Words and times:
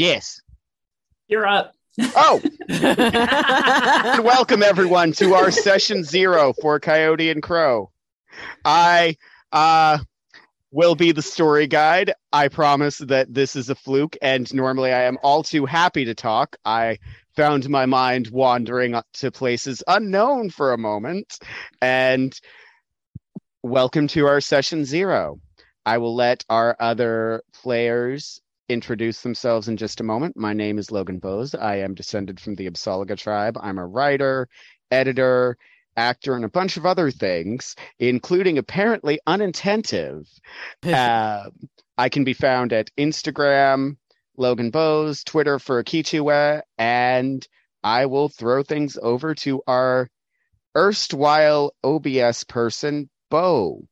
Yes. 0.00 0.40
You're 1.28 1.46
up. 1.46 1.74
Oh, 2.00 2.40
and 2.70 4.24
welcome 4.24 4.62
everyone 4.62 5.12
to 5.12 5.34
our 5.34 5.50
session 5.50 6.04
zero 6.04 6.54
for 6.54 6.80
Coyote 6.80 7.28
and 7.28 7.42
Crow. 7.42 7.90
I 8.64 9.18
uh 9.52 9.98
will 10.70 10.94
be 10.94 11.12
the 11.12 11.20
story 11.20 11.66
guide. 11.66 12.14
I 12.32 12.48
promise 12.48 12.96
that 12.96 13.34
this 13.34 13.54
is 13.54 13.68
a 13.68 13.74
fluke, 13.74 14.16
and 14.22 14.50
normally 14.54 14.90
I 14.90 15.02
am 15.02 15.18
all 15.22 15.42
too 15.42 15.66
happy 15.66 16.06
to 16.06 16.14
talk. 16.14 16.56
I 16.64 16.96
found 17.36 17.68
my 17.68 17.84
mind 17.84 18.30
wandering 18.30 18.98
to 19.12 19.30
places 19.30 19.82
unknown 19.86 20.48
for 20.48 20.72
a 20.72 20.78
moment, 20.78 21.38
and 21.82 22.34
welcome 23.62 24.08
to 24.08 24.26
our 24.28 24.40
session 24.40 24.86
zero. 24.86 25.40
I 25.84 25.98
will 25.98 26.14
let 26.14 26.42
our 26.48 26.74
other 26.80 27.42
players 27.52 28.40
introduce 28.70 29.22
themselves 29.22 29.66
in 29.68 29.76
just 29.76 30.00
a 30.00 30.04
moment. 30.04 30.36
My 30.36 30.52
name 30.52 30.78
is 30.78 30.92
Logan 30.92 31.18
Bose. 31.18 31.54
I 31.56 31.76
am 31.76 31.94
descended 31.94 32.38
from 32.38 32.54
the 32.54 32.70
Absolga 32.70 33.16
tribe. 33.16 33.58
I'm 33.60 33.78
a 33.78 33.86
writer, 33.86 34.48
editor, 34.92 35.58
actor, 35.96 36.36
and 36.36 36.44
a 36.44 36.48
bunch 36.48 36.76
of 36.76 36.86
other 36.86 37.10
things, 37.10 37.74
including 37.98 38.58
apparently 38.58 39.18
unattentive. 39.26 40.28
uh, 40.84 41.50
I 41.98 42.08
can 42.08 42.22
be 42.22 42.32
found 42.32 42.72
at 42.72 42.90
Instagram, 42.96 43.96
Logan 44.36 44.70
Bose, 44.70 45.24
Twitter 45.24 45.58
for 45.58 45.82
Akichiwa, 45.82 46.62
and 46.78 47.46
I 47.82 48.06
will 48.06 48.28
throw 48.28 48.62
things 48.62 48.96
over 49.02 49.34
to 49.34 49.62
our 49.66 50.08
erstwhile 50.76 51.74
OBS 51.82 52.44
person, 52.44 53.10
Bo. 53.30 53.82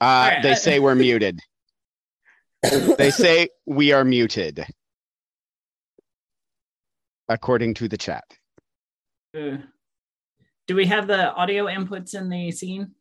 Uh, 0.00 0.40
they 0.42 0.54
say 0.54 0.78
we're 0.78 0.94
muted. 0.94 1.40
they 2.96 3.10
say 3.10 3.48
we 3.66 3.92
are 3.92 4.04
muted, 4.04 4.64
according 7.28 7.74
to 7.74 7.88
the 7.88 7.98
chat. 7.98 8.24
Uh, 9.36 9.58
do 10.66 10.74
we 10.74 10.86
have 10.86 11.06
the 11.06 11.32
audio 11.34 11.66
inputs 11.66 12.14
in 12.14 12.28
the 12.28 12.50
scene? 12.50 12.92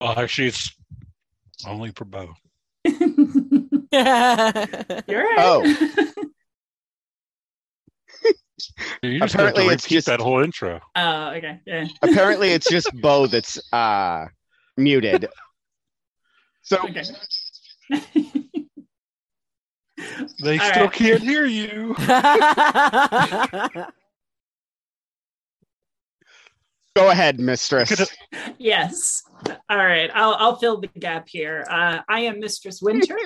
Well, 0.00 0.18
actually, 0.18 0.48
it's 0.48 0.74
only 1.66 1.90
for 1.90 2.04
Bo. 2.04 2.34
You're 2.86 3.00
right. 3.92 5.04
Oh. 5.38 6.22
You 9.02 9.18
just 9.20 9.34
Apparently 9.34 9.66
it's 9.66 9.86
just- 9.86 10.06
that 10.06 10.20
whole 10.20 10.42
intro. 10.42 10.80
Oh, 10.94 11.28
okay. 11.30 11.60
Yeah. 11.66 11.86
Apparently, 12.02 12.50
it's 12.50 12.68
just 12.70 12.88
Bo 13.00 13.26
that's 13.26 13.60
uh, 13.72 14.26
muted. 14.76 15.28
So 16.62 16.78
Okay. 16.78 17.04
They 20.42 20.58
All 20.58 20.66
still 20.68 20.82
right. 20.84 20.92
can't 20.92 21.22
hear 21.22 21.46
you. 21.46 21.94
go 26.94 27.10
ahead, 27.10 27.38
mistress. 27.40 28.06
Yes. 28.58 29.22
All 29.68 29.76
right. 29.76 30.10
I'll 30.14 30.34
I'll 30.34 30.56
fill 30.56 30.80
the 30.80 30.88
gap 30.98 31.28
here. 31.28 31.64
Uh, 31.70 31.98
I 32.08 32.20
am 32.20 32.40
Mistress 32.40 32.80
Winter. 32.82 33.16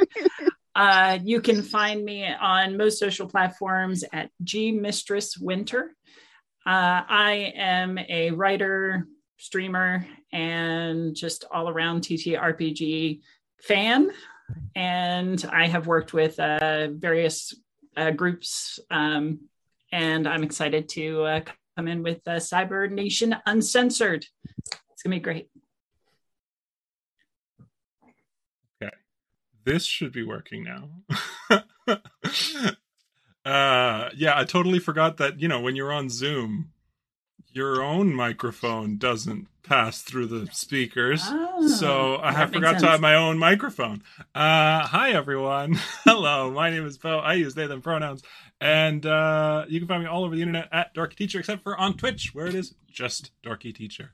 Uh, 0.74 1.18
you 1.22 1.40
can 1.40 1.62
find 1.62 2.04
me 2.04 2.26
on 2.26 2.76
most 2.76 2.98
social 2.98 3.26
platforms 3.26 4.04
at 4.12 4.30
G 4.42 4.72
Mistress 4.72 5.36
Winter. 5.36 5.94
Uh, 6.66 7.02
I 7.08 7.52
am 7.56 7.98
a 7.98 8.30
writer, 8.30 9.06
streamer, 9.38 10.06
and 10.32 11.14
just 11.14 11.44
all 11.50 11.68
around 11.68 12.02
TTRPG 12.02 13.20
fan. 13.62 14.10
And 14.74 15.44
I 15.50 15.66
have 15.66 15.86
worked 15.86 16.12
with 16.12 16.38
uh, 16.38 16.88
various 16.92 17.54
uh, 17.96 18.10
groups, 18.10 18.78
um, 18.90 19.40
and 19.92 20.28
I'm 20.28 20.42
excited 20.42 20.88
to 20.90 21.22
uh, 21.24 21.40
come 21.76 21.88
in 21.88 22.02
with 22.02 22.20
uh, 22.26 22.32
Cyber 22.32 22.90
Nation 22.90 23.34
Uncensored. 23.46 24.24
It's 24.92 25.02
gonna 25.02 25.16
be 25.16 25.20
great. 25.20 25.48
This 29.64 29.84
should 29.84 30.12
be 30.12 30.22
working 30.22 30.64
now. 30.64 30.90
uh 33.44 34.10
yeah, 34.16 34.38
I 34.38 34.44
totally 34.44 34.78
forgot 34.78 35.16
that, 35.18 35.40
you 35.40 35.48
know, 35.48 35.60
when 35.60 35.76
you're 35.76 35.92
on 35.92 36.08
Zoom, 36.08 36.72
your 37.52 37.82
own 37.82 38.14
microphone 38.14 38.96
doesn't 38.96 39.48
pass 39.62 40.02
through 40.02 40.26
the 40.26 40.48
speakers. 40.52 41.22
Oh, 41.24 41.68
so 41.68 42.18
I 42.18 42.32
have 42.32 42.50
makes 42.50 42.58
forgot 42.58 42.80
to 42.80 42.86
have 42.86 43.00
my 43.00 43.14
own 43.14 43.38
microphone. 43.38 44.02
Uh 44.34 44.86
hi 44.86 45.12
everyone. 45.12 45.74
Hello, 46.04 46.50
my 46.50 46.70
name 46.70 46.86
is 46.86 46.98
Bo. 46.98 47.18
I 47.18 47.34
use 47.34 47.54
they 47.54 47.66
them 47.66 47.82
pronouns. 47.82 48.22
And 48.60 49.04
uh 49.04 49.64
you 49.68 49.80
can 49.80 49.88
find 49.88 50.02
me 50.02 50.08
all 50.08 50.24
over 50.24 50.34
the 50.34 50.42
internet 50.42 50.68
at 50.72 50.94
Dorky 50.94 51.16
Teacher, 51.16 51.38
except 51.38 51.62
for 51.62 51.76
on 51.76 51.96
Twitch, 51.96 52.34
where 52.34 52.46
it 52.46 52.54
is 52.54 52.74
just 52.90 53.30
Dorky 53.42 53.74
Teacher. 53.74 54.12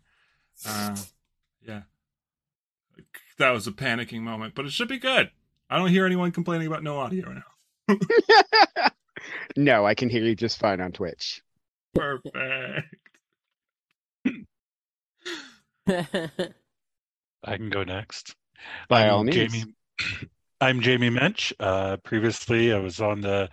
Uh 0.67 0.97
yeah. 1.67 1.83
That 3.39 3.51
was 3.51 3.67
a 3.67 3.73
panicking 3.73 4.23
moment, 4.23 4.55
but 4.55 4.65
it 4.65 4.73
should 4.73 4.89
be 4.89 4.99
good. 4.99 5.31
I 5.69 5.79
don't 5.79 5.89
hear 5.89 6.07
anyone 6.07 6.31
complaining 6.31 6.69
about 6.69 6.83
no 6.85 6.99
audio 6.99 7.33
now. 7.33 7.99
no, 9.57 9.85
I 9.85 9.95
can 9.95 10.09
hear 10.09 10.23
you 10.23 10.37
just 10.37 10.59
fine 10.59 10.81
on 10.81 10.93
Twitch. 10.93 11.43
Perfect. 11.95 12.37
I 15.89 17.57
can 17.57 17.71
go 17.71 17.85
next. 17.85 18.35
By 18.89 19.07
I'm 19.07 19.15
all 19.15 19.25
means. 19.25 19.53
Jamie. 19.53 19.75
I'm 20.61 20.81
Jamie 20.81 21.11
Mensch. 21.11 21.53
Uh, 21.61 21.97
previously, 21.99 22.73
I 22.73 22.79
was 22.79 23.01
on 23.01 23.21
the 23.21 23.51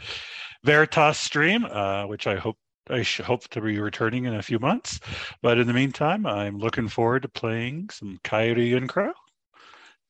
Veritas 0.63 1.19
stream, 1.19 1.65
uh, 1.65 2.05
which 2.05 2.27
I 2.27 2.35
hope 2.35 2.57
I 2.89 3.01
hope 3.01 3.47
to 3.49 3.61
be 3.61 3.79
returning 3.79 4.25
in 4.25 4.35
a 4.35 4.41
few 4.41 4.59
months. 4.59 4.99
But 5.41 5.57
in 5.57 5.67
the 5.67 5.73
meantime, 5.73 6.25
I'm 6.25 6.59
looking 6.59 6.87
forward 6.87 7.23
to 7.23 7.29
playing 7.29 7.89
some 7.91 8.19
Coyote 8.23 8.73
and 8.73 8.87
Crow. 8.87 9.13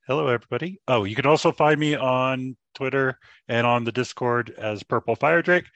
Hello, 0.05 0.27
everybody. 0.27 0.81
Oh, 0.85 1.05
you 1.05 1.15
can 1.15 1.25
also 1.25 1.53
find 1.53 1.79
me 1.79 1.95
on 1.95 2.57
Twitter 2.75 3.17
and 3.47 3.65
on 3.65 3.85
the 3.85 3.91
Discord 3.93 4.53
as 4.57 4.83
Purple 4.83 5.15
Fire 5.15 5.41
Drake, 5.41 5.67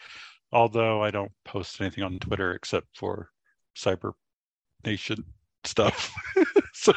although 0.51 1.01
I 1.01 1.12
don't 1.12 1.31
post 1.45 1.79
anything 1.79 2.03
on 2.03 2.19
Twitter 2.19 2.51
except 2.51 2.88
for 2.97 3.29
Cyber 3.77 4.12
Nation 4.85 5.24
stuff. 5.63 6.13
so 6.74 6.91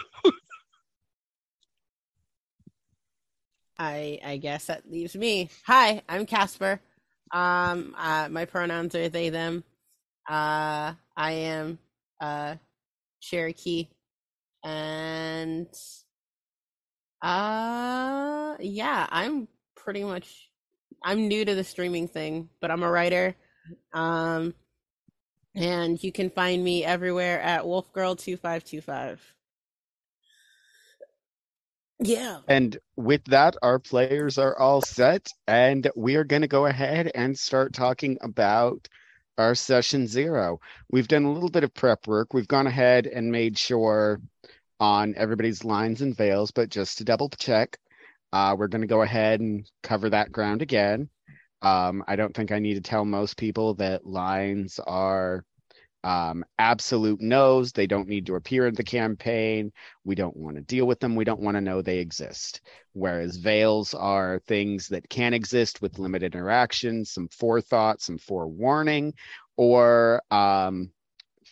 I 3.78 4.18
I 4.24 4.36
guess 4.38 4.66
that 4.66 4.90
leaves 4.90 5.14
me. 5.14 5.50
Hi, 5.66 6.02
I'm 6.08 6.26
Casper. 6.26 6.80
Um, 7.30 7.94
uh, 7.96 8.28
my 8.28 8.44
pronouns 8.44 8.96
are 8.96 9.08
they 9.08 9.28
them. 9.28 9.62
Uh, 10.28 10.94
I 11.16 11.30
am 11.30 11.78
uh 12.20 12.56
Cherokee, 13.20 13.86
and 14.64 15.68
uh, 17.22 18.56
yeah, 18.60 19.06
I'm 19.10 19.48
pretty 19.76 20.04
much. 20.04 20.48
I'm 21.02 21.28
new 21.28 21.44
to 21.44 21.54
the 21.54 21.64
streaming 21.64 22.08
thing, 22.08 22.50
but 22.60 22.70
I'm 22.70 22.82
a 22.82 22.90
writer. 22.90 23.34
Um, 23.92 24.54
and 25.54 26.02
you 26.02 26.12
can 26.12 26.30
find 26.30 26.62
me 26.62 26.84
everywhere 26.84 27.40
at 27.40 27.62
wolfgirl2525. 27.62 29.18
Yeah. 32.02 32.38
And 32.48 32.78
with 32.96 33.24
that, 33.26 33.56
our 33.62 33.78
players 33.78 34.38
are 34.38 34.58
all 34.58 34.80
set, 34.80 35.28
and 35.46 35.90
we 35.94 36.16
are 36.16 36.24
going 36.24 36.42
to 36.42 36.48
go 36.48 36.66
ahead 36.66 37.10
and 37.14 37.38
start 37.38 37.74
talking 37.74 38.16
about 38.22 38.88
our 39.36 39.54
session 39.54 40.06
zero. 40.06 40.60
We've 40.90 41.08
done 41.08 41.24
a 41.24 41.32
little 41.32 41.50
bit 41.50 41.64
of 41.64 41.74
prep 41.74 42.06
work. 42.06 42.32
We've 42.32 42.48
gone 42.48 42.66
ahead 42.66 43.06
and 43.06 43.30
made 43.30 43.58
sure 43.58 44.20
on 44.80 45.14
everybody's 45.16 45.64
lines 45.64 46.00
and 46.00 46.16
veils, 46.16 46.50
but 46.50 46.70
just 46.70 46.98
to 46.98 47.04
double 47.04 47.28
check, 47.28 47.78
uh, 48.32 48.56
we're 48.58 48.68
going 48.68 48.80
to 48.80 48.86
go 48.86 49.02
ahead 49.02 49.40
and 49.40 49.70
cover 49.82 50.10
that 50.10 50.32
ground 50.32 50.62
again. 50.62 51.08
Um, 51.62 52.02
I 52.08 52.16
don't 52.16 52.34
think 52.34 52.50
I 52.50 52.58
need 52.58 52.74
to 52.74 52.80
tell 52.80 53.04
most 53.04 53.36
people 53.36 53.74
that 53.74 54.06
lines 54.06 54.80
are 54.86 55.44
um, 56.02 56.44
absolute 56.58 57.20
no's. 57.20 57.72
They 57.72 57.86
don't 57.86 58.08
need 58.08 58.26
to 58.26 58.36
appear 58.36 58.66
in 58.66 58.74
the 58.74 58.82
campaign. 58.82 59.70
We 60.04 60.14
don't 60.14 60.36
want 60.36 60.56
to 60.56 60.62
deal 60.62 60.86
with 60.86 61.00
them. 61.00 61.14
We 61.14 61.24
don't 61.24 61.40
want 61.40 61.56
to 61.56 61.60
know 61.60 61.82
they 61.82 61.98
exist. 61.98 62.62
Whereas 62.94 63.36
veils 63.36 63.92
are 63.92 64.40
things 64.46 64.88
that 64.88 65.08
can 65.10 65.34
exist 65.34 65.82
with 65.82 65.98
limited 65.98 66.34
interaction, 66.34 67.04
some 67.04 67.28
forethought, 67.28 68.00
some 68.00 68.16
forewarning, 68.16 69.12
or 69.56 70.22
um, 70.30 70.90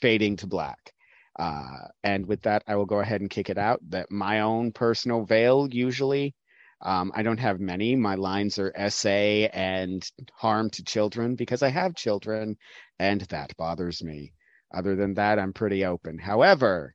fading 0.00 0.36
to 0.36 0.46
black. 0.46 0.94
Uh, 1.38 1.88
and 2.02 2.26
with 2.26 2.42
that, 2.42 2.64
I 2.66 2.76
will 2.76 2.86
go 2.86 2.98
ahead 3.00 3.20
and 3.20 3.30
kick 3.30 3.48
it 3.48 3.58
out. 3.58 3.80
That 3.90 4.10
my 4.10 4.40
own 4.40 4.72
personal 4.72 5.24
veil 5.24 5.68
usually 5.70 6.34
um, 6.80 7.10
I 7.14 7.22
don't 7.22 7.40
have 7.40 7.58
many. 7.58 7.96
My 7.96 8.14
lines 8.14 8.58
are 8.58 8.72
SA 8.88 9.08
and 9.08 10.08
harm 10.34 10.70
to 10.70 10.84
children 10.84 11.34
because 11.34 11.62
I 11.62 11.68
have 11.68 11.96
children, 11.96 12.56
and 12.98 13.20
that 13.22 13.56
bothers 13.56 14.02
me. 14.02 14.32
Other 14.72 14.94
than 14.94 15.14
that, 15.14 15.38
I'm 15.38 15.52
pretty 15.52 15.84
open. 15.84 16.18
However, 16.18 16.94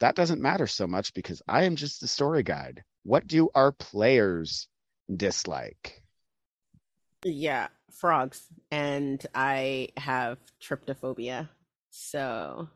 that 0.00 0.16
doesn't 0.16 0.40
matter 0.40 0.66
so 0.66 0.86
much 0.86 1.14
because 1.14 1.40
I 1.46 1.64
am 1.64 1.76
just 1.76 2.00
the 2.00 2.08
story 2.08 2.42
guide. 2.42 2.82
What 3.04 3.26
do 3.26 3.48
our 3.54 3.70
players 3.70 4.66
dislike? 5.14 6.02
Yeah, 7.24 7.68
frogs. 7.92 8.42
And 8.72 9.24
I 9.34 9.90
have 9.96 10.38
trypophobia. 10.60 11.48
So. 11.90 12.68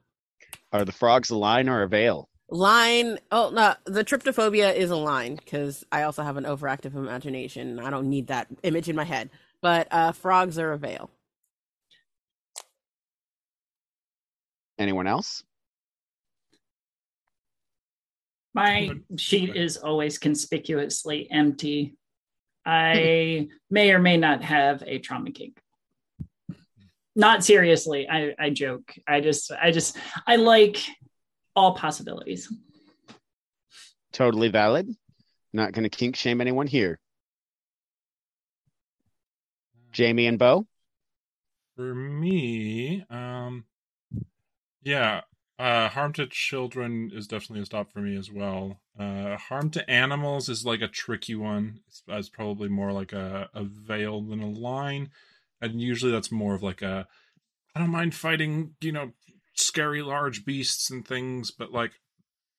Are 0.73 0.85
the 0.85 0.93
frogs 0.93 1.31
a 1.31 1.37
line 1.37 1.69
or 1.69 1.83
a 1.83 1.89
veil? 1.89 2.29
Line. 2.49 3.19
Oh 3.33 3.51
no, 3.53 3.75
the 3.87 4.05
trypophobia 4.05 4.75
is 4.75 4.91
a 4.91 4.97
line 4.97 5.37
because 5.37 5.85
I 5.91 6.03
also 6.03 6.23
have 6.23 6.37
an 6.37 6.45
overactive 6.45 6.95
imagination. 6.95 7.81
I 7.81 7.91
don't 7.91 8.09
need 8.09 8.29
that 8.29 8.49
image 8.63 8.89
in 8.89 8.97
my 8.97 9.05
head. 9.05 9.31
But 9.63 9.89
uh, 9.91 10.13
frogs 10.13 10.59
are 10.59 10.73
a 10.73 10.79
veil. 10.79 11.11
Anyone 14.79 15.07
else? 15.07 15.43
My 18.55 18.91
sheet 19.17 19.57
is 19.57 19.77
always 19.77 20.19
conspicuously 20.19 21.29
empty. 21.31 21.97
I 22.67 23.49
may 23.71 23.93
or 23.93 24.01
may 24.01 24.17
not 24.17 24.43
have 24.43 24.83
a 24.87 24.99
trauma 24.99 25.31
kink. 25.31 25.61
Not 27.17 27.43
seriously. 27.43 28.07
I, 28.09 28.35
I 28.39 28.51
joke. 28.51 28.95
I 29.09 29.21
just 29.21 29.51
I 29.51 29.71
just 29.71 29.97
I 30.27 30.37
like 30.37 30.79
all 31.57 31.75
possibilities. 31.75 32.53
Totally 34.13 34.49
valid. 34.49 34.89
Not 35.53 35.73
going 35.73 35.85
to 35.85 35.89
kink 35.89 36.15
shame 36.15 36.41
anyone 36.41 36.67
here. 36.67 37.01
Jamie 39.93 40.27
and 40.27 40.39
Bo? 40.39 40.67
For 41.75 41.95
me, 41.95 43.05
um, 43.09 43.65
yeah, 44.83 45.23
uh, 45.59 45.89
harm 45.89 46.13
to 46.15 46.27
children 46.27 47.11
is 47.15 47.27
definitely 47.27 47.63
a 47.63 47.67
stop 47.67 47.91
for 47.91 48.01
me 48.01 48.17
as 48.17 48.31
well. 48.31 48.81
Uh, 48.99 49.37
harm 49.37 49.71
to 49.71 49.91
animals 49.91 50.51
is 50.51 50.67
like 50.67 50.83
a 50.83 50.89
tricky 50.89 51.35
one. 51.35 51.81
It's, 51.89 52.03
it's 52.09 52.29
probably 52.29 52.69
more 52.69 52.93
like 52.93 53.15
a, 53.15 53.49
a 53.55 53.65
veil 53.65 54.21
than 54.23 54.43
a 54.43 54.51
line, 54.51 55.11
and 55.71 55.81
usually 55.81 56.13
that's 56.13 56.33
more 56.33 56.55
of 56.55 56.63
like 56.63 56.83
a 56.83 57.07
I 57.75 57.81
don't 57.81 57.91
mind 57.91 58.15
fighting, 58.15 58.75
you 58.81 58.93
know, 58.93 59.13
scary 59.55 60.03
large 60.03 60.45
beasts 60.45 60.91
and 60.91 61.07
things, 61.07 61.51
but 61.51 61.73
like, 61.73 61.93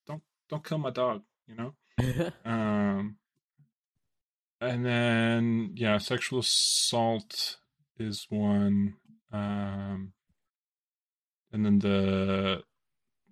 don't 0.05 0.21
don't 0.49 0.63
kill 0.63 0.77
my 0.77 0.91
dog, 0.91 1.23
you 1.47 1.55
know. 1.55 1.73
um, 2.45 3.17
and 4.61 4.85
then 4.85 5.71
yeah, 5.75 5.97
sexual 5.97 6.39
assault 6.39 7.57
is 7.97 8.27
one. 8.29 8.95
Um, 9.31 10.13
and 11.51 11.65
then 11.65 11.79
the, 11.79 12.61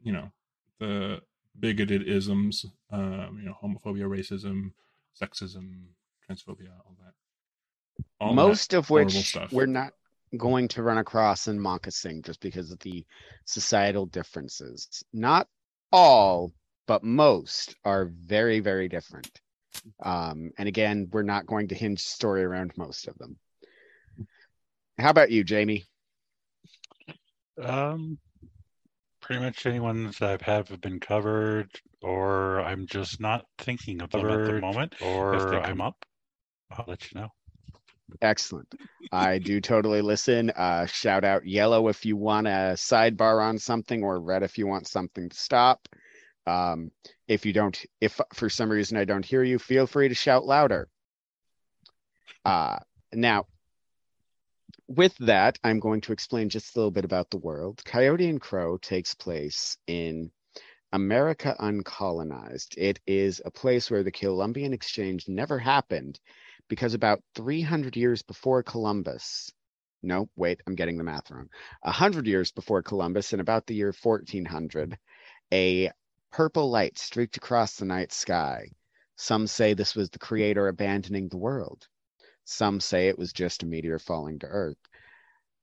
you 0.01 0.11
know, 0.11 0.31
the 0.79 1.21
bigoted 1.59 2.07
isms, 2.07 2.65
um, 2.91 3.37
you 3.39 3.45
know, 3.45 3.55
homophobia, 3.63 4.07
racism, 4.07 4.71
sexism, 5.21 5.89
transphobia, 6.27 6.71
all 6.85 6.95
that. 7.03 7.13
All 8.19 8.33
Most 8.33 8.73
of 8.73 8.89
which 8.89 9.37
we're 9.51 9.65
not 9.65 9.93
going 10.37 10.67
to 10.69 10.83
run 10.83 10.97
across 10.97 11.47
in 11.47 11.59
Makasing 11.59 12.25
just 12.25 12.41
because 12.41 12.71
of 12.71 12.79
the 12.79 13.05
societal 13.45 14.05
differences. 14.05 15.03
Not 15.13 15.47
all, 15.91 16.53
but 16.87 17.03
most 17.03 17.75
are 17.83 18.05
very, 18.05 18.59
very 18.59 18.87
different. 18.87 19.29
Um, 20.03 20.51
and 20.57 20.67
again, 20.67 21.09
we're 21.11 21.23
not 21.23 21.45
going 21.45 21.67
to 21.69 21.75
hinge 21.75 22.01
story 22.01 22.43
around 22.43 22.71
most 22.77 23.07
of 23.07 23.17
them. 23.17 23.37
How 24.97 25.09
about 25.09 25.31
you, 25.31 25.43
Jamie? 25.43 25.85
Um, 27.61 28.17
pretty 29.21 29.41
much 29.41 29.65
any 29.65 29.79
ones 29.79 30.21
I've 30.21 30.41
have 30.41 30.81
been 30.81 30.99
covered, 30.99 31.69
or 32.01 32.61
I'm 32.61 32.87
just 32.87 33.19
not 33.19 33.45
thinking 33.57 34.01
of 34.01 34.11
them 34.11 34.29
at 34.29 34.45
the 34.45 34.61
moment, 34.61 34.95
or 35.01 35.35
if 35.35 35.49
they 35.49 35.61
come 35.61 35.81
up, 35.81 36.05
I'll 36.71 36.85
let 36.87 37.11
you 37.11 37.21
know. 37.21 37.29
Excellent. 38.21 38.73
I 39.11 39.39
do 39.39 39.59
totally 39.59 40.01
listen. 40.01 40.51
Uh, 40.51 40.85
shout 40.85 41.23
out 41.23 41.47
yellow 41.47 41.87
if 41.87 42.05
you 42.05 42.15
want 42.15 42.47
a 42.47 42.75
sidebar 42.75 43.43
on 43.43 43.57
something, 43.57 44.03
or 44.03 44.19
red 44.19 44.43
if 44.43 44.57
you 44.57 44.67
want 44.67 44.87
something 44.87 45.29
to 45.29 45.37
stop. 45.37 45.87
Um, 46.47 46.91
if 47.27 47.45
you 47.45 47.53
don't, 47.53 47.77
if 47.99 48.19
for 48.33 48.49
some 48.49 48.69
reason 48.69 48.97
I 48.97 49.05
don't 49.05 49.25
hear 49.25 49.43
you, 49.43 49.57
feel 49.57 49.87
free 49.87 50.09
to 50.09 50.15
shout 50.15 50.45
louder. 50.45 50.87
Uh, 52.43 52.77
now, 53.11 53.47
with 54.87 55.17
that, 55.17 55.57
I'm 55.63 55.79
going 55.79 56.01
to 56.01 56.13
explain 56.13 56.49
just 56.49 56.75
a 56.75 56.79
little 56.79 56.91
bit 56.91 57.05
about 57.05 57.31
the 57.31 57.37
world. 57.37 57.81
Coyote 57.83 58.29
and 58.29 58.39
Crow 58.39 58.77
takes 58.77 59.15
place 59.15 59.77
in 59.87 60.29
America 60.91 61.55
uncolonized. 61.59 62.77
It 62.77 62.99
is 63.07 63.41
a 63.43 63.51
place 63.51 63.89
where 63.89 64.03
the 64.03 64.11
Columbian 64.11 64.73
Exchange 64.73 65.27
never 65.27 65.57
happened 65.57 66.19
because 66.67 66.93
about 66.93 67.21
300 67.35 67.95
years 67.95 68.21
before 68.21 68.63
Columbus, 68.63 69.51
no, 70.03 70.29
wait, 70.35 70.61
I'm 70.67 70.75
getting 70.75 70.97
the 70.97 71.03
math 71.03 71.31
wrong. 71.31 71.49
100 71.81 72.27
years 72.27 72.51
before 72.51 72.83
Columbus, 72.83 73.33
in 73.33 73.39
about 73.39 73.65
the 73.65 73.75
year 73.75 73.93
1400, 74.01 74.97
a 75.51 75.91
purple 76.31 76.69
light 76.69 76.97
streaked 76.97 77.37
across 77.37 77.75
the 77.75 77.85
night 77.85 78.11
sky. 78.11 78.69
Some 79.15 79.47
say 79.47 79.73
this 79.73 79.95
was 79.95 80.09
the 80.09 80.19
creator 80.19 80.67
abandoning 80.67 81.29
the 81.29 81.37
world. 81.37 81.87
Some 82.43 82.79
say 82.79 83.07
it 83.07 83.17
was 83.17 83.33
just 83.33 83.63
a 83.63 83.65
meteor 83.65 83.97
falling 83.97 84.39
to 84.39 84.47
Earth. 84.47 84.77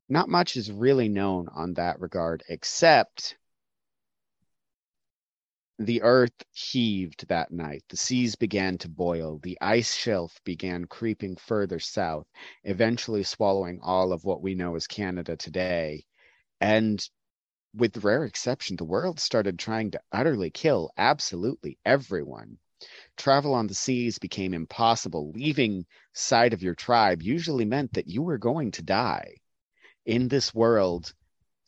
Not 0.08 0.28
much 0.28 0.56
is 0.56 0.72
really 0.72 1.08
known 1.08 1.48
on 1.54 1.74
that 1.74 2.00
regard, 2.00 2.42
except 2.48 3.36
the 5.86 6.02
earth 6.02 6.44
heaved 6.52 7.26
that 7.28 7.50
night. 7.50 7.84
The 7.88 7.96
seas 7.96 8.36
began 8.36 8.78
to 8.78 8.88
boil. 8.88 9.38
The 9.38 9.58
ice 9.60 9.94
shelf 9.94 10.40
began 10.44 10.86
creeping 10.86 11.36
further 11.36 11.78
south, 11.78 12.26
eventually 12.64 13.22
swallowing 13.22 13.80
all 13.82 14.12
of 14.12 14.24
what 14.24 14.42
we 14.42 14.54
know 14.54 14.76
as 14.76 14.86
Canada 14.86 15.36
today. 15.36 16.04
And 16.60 17.02
with 17.74 18.04
rare 18.04 18.24
exception, 18.24 18.76
the 18.76 18.84
world 18.84 19.18
started 19.18 19.58
trying 19.58 19.90
to 19.92 20.00
utterly 20.12 20.50
kill 20.50 20.90
absolutely 20.96 21.78
everyone. 21.84 22.58
Travel 23.16 23.54
on 23.54 23.66
the 23.66 23.74
seas 23.74 24.18
became 24.18 24.54
impossible. 24.54 25.30
Leaving 25.30 25.86
sight 26.12 26.52
of 26.52 26.62
your 26.62 26.74
tribe 26.74 27.22
usually 27.22 27.64
meant 27.64 27.94
that 27.94 28.08
you 28.08 28.22
were 28.22 28.38
going 28.38 28.72
to 28.72 28.82
die. 28.82 29.36
In 30.04 30.28
this 30.28 30.52
world, 30.52 31.14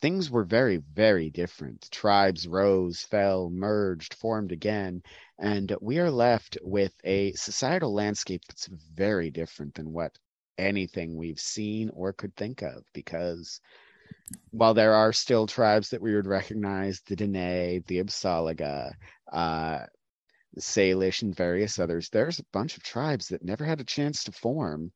things 0.05 0.31
were 0.31 0.45
very, 0.45 0.77
very 0.93 1.31
different. 1.31 1.89
Tribes 1.91 2.47
rose, 2.47 3.01
fell, 3.01 3.49
merged, 3.49 4.13
formed 4.13 4.53
again, 4.53 5.03
and 5.39 5.75
we 5.81 5.99
are 5.99 6.11
left 6.11 6.59
with 6.61 6.93
a 7.05 7.33
societal 7.33 7.91
landscape 7.91 8.43
that's 8.47 8.67
very 8.67 9.31
different 9.31 9.75
than 9.75 9.95
what 9.95 10.19
anything 10.59 11.17
we've 11.17 11.41
seen 11.41 11.89
or 11.95 12.13
could 12.13 12.37
think 12.37 12.61
of 12.61 12.85
because 12.93 13.63
while 14.51 14.75
there 14.75 14.93
are 14.93 15.11
still 15.11 15.47
tribes 15.47 15.89
that 15.89 16.03
we 16.03 16.15
would 16.15 16.27
recognize, 16.27 17.01
the 17.07 17.17
Dene, 17.17 17.83
the 17.87 18.05
Apsáalooke, 18.05 18.93
uh, 19.33 19.79
Salish, 20.59 21.23
and 21.23 21.35
various 21.35 21.79
others, 21.79 22.11
there's 22.11 22.41
a 22.41 22.47
bunch 22.53 22.77
of 22.77 22.83
tribes 22.83 23.29
that 23.29 23.43
never 23.43 23.65
had 23.65 23.81
a 23.81 23.85
chance 23.85 24.25
to 24.25 24.33
form 24.33 24.93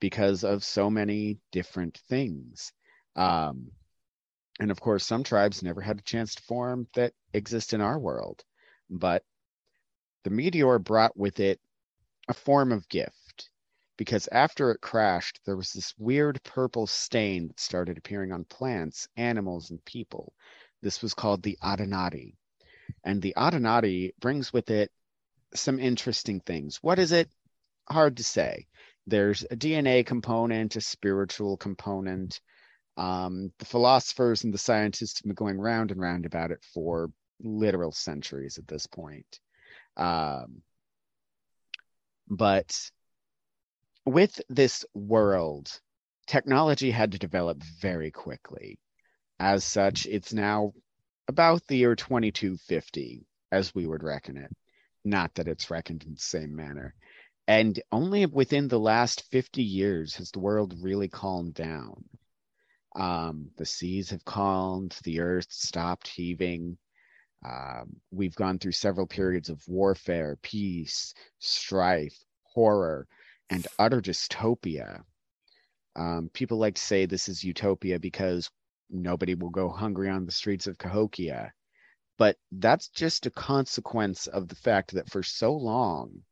because 0.00 0.42
of 0.42 0.64
so 0.64 0.90
many 0.90 1.38
different 1.52 2.00
things. 2.08 2.72
Um, 3.14 3.70
and 4.60 4.70
of 4.70 4.78
course, 4.78 5.06
some 5.06 5.24
tribes 5.24 5.62
never 5.62 5.80
had 5.80 5.98
a 5.98 6.02
chance 6.02 6.34
to 6.34 6.42
form 6.42 6.86
that 6.94 7.14
exist 7.32 7.72
in 7.72 7.80
our 7.80 7.98
world. 7.98 8.44
But 8.90 9.24
the 10.22 10.30
meteor 10.30 10.78
brought 10.78 11.16
with 11.16 11.40
it 11.40 11.58
a 12.28 12.34
form 12.34 12.70
of 12.70 12.88
gift 12.90 13.48
because 13.96 14.28
after 14.30 14.70
it 14.70 14.82
crashed, 14.82 15.40
there 15.46 15.56
was 15.56 15.72
this 15.72 15.94
weird 15.96 16.42
purple 16.42 16.86
stain 16.86 17.48
that 17.48 17.58
started 17.58 17.96
appearing 17.96 18.32
on 18.32 18.44
plants, 18.44 19.08
animals, 19.16 19.70
and 19.70 19.82
people. 19.86 20.34
This 20.82 21.00
was 21.00 21.14
called 21.14 21.42
the 21.42 21.58
Adenadi. 21.62 22.36
And 23.02 23.22
the 23.22 23.34
Adenadi 23.38 24.12
brings 24.20 24.52
with 24.52 24.70
it 24.70 24.92
some 25.54 25.78
interesting 25.78 26.40
things. 26.40 26.78
What 26.82 26.98
is 26.98 27.12
it? 27.12 27.30
Hard 27.88 28.18
to 28.18 28.24
say. 28.24 28.66
There's 29.06 29.42
a 29.50 29.56
DNA 29.56 30.04
component, 30.04 30.76
a 30.76 30.82
spiritual 30.82 31.56
component, 31.56 32.40
um, 32.96 33.52
the 33.58 33.64
philosophers 33.64 34.44
and 34.44 34.52
the 34.52 34.58
scientists 34.58 35.20
have 35.20 35.24
been 35.24 35.34
going 35.34 35.58
round 35.58 35.90
and 35.90 36.00
round 36.00 36.26
about 36.26 36.50
it 36.50 36.64
for 36.74 37.10
literal 37.42 37.92
centuries 37.92 38.58
at 38.58 38.68
this 38.68 38.86
point. 38.86 39.38
Um, 39.96 40.62
but 42.28 42.90
with 44.04 44.40
this 44.48 44.84
world, 44.94 45.80
technology 46.26 46.90
had 46.90 47.12
to 47.12 47.18
develop 47.18 47.62
very 47.80 48.10
quickly. 48.10 48.78
As 49.38 49.64
such, 49.64 50.06
it's 50.06 50.32
now 50.32 50.72
about 51.28 51.66
the 51.66 51.76
year 51.76 51.94
2250, 51.94 53.26
as 53.50 53.74
we 53.74 53.86
would 53.86 54.02
reckon 54.02 54.36
it. 54.36 54.54
Not 55.04 55.34
that 55.34 55.48
it's 55.48 55.70
reckoned 55.70 56.04
in 56.04 56.14
the 56.14 56.20
same 56.20 56.54
manner. 56.54 56.94
And 57.48 57.80
only 57.90 58.26
within 58.26 58.68
the 58.68 58.78
last 58.78 59.22
50 59.30 59.62
years 59.62 60.16
has 60.16 60.30
the 60.30 60.40
world 60.40 60.74
really 60.80 61.08
calmed 61.08 61.54
down. 61.54 62.04
Um, 62.96 63.50
the 63.56 63.66
seas 63.66 64.10
have 64.10 64.24
calmed, 64.24 64.96
the 65.04 65.20
earth 65.20 65.50
stopped 65.50 66.08
heaving. 66.08 66.76
Um, 67.46 67.96
we've 68.10 68.34
gone 68.34 68.58
through 68.58 68.72
several 68.72 69.06
periods 69.06 69.48
of 69.48 69.66
warfare, 69.66 70.36
peace, 70.42 71.14
strife, 71.38 72.18
horror, 72.42 73.06
and 73.48 73.66
utter 73.78 74.00
dystopia. 74.00 75.02
Um, 75.96 76.30
people 76.32 76.58
like 76.58 76.74
to 76.74 76.82
say 76.82 77.06
this 77.06 77.28
is 77.28 77.44
utopia 77.44 77.98
because 77.98 78.50
nobody 78.90 79.34
will 79.34 79.50
go 79.50 79.68
hungry 79.68 80.08
on 80.08 80.26
the 80.26 80.32
streets 80.32 80.66
of 80.66 80.78
Cahokia. 80.78 81.52
But 82.18 82.36
that's 82.52 82.88
just 82.88 83.26
a 83.26 83.30
consequence 83.30 84.26
of 84.26 84.48
the 84.48 84.56
fact 84.56 84.92
that 84.92 85.10
for 85.10 85.22
so 85.22 85.54
long, 85.54 86.22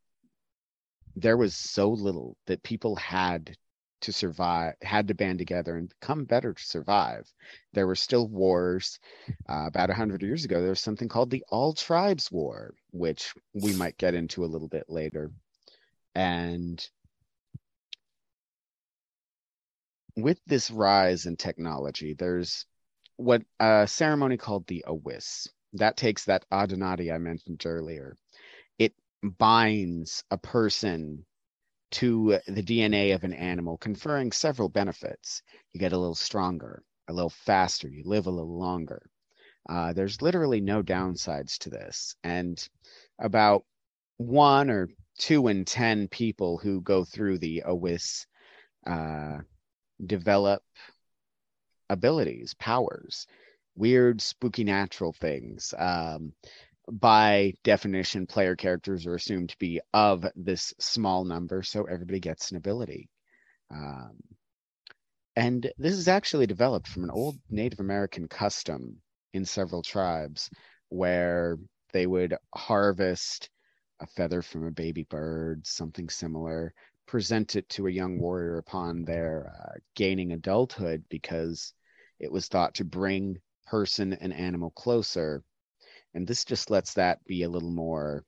there 1.15 1.37
was 1.37 1.55
so 1.55 1.89
little 1.89 2.37
that 2.45 2.63
people 2.63 2.95
had 2.95 3.55
to 4.01 4.13
survive, 4.13 4.75
had 4.81 5.07
to 5.07 5.13
band 5.13 5.39
together 5.39 5.75
and 5.75 5.89
become 5.99 6.25
better 6.25 6.53
to 6.53 6.63
survive. 6.63 7.31
There 7.73 7.87
were 7.87 7.95
still 7.95 8.27
wars. 8.27 8.99
Uh, 9.47 9.65
about 9.67 9.89
100 9.89 10.21
years 10.21 10.45
ago, 10.45 10.61
there 10.61 10.69
was 10.69 10.81
something 10.81 11.07
called 11.07 11.29
the 11.29 11.43
All 11.49 11.73
Tribes 11.73 12.31
War, 12.31 12.73
which 12.91 13.33
we 13.53 13.73
might 13.73 13.97
get 13.97 14.13
into 14.13 14.43
a 14.43 14.47
little 14.47 14.67
bit 14.67 14.85
later. 14.89 15.31
And 16.15 16.85
with 20.15 20.39
this 20.45 20.71
rise 20.71 21.25
in 21.25 21.37
technology, 21.37 22.13
there's 22.13 22.65
what 23.17 23.41
a 23.59 23.85
ceremony 23.87 24.37
called 24.37 24.65
the 24.67 24.83
Awis. 24.87 25.47
That 25.73 25.97
takes 25.97 26.25
that 26.25 26.45
Adenadi 26.51 27.13
I 27.13 27.17
mentioned 27.17 27.63
earlier. 27.65 28.15
It 28.77 28.93
binds 29.21 30.23
a 30.31 30.37
person 30.37 31.25
to 31.91 32.39
the 32.47 32.63
DNA 32.63 33.15
of 33.15 33.23
an 33.23 33.33
animal, 33.33 33.77
conferring 33.77 34.31
several 34.31 34.69
benefits. 34.69 35.41
You 35.73 35.79
get 35.79 35.93
a 35.93 35.97
little 35.97 36.15
stronger, 36.15 36.83
a 37.07 37.13
little 37.13 37.29
faster, 37.29 37.87
you 37.87 38.03
live 38.05 38.27
a 38.27 38.31
little 38.31 38.57
longer. 38.57 39.09
Uh, 39.67 39.93
there's 39.93 40.21
literally 40.21 40.61
no 40.61 40.81
downsides 40.81 41.57
to 41.59 41.69
this. 41.69 42.15
And 42.23 42.67
about 43.19 43.65
one 44.17 44.69
or 44.69 44.89
two 45.17 45.47
in 45.47 45.65
10 45.65 46.07
people 46.07 46.57
who 46.57 46.81
go 46.81 47.03
through 47.03 47.37
the 47.39 47.63
AWIS 47.65 48.25
uh, 48.87 49.39
develop 50.05 50.63
abilities, 51.89 52.53
powers, 52.55 53.27
weird, 53.75 54.21
spooky, 54.21 54.63
natural 54.63 55.13
things. 55.13 55.73
Um, 55.77 56.33
by 56.91 57.53
definition, 57.63 58.25
player 58.25 58.55
characters 58.55 59.05
are 59.05 59.15
assumed 59.15 59.49
to 59.49 59.57
be 59.57 59.79
of 59.93 60.25
this 60.35 60.73
small 60.79 61.23
number, 61.23 61.63
so 61.63 61.83
everybody 61.83 62.19
gets 62.19 62.51
an 62.51 62.57
ability. 62.57 63.09
Um, 63.71 64.17
and 65.35 65.71
this 65.77 65.93
is 65.93 66.07
actually 66.07 66.47
developed 66.47 66.87
from 66.87 67.03
an 67.03 67.11
old 67.11 67.37
Native 67.49 67.79
American 67.79 68.27
custom 68.27 68.97
in 69.33 69.45
several 69.45 69.81
tribes 69.81 70.49
where 70.89 71.57
they 71.93 72.07
would 72.07 72.35
harvest 72.53 73.49
a 74.01 74.07
feather 74.07 74.41
from 74.41 74.65
a 74.65 74.71
baby 74.71 75.03
bird, 75.03 75.65
something 75.65 76.09
similar, 76.09 76.73
present 77.05 77.55
it 77.55 77.67
to 77.69 77.87
a 77.87 77.91
young 77.91 78.19
warrior 78.19 78.57
upon 78.57 79.03
their 79.03 79.51
uh, 79.59 79.79
gaining 79.95 80.31
adulthood 80.31 81.03
because 81.09 81.73
it 82.19 82.31
was 82.31 82.47
thought 82.47 82.75
to 82.75 82.85
bring 82.85 83.37
person 83.65 84.13
and 84.13 84.33
animal 84.33 84.71
closer 84.71 85.43
and 86.13 86.27
this 86.27 86.45
just 86.45 86.69
lets 86.69 86.93
that 86.93 87.23
be 87.25 87.43
a 87.43 87.49
little 87.49 87.71
more 87.71 88.23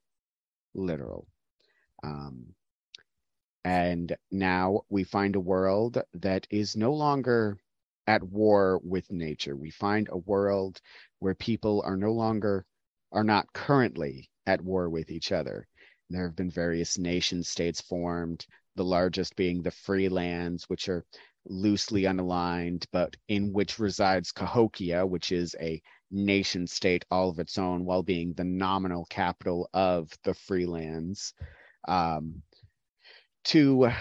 literal. 0.74 1.28
Um, 2.04 2.54
and 3.64 4.16
now 4.32 4.82
we 4.90 5.04
find 5.04 5.36
a 5.36 5.40
world 5.40 6.02
that 6.14 6.48
is 6.50 6.76
no 6.76 6.94
longer 6.94 7.58
at 8.08 8.24
war 8.24 8.80
with 8.84 9.12
nature. 9.12 9.56
We 9.56 9.70
find 9.70 10.08
a 10.10 10.18
world 10.18 10.82
where 11.20 11.36
people 11.36 11.84
are 11.86 11.98
no 11.98 12.12
longer, 12.12 12.66
are 13.12 13.24
not 13.24 13.54
currently 13.54 14.30
at 14.48 14.62
war 14.62 14.90
with 14.90 15.12
each 15.12 15.32
other. 15.32 15.68
There 16.10 16.24
have 16.24 16.36
been 16.36 16.50
various 16.50 16.98
nation 16.98 17.44
states 17.44 17.82
formed, 17.82 18.46
the 18.76 18.84
largest 18.84 19.36
being 19.36 19.62
the 19.62 19.72
free 19.72 20.10
lands, 20.10 20.64
which 20.68 20.90
are 20.90 21.06
loosely 21.46 22.04
unaligned, 22.04 22.86
but 22.92 23.16
in 23.28 23.54
which 23.54 23.80
resides 23.80 24.32
Cahokia, 24.32 25.06
which 25.06 25.32
is 25.32 25.56
a 25.60 25.82
nation 26.12 26.68
state 26.68 27.06
all 27.10 27.30
of 27.30 27.40
its 27.40 27.58
own 27.58 27.86
while 27.86 28.04
being 28.04 28.34
the 28.34 28.44
nominal 28.44 29.06
capital 29.10 29.70
of 29.74 30.10
the 30.24 30.32
freelands. 30.32 31.34
Um, 31.88 32.44
to 33.46 33.92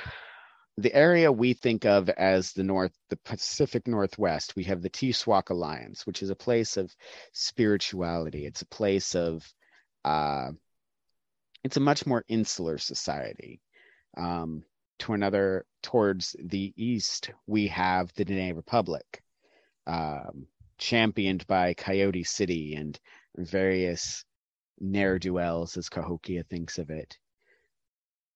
the 0.77 0.95
area 0.95 1.31
we 1.31 1.53
think 1.53 1.85
of 1.85 2.09
as 2.09 2.53
the 2.53 2.63
north 2.63 2.93
the 3.11 3.17
pacific 3.17 3.87
northwest 3.87 4.57
we 4.57 4.65
have 4.65 4.81
the 4.81 4.89
Tiswak 4.89 5.51
alliance 5.51 6.07
which 6.07 6.23
is 6.23 6.31
a 6.31 6.37
place 6.37 6.77
of 6.77 6.95
spirituality. 7.33 8.47
It's 8.47 8.63
a 8.63 8.67
place 8.67 9.15
of 9.15 9.47
uh, 10.05 10.51
it's 11.63 11.77
a 11.77 11.81
much 11.81 12.07
more 12.07 12.25
insular 12.29 12.79
society. 12.79 13.61
Um, 14.17 14.65
to 15.01 15.13
another 15.13 15.67
towards 15.83 16.37
the 16.43 16.73
east 16.77 17.31
we 17.47 17.69
have 17.69 18.13
the 18.15 18.25
Dene 18.25 18.55
Republic. 18.55 19.23
Um, 19.87 20.47
championed 20.81 21.47
by 21.47 21.75
Coyote 21.75 22.25
City 22.25 22.75
and 22.75 22.99
various 23.37 24.25
ne'er 24.81 25.19
do 25.19 25.35
wells, 25.35 25.77
as 25.77 25.89
Cahokia 25.89 26.43
thinks 26.43 26.79
of 26.79 26.91
it. 26.91 27.17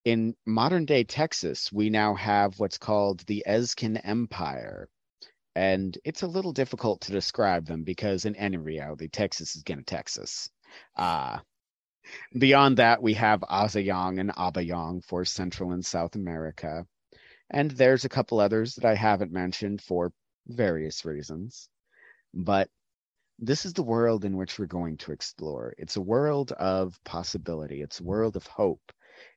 In 0.05 0.37
modern 0.47 0.85
day 0.85 1.05
Texas, 1.05 1.73
we 1.73 1.91
now 1.91 2.15
have 2.15 2.61
what's 2.61 2.79
called 2.79 3.21
the 3.27 3.45
Ezkin 3.47 4.01
Empire. 4.05 4.89
And 5.57 5.97
it's 6.05 6.23
a 6.23 6.29
little 6.29 6.53
difficult 6.53 7.01
to 7.03 7.13
describe 7.13 7.67
them 7.67 7.85
because, 7.85 8.25
in 8.25 8.37
any 8.37 8.59
reality, 8.59 9.09
Texas 9.09 9.57
is 9.57 9.63
going 9.63 9.79
to 9.79 9.85
Texas. 9.85 10.51
Uh, 10.97 11.39
Beyond 12.39 12.77
that, 12.77 13.03
we 13.03 13.15
have 13.15 13.41
Azayang 13.41 14.21
and 14.21 14.31
Abayong 14.31 15.03
for 15.05 15.25
Central 15.25 15.73
and 15.73 15.85
South 15.85 16.17
America. 16.17 16.87
And 17.49 17.71
there's 17.71 18.05
a 18.05 18.11
couple 18.11 18.41
others 18.41 18.75
that 18.75 18.85
I 18.85 18.95
haven't 18.95 19.33
mentioned 19.33 19.81
for 19.81 20.13
various 20.47 21.07
reasons. 21.07 21.71
But 22.37 22.69
this 23.39 23.65
is 23.65 23.75
the 23.75 23.85
world 23.85 24.25
in 24.25 24.37
which 24.37 24.59
we're 24.59 24.67
going 24.67 24.97
to 24.99 25.13
explore. 25.13 25.73
It's 25.79 25.95
a 25.95 26.01
world 26.01 26.51
of 26.53 26.99
possibility, 27.05 27.81
it's 27.81 28.01
a 28.01 28.05
world 28.05 28.35
of 28.35 28.47
hope, 28.47 28.93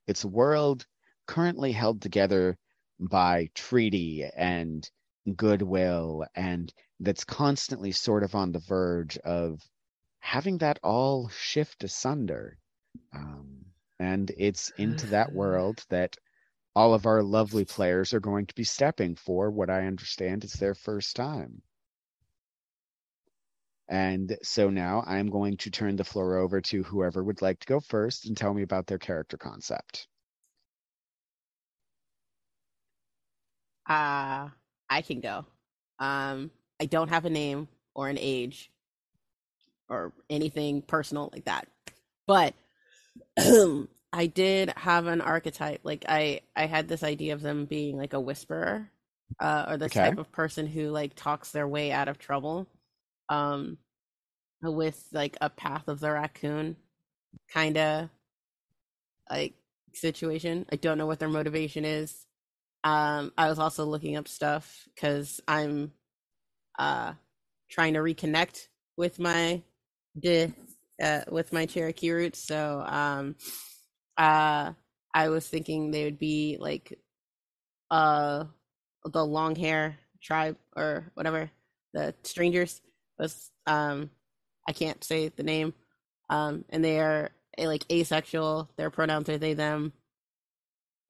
it's 0.07 0.23
a 0.23 0.27
world 0.27 0.87
currently 1.27 1.71
held 1.71 2.01
together 2.01 2.57
by 2.99 3.49
treaty 3.53 4.25
and 4.35 4.89
goodwill, 5.35 6.25
and 6.35 6.73
that's 6.99 7.23
constantly 7.23 7.91
sort 7.91 8.23
of 8.23 8.33
on 8.33 8.51
the 8.51 8.59
verge 8.59 9.17
of 9.19 9.61
having 10.19 10.57
that 10.57 10.79
all 10.81 11.29
shift 11.29 11.83
asunder. 11.83 12.57
Um, 13.13 13.65
and 13.99 14.31
it's 14.37 14.71
into 14.77 15.05
that 15.07 15.31
world 15.33 15.85
that 15.89 16.17
all 16.75 16.93
of 16.93 17.05
our 17.05 17.21
lovely 17.21 17.65
players 17.65 18.13
are 18.13 18.19
going 18.19 18.47
to 18.47 18.55
be 18.55 18.63
stepping 18.63 19.15
for 19.15 19.51
what 19.51 19.69
I 19.69 19.85
understand 19.85 20.43
is 20.43 20.53
their 20.53 20.75
first 20.75 21.15
time. 21.15 21.61
And 23.89 24.38
so 24.44 24.70
now 24.70 25.03
I'm 25.06 25.29
going 25.29 25.58
to 25.58 25.72
turn 25.72 25.96
the 25.98 26.03
floor 26.06 26.38
over 26.38 26.62
to 26.62 26.84
whoever 26.84 27.24
would 27.24 27.41
like 27.41 27.60
to 27.62 27.67
go 27.67 27.79
first 27.82 28.25
and 28.25 28.36
tell 28.38 28.53
me 28.53 28.63
about 28.63 28.88
their 28.88 29.00
character 29.00 29.38
concept. 29.38 30.08
Uh, 33.88 34.50
I 34.89 35.01
can 35.01 35.20
go. 35.22 35.46
Um, 36.00 36.51
I 36.79 36.86
don't 36.86 37.10
have 37.10 37.25
a 37.25 37.29
name 37.29 37.67
or 37.96 38.10
an 38.10 38.17
age 38.20 38.72
or 39.89 40.13
anything 40.29 40.82
personal 40.82 41.29
like 41.34 41.46
that. 41.46 41.67
But 42.27 42.53
I 44.13 44.27
did 44.27 44.74
have 44.77 45.08
an 45.08 45.22
archetype. 45.22 45.82
Like 45.84 46.06
I 46.10 46.41
I 46.56 46.65
had 46.67 46.88
this 46.88 47.03
idea 47.03 47.34
of 47.34 47.41
them 47.41 47.65
being 47.65 47.98
like 47.98 48.13
a 48.13 48.22
whisperer 48.22 48.91
uh 49.39 49.65
or 49.70 49.77
this 49.77 49.96
Okay. 49.96 50.00
type 50.00 50.17
of 50.17 50.32
person 50.32 50.67
who 50.67 50.89
like 50.89 51.15
talks 51.15 51.51
their 51.51 51.67
way 51.67 51.91
out 51.91 52.08
of 52.10 52.20
trouble. 52.20 52.67
Um 53.29 53.77
with 54.62 55.07
like 55.13 55.38
a 55.41 55.50
path 55.50 55.88
of 55.88 56.00
the 56.00 56.12
raccoon 56.12 56.75
kind 57.53 57.77
of 57.77 58.10
like 59.29 59.53
situation. 59.93 60.65
I 60.72 60.75
don't 60.75 60.98
know 60.98 61.05
what 61.05 61.19
their 61.19 61.29
motivation 61.29 61.86
is. 61.86 62.25
Um 62.84 63.34
I 63.38 63.50
was 63.50 63.60
also 63.60 63.86
looking 63.86 64.17
up 64.17 64.27
stuff 64.27 64.88
cuz 65.00 65.41
I'm 65.48 65.93
uh 66.79 67.13
trying 67.69 67.93
to 67.96 68.00
reconnect 68.01 68.67
with 68.98 69.19
my 69.19 69.62
de, 70.19 70.53
uh, 71.01 71.22
with 71.29 71.53
my 71.53 71.65
Cherokee 71.65 72.12
roots. 72.12 72.39
So 72.39 72.84
um 72.88 73.36
uh 74.17 74.74
I 75.13 75.29
was 75.29 75.48
thinking 75.48 75.91
they 75.91 76.05
would 76.05 76.19
be 76.19 76.57
like 76.60 77.00
uh 77.91 78.46
the 79.05 79.25
long 79.25 79.55
hair 79.55 79.98
tribe 80.22 80.57
or 80.75 81.12
whatever, 81.15 81.51
the 81.93 82.13
strangers 82.24 82.81
was 83.19 83.51
um 83.67 84.09
I 84.67 84.74
can't 84.74 85.03
say 85.03 85.29
the 85.29 85.43
name. 85.43 85.74
Um 86.29 86.65
and 86.69 86.83
they 86.83 87.00
are 87.00 87.31
eh, 87.57 87.67
like 87.67 87.86
asexual, 87.91 88.69
their 88.77 88.89
pronouns 88.91 89.29
are 89.29 89.38
they 89.38 89.53
them. 89.53 89.93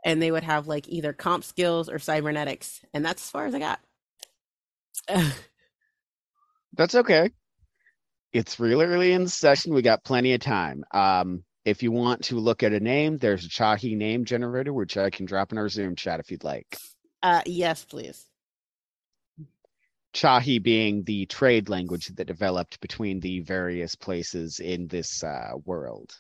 And 0.05 0.21
they 0.21 0.31
would 0.31 0.43
have 0.43 0.67
like 0.67 0.87
either 0.89 1.13
comp 1.13 1.43
skills 1.43 1.89
or 1.89 1.99
cybernetics. 1.99 2.81
And 2.93 3.05
that's 3.05 3.23
as 3.23 3.31
far 3.31 3.45
as 3.47 3.55
I 3.55 3.59
got. 3.59 3.79
That's 6.73 6.95
okay. 6.95 7.31
It's 8.33 8.59
really 8.59 8.85
early 8.85 9.13
in 9.13 9.23
the 9.25 9.29
session. 9.29 9.73
We 9.73 9.81
got 9.81 10.03
plenty 10.03 10.33
of 10.33 10.41
time. 10.41 10.83
Um, 10.93 11.43
if 11.65 11.83
you 11.83 11.91
want 11.91 12.25
to 12.25 12.35
look 12.37 12.63
at 12.63 12.73
a 12.73 12.79
name, 12.79 13.17
there's 13.17 13.45
a 13.45 13.49
Chahi 13.49 13.97
name 13.97 14.25
generator, 14.25 14.73
which 14.73 14.97
I 14.97 15.09
can 15.09 15.25
drop 15.25 15.51
in 15.51 15.57
our 15.57 15.69
Zoom 15.69 15.95
chat 15.95 16.19
if 16.19 16.31
you'd 16.31 16.43
like. 16.43 16.77
uh 17.23 17.41
yes, 17.45 17.85
please. 17.85 18.25
Chahi 20.17 20.61
being 20.63 21.03
the 21.03 21.27
trade 21.27 21.69
language 21.69 22.07
that 22.07 22.25
developed 22.25 22.81
between 22.81 23.19
the 23.19 23.41
various 23.41 23.93
places 23.93 24.59
in 24.59 24.87
this 24.87 25.23
uh, 25.23 25.51
world. 25.63 26.11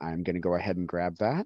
I'm 0.00 0.22
going 0.22 0.36
to 0.36 0.40
go 0.40 0.54
ahead 0.54 0.78
and 0.78 0.88
grab 0.88 1.16
that. 1.18 1.44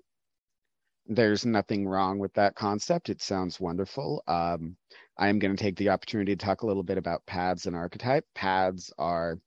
There's 1.07 1.45
nothing 1.45 1.89
wrong 1.89 2.21
with 2.21 2.33
that 2.35 2.55
concept. 2.55 3.09
It 3.09 3.21
sounds 3.21 3.59
wonderful. 3.59 4.23
Um, 4.29 4.77
I'm 5.19 5.41
going 5.41 5.57
to 5.57 5.61
take 5.61 5.75
the 5.75 5.89
opportunity 5.89 6.37
to 6.37 6.47
talk 6.47 6.63
a 6.63 6.67
little 6.67 6.85
bit 6.85 6.97
about 6.97 7.27
paths 7.27 7.67
and 7.67 7.75
archetype. 7.75 8.25
Paths 8.33 8.93
are 8.99 9.41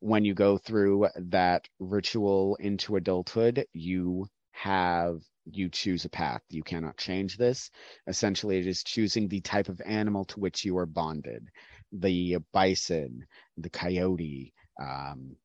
when 0.00 0.26
you 0.26 0.34
go 0.34 0.58
through 0.58 1.08
that 1.16 1.66
ritual 1.78 2.56
into 2.56 2.96
adulthood, 2.96 3.64
you 3.72 4.26
have 4.50 5.22
you 5.50 5.68
choose 5.68 6.04
a 6.04 6.08
path. 6.08 6.42
You 6.50 6.62
cannot 6.62 6.96
change 6.96 7.36
this. 7.36 7.70
Essentially, 8.06 8.58
it 8.58 8.66
is 8.66 8.82
choosing 8.82 9.28
the 9.28 9.40
type 9.40 9.68
of 9.68 9.80
animal 9.84 10.24
to 10.26 10.40
which 10.40 10.64
you 10.64 10.76
are 10.78 10.86
bonded. 10.86 11.48
The 11.92 12.38
bison, 12.52 13.26
the 13.56 13.70
coyote, 13.70 14.52
um, 14.80 15.36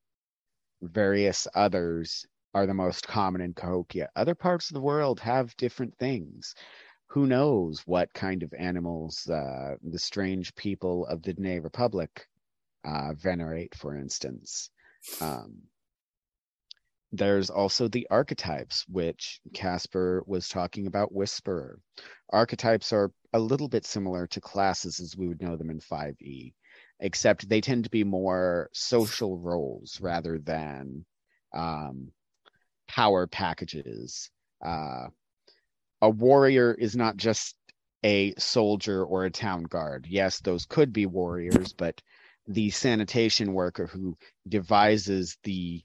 various 0.82 1.46
others 1.54 2.26
are 2.54 2.66
the 2.66 2.74
most 2.74 3.06
common 3.06 3.40
in 3.40 3.54
Cahokia. 3.54 4.08
Other 4.16 4.34
parts 4.34 4.70
of 4.70 4.74
the 4.74 4.80
world 4.80 5.20
have 5.20 5.56
different 5.56 5.96
things. 5.98 6.54
Who 7.08 7.26
knows 7.26 7.82
what 7.86 8.12
kind 8.12 8.42
of 8.42 8.52
animals 8.58 9.28
uh, 9.28 9.76
the 9.82 9.98
strange 9.98 10.54
people 10.54 11.06
of 11.06 11.22
the 11.22 11.32
Dene 11.32 11.62
Republic 11.62 12.26
uh, 12.84 13.14
venerate, 13.14 13.74
for 13.74 13.96
instance. 13.96 14.70
Um, 15.20 15.62
there's 17.12 17.50
also 17.50 17.88
the 17.88 18.06
archetypes, 18.10 18.84
which 18.88 19.40
Casper 19.54 20.22
was 20.26 20.48
talking 20.48 20.86
about 20.86 21.12
Whisperer. 21.12 21.80
Archetypes 22.30 22.92
are 22.92 23.10
a 23.32 23.38
little 23.38 23.68
bit 23.68 23.86
similar 23.86 24.26
to 24.28 24.40
classes 24.40 25.00
as 25.00 25.16
we 25.16 25.26
would 25.26 25.40
know 25.40 25.56
them 25.56 25.70
in 25.70 25.80
5e, 25.80 26.52
except 27.00 27.48
they 27.48 27.60
tend 27.60 27.84
to 27.84 27.90
be 27.90 28.04
more 28.04 28.68
social 28.72 29.38
roles 29.38 29.98
rather 30.00 30.38
than 30.38 31.06
um, 31.54 32.12
power 32.86 33.26
packages. 33.26 34.30
Uh, 34.64 35.06
a 36.02 36.10
warrior 36.10 36.74
is 36.74 36.94
not 36.94 37.16
just 37.16 37.56
a 38.04 38.34
soldier 38.38 39.02
or 39.04 39.24
a 39.24 39.30
town 39.30 39.64
guard. 39.64 40.06
Yes, 40.08 40.40
those 40.40 40.66
could 40.66 40.92
be 40.92 41.06
warriors, 41.06 41.72
but 41.72 42.00
the 42.46 42.70
sanitation 42.70 43.52
worker 43.52 43.86
who 43.86 44.16
devises 44.46 45.36
the 45.42 45.82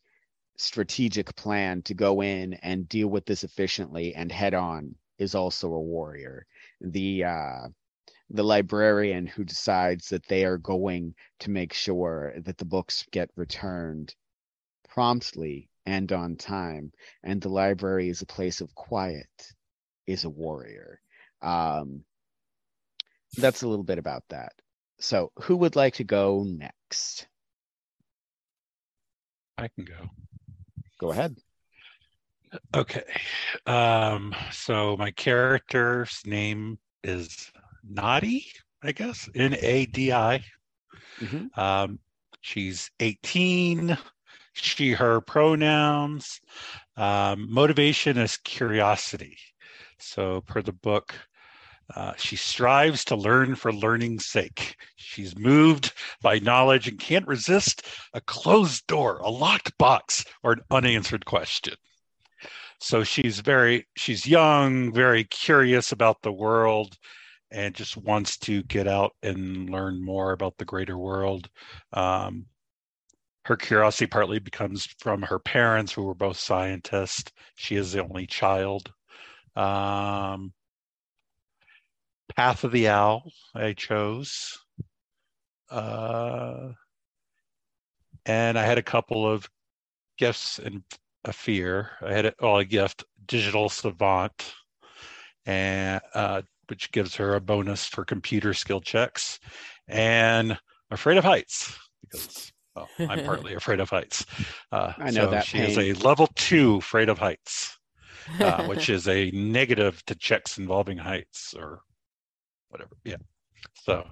strategic 0.57 1.35
plan 1.35 1.81
to 1.83 1.93
go 1.93 2.21
in 2.21 2.53
and 2.55 2.89
deal 2.89 3.07
with 3.07 3.25
this 3.25 3.43
efficiently 3.43 4.13
and 4.15 4.31
head 4.31 4.53
on 4.53 4.95
is 5.17 5.35
also 5.35 5.73
a 5.73 5.81
warrior. 5.81 6.45
The 6.81 7.23
uh, 7.23 7.67
the 8.29 8.43
librarian 8.43 9.27
who 9.27 9.43
decides 9.43 10.09
that 10.09 10.27
they 10.27 10.45
are 10.45 10.57
going 10.57 11.13
to 11.39 11.51
make 11.51 11.73
sure 11.73 12.33
that 12.37 12.57
the 12.57 12.65
books 12.65 13.05
get 13.11 13.29
returned 13.35 14.15
promptly 14.89 15.69
and 15.85 16.11
on 16.11 16.35
time, 16.35 16.91
and 17.23 17.41
the 17.41 17.49
library 17.49 18.09
is 18.09 18.21
a 18.21 18.25
place 18.25 18.61
of 18.61 18.73
quiet, 18.73 19.53
is 20.07 20.23
a 20.23 20.29
warrior. 20.29 21.01
Um, 21.41 22.03
that's 23.37 23.63
a 23.63 23.67
little 23.67 23.83
bit 23.83 23.97
about 23.97 24.23
that. 24.29 24.53
So, 24.99 25.31
who 25.41 25.57
would 25.57 25.75
like 25.75 25.95
to 25.95 26.03
go 26.03 26.43
next? 26.43 27.27
I 29.57 29.67
can 29.67 29.85
go. 29.85 30.09
Go 31.03 31.11
ahead. 31.11 31.35
Okay. 32.73 33.03
Um, 33.65 34.33
so 34.53 34.95
my 34.95 35.11
character's 35.11 36.21
name 36.25 36.79
is 37.03 37.51
Nadi, 37.85 38.45
I 38.81 38.93
guess. 38.93 39.27
N 39.35 39.57
A 39.59 39.85
D 39.85 40.13
I. 40.13 40.45
Mhm. 41.19 41.57
Um, 41.57 41.99
she's 42.39 42.89
18. 43.01 43.97
She, 44.53 44.93
her 44.93 45.19
pronouns. 45.19 46.39
Um, 46.95 47.51
motivation 47.51 48.17
is 48.17 48.37
curiosity. 48.37 49.37
So, 49.99 50.39
per 50.39 50.61
the 50.61 50.71
book, 50.71 51.13
uh, 51.95 52.13
she 52.17 52.35
strives 52.35 53.05
to 53.05 53.15
learn 53.15 53.55
for 53.55 53.71
learning's 53.71 54.25
sake. 54.25 54.75
She's 54.95 55.37
moved 55.37 55.93
by 56.21 56.39
knowledge 56.39 56.87
and 56.87 56.99
can't 56.99 57.27
resist 57.27 57.85
a 58.13 58.21
closed 58.21 58.87
door, 58.87 59.17
a 59.17 59.29
locked 59.29 59.77
box, 59.77 60.25
or 60.43 60.53
an 60.53 60.61
unanswered 60.71 61.25
question. 61.25 61.75
So 62.79 63.03
she's 63.03 63.39
very, 63.39 63.87
she's 63.95 64.27
young, 64.27 64.91
very 64.91 65.23
curious 65.25 65.91
about 65.91 66.21
the 66.21 66.33
world, 66.33 66.97
and 67.51 67.75
just 67.75 67.95
wants 67.95 68.37
to 68.39 68.63
get 68.63 68.87
out 68.87 69.11
and 69.21 69.69
learn 69.69 70.03
more 70.03 70.31
about 70.31 70.57
the 70.57 70.65
greater 70.65 70.97
world. 70.97 71.49
Um, 71.93 72.47
her 73.45 73.55
curiosity 73.55 74.07
partly 74.07 74.39
becomes 74.39 74.87
from 74.99 75.21
her 75.21 75.39
parents, 75.39 75.91
who 75.91 76.03
were 76.03 76.15
both 76.15 76.37
scientists. 76.37 77.31
She 77.55 77.75
is 77.75 77.91
the 77.91 78.03
only 78.03 78.25
child. 78.25 78.91
Um, 79.55 80.53
Path 82.35 82.63
of 82.63 82.71
the 82.71 82.87
Owl, 82.87 83.31
I 83.53 83.73
chose. 83.73 84.59
Uh, 85.69 86.69
and 88.25 88.57
I 88.57 88.63
had 88.63 88.77
a 88.77 88.83
couple 88.83 89.27
of 89.27 89.49
gifts 90.17 90.59
and 90.59 90.83
a 91.25 91.33
fear. 91.33 91.91
I 92.01 92.13
had 92.13 92.35
well, 92.39 92.57
a 92.57 92.65
gift, 92.65 93.03
digital 93.25 93.69
savant, 93.69 94.53
and 95.45 96.01
uh, 96.13 96.41
which 96.67 96.91
gives 96.91 97.15
her 97.15 97.35
a 97.35 97.41
bonus 97.41 97.85
for 97.85 98.05
computer 98.05 98.53
skill 98.53 98.81
checks, 98.81 99.39
and 99.87 100.57
afraid 100.91 101.17
of 101.17 101.23
heights 101.23 101.77
because 102.01 102.51
well, 102.75 102.89
I'm 102.99 103.23
partly 103.25 103.53
afraid 103.55 103.79
of 103.79 103.89
heights. 103.89 104.25
Uh, 104.71 104.93
I 104.97 105.11
know 105.11 105.25
so 105.25 105.31
that 105.31 105.45
she 105.45 105.59
is 105.59 105.77
a 105.77 105.93
level 106.05 106.27
two 106.35 106.77
afraid 106.77 107.09
of 107.09 107.19
heights, 107.19 107.77
uh, 108.39 108.65
which 108.67 108.89
is 108.89 109.07
a 109.07 109.31
negative 109.31 110.03
to 110.05 110.15
checks 110.15 110.57
involving 110.57 110.97
heights 110.97 111.53
or 111.57 111.81
whatever. 112.73 112.97
Yeah. 113.05 113.17
So 113.85 114.05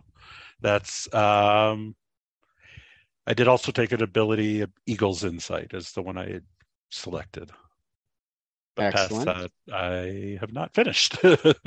that's 0.62 1.13
um 1.13 1.95
I 3.28 3.34
did 3.34 3.47
also 3.47 3.71
take 3.71 3.91
an 3.91 4.02
ability 4.02 4.62
of 4.62 4.71
Eagle's 4.86 5.24
Insight 5.24 5.74
as 5.74 5.91
the 5.91 6.02
one 6.02 6.17
I 6.17 6.32
had 6.32 6.43
selected. 6.89 7.52
But 8.76 8.95
Excellent. 8.95 9.28
past 9.28 9.50
that, 9.67 9.76
I 9.76 10.38
have 10.39 10.54
not 10.54 10.74
finished. 10.74 11.17
but 11.21 11.58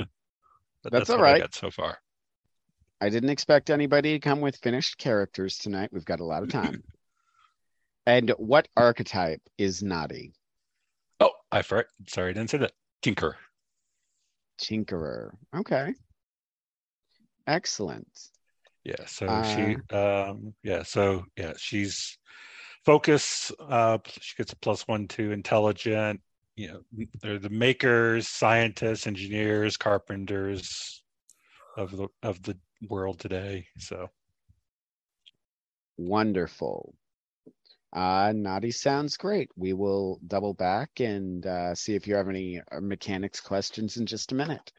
That's 0.83 1.09
all 1.09 1.21
right. 1.21 1.53
so 1.53 1.69
far. 1.69 1.99
I 3.01 3.09
didn't 3.09 3.29
expect 3.29 3.69
anybody 3.69 4.13
to 4.13 4.19
come 4.19 4.41
with 4.41 4.57
finished 4.57 4.97
characters 4.97 5.57
tonight. 5.57 5.89
We've 5.91 6.05
got 6.05 6.19
a 6.19 6.25
lot 6.25 6.43
of 6.43 6.49
time. 6.49 6.83
and 8.05 8.31
what 8.37 8.67
archetype 8.75 9.41
is 9.57 9.81
Nadi? 9.81 10.31
Oh, 11.19 11.31
I 11.51 11.61
for 11.61 11.85
sorry, 12.07 12.31
I 12.31 12.33
didn't 12.33 12.49
say 12.49 12.57
that. 12.59 12.73
Tinker. 13.01 13.37
Tinkerer. 14.59 15.31
Okay. 15.55 15.93
Excellent. 17.47 18.07
Yeah. 18.83 19.05
So 19.05 19.27
Uh, 19.27 19.41
she 19.43 19.77
um 19.91 20.53
yeah, 20.63 20.83
so 20.83 21.25
yeah, 21.37 21.53
she's 21.57 22.17
focus, 22.85 23.51
uh 23.59 23.97
she 24.21 24.35
gets 24.37 24.53
a 24.53 24.55
plus 24.57 24.87
one 24.87 25.07
to 25.09 25.31
intelligent, 25.31 26.21
you 26.55 26.67
know, 26.67 26.81
they're 27.21 27.39
the 27.39 27.49
makers, 27.49 28.27
scientists, 28.27 29.07
engineers, 29.07 29.77
carpenters 29.77 31.03
of 31.77 31.91
the 31.97 32.07
of 32.23 32.41
the 32.43 32.57
world 32.89 33.19
today. 33.19 33.67
So 33.77 34.09
Wonderful. 35.97 36.93
Uh, 37.93 38.33
Nadi 38.33 38.73
sounds 38.73 39.15
great. 39.17 39.49
We 39.55 39.71
will 39.73 40.19
double 40.27 40.53
back 40.53 40.99
and 40.99 41.45
uh, 41.45 41.73
see 41.75 41.95
if 41.95 42.07
you 42.07 42.15
have 42.15 42.27
any 42.27 42.59
uh, 42.71 42.81
mechanics 42.81 43.39
questions 43.39 43.95
in 43.97 44.05
just 44.05 44.33
a 44.33 44.35
minute. 44.35 44.73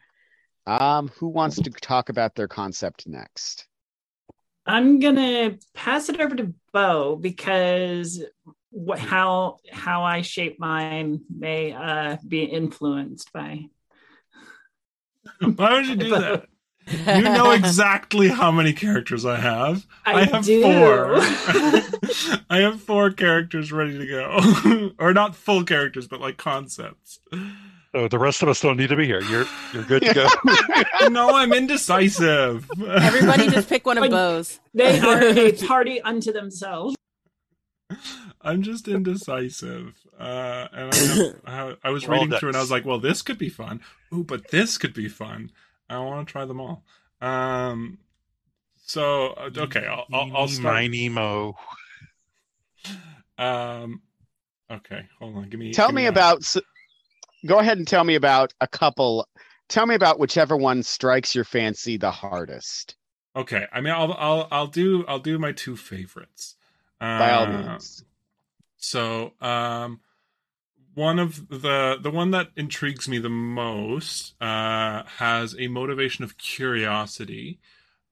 Um, 0.67 1.09
who 1.17 1.29
wants 1.29 1.57
to 1.57 1.71
talk 1.71 2.09
about 2.09 2.35
their 2.35 2.49
concept 2.49 3.07
next? 3.07 3.67
I'm 4.67 4.99
gonna 4.99 5.59
pass 5.75 6.09
it 6.09 6.21
over 6.21 6.35
to 6.35 6.53
Bo 6.73 7.17
because 7.17 8.23
what 8.71 8.99
how 8.99 9.59
how 9.71 10.03
I 10.03 10.23
shape 10.23 10.59
mine 10.59 11.21
may 11.35 11.73
uh, 11.73 12.17
be 12.27 12.43
influenced 12.43 13.33
by. 13.33 13.67
Why 15.41 15.75
would 15.75 15.87
you 15.87 15.97
do 15.97 16.11
that? 16.11 16.47
You 16.89 17.23
know 17.23 17.51
exactly 17.51 18.29
how 18.29 18.53
many 18.53 18.73
characters 18.73 19.25
I 19.25 19.37
have. 19.37 19.85
I 20.05 20.25
have 20.25 20.45
do. 20.45 20.63
four. 20.63 21.17
I 22.49 22.59
have 22.59 22.81
four 22.81 23.11
characters 23.11 23.73
ready 23.73 23.99
to 23.99 24.07
go, 24.07 24.93
or 25.05 25.13
not 25.13 25.35
full 25.35 25.65
characters, 25.65 26.07
but 26.07 26.21
like 26.21 26.37
concepts. 26.37 27.19
So 27.93 28.09
the 28.09 28.19
rest 28.19 28.43
of 28.43 28.49
us 28.49 28.61
don't 28.61 28.77
need 28.77 28.89
to 28.89 28.97
be 28.97 29.07
here. 29.07 29.23
You're 29.23 29.47
you're 29.73 29.85
good 29.85 30.03
to 30.03 30.15
go. 30.15 30.27
No, 31.11 31.31
I'm 31.35 31.53
indecisive. 31.53 32.69
Everybody 32.81 33.49
just 33.49 33.69
pick 33.69 33.87
one 33.87 33.97
of 33.99 34.11
those. 34.11 34.59
They 34.75 34.99
are 35.01 35.23
a 35.23 35.53
party 35.53 36.01
unto 36.01 36.33
themselves. 36.33 36.97
I'm 38.41 38.63
just 38.63 38.89
indecisive. 38.89 39.95
Uh, 40.19 40.67
and 40.73 40.93
I, 40.93 40.97
have, 41.51 41.77
I, 41.85 41.89
I 41.89 41.91
was 41.91 42.07
We're 42.09 42.15
reading 42.15 42.39
through 42.39 42.49
and 42.51 42.57
I 42.57 42.61
was 42.61 42.71
like, 42.71 42.85
well, 42.85 42.99
this 42.99 43.23
could 43.23 43.39
be 43.39 43.49
fun. 43.49 43.81
Ooh, 44.13 44.25
but 44.25 44.51
this 44.51 44.79
could 44.79 44.95
be 44.95 45.09
fun. 45.09 45.53
I 45.89 45.99
want 45.99 46.27
to 46.27 46.33
try 46.33 46.45
them 46.45 46.61
all. 46.61 46.83
Um, 47.21 47.99
so 48.85 49.29
uh, 49.29 49.51
okay, 49.57 49.87
I'll, 49.87 50.07
I'll, 50.13 50.37
I'll 50.37 50.49
start. 50.49 50.75
miny, 50.75 51.09
mo. 51.09 51.57
Um, 53.39 54.03
okay, 54.71 55.07
hold 55.19 55.37
on. 55.37 55.49
Give 55.49 55.61
me. 55.61 55.73
Tell 55.73 55.89
give 55.89 55.95
me 55.97 56.07
a- 56.07 56.11
about. 56.11 56.43
Go 57.47 57.59
ahead 57.59 57.79
and 57.79 57.87
tell 57.87 58.05
me 58.05 58.15
about 58.15 58.53
a 58.61 58.67
couple. 58.69 59.27
Tell 59.69 59.87
me 59.87 59.95
about 59.95 60.19
whichever 60.19 60.57
one 60.57 60.83
strikes 60.83 61.35
your 61.35 61.45
fancy 61.45 61.97
the 61.97 62.11
hardest. 62.11 62.97
Okay, 63.35 63.67
I 63.73 63.81
mean, 63.81 63.93
I'll 63.93 64.13
I'll 64.15 64.49
I'll 64.51 64.67
do 64.67 65.05
I'll 65.07 65.19
do 65.19 65.39
my 65.39 65.53
two 65.53 65.77
favorites. 65.77 66.57
By 67.01 67.33
all 67.33 67.47
Uh, 67.47 67.69
means. 67.69 68.05
So, 68.79 69.33
um, 69.41 70.01
one 70.95 71.19
of 71.19 71.49
the 71.49 71.99
the 72.01 72.11
one 72.11 72.31
that 72.31 72.51
intrigues 72.57 73.09
me 73.09 73.19
the 73.19 73.29
most 73.29 74.41
uh, 74.41 75.05
has 75.05 75.55
a 75.59 75.69
motivation 75.69 76.25
of 76.25 76.39
curiosity, 76.39 77.61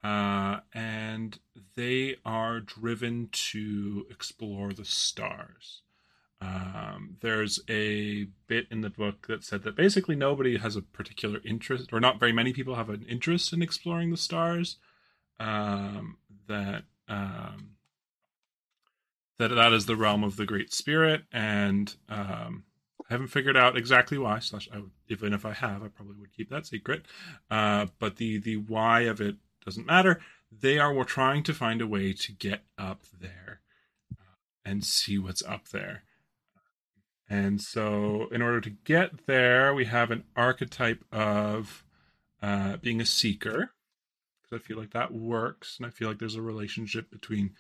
uh, 0.03 0.61
and 0.75 1.39
they 1.77 2.17
are 2.27 2.61
driven 2.61 3.29
to 3.33 4.07
explore 4.11 4.75
the 4.75 4.85
stars. 4.85 5.84
Um, 6.45 7.17
there's 7.21 7.61
a 7.71 8.27
bit 8.47 8.67
in 8.71 8.83
the 8.83 8.91
book 8.91 9.27
that 9.29 9.45
said 9.45 9.63
that 9.63 9.77
basically 9.77 10.15
nobody 10.15 10.59
has 10.59 10.77
a 10.77 10.83
particular 10.83 11.41
interest, 11.45 11.91
or 11.93 12.01
not 12.01 12.21
very 12.21 12.33
many 12.33 12.53
people 12.53 12.75
have 12.75 12.91
an 12.91 13.07
interest 13.09 13.53
in 13.53 13.63
exploring 13.63 14.11
the 14.11 14.17
stars. 14.17 14.77
Um, 15.41 16.19
that 16.47 16.85
um, 17.09 17.71
that 19.39 19.49
that 19.49 19.73
is 19.73 19.87
the 19.87 19.97
realm 19.97 20.23
of 20.23 20.37
the 20.37 20.47
Great 20.47 20.73
Spirit, 20.73 21.23
and 21.33 21.95
um, 22.09 22.65
I 23.09 23.15
haven't 23.15 23.29
figured 23.29 23.57
out 23.57 23.77
exactly 23.77 24.19
why. 24.19 24.39
Slash, 24.41 24.69
I 24.73 24.79
would, 24.79 24.91
even 25.09 25.33
if 25.33 25.47
I 25.47 25.53
have, 25.53 25.83
I 25.83 25.89
probably 25.89 26.17
would 26.21 26.37
keep 26.37 26.51
that 26.51 26.67
secret. 26.67 27.07
Uh, 27.51 27.87
but 27.99 28.17
the 28.17 28.39
the 28.39 28.57
why 28.57 29.03
of 29.03 29.21
it 29.21 29.37
doesn't 29.65 29.87
matter. 29.87 30.21
They 30.53 30.79
are 30.79 31.05
trying 31.05 31.43
to 31.45 31.55
find 31.55 31.81
a 31.81 31.87
way 31.87 32.13
to 32.13 32.33
get 32.33 32.63
up 32.79 33.07
there 33.19 33.61
uh, 34.13 34.37
and 34.65 34.85
see 34.85 35.19
what's 35.19 35.43
up 35.43 35.69
there. 35.71 36.05
And 37.29 37.61
so, 37.61 38.29
in 38.31 38.43
order 38.43 38.61
to 38.61 38.71
get 38.71 39.27
there, 39.27 39.75
we 39.75 39.87
have 39.87 40.11
an 40.11 40.25
archetype 40.37 41.05
of 41.11 41.85
uh, 42.43 42.77
being 42.77 43.01
a 43.01 43.07
seeker, 43.07 43.71
because 44.43 44.61
I 44.61 44.67
feel 44.67 44.79
like 44.79 44.93
that 44.93 45.13
works, 45.13 45.79
and 45.79 45.87
I 45.87 45.91
feel 45.91 46.09
like 46.09 46.19
there's 46.19 46.37
a 46.37 46.43
relationship 46.43 47.11
between 47.11 47.55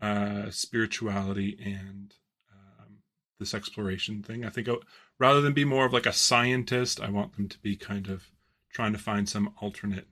uh, 0.00 0.50
spirituality 0.50 1.58
and 1.62 2.14
um, 2.50 2.98
this 3.38 3.52
exploration 3.52 4.22
thing. 4.22 4.44
I 4.44 4.48
think 4.48 4.68
uh, 4.68 4.76
rather 5.18 5.42
than 5.42 5.52
be 5.52 5.66
more 5.66 5.84
of 5.84 5.92
like 5.92 6.06
a 6.06 6.12
scientist, 6.12 7.00
I 7.00 7.10
want 7.10 7.36
them 7.36 7.48
to 7.48 7.58
be 7.58 7.76
kind 7.76 8.08
of 8.08 8.30
trying 8.72 8.92
to 8.92 8.98
find 8.98 9.28
some 9.28 9.52
alternate 9.60 10.06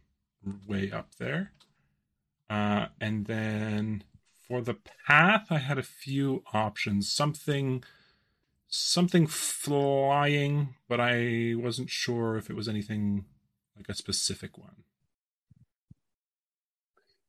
way 0.67 0.91
up 0.93 1.15
there. 1.19 1.53
Uh, 2.51 2.87
and 3.01 3.27
then 3.27 4.05
for 4.47 4.61
the 4.61 4.77
path, 5.07 5.47
I 5.51 5.59
had 5.59 5.79
a 5.79 5.83
few 5.83 6.43
options. 6.53 7.11
Something, 7.11 7.85
something 8.69 9.27
flying, 9.27 10.75
but 10.89 11.01
I 11.01 11.55
wasn't 11.57 11.91
sure 11.91 12.37
if 12.37 12.51
it 12.51 12.57
was 12.57 12.69
anything 12.69 13.25
like 13.77 13.89
a 13.89 13.95
specific 13.95 14.57
one. 14.59 14.85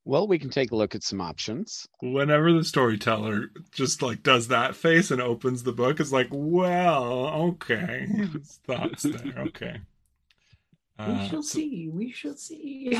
Well, 0.05 0.27
we 0.27 0.39
can 0.39 0.49
take 0.49 0.71
a 0.71 0.75
look 0.75 0.95
at 0.95 1.03
some 1.03 1.21
options. 1.21 1.87
whenever 2.01 2.51
the 2.51 2.63
storyteller 2.63 3.51
just 3.71 4.01
like 4.01 4.23
does 4.23 4.47
that 4.47 4.75
face 4.75 5.11
and 5.11 5.21
opens 5.21 5.61
the 5.63 5.71
book 5.71 5.99
it's 5.99 6.11
like 6.11 6.27
well 6.31 7.27
okay 7.27 8.07
His 8.33 8.59
thoughts 8.65 9.03
there 9.03 9.35
okay 9.37 9.81
we 10.99 11.05
Uh, 11.05 11.27
shall 11.27 11.43
so- 11.43 11.55
see. 11.59 11.89
We 11.91 12.11
shall 12.11 12.35
see. 12.35 12.99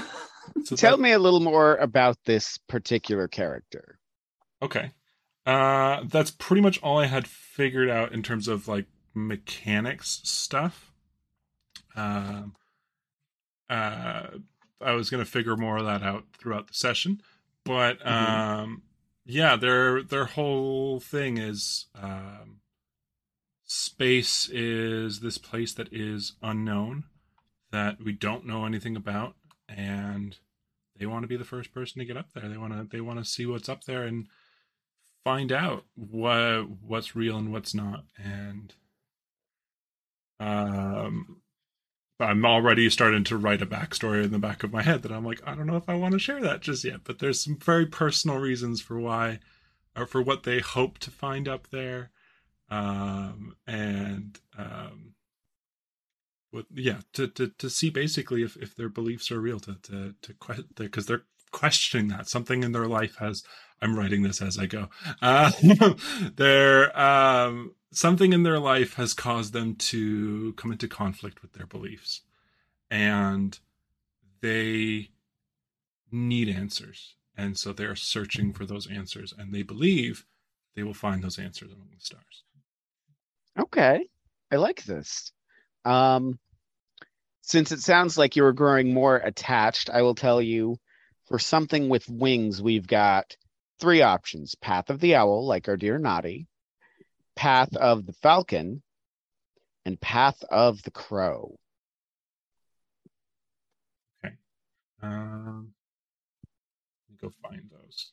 so 0.65 0.75
Tell 0.75 0.97
that- 0.97 1.04
me 1.04 1.12
a 1.13 1.19
little 1.19 1.39
more 1.39 1.78
about 1.78 2.17
this 2.25 2.58
particular 2.67 3.28
character. 3.28 3.97
okay 4.62 4.91
uh 5.45 6.04
that's 6.06 6.32
pretty 6.32 6.62
much 6.62 6.82
all 6.82 6.99
i 6.99 7.06
had 7.06 7.28
figured 7.28 7.89
out 7.89 8.12
in 8.12 8.21
terms 8.21 8.47
of 8.47 8.67
like 8.67 8.86
mechanics 9.13 10.21
stuff. 10.23 10.91
Um 11.95 12.56
uh 13.69 14.28
i 14.82 14.91
was 14.93 15.10
gonna 15.10 15.25
figure 15.25 15.56
more 15.56 15.78
of 15.78 15.86
that 15.86 16.04
out 16.04 16.25
throughout 16.38 16.67
the 16.67 16.73
session 16.73 17.21
but 17.65 18.06
um 18.06 18.84
yeah 19.25 19.56
their 19.56 20.02
their 20.04 20.25
whole 20.25 20.99
thing 20.99 21.38
is 21.38 21.88
um 21.95 22.62
space 23.65 24.49
is 24.49 25.19
this 25.19 25.38
place 25.38 25.73
that 25.73 25.89
is 25.91 26.34
unknown 26.41 27.04
that 27.71 28.02
we 28.04 28.12
don't 28.12 28.45
know 28.45 28.65
anything 28.65 28.95
about 28.95 29.36
and 29.67 30.38
they 30.99 31.06
want 31.06 31.23
to 31.23 31.28
be 31.28 31.38
the 31.38 31.45
first 31.45 31.73
person 31.73 31.99
to 31.99 32.06
get 32.06 32.17
up 32.17 32.34
there. 32.34 32.49
They 32.49 32.58
want 32.58 32.73
to 32.73 32.88
they 32.91 33.02
want 33.02 33.19
to 33.19 33.25
see 33.25 33.45
what's 33.45 33.69
up 33.69 33.86
there 33.86 34.04
and 34.04 34.28
find 35.23 35.51
out 35.51 35.86
what 35.95 36.69
what's 36.82 37.15
real 37.15 37.38
and 37.38 37.51
what's 37.51 37.73
not 37.73 38.05
and 38.17 38.75
um 40.39 41.41
i'm 42.19 42.45
already 42.45 42.89
starting 42.89 43.23
to 43.23 43.38
write 43.38 43.62
a 43.62 43.65
backstory 43.65 44.23
in 44.23 44.32
the 44.32 44.39
back 44.39 44.63
of 44.63 44.71
my 44.71 44.82
head 44.82 45.01
that 45.01 45.12
i'm 45.12 45.25
like 45.25 45.41
i 45.45 45.53
don't 45.53 45.67
know 45.67 45.75
if 45.75 45.89
i 45.89 45.95
want 45.95 46.13
to 46.13 46.19
share 46.19 46.41
that 46.41 46.62
just 46.62 46.84
yet 46.84 47.01
but 47.03 47.19
there's 47.19 47.43
some 47.43 47.58
very 47.58 47.86
personal 47.86 48.38
reasons 48.38 48.82
for 48.82 48.99
why 48.99 49.39
or 49.95 50.05
for 50.05 50.21
what 50.21 50.43
they 50.43 50.60
hope 50.60 50.97
to 50.97 51.12
find 51.12 51.47
up 51.47 51.69
there 51.69 52.12
um, 52.69 53.55
and 53.65 54.39
um, 54.58 55.15
with, 56.51 56.65
yeah, 56.73 56.99
to, 57.13 57.27
to 57.27 57.49
to 57.58 57.69
see 57.69 57.89
basically 57.89 58.43
if, 58.43 58.55
if 58.58 58.75
their 58.75 58.89
beliefs 58.89 59.32
are 59.32 59.39
real, 59.39 59.60
to 59.62 59.75
to 59.84 60.13
to 60.21 60.63
because 60.75 61.05
they're 61.05 61.25
questioning 61.51 62.08
that 62.10 62.29
something 62.29 62.63
in 62.63 62.71
their 62.71 62.88
life 62.88 63.17
has. 63.17 63.43
I'm 63.81 63.97
writing 63.97 64.23
this 64.23 64.41
as 64.41 64.57
I 64.57 64.65
go. 64.65 64.89
Uh, 65.21 65.51
there, 66.35 66.99
um, 66.99 67.75
something 67.91 68.33
in 68.33 68.43
their 68.43 68.59
life 68.59 68.95
has 68.95 69.13
caused 69.13 69.53
them 69.53 69.75
to 69.75 70.53
come 70.53 70.71
into 70.71 70.87
conflict 70.87 71.41
with 71.41 71.53
their 71.53 71.65
beliefs, 71.65 72.21
and 72.91 73.57
they 74.41 75.09
need 76.11 76.49
answers, 76.49 77.15
and 77.37 77.57
so 77.57 77.71
they 77.71 77.85
are 77.85 77.95
searching 77.95 78.53
for 78.53 78.65
those 78.65 78.87
answers, 78.87 79.33
and 79.37 79.53
they 79.53 79.63
believe 79.63 80.25
they 80.75 80.83
will 80.83 80.93
find 80.93 81.23
those 81.23 81.39
answers 81.39 81.71
among 81.71 81.89
the 81.93 82.01
stars. 82.01 82.43
Okay, 83.57 84.07
I 84.51 84.55
like 84.55 84.83
this. 84.83 85.31
Um, 85.85 86.39
since 87.41 87.71
it 87.71 87.79
sounds 87.79 88.17
like 88.17 88.35
you're 88.35 88.53
growing 88.53 88.93
more 88.93 89.17
attached, 89.17 89.89
I 89.89 90.01
will 90.01 90.15
tell 90.15 90.41
you 90.41 90.77
for 91.27 91.39
something 91.39 91.89
with 91.89 92.09
wings, 92.09 92.61
we've 92.61 92.87
got 92.87 93.35
three 93.79 94.01
options 94.01 94.55
Path 94.55 94.89
of 94.89 94.99
the 94.99 95.15
Owl, 95.15 95.45
like 95.45 95.67
our 95.67 95.77
dear 95.77 95.99
Nadi, 95.99 96.47
Path 97.35 97.75
of 97.75 98.05
the 98.05 98.13
Falcon, 98.13 98.81
and 99.85 99.99
Path 99.99 100.43
of 100.49 100.81
the 100.83 100.91
Crow. 100.91 101.57
Okay. 104.23 104.35
Um, 105.01 105.73
let 107.09 107.11
me 107.11 107.17
go 107.21 107.33
find 107.41 107.63
those. 107.71 108.11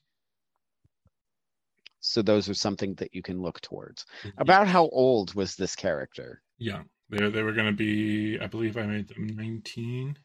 So 2.00 2.22
those 2.22 2.48
are 2.48 2.54
something 2.54 2.94
that 2.94 3.14
you 3.14 3.22
can 3.22 3.42
look 3.42 3.60
towards. 3.60 4.06
About 4.38 4.68
how 4.68 4.88
old 4.90 5.34
was 5.34 5.56
this 5.56 5.74
character? 5.74 6.40
Young. 6.58 6.84
They 7.10 7.28
they 7.30 7.42
were 7.42 7.52
going 7.52 7.66
to 7.66 7.72
be. 7.72 8.38
I 8.40 8.46
believe 8.46 8.76
I 8.76 8.82
made 8.82 9.08
them 9.08 9.26
nineteen, 9.26 10.16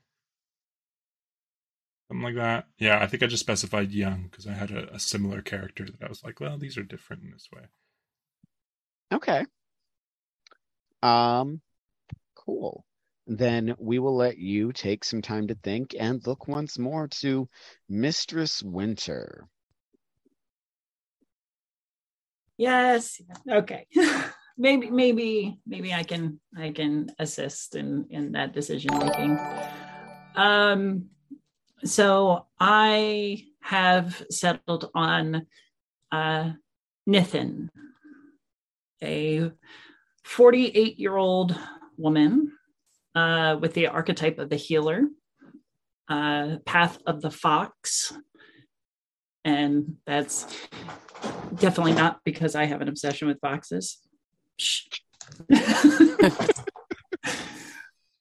something 2.11 2.25
like 2.25 2.35
that. 2.35 2.65
Yeah, 2.77 3.01
I 3.01 3.07
think 3.07 3.23
I 3.23 3.27
just 3.27 3.43
specified 3.43 3.91
young 3.91 4.27
because 4.29 4.45
I 4.45 4.51
had 4.51 4.71
a, 4.71 4.93
a 4.95 4.99
similar 4.99 5.41
character 5.41 5.85
that 5.85 6.05
I 6.05 6.09
was 6.09 6.23
like, 6.23 6.41
well, 6.41 6.57
these 6.57 6.77
are 6.77 6.83
different 6.83 7.23
in 7.23 7.31
this 7.31 7.47
way. 7.55 7.61
Okay. 9.13 9.45
Um, 11.01 11.61
cool. 12.35 12.83
Then 13.27 13.75
we 13.79 13.99
will 13.99 14.15
let 14.15 14.37
you 14.37 14.73
take 14.73 15.05
some 15.05 15.21
time 15.21 15.47
to 15.47 15.55
think 15.55 15.95
and 15.97 16.25
look 16.27 16.49
once 16.49 16.77
more 16.77 17.07
to 17.21 17.47
Mistress 17.87 18.61
Winter. 18.61 19.47
Yes. 22.57 23.21
Okay. 23.49 23.87
maybe 24.57 24.91
maybe 24.91 25.59
maybe 25.65 25.93
I 25.93 26.03
can 26.03 26.41
I 26.57 26.71
can 26.71 27.09
assist 27.19 27.75
in 27.75 28.07
in 28.09 28.33
that 28.33 28.53
decision 28.53 28.97
making. 28.99 29.39
Um 30.35 31.09
so 31.83 32.45
I 32.59 33.45
have 33.61 34.23
settled 34.29 34.89
on 34.93 35.47
uh 36.11 36.51
Nithin, 37.07 37.69
a 39.03 39.51
48 40.23 40.99
year 40.99 41.17
old 41.17 41.57
woman 41.97 42.53
uh, 43.15 43.57
with 43.59 43.73
the 43.73 43.87
archetype 43.87 44.39
of 44.39 44.49
the 44.49 44.55
healer, 44.55 45.03
uh, 46.07 46.57
path 46.65 46.99
of 47.05 47.21
the 47.21 47.31
fox. 47.31 48.13
And 49.43 49.97
that's 50.05 50.45
definitely 51.55 51.93
not 51.93 52.19
because 52.23 52.55
I 52.55 52.65
have 52.65 52.81
an 52.81 52.87
obsession 52.87 53.27
with 53.27 53.39
foxes. 53.41 53.97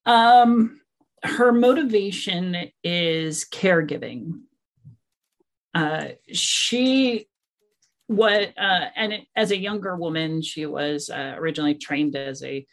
um, 0.07 0.80
her 1.23 1.53
motivation 1.53 2.57
is 2.83 3.45
caregiving. 3.45 4.41
Uh, 5.75 6.09
she 6.33 7.27
what 8.07 8.53
uh, 8.59 8.87
and 8.97 9.13
it, 9.13 9.27
as 9.37 9.53
a 9.53 9.57
younger 9.57 9.97
woman, 9.97 10.43
she 10.43 10.67
was 10.67 11.11
uh, 11.11 11.35
originally 11.37 11.75
trained 11.75 12.17
as 12.17 12.43
a 12.43 12.67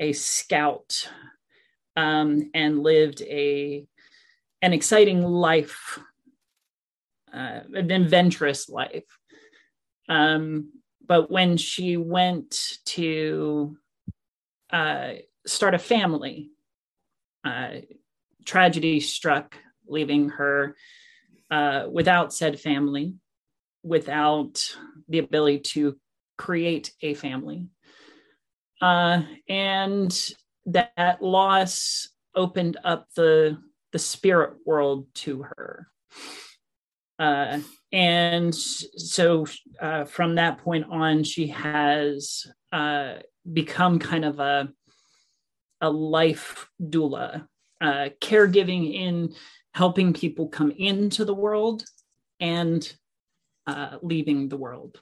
a 0.00 0.12
scout 0.12 1.08
um, 1.96 2.50
and 2.54 2.82
lived 2.82 3.22
a 3.22 3.86
an 4.60 4.72
exciting 4.72 5.22
life, 5.22 5.98
uh, 7.32 7.60
an 7.74 7.90
adventurous 7.90 8.68
life. 8.68 9.18
Um, 10.08 10.72
but 11.06 11.30
when 11.30 11.56
she 11.56 11.96
went 11.96 12.56
to 12.86 13.76
uh, 14.70 15.12
start 15.46 15.74
a 15.74 15.78
family, 15.78 16.50
uh, 17.44 17.76
tragedy 18.44 19.00
struck, 19.00 19.56
leaving 19.86 20.30
her 20.30 20.76
uh, 21.50 21.86
without 21.90 22.32
said 22.32 22.58
family, 22.60 23.14
without 23.82 24.62
the 25.08 25.18
ability 25.18 25.58
to 25.58 25.96
create 26.38 26.92
a 27.02 27.14
family. 27.14 27.66
Uh, 28.80 29.22
and 29.48 30.28
that, 30.66 31.22
loss 31.22 32.08
opened 32.34 32.78
up 32.84 33.06
the 33.14 33.58
the 33.92 33.98
spirit 33.98 34.54
world 34.64 35.06
to 35.14 35.42
her. 35.42 35.86
Uh, 37.18 37.60
and 37.92 38.54
so 38.54 39.46
uh, 39.80 40.04
from 40.04 40.36
that 40.36 40.58
point 40.58 40.86
on, 40.90 41.22
she 41.22 41.46
has 41.48 42.46
uh, 42.72 43.16
become 43.52 43.98
kind 43.98 44.24
of 44.24 44.40
a 44.40 44.68
a 45.82 45.90
life 45.90 46.70
doula, 46.80 47.46
uh, 47.80 48.08
caregiving 48.20 48.94
in 48.94 49.34
helping 49.74 50.12
people 50.14 50.48
come 50.48 50.70
into 50.70 51.24
the 51.24 51.34
world 51.34 51.84
and 52.40 52.94
uh, 53.66 53.98
leaving 54.02 54.48
the 54.48 54.56
world. 54.56 55.00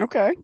Okay. 0.00 0.34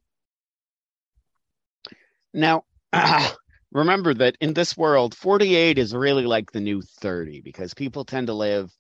Now, 2.33 2.65
remember 3.73 4.15
that 4.15 4.37
in 4.41 4.55
this 4.55 4.77
world, 4.77 5.15
48 5.15 5.79
is 5.79 5.95
really 5.95 6.27
like 6.27 6.53
the 6.53 6.61
new 6.61 6.83
30 6.83 7.41
because 7.41 7.75
people 7.75 8.05
tend 8.05 8.29
to 8.29 8.35
live 8.35 8.71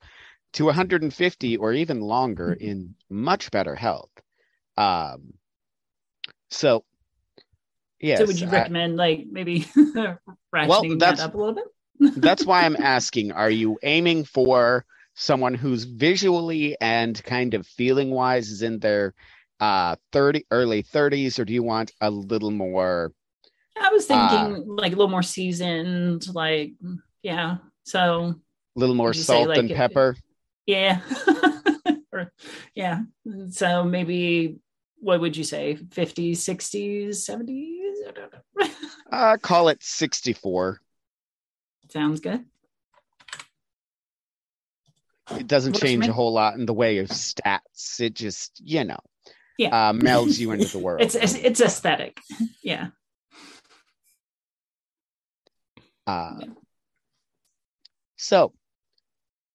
to 0.55 0.65
150 0.65 1.57
or 1.57 1.73
even 1.73 2.01
longer 2.01 2.55
Mm-hmm. 2.55 2.65
in 2.65 2.95
much 3.11 3.51
better 3.51 3.75
health. 3.75 4.11
Um, 4.77 5.35
so, 6.51 6.85
yes, 8.01 8.19
so 8.19 8.27
would 8.27 8.41
you 8.41 8.49
I- 8.49 8.53
recommend 8.53 8.97
like 8.97 9.27
maybe 9.31 9.61
ratcheting 10.55 10.99
that 10.99 10.99
that's- 10.99 11.21
up 11.21 11.35
a 11.35 11.39
little 11.39 11.55
bit? 11.55 11.65
that's 12.17 12.47
why 12.47 12.63
I'm 12.65 12.77
asking: 12.77 13.33
Are 13.33 13.51
you 13.51 13.79
aiming 13.83 14.25
for 14.25 14.85
someone 15.15 15.55
who's 15.55 15.83
visually 15.85 16.77
and 16.81 17.23
kind 17.25 17.55
of 17.55 17.67
feeling 17.67 18.11
wise 18.11 18.51
is 18.51 18.63
in 18.63 18.79
their 18.79 19.15
uh 19.59 19.97
30 20.13 20.47
early 20.53 20.83
30s, 20.85 21.39
or 21.41 21.45
do 21.45 21.53
you 21.53 21.63
want 21.65 21.91
a 22.01 22.11
little 22.11 22.53
more? 22.53 23.13
I 23.81 23.91
was 23.91 24.07
thinking 24.07 24.55
uh, 24.55 24.61
like 24.67 24.93
a 24.93 24.97
little 24.97 25.11
more 25.11 25.23
seasoned, 25.23 26.33
like 26.35 26.73
yeah. 27.23 27.57
So 27.85 28.35
a 28.77 28.79
little 28.79 28.95
more 28.95 29.13
salt 29.13 29.49
like, 29.49 29.59
and 29.59 29.71
pepper. 29.71 30.17
yeah, 30.67 31.01
or 32.13 32.33
yeah. 32.75 33.01
So 33.51 33.83
maybe 33.83 34.59
what 35.01 35.21
would 35.21 35.37
you 35.37 35.45
say? 35.45 35.77
50s, 35.77 36.33
60s, 36.33 37.09
70s? 37.11 37.78
I 38.09 38.13
don't. 38.13 38.33
Uh, 39.11 39.39
call 39.39 39.69
it 39.69 39.83
64. 39.83 40.81
Sounds 41.89 42.21
good. 42.21 42.45
It 45.31 45.47
doesn't 45.47 45.73
Works 45.73 45.81
for 45.81 45.87
change 45.87 46.03
me. 46.03 46.09
a 46.09 46.13
whole 46.13 46.33
lot 46.33 46.55
in 46.55 46.67
the 46.67 46.75
way 46.75 46.99
of 46.99 47.09
stats. 47.09 48.01
It 48.01 48.15
just, 48.15 48.61
you 48.63 48.85
know, 48.85 48.99
Yeah. 49.57 49.69
uh, 49.89 49.93
melds 49.95 50.39
you 50.39 50.51
into 50.53 50.67
the 50.73 50.79
world. 50.79 51.01
It's 51.01 51.15
it's, 51.15 51.35
it's 51.37 51.61
aesthetic. 51.63 52.19
Yeah. 52.63 52.89
Uh, 56.07 56.41
so, 58.17 58.53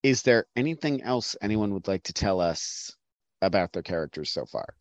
is 0.02 0.24
there 0.24 0.46
anything 0.56 1.02
else 1.04 1.36
anyone 1.42 1.74
would 1.76 1.88
like 1.88 2.04
to 2.04 2.13
tell 2.13 2.39
us 2.42 2.96
about 3.42 3.72
their 3.74 3.84
characters 3.84 4.32
so 4.32 4.46
far? 4.46 4.76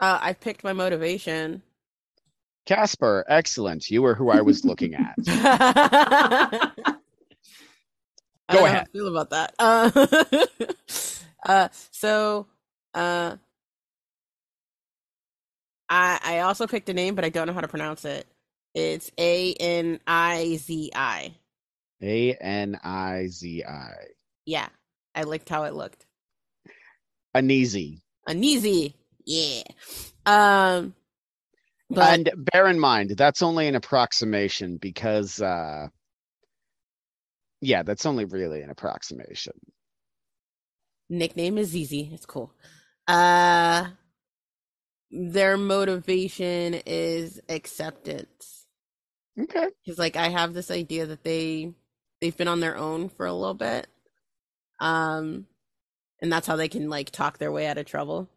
Uh, 0.00 0.18
I 0.20 0.32
picked 0.34 0.62
my 0.64 0.72
motivation. 0.72 1.62
Casper, 2.66 3.24
excellent. 3.28 3.88
You 3.90 4.02
were 4.02 4.14
who 4.14 4.30
I 4.30 4.40
was 4.42 4.64
looking 4.64 4.94
at. 4.94 5.14
I 8.48 8.52
Go 8.52 8.58
don't 8.58 8.64
know 8.64 8.72
how 8.72 8.78
ahead. 8.78 8.82
I 8.82 8.92
feel 8.92 9.08
about 9.08 9.30
that. 9.30 9.54
Uh, 9.58 9.90
uh, 11.46 11.68
so, 11.90 12.46
uh, 12.94 13.36
I 15.88 16.18
I 16.24 16.38
also 16.40 16.66
picked 16.66 16.88
a 16.88 16.94
name, 16.94 17.14
but 17.14 17.24
I 17.24 17.28
don't 17.28 17.46
know 17.46 17.52
how 17.52 17.60
to 17.60 17.68
pronounce 17.68 18.04
it. 18.04 18.26
It's 18.74 19.10
A 19.18 19.54
N 19.54 20.00
I 20.06 20.56
Z 20.56 20.90
I. 20.94 21.34
A 22.02 22.34
N 22.34 22.78
I 22.82 23.26
Z 23.28 23.64
I. 23.64 23.92
Yeah, 24.44 24.68
I 25.14 25.22
liked 25.22 25.48
how 25.48 25.64
it 25.64 25.74
looked. 25.74 26.06
Aneasy. 27.34 28.00
Aneasy. 28.28 28.94
Yeah. 29.26 29.62
Um. 30.26 30.94
But 31.90 32.20
and 32.20 32.30
bear 32.36 32.68
in 32.68 32.78
mind 32.80 33.12
that's 33.16 33.42
only 33.42 33.68
an 33.68 33.76
approximation 33.76 34.78
because 34.78 35.40
uh 35.40 35.88
yeah 37.60 37.82
that's 37.84 38.06
only 38.06 38.24
really 38.26 38.62
an 38.62 38.70
approximation 38.70 39.54
nickname 41.10 41.58
is 41.58 41.68
Zizi. 41.70 42.10
It's 42.12 42.26
cool. 42.26 42.52
Uh 43.08 43.88
their 45.10 45.56
motivation 45.56 46.74
is 46.86 47.40
acceptance. 47.48 48.66
okay 49.40 49.68
Cuz 49.86 49.98
like 49.98 50.16
I 50.16 50.28
have 50.30 50.54
this 50.54 50.70
idea 50.70 51.06
that 51.06 51.24
they 51.24 51.74
they've 52.20 52.36
been 52.36 52.48
on 52.48 52.60
their 52.60 52.76
own 52.76 53.08
for 53.10 53.26
a 53.26 53.32
little 53.34 53.54
bit. 53.54 53.88
Um 54.80 55.46
and 56.22 56.32
that's 56.32 56.46
how 56.48 56.56
they 56.56 56.68
can 56.68 56.90
like 56.90 57.10
talk 57.10 57.38
their 57.38 57.52
way 57.52 57.66
out 57.66 57.78
of 57.78 57.86
trouble. 57.86 58.30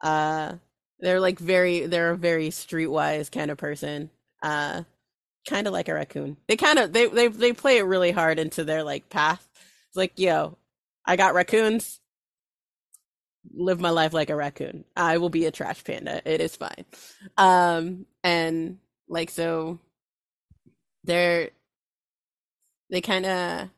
Uh 0.00 0.54
they're 1.00 1.20
like 1.20 1.38
very 1.38 1.86
they're 1.86 2.12
a 2.12 2.16
very 2.16 2.48
streetwise 2.50 3.30
kind 3.30 3.50
of 3.50 3.58
person. 3.58 4.10
Uh 4.42 4.82
kind 5.48 5.66
of 5.66 5.72
like 5.72 5.88
a 5.88 5.94
raccoon. 5.94 6.36
They 6.48 6.56
kind 6.56 6.78
of 6.78 6.92
they 6.92 7.06
they 7.06 7.28
they 7.28 7.52
play 7.52 7.78
it 7.78 7.82
really 7.84 8.10
hard 8.12 8.38
into 8.38 8.64
their 8.64 8.82
like 8.82 9.08
path. 9.08 9.48
It's 9.88 9.96
like, 9.96 10.14
yo, 10.18 10.58
I 11.06 11.16
got 11.16 11.34
raccoons. 11.34 12.00
Live 13.54 13.80
my 13.80 13.90
life 13.90 14.12
like 14.12 14.30
a 14.30 14.36
raccoon. 14.36 14.84
I 14.96 15.18
will 15.18 15.30
be 15.30 15.46
a 15.46 15.52
trash 15.52 15.84
panda. 15.84 16.20
It 16.30 16.40
is 16.40 16.56
fine. 16.56 16.84
Um 17.36 18.06
and 18.24 18.78
like 19.08 19.30
so 19.30 19.78
they're 21.04 21.50
they 22.90 23.00
kind 23.00 23.26
of 23.26 23.70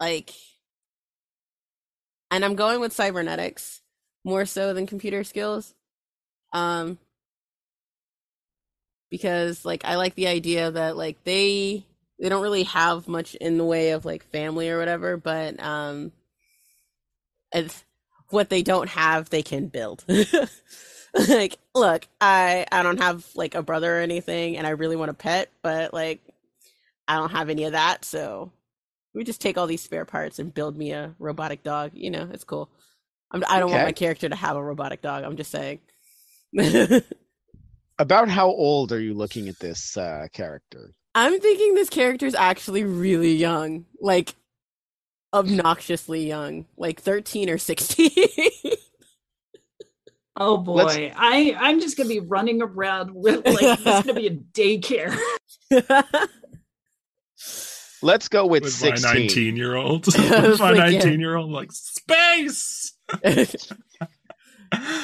like 0.00 0.32
and 2.30 2.44
I'm 2.44 2.56
going 2.56 2.80
with 2.80 2.92
cybernetics 2.94 3.81
more 4.24 4.44
so 4.46 4.74
than 4.74 4.86
computer 4.86 5.24
skills. 5.24 5.74
Um 6.52 6.98
because 9.10 9.64
like 9.64 9.84
I 9.84 9.96
like 9.96 10.14
the 10.14 10.26
idea 10.26 10.70
that 10.70 10.96
like 10.96 11.22
they 11.24 11.84
they 12.18 12.28
don't 12.28 12.42
really 12.42 12.64
have 12.64 13.08
much 13.08 13.34
in 13.36 13.58
the 13.58 13.64
way 13.64 13.90
of 13.90 14.04
like 14.04 14.24
family 14.24 14.70
or 14.70 14.78
whatever, 14.78 15.16
but 15.16 15.62
um 15.62 16.12
it's 17.52 17.84
what 18.30 18.48
they 18.48 18.62
don't 18.62 18.88
have 18.88 19.30
they 19.30 19.42
can 19.42 19.66
build. 19.68 20.04
like 21.28 21.58
look, 21.74 22.06
I 22.20 22.66
I 22.72 22.82
don't 22.82 23.00
have 23.00 23.26
like 23.34 23.54
a 23.54 23.62
brother 23.62 23.98
or 23.98 24.00
anything 24.00 24.56
and 24.56 24.66
I 24.66 24.70
really 24.70 24.96
want 24.96 25.10
a 25.10 25.14
pet, 25.14 25.50
but 25.62 25.92
like 25.92 26.20
I 27.08 27.16
don't 27.16 27.32
have 27.32 27.50
any 27.50 27.64
of 27.64 27.72
that, 27.72 28.04
so 28.04 28.52
we 29.14 29.24
just 29.24 29.40
take 29.40 29.58
all 29.58 29.66
these 29.66 29.82
spare 29.82 30.04
parts 30.06 30.38
and 30.38 30.54
build 30.54 30.76
me 30.76 30.92
a 30.92 31.14
robotic 31.18 31.62
dog. 31.62 31.92
You 31.94 32.10
know, 32.10 32.28
it's 32.32 32.44
cool. 32.44 32.70
I'm, 33.32 33.44
I 33.48 33.58
don't 33.60 33.70
want 33.70 33.84
my 33.84 33.92
character 33.92 34.28
to 34.28 34.36
have 34.36 34.56
a 34.56 34.62
robotic 34.62 35.02
dog. 35.02 35.24
I'm 35.24 35.36
just 35.36 35.50
saying. 35.50 35.80
about 37.98 38.28
how 38.28 38.48
old 38.48 38.92
are 38.92 39.00
you 39.00 39.14
looking 39.14 39.48
at 39.48 39.58
this 39.58 39.96
uh 39.96 40.26
character 40.32 40.90
I'm 41.14 41.40
thinking 41.40 41.74
this 41.74 41.88
character 41.90 42.26
is 42.26 42.34
actually 42.34 42.84
really 42.84 43.34
young, 43.34 43.86
like 44.00 44.34
obnoxiously 45.32 46.26
young, 46.26 46.66
like 46.76 47.00
13 47.00 47.50
or 47.50 47.58
16. 47.58 48.10
Oh 50.34 50.56
boy, 50.56 50.84
Let's- 50.84 51.14
I 51.18 51.54
I'm 51.58 51.78
just 51.80 51.96
gonna 51.98 52.08
be 52.08 52.20
running 52.20 52.62
around 52.62 53.14
with 53.14 53.46
like 53.46 53.60
this 53.60 53.80
is 53.80 53.84
gonna 53.84 54.14
be 54.14 54.28
a 54.28 54.30
daycare. 54.54 55.14
Let's 58.02 58.28
go 58.28 58.46
with, 58.46 58.64
With 58.64 58.82
my 58.82 59.14
19 59.14 59.56
year 59.56 59.74
old. 59.74 60.06
My 60.16 60.70
like, 60.72 60.92
yeah. 60.92 60.98
19 60.98 61.20
year 61.20 61.36
old, 61.36 61.50
like, 61.50 61.72
space! 61.72 62.92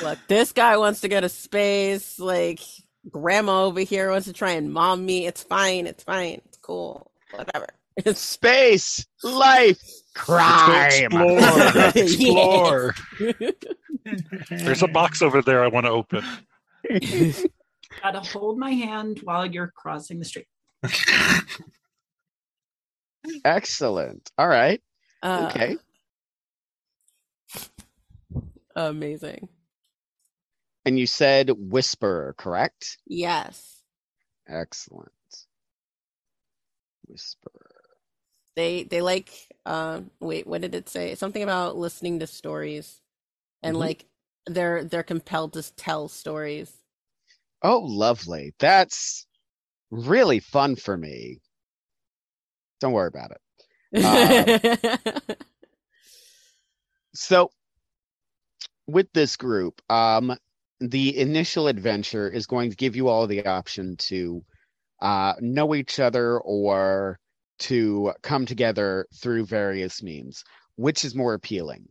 Look, 0.02 0.18
this 0.28 0.52
guy 0.52 0.76
wants 0.76 1.02
to 1.02 1.08
go 1.08 1.20
to 1.20 1.28
space. 1.28 2.18
Like, 2.18 2.60
grandma 3.10 3.64
over 3.64 3.80
here 3.80 4.10
wants 4.10 4.26
to 4.26 4.32
try 4.32 4.52
and 4.52 4.72
mom 4.72 5.04
me. 5.04 5.26
It's 5.26 5.42
fine. 5.42 5.86
It's 5.86 6.02
fine. 6.02 6.40
It's 6.46 6.58
cool. 6.58 7.10
Whatever. 7.32 7.66
It's 7.96 8.20
space 8.38 9.06
life 9.22 9.82
crime 10.14 11.12
Explore. 11.94 11.94
Explore. 11.94 12.94
There's 14.50 14.82
a 14.82 14.88
box 14.88 15.22
over 15.22 15.42
there 15.42 15.62
I 15.62 15.68
want 15.68 15.86
to 15.86 15.90
open. 15.90 16.24
Gotta 18.02 18.20
hold 18.20 18.58
my 18.58 18.70
hand 18.70 19.20
while 19.24 19.46
you're 19.46 19.72
crossing 19.76 20.18
the 20.18 20.24
street. 20.24 20.46
Excellent 23.44 24.30
all 24.38 24.48
right 24.48 24.82
Uh, 25.22 25.52
okay 25.52 25.78
Amazing. 28.76 29.48
and 30.84 30.98
you 30.98 31.06
said 31.06 31.50
whisper, 31.50 32.34
correct 32.38 32.98
Yes. 33.06 33.82
excellent 34.48 35.12
Whisper. 37.06 37.50
They 38.56 38.84
they 38.84 39.00
like 39.02 39.30
um 39.66 40.10
wait, 40.20 40.46
what 40.46 40.60
did 40.62 40.74
it 40.74 40.88
say? 40.88 41.14
Something 41.14 41.42
about 41.42 41.76
listening 41.76 42.20
to 42.20 42.26
stories. 42.26 43.00
And 43.62 43.76
Mhm. 43.76 43.80
like 43.80 44.06
they're 44.46 44.84
they're 44.84 45.02
compelled 45.02 45.54
to 45.54 45.74
tell 45.74 46.08
stories. 46.08 46.72
Oh, 47.62 47.80
lovely. 47.80 48.54
That's 48.58 49.26
really 49.90 50.40
fun 50.40 50.76
for 50.76 50.96
me. 50.96 51.40
Don't 52.80 52.92
worry 52.92 53.08
about 53.08 53.32
it. 53.32 53.40
So, 57.20 57.50
with 58.86 59.12
this 59.12 59.36
group, 59.36 59.82
um, 59.90 60.36
the 60.78 61.18
initial 61.18 61.66
adventure 61.66 62.30
is 62.30 62.46
going 62.46 62.70
to 62.70 62.76
give 62.76 62.94
you 62.94 63.08
all 63.08 63.26
the 63.26 63.44
option 63.44 63.96
to 63.96 64.44
uh, 65.02 65.34
know 65.40 65.74
each 65.74 65.98
other 65.98 66.38
or 66.38 67.18
to 67.58 68.12
come 68.22 68.46
together 68.46 69.06
through 69.16 69.46
various 69.46 70.00
means. 70.00 70.44
Which 70.76 71.04
is 71.04 71.16
more 71.16 71.34
appealing? 71.34 71.88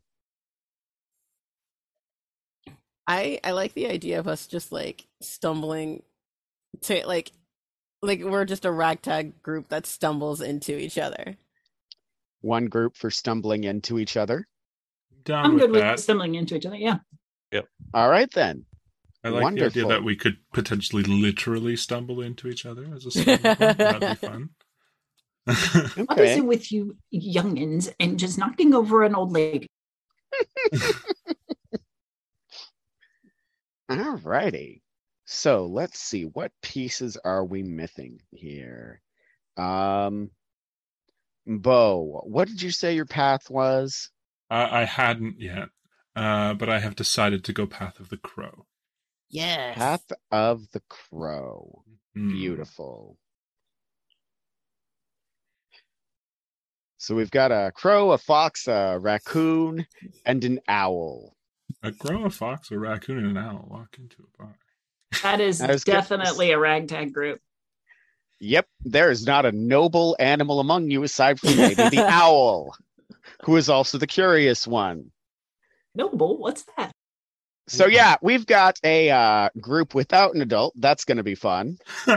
I 3.06 3.42
I 3.44 3.52
like 3.52 3.74
the 3.74 3.88
idea 3.90 4.18
of 4.20 4.30
us 4.30 4.48
just 4.48 4.72
like 4.72 5.08
stumbling 5.22 6.04
to 6.84 7.06
like 7.06 7.34
like 8.02 8.22
we're 8.24 8.46
just 8.46 8.66
a 8.66 8.72
ragtag 8.72 9.42
group 9.42 9.70
that 9.70 9.86
stumbles 9.86 10.42
into 10.42 10.78
each 10.78 10.98
other. 10.98 11.38
One 12.42 12.66
group 12.66 12.96
for 12.96 13.10
stumbling 13.10 13.64
into 13.64 14.00
each 14.00 14.18
other. 14.18 14.48
Down 15.24 15.46
I'm 15.46 15.54
with 15.56 15.72
good 15.72 15.72
with 15.72 16.00
stumbling 16.00 16.36
into 16.36 16.56
each 16.56 16.66
other. 16.66 16.76
Yeah. 16.76 17.00
Yep. 17.52 17.68
All 17.94 18.10
right, 18.10 18.32
then. 18.34 18.66
I 19.24 19.30
like 19.30 19.56
the 19.56 19.66
idea 19.66 19.86
that 19.88 20.04
we 20.04 20.16
could 20.16 20.38
potentially 20.54 21.04
literally 21.04 21.76
stumble 21.76 22.22
into 22.22 22.48
each 22.48 22.66
other 22.66 22.88
as 22.96 23.06
a 23.06 23.12
starting. 23.12 23.44
That'd 23.78 24.00
be 24.22 24.28
fun. 24.28 24.50
What 26.06 26.20
is 26.20 26.38
it 26.38 26.46
with 26.46 26.72
you 26.72 26.96
youngins 27.14 27.92
and 28.00 28.20
just 28.20 28.38
knocking 28.38 28.74
over 28.74 29.04
an 29.04 29.16
old 29.16 29.32
lady? 29.32 29.68
All 33.90 34.18
righty. 34.18 34.84
So 35.30 35.66
let's 35.66 36.00
see. 36.00 36.24
What 36.24 36.54
pieces 36.62 37.18
are 37.18 37.44
we 37.44 37.62
missing 37.62 38.22
here? 38.32 39.02
Um, 39.58 40.32
Bo, 41.46 42.22
what 42.24 42.48
did 42.48 42.62
you 42.62 42.72
say 42.72 42.96
your 42.96 43.06
path 43.06 43.50
was? 43.50 44.10
I, 44.50 44.82
I 44.82 44.84
hadn't 44.86 45.42
yet, 45.42 45.68
uh, 46.16 46.54
but 46.54 46.70
I 46.70 46.80
have 46.80 46.96
decided 46.96 47.44
to 47.44 47.54
go 47.54 47.68
Path 47.68 48.00
of 48.00 48.08
the 48.08 48.16
Crow. 48.16 48.66
Yes. 49.30 49.78
Path 49.78 50.12
of 50.32 50.72
the 50.72 50.82
Crow. 50.88 51.84
Hmm. 52.16 52.32
Beautiful. 52.32 53.18
So 56.98 57.16
we've 57.16 57.32
got 57.32 57.52
a 57.52 57.74
crow, 57.76 58.12
a 58.12 58.18
fox, 58.18 58.68
a 58.68 58.98
raccoon, 58.98 59.88
and 60.26 60.44
an 60.46 60.62
owl. 60.70 61.36
A 61.84 61.92
crow, 61.92 62.24
a 62.24 62.30
fox, 62.30 62.72
a 62.72 62.80
raccoon, 62.80 63.18
and 63.18 63.28
an 63.28 63.38
owl 63.38 63.68
walk 63.70 63.98
into 64.00 64.24
a 64.24 64.38
bar. 64.42 64.56
That 65.24 65.40
is 65.42 65.62
I 65.62 65.68
was 65.68 65.84
gonna- 65.84 66.00
definitely 66.00 66.52
a 66.52 66.60
ragtag 66.60 67.14
group. 67.14 67.40
Yep, 68.40 68.68
there 68.82 69.10
is 69.10 69.26
not 69.26 69.46
a 69.48 69.52
noble 69.52 70.16
animal 70.20 70.60
among 70.60 70.92
you 70.92 71.02
aside 71.04 71.40
from 71.40 71.56
maybe 71.58 71.74
the 71.76 72.06
owl, 72.08 72.76
who 73.44 73.56
is 73.56 73.68
also 73.68 73.98
the 73.98 74.06
curious 74.06 74.68
one. 74.68 75.12
Noble, 75.96 76.38
what's 76.38 76.64
that? 76.78 76.92
So 77.68 77.88
yeah, 77.88 78.16
we've 78.22 78.46
got 78.46 78.80
a 78.84 79.10
uh, 79.10 79.50
group 79.60 79.96
without 79.96 80.36
an 80.36 80.42
adult. 80.42 80.74
That's 80.78 81.04
going 81.04 81.18
to 81.18 81.24
be 81.24 81.36
fun. 81.36 81.80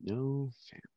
No 0.00 0.50
family. 0.70 0.87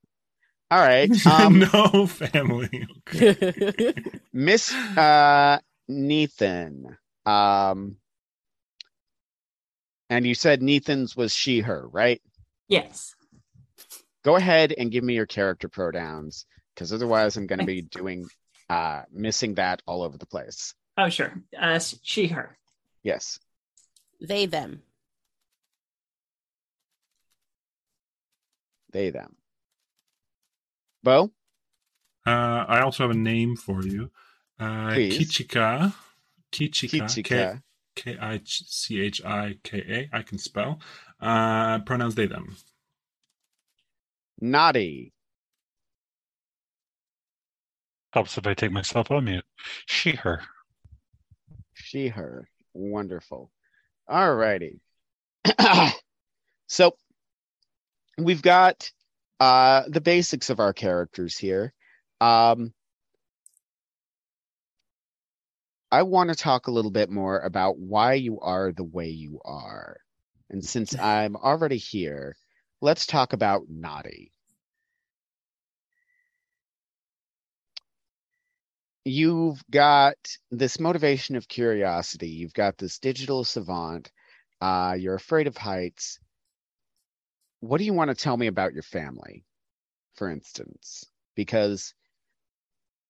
All 0.72 0.80
right, 0.80 1.11
um, 1.28 1.59
no 1.59 2.07
family. 2.07 2.88
Miss 4.34 4.74
uh, 4.74 5.59
Nathan. 5.89 6.97
Um, 7.26 7.97
and 10.09 10.26
you 10.26 10.34
said 10.34 10.63
Nathan's 10.63 11.13
was 11.13 11.34
she/her, 11.34 11.88
right? 11.89 12.22
Yes. 12.69 13.13
Go 14.24 14.38
ahead 14.38 14.74
and 14.78 14.91
give 14.91 15.03
me 15.03 15.13
your 15.13 15.26
character 15.26 15.67
pronouns, 15.67 16.45
because 16.74 16.93
otherwise 16.93 17.36
I'm 17.36 17.47
going 17.47 17.59
to 17.59 17.65
be 17.65 17.82
doing 17.82 18.26
uh, 18.69 19.01
missing 19.11 19.55
that 19.55 19.82
all 19.86 20.03
over 20.03 20.17
the 20.17 20.26
place. 20.26 20.74
Oh, 20.97 21.09
sure. 21.09 21.34
Uh, 21.59 21.80
she, 22.01 22.28
her. 22.28 22.57
Yes. 23.03 23.39
They, 24.22 24.45
them. 24.45 24.84
They, 28.93 29.09
them. 29.09 29.36
Bo? 31.04 31.32
Uh, 32.26 32.66
I 32.68 32.82
also 32.82 33.04
have 33.04 33.12
a 33.12 33.20
name 33.20 33.56
for 33.56 33.84
you. 33.84 34.12
Uh, 34.60 34.93
Please. 34.93 35.18
Kichika. 35.18 35.93
Kichika. 36.52 37.02
Kichika. 37.04 37.62
K 37.95 38.18
I 38.20 38.41
C 38.45 39.02
H 39.02 39.24
I 39.26 39.58
K 39.64 39.84
A. 40.12 40.16
I 40.16 40.22
can 40.22 40.38
spell. 40.38 40.80
Uh, 41.20 41.80
pronouns 41.80 42.16
they, 42.16 42.28
them. 42.28 42.56
Nadi. 44.41 45.12
Helps 48.14 48.38
if 48.38 48.45
I 48.45 48.54
take 48.54 48.72
myself 48.72 49.10
on 49.12 49.26
mute. 49.26 49.45
She, 49.86 50.12
her. 50.12 50.41
She, 51.74 52.10
her. 52.10 52.47
Wonderful. 52.74 53.52
All 54.08 54.36
righty. 54.36 54.80
so 56.68 56.95
we've 58.18 58.41
got 58.41 58.89
uh, 59.42 59.86
the 59.88 60.02
basics 60.02 60.52
of 60.52 60.60
our 60.60 60.72
characters 60.72 61.36
here. 61.36 61.74
Um, 62.22 62.74
I 65.92 66.04
want 66.04 66.30
to 66.30 66.36
talk 66.36 66.68
a 66.68 66.72
little 66.72 66.92
bit 66.92 67.10
more 67.10 67.39
about 67.39 67.80
why 67.80 68.14
you 68.14 68.39
are 68.42 68.72
the 68.72 68.84
way 68.84 69.10
you 69.10 69.42
are. 69.44 69.98
And 70.52 70.64
since 70.64 70.96
I'm 71.00 71.36
already 71.36 71.78
here, 71.78 72.36
let's 72.82 73.08
talk 73.08 73.34
about 73.34 73.64
Nadi. 73.68 74.30
You've 79.04 79.64
got 79.72 80.18
this 80.52 80.80
motivation 80.80 81.36
of 81.36 81.48
curiosity. 81.48 82.30
You've 82.30 82.54
got 82.54 82.78
this 82.78 83.00
digital 83.00 83.44
savant. 83.44 84.12
Uh, 84.62 84.96
you're 85.00 85.16
afraid 85.16 85.48
of 85.48 85.58
heights. 85.58 86.20
What 87.62 87.78
do 87.78 87.86
you 87.86 87.93
want 87.93 88.09
to 88.09 88.16
tell 88.16 88.36
me 88.36 88.47
about 88.47 88.74
your 88.74 88.84
family, 88.84 89.45
for 90.16 90.30
instance? 90.30 91.05
Because 91.36 91.93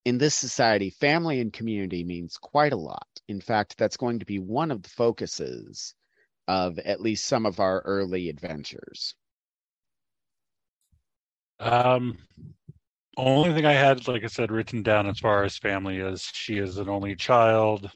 in 0.05 0.17
this 0.17 0.35
society, 0.35 0.89
family 0.89 1.39
and 1.39 1.53
community 1.53 2.03
means 2.03 2.37
quite 2.37 2.73
a 2.73 2.77
lot. 2.77 3.07
In 3.27 3.39
fact, 3.39 3.77
that's 3.77 3.97
going 3.97 4.19
to 4.19 4.25
be 4.25 4.39
one 4.39 4.71
of 4.71 4.83
the 4.83 4.89
focuses 4.89 5.95
of 6.47 6.79
at 6.79 7.01
least 7.01 7.25
some 7.25 7.45
of 7.45 7.59
our 7.59 7.81
early 7.81 8.29
adventures. 8.29 9.15
Um, 11.59 12.17
only 13.15 13.53
thing 13.53 13.65
I 13.65 13.73
had, 13.73 14.07
like 14.07 14.23
I 14.23 14.27
said, 14.27 14.51
written 14.51 14.83
down 14.83 15.07
as 15.07 15.19
far 15.19 15.43
as 15.43 15.57
family 15.57 15.97
is 15.97 16.23
she 16.33 16.57
is 16.57 16.77
an 16.77 16.89
only 16.89 17.15
child, 17.15 17.89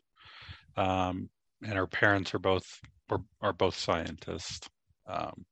um, 0.78 1.30
and 1.64 1.74
her 1.74 1.88
parents 1.88 2.34
are 2.34 2.40
both 2.40 2.80
are, 3.10 3.22
are 3.42 3.54
both 3.54 3.76
scientists. 3.76 4.70
Um, 5.08 5.46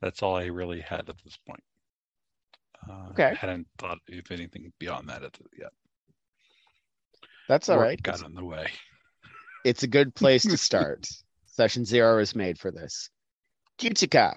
that's 0.00 0.22
all 0.22 0.36
I 0.36 0.46
really 0.46 0.80
had 0.80 1.08
at 1.08 1.16
this 1.24 1.36
point. 1.46 1.62
Uh, 2.88 3.08
Okay. 3.10 3.30
I 3.30 3.34
hadn't 3.34 3.66
thought 3.78 3.98
of 4.08 4.30
anything 4.30 4.72
beyond 4.78 5.08
that 5.08 5.22
yet. 5.58 5.72
That's 7.48 7.68
all 7.68 7.76
Work 7.78 7.86
right. 7.86 8.02
Got 8.02 8.24
in 8.24 8.34
the 8.34 8.44
way. 8.44 8.70
It's 9.64 9.82
a 9.82 9.88
good 9.88 10.14
place 10.14 10.42
to 10.44 10.56
start. 10.56 11.08
Session 11.46 11.84
zero 11.84 12.18
is 12.18 12.34
made 12.34 12.58
for 12.58 12.70
this. 12.70 13.10
Kichika, 13.78 14.36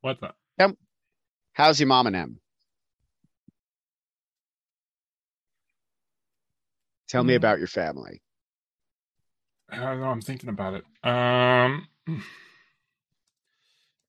What 0.00 0.20
the? 0.20 0.32
how's 1.52 1.80
your 1.80 1.88
mom 1.88 2.06
and 2.06 2.16
em? 2.16 2.40
Tell 7.08 7.24
me 7.24 7.32
Mm. 7.34 7.36
about 7.36 7.58
your 7.58 7.68
family. 7.68 8.22
I 9.70 9.76
don't 9.76 10.00
know. 10.00 10.06
I'm 10.06 10.20
thinking 10.22 10.48
about 10.50 10.74
it. 10.74 10.84
Um, 11.06 11.88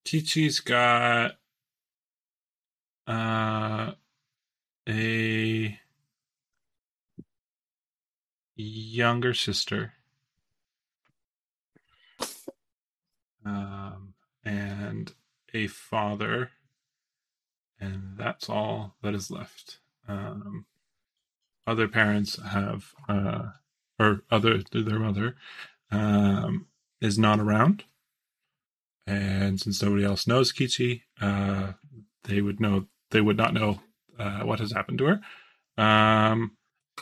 Chi-Chi's 0.05 0.59
got 0.59 1.37
uh, 3.07 3.91
a 4.87 5.79
younger 8.55 9.33
sister. 9.33 9.93
Um, 13.45 14.13
and 14.43 15.13
a 15.53 15.67
father. 15.67 16.51
And 17.79 18.17
that's 18.17 18.49
all 18.49 18.95
that 19.01 19.15
is 19.15 19.31
left. 19.31 19.79
Um, 20.07 20.65
other 21.65 21.87
parents 21.87 22.39
have, 22.43 22.93
uh, 23.07 23.51
or 23.99 24.23
other, 24.29 24.61
their 24.71 24.99
mother, 24.99 25.35
um, 25.91 26.67
is 26.99 27.17
not 27.17 27.39
around. 27.39 27.85
And 29.09 29.59
since 29.59 29.81
nobody 29.81 30.05
else 30.05 30.27
knows 30.27 30.53
Kichi, 30.53 31.01
uh, 31.19 31.73
they 32.25 32.41
would 32.41 32.59
know 32.59 32.85
they 33.09 33.21
would 33.21 33.37
not 33.37 33.55
know 33.55 33.79
uh, 34.19 34.41
what 34.41 34.59
has 34.59 34.71
happened 34.71 34.99
to 34.99 35.05
her. 35.05 35.83
Um, 35.83 36.57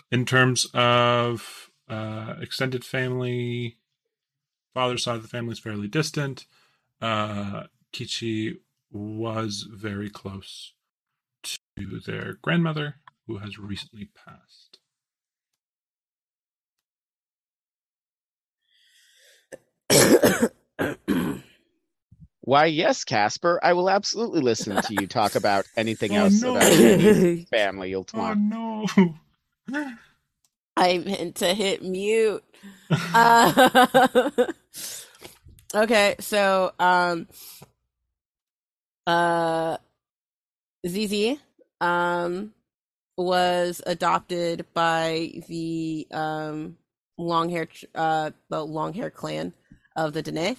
in 0.09 0.25
terms 0.25 0.67
of 0.73 1.69
uh, 1.89 2.35
extended 2.41 2.85
family, 2.85 3.75
father's 4.73 5.03
side 5.03 5.17
of 5.17 5.21
the 5.21 5.27
family 5.27 5.51
is 5.51 5.59
fairly 5.59 5.89
distant. 5.89 6.45
Uh, 7.01 7.63
Kichi 7.91 8.59
was 8.89 9.67
very 9.69 10.09
close 10.09 10.71
to 11.43 11.99
their 12.05 12.37
grandmother, 12.41 12.95
who 13.27 13.39
has 13.39 13.59
recently 13.59 14.09
passed. 14.15 14.79
Why, 22.47 22.67
yes, 22.67 23.03
Casper, 23.05 23.59
I 23.63 23.73
will 23.73 23.89
absolutely 23.89 24.41
listen 24.41 24.81
to 24.83 24.95
you 24.95 25.07
talk 25.07 25.35
about 25.35 25.67
anything 25.77 26.15
Oh, 26.15 26.17
else 26.17 26.43
no. 26.43 26.55
about 26.55 26.73
any 26.79 27.27
family 27.51 27.89
you'll 27.91 28.07
Oh 28.13 28.33
no! 28.35 28.87
I 30.77 30.99
meant 30.99 31.35
to 31.37 31.53
hit 31.53 31.83
mute. 31.83 32.43
Uh, 33.13 34.29
okay, 35.75 36.15
so 36.19 36.73
um 36.79 37.27
uh 39.07 39.77
ZZ 40.87 41.37
um 41.81 42.53
was 43.17 43.81
adopted 43.87 44.65
by 44.73 45.31
the 45.49 46.07
um 46.11 46.77
long 47.17 47.49
hair 47.49 47.67
uh 47.95 48.31
the 48.49 48.65
long 48.65 48.93
hair 48.93 49.09
clan 49.11 49.53
of 49.95 50.13
the 50.13 50.21
Dene, 50.23 50.57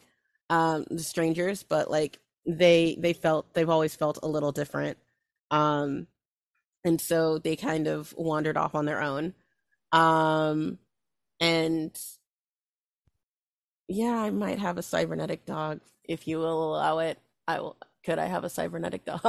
um 0.50 0.86
the 0.90 1.02
strangers, 1.02 1.62
but 1.62 1.90
like 1.90 2.18
they 2.46 2.96
they 2.98 3.12
felt 3.12 3.52
they've 3.54 3.68
always 3.70 3.94
felt 3.96 4.18
a 4.22 4.28
little 4.28 4.52
different. 4.52 4.98
Um 5.50 6.06
and 6.84 7.00
so 7.00 7.38
they 7.38 7.56
kind 7.56 7.86
of 7.86 8.14
wandered 8.16 8.56
off 8.56 8.74
on 8.74 8.84
their 8.86 9.02
own. 9.02 9.34
Um 9.92 10.78
and 11.40 11.98
yeah, 13.88 14.16
I 14.20 14.30
might 14.30 14.58
have 14.58 14.78
a 14.78 14.82
cybernetic 14.82 15.46
dog 15.46 15.80
if 16.04 16.26
you 16.28 16.38
will 16.38 16.74
allow 16.76 16.98
it. 17.00 17.18
I 17.46 17.60
will. 17.60 17.76
Could 18.04 18.18
I 18.18 18.26
have 18.26 18.44
a 18.44 18.48
cybernetic 18.48 19.04
dog? 19.04 19.20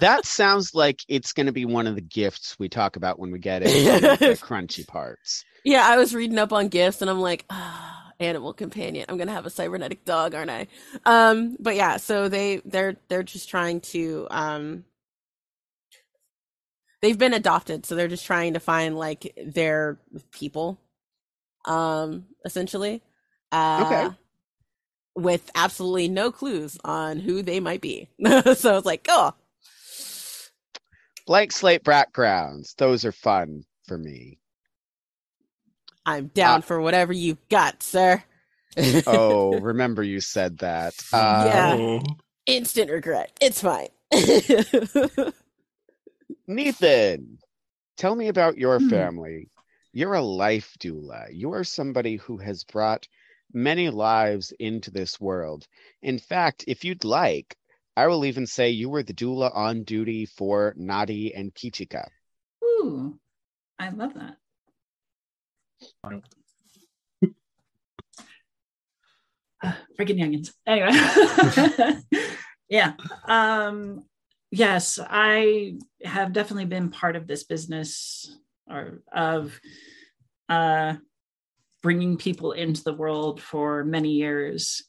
That 0.00 0.24
sounds 0.26 0.74
like 0.74 1.00
it's 1.08 1.32
going 1.32 1.46
to 1.46 1.52
be 1.52 1.64
one 1.64 1.86
of 1.86 1.94
the 1.94 2.00
gifts 2.00 2.56
we 2.58 2.68
talk 2.68 2.96
about 2.96 3.18
when 3.18 3.30
we 3.30 3.38
get 3.38 3.62
into 3.62 4.00
the 4.26 4.36
crunchy 4.40 4.86
parts. 4.86 5.44
yeah, 5.64 5.86
I 5.86 5.96
was 5.96 6.14
reading 6.14 6.38
up 6.38 6.52
on 6.52 6.68
gifts 6.68 7.02
and 7.02 7.10
I'm 7.10 7.20
like, 7.20 7.44
ah, 7.50 7.97
animal 8.20 8.52
companion. 8.54 9.06
I'm 9.08 9.18
gonna 9.18 9.32
have 9.32 9.46
a 9.46 9.50
cybernetic 9.50 10.04
dog, 10.04 10.34
aren't 10.34 10.50
I? 10.50 10.66
Um, 11.06 11.56
but 11.60 11.76
yeah, 11.76 11.98
so 11.98 12.28
they 12.28 12.62
they're 12.64 12.96
they're 13.08 13.22
just 13.22 13.48
trying 13.48 13.80
to 13.82 14.26
um 14.30 14.84
they've 17.02 17.18
been 17.18 17.34
adopted, 17.34 17.86
so 17.86 17.94
they're 17.96 18.08
just 18.08 18.26
trying 18.26 18.54
to 18.54 18.60
find 18.60 18.96
like 18.98 19.34
their 19.46 19.98
people, 20.32 20.80
um, 21.66 22.26
essentially. 22.44 23.02
Uh, 23.52 23.84
Okay. 23.84 24.14
With 25.16 25.50
absolutely 25.54 26.08
no 26.08 26.32
clues 26.32 26.78
on 26.84 27.20
who 27.20 27.42
they 27.42 27.60
might 27.60 27.80
be. 27.82 28.08
so 28.24 28.76
it's 28.78 28.86
like, 28.86 29.06
oh, 29.08 29.34
Blank 31.26 31.52
slate 31.52 31.84
backgrounds. 31.84 32.74
Those 32.78 33.04
are 33.04 33.12
fun 33.12 33.64
for 33.86 33.98
me. 33.98 34.38
I'm 36.08 36.28
down 36.28 36.60
Uh, 36.60 36.62
for 36.62 36.80
whatever 36.80 37.12
you've 37.12 37.46
got, 37.50 37.82
sir. 37.82 38.22
Oh, 39.06 39.50
remember 39.60 40.02
you 40.02 40.20
said 40.20 40.58
that. 40.58 40.94
Uh, 41.12 41.42
Yeah. 41.46 41.74
Oh. 41.76 42.16
Instant 42.46 42.90
regret. 42.90 43.30
It's 43.42 43.60
fine. 43.60 43.88
Nathan, 46.46 47.38
tell 47.98 48.14
me 48.16 48.28
about 48.28 48.56
your 48.56 48.78
Hmm. 48.80 48.88
family. 48.88 49.50
You're 49.92 50.14
a 50.14 50.22
life 50.22 50.74
doula. 50.80 51.26
You 51.30 51.52
are 51.52 51.64
somebody 51.64 52.16
who 52.16 52.38
has 52.38 52.64
brought 52.64 53.06
many 53.52 53.90
lives 53.90 54.52
into 54.58 54.90
this 54.90 55.20
world. 55.20 55.66
In 56.02 56.18
fact, 56.18 56.64
if 56.66 56.84
you'd 56.84 57.04
like, 57.04 57.54
I 57.96 58.06
will 58.06 58.24
even 58.24 58.46
say 58.46 58.70
you 58.70 58.88
were 58.88 59.02
the 59.02 59.12
doula 59.14 59.54
on 59.54 59.84
duty 59.84 60.24
for 60.24 60.74
Nadi 60.78 61.32
and 61.38 61.52
Kichika. 61.54 62.08
Ooh. 62.64 63.18
I 63.78 63.90
love 63.90 64.14
that. 64.14 64.36
Uh, 69.60 69.72
freaking 69.98 70.20
youngins. 70.20 70.52
Anyway, 70.68 70.92
yeah. 72.68 72.92
Um, 73.26 74.04
yes, 74.52 75.00
I 75.02 75.74
have 76.04 76.32
definitely 76.32 76.66
been 76.66 76.90
part 76.90 77.16
of 77.16 77.26
this 77.26 77.42
business 77.42 78.32
or 78.70 79.02
of 79.12 79.58
uh, 80.48 80.94
bringing 81.82 82.18
people 82.18 82.52
into 82.52 82.84
the 82.84 82.94
world 82.94 83.42
for 83.42 83.82
many 83.82 84.12
years. 84.12 84.84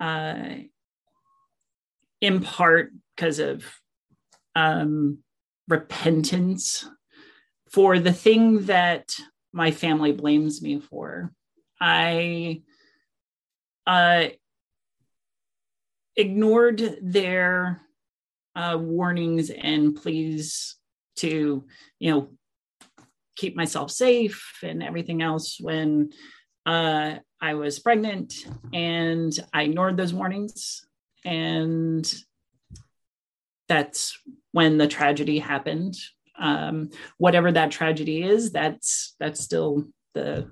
Uh, 0.00 0.54
in 2.22 2.40
part 2.40 2.92
because 3.14 3.40
of 3.40 3.64
um, 4.54 5.18
repentance 5.68 6.88
for 7.70 7.98
the 7.98 8.12
thing 8.12 8.66
that 8.66 9.12
my 9.52 9.70
family 9.70 10.12
blames 10.12 10.62
me 10.62 10.80
for. 10.80 11.32
I 11.80 12.62
uh, 13.86 14.26
ignored 16.16 16.98
their 17.02 17.82
uh, 18.54 18.78
warnings 18.80 19.50
and 19.50 19.96
pleas 19.96 20.76
to, 21.16 21.64
you 21.98 22.10
know, 22.10 22.28
keep 23.36 23.56
myself 23.56 23.90
safe 23.90 24.58
and 24.62 24.82
everything 24.82 25.22
else 25.22 25.58
when 25.60 26.10
uh, 26.66 27.16
I 27.40 27.54
was 27.54 27.80
pregnant, 27.80 28.34
and 28.72 29.36
I 29.52 29.62
ignored 29.64 29.96
those 29.96 30.14
warnings, 30.14 30.86
and 31.24 32.14
that's 33.68 34.16
when 34.52 34.78
the 34.78 34.86
tragedy 34.86 35.40
happened. 35.40 35.96
Um, 36.42 36.90
whatever 37.18 37.52
that 37.52 37.70
tragedy 37.70 38.22
is, 38.24 38.50
that's 38.50 39.14
that's 39.20 39.40
still 39.40 39.86
the 40.12 40.50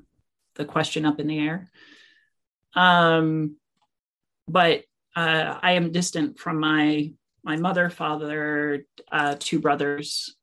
the 0.55 0.64
question 0.64 1.05
up 1.05 1.18
in 1.18 1.26
the 1.26 1.38
air. 1.38 1.68
Um, 2.74 3.57
but 4.47 4.84
uh, 5.16 5.59
I 5.61 5.72
am 5.72 5.93
distant 5.93 6.38
from 6.38 6.61
my 6.61 7.12
my 7.43 7.57
mother, 7.57 7.91
father, 7.91 8.84
uh, 9.11 9.34
two 9.38 9.59
brothers, 9.59 10.36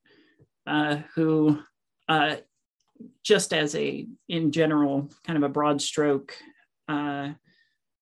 uh, 0.65 0.97
who, 1.15 1.59
uh, 2.09 2.37
just 3.23 3.53
as 3.53 3.75
a 3.75 4.07
in 4.27 4.51
general, 4.51 5.09
kind 5.25 5.37
of 5.37 5.43
a 5.43 5.53
broad 5.53 5.81
stroke, 5.81 6.35
uh, 6.89 7.31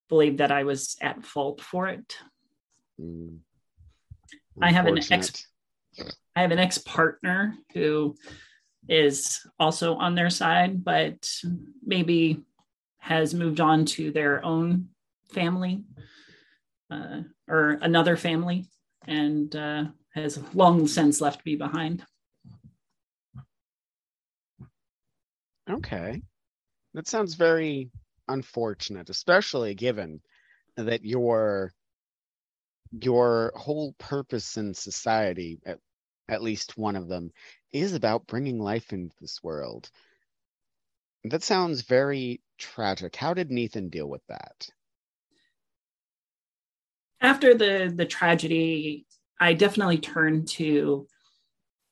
believe 0.09 0.37
that 0.37 0.51
I 0.51 0.63
was 0.63 0.95
at 1.01 1.23
fault 1.25 1.61
for 1.61 1.87
it. 1.89 2.17
Mm. 2.99 3.39
I 4.61 4.71
have 4.71 4.87
an 4.87 4.97
ex. 4.97 5.47
I 6.36 6.41
have 6.41 6.51
an 6.51 6.59
ex 6.59 6.77
partner 6.77 7.55
who 7.73 8.15
is 8.88 9.45
also 9.59 9.95
on 9.95 10.15
their 10.15 10.29
side, 10.29 10.83
but 10.83 11.29
maybe 11.83 12.43
has 12.97 13.33
moved 13.33 13.59
on 13.59 13.86
to 13.86 14.11
their 14.11 14.43
own 14.43 14.89
family 15.31 15.83
uh, 16.91 17.21
or 17.47 17.77
another 17.81 18.17
family 18.17 18.65
and 19.07 19.55
uh, 19.55 19.86
has 20.13 20.39
long 20.53 20.88
since 20.88 21.21
left 21.21 21.45
me 21.45 21.55
behind. 21.55 22.03
Okay. 25.69 26.21
That 26.93 27.07
sounds 27.07 27.36
very 27.36 27.89
unfortunate, 28.27 29.09
especially 29.09 29.73
given 29.75 30.21
that 30.77 31.03
your 31.03 31.73
your 33.01 33.51
whole 33.55 33.93
purpose 33.97 34.57
in 34.57 34.73
society, 34.73 35.59
at, 35.65 35.79
at 36.28 36.43
least 36.43 36.78
one 36.78 36.95
of 36.95 37.07
them, 37.07 37.32
is 37.71 37.93
about 37.93 38.28
bringing 38.28 38.59
life 38.59 38.93
into 38.93 39.15
this 39.21 39.43
world. 39.43 39.89
That 41.23 41.43
sounds 41.43 41.82
very 41.82 42.41
tragic. 42.57 43.15
How 43.15 43.34
did 43.34 43.51
Nathan 43.51 43.89
deal 43.89 44.07
with 44.07 44.21
that? 44.30 44.69
After 47.21 47.55
the 47.55 47.91
the 47.95 48.05
tragedy, 48.05 49.05
I 49.39 49.53
definitely 49.53 49.97
turned 49.97 50.47
to 50.49 51.07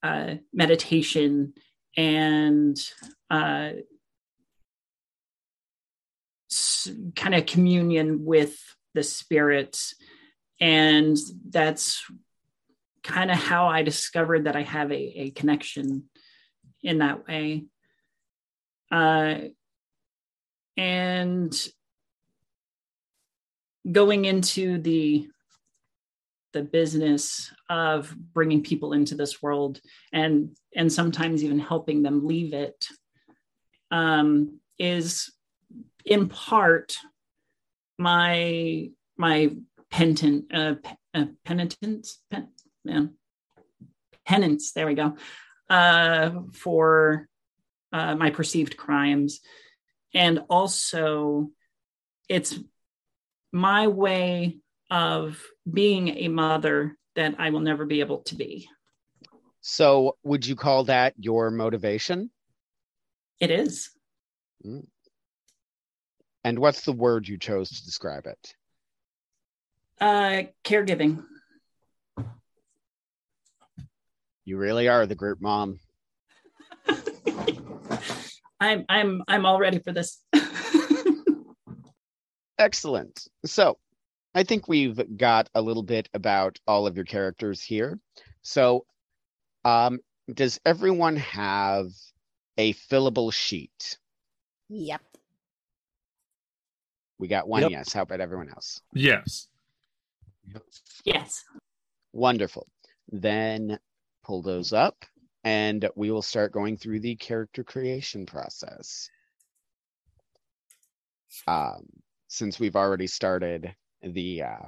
uh, 0.03 0.35
meditation 0.53 1.53
and 1.97 2.77
uh, 3.29 3.71
kind 7.15 7.35
of 7.35 7.45
communion 7.45 8.25
with 8.25 8.57
the 8.93 9.03
spirits 9.03 9.95
and 10.59 11.17
that's 11.49 12.05
kind 13.03 13.29
of 13.29 13.37
how 13.37 13.67
i 13.67 13.81
discovered 13.81 14.45
that 14.45 14.55
i 14.55 14.61
have 14.63 14.91
a, 14.91 15.21
a 15.21 15.31
connection 15.31 16.03
in 16.83 16.99
that 16.99 17.25
way. 17.27 17.65
Uh, 18.91 19.35
and 20.77 21.67
going 23.89 24.25
into 24.25 24.77
the 24.79 25.27
the 26.51 26.61
business 26.61 27.51
of 27.67 28.15
bringing 28.15 28.61
people 28.61 28.93
into 28.93 29.15
this 29.15 29.41
world 29.41 29.81
and 30.11 30.55
and 30.75 30.93
sometimes 30.93 31.43
even 31.43 31.57
helping 31.57 32.03
them 32.03 32.27
leave 32.27 32.53
it 32.53 32.85
um, 33.89 34.59
is 34.77 35.31
in 36.05 36.29
part 36.29 36.95
my 37.97 38.89
my 39.17 39.51
pentant 39.89 40.45
uh, 40.53 40.75
uh 41.15 41.25
penitence 41.43 42.19
pen, 42.29 42.49
yeah. 42.83 43.05
penance 44.25 44.71
there 44.73 44.87
we 44.87 44.93
go 44.95 45.15
uh 45.69 46.31
for 46.53 47.27
uh, 47.91 48.15
my 48.15 48.29
perceived 48.31 48.75
crimes 48.77 49.39
and 50.13 50.39
also 50.49 51.49
it's 52.29 52.57
my 53.51 53.87
way 53.87 54.57
of 54.89 55.41
being 55.71 56.07
a 56.09 56.27
mother 56.27 56.97
that 57.15 57.35
i 57.39 57.49
will 57.49 57.59
never 57.59 57.85
be 57.85 57.99
able 57.99 58.19
to 58.23 58.35
be 58.35 58.67
So, 59.61 60.17
would 60.23 60.45
you 60.45 60.55
call 60.57 60.83
that 60.85 61.13
your 61.17 61.49
motivation? 61.51 62.29
it 63.39 63.49
is 63.51 63.89
And 66.45 66.59
what's 66.59 66.81
the 66.83 66.91
word 66.91 67.27
you 67.27 67.37
chose 67.37 67.69
to 67.69 67.85
describe 67.85 68.25
it? 68.25 68.55
uh 70.01 70.43
caregiving 70.65 71.23
You 74.45 74.57
really 74.57 74.87
are 74.87 75.05
the 75.05 75.15
group 75.15 75.41
mom. 75.41 75.79
i'm 78.59 78.85
i'm 78.89 79.21
i'm 79.27 79.45
all 79.45 79.59
ready 79.59 79.79
for 79.79 79.91
this 79.91 80.23
Excellent. 82.57 83.27
So, 83.45 83.77
I 84.35 84.43
think 84.43 84.67
we've 84.67 84.99
got 85.17 85.49
a 85.53 85.61
little 85.61 85.83
bit 85.83 86.07
about 86.13 86.59
all 86.67 86.87
of 86.87 86.95
your 86.95 87.05
characters 87.05 87.61
here. 87.61 87.99
So, 88.41 88.85
um, 89.65 89.99
does 90.33 90.59
everyone 90.65 91.15
have 91.17 91.87
a 92.57 92.73
fillable 92.73 93.33
sheet? 93.33 93.97
Yep. 94.69 95.01
We 97.19 97.27
got 97.27 97.47
one 97.47 97.63
Yep. 97.63 97.71
yes. 97.71 97.93
How 97.93 98.03
about 98.03 98.21
everyone 98.21 98.49
else? 98.49 98.81
Yes. 98.93 99.47
yes 101.05 101.43
Wonderful. 102.11 102.67
Then 103.11 103.79
pull 104.23 104.41
those 104.41 104.73
up 104.73 105.05
and 105.43 105.89
we 105.95 106.11
will 106.11 106.21
start 106.21 106.51
going 106.51 106.77
through 106.77 107.01
the 107.01 107.15
character 107.15 107.63
creation 107.63 108.25
process. 108.25 109.09
Um, 111.47 111.87
since 112.27 112.59
we've 112.59 112.75
already 112.75 113.07
started 113.07 113.75
the 114.01 114.43
uh, 114.43 114.65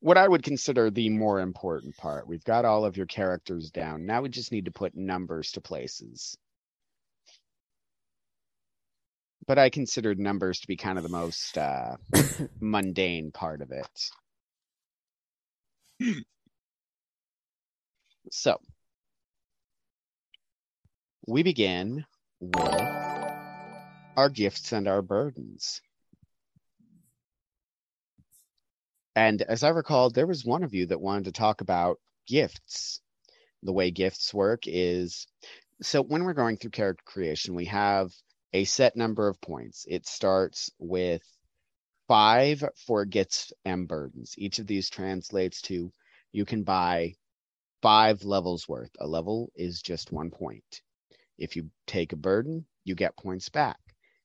what 0.00 0.18
I 0.18 0.28
would 0.28 0.42
consider 0.42 0.90
the 0.90 1.08
more 1.08 1.40
important 1.40 1.96
part. 1.96 2.28
We've 2.28 2.44
got 2.44 2.66
all 2.66 2.84
of 2.84 2.96
your 2.96 3.06
characters 3.06 3.70
down. 3.70 4.04
Now 4.04 4.20
we 4.20 4.28
just 4.28 4.52
need 4.52 4.66
to 4.66 4.70
put 4.70 4.94
numbers 4.94 5.52
to 5.52 5.62
places. 5.62 6.36
But 9.46 9.58
I 9.58 9.70
considered 9.70 10.18
numbers 10.18 10.60
to 10.60 10.66
be 10.66 10.76
kind 10.76 10.98
of 10.98 11.04
the 11.04 11.10
most 11.10 11.56
uh, 11.56 11.96
mundane 12.60 13.30
part 13.30 13.62
of 13.62 13.70
it. 13.70 14.10
So, 18.30 18.58
we 21.26 21.42
begin 21.42 22.04
with 22.40 22.88
our 24.16 24.28
gifts 24.28 24.72
and 24.72 24.86
our 24.86 25.02
burdens. 25.02 25.80
And 29.16 29.40
as 29.42 29.62
I 29.62 29.68
recall, 29.70 30.10
there 30.10 30.26
was 30.26 30.44
one 30.44 30.64
of 30.64 30.74
you 30.74 30.86
that 30.86 31.00
wanted 31.00 31.24
to 31.24 31.32
talk 31.32 31.60
about 31.60 31.98
gifts. 32.26 33.00
The 33.62 33.72
way 33.72 33.90
gifts 33.90 34.34
work 34.34 34.64
is 34.66 35.26
so 35.82 36.02
when 36.02 36.24
we're 36.24 36.34
going 36.34 36.56
through 36.56 36.70
character 36.70 37.02
creation, 37.06 37.54
we 37.54 37.66
have 37.66 38.12
a 38.52 38.64
set 38.64 38.96
number 38.96 39.28
of 39.28 39.40
points. 39.40 39.86
It 39.88 40.06
starts 40.06 40.70
with 40.78 41.22
five 42.06 42.62
for 42.86 43.04
gifts 43.04 43.52
and 43.64 43.88
burdens. 43.88 44.34
Each 44.36 44.58
of 44.58 44.66
these 44.66 44.90
translates 44.90 45.62
to 45.62 45.90
you 46.32 46.44
can 46.44 46.62
buy 46.62 47.14
five 47.82 48.24
levels 48.24 48.68
worth. 48.68 48.90
A 49.00 49.06
level 49.06 49.50
is 49.54 49.80
just 49.80 50.12
one 50.12 50.30
point. 50.30 50.82
If 51.38 51.56
you 51.56 51.70
take 51.86 52.12
a 52.12 52.16
burden, 52.16 52.66
you 52.84 52.94
get 52.94 53.16
points 53.16 53.48
back. 53.48 53.78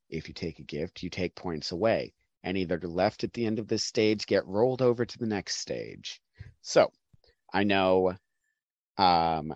If 0.10 0.28
you 0.28 0.34
take 0.34 0.60
a 0.60 0.64
gift, 0.64 1.03
you 1.03 1.10
take 1.10 1.36
points 1.36 1.72
away. 1.72 2.14
and 2.41 2.57
either 2.57 2.80
left 2.80 3.26
at 3.26 3.34
the 3.34 3.45
end 3.45 3.60
of 3.60 3.68
this 3.68 3.84
stage 3.84 4.26
get 4.26 4.45
rolled 4.47 4.82
over 4.82 5.05
to 5.05 5.18
the 5.18 5.26
next 5.28 5.57
stage. 5.57 6.22
So 6.62 6.91
I 7.53 7.64
know 7.66 8.14
um 8.97 9.53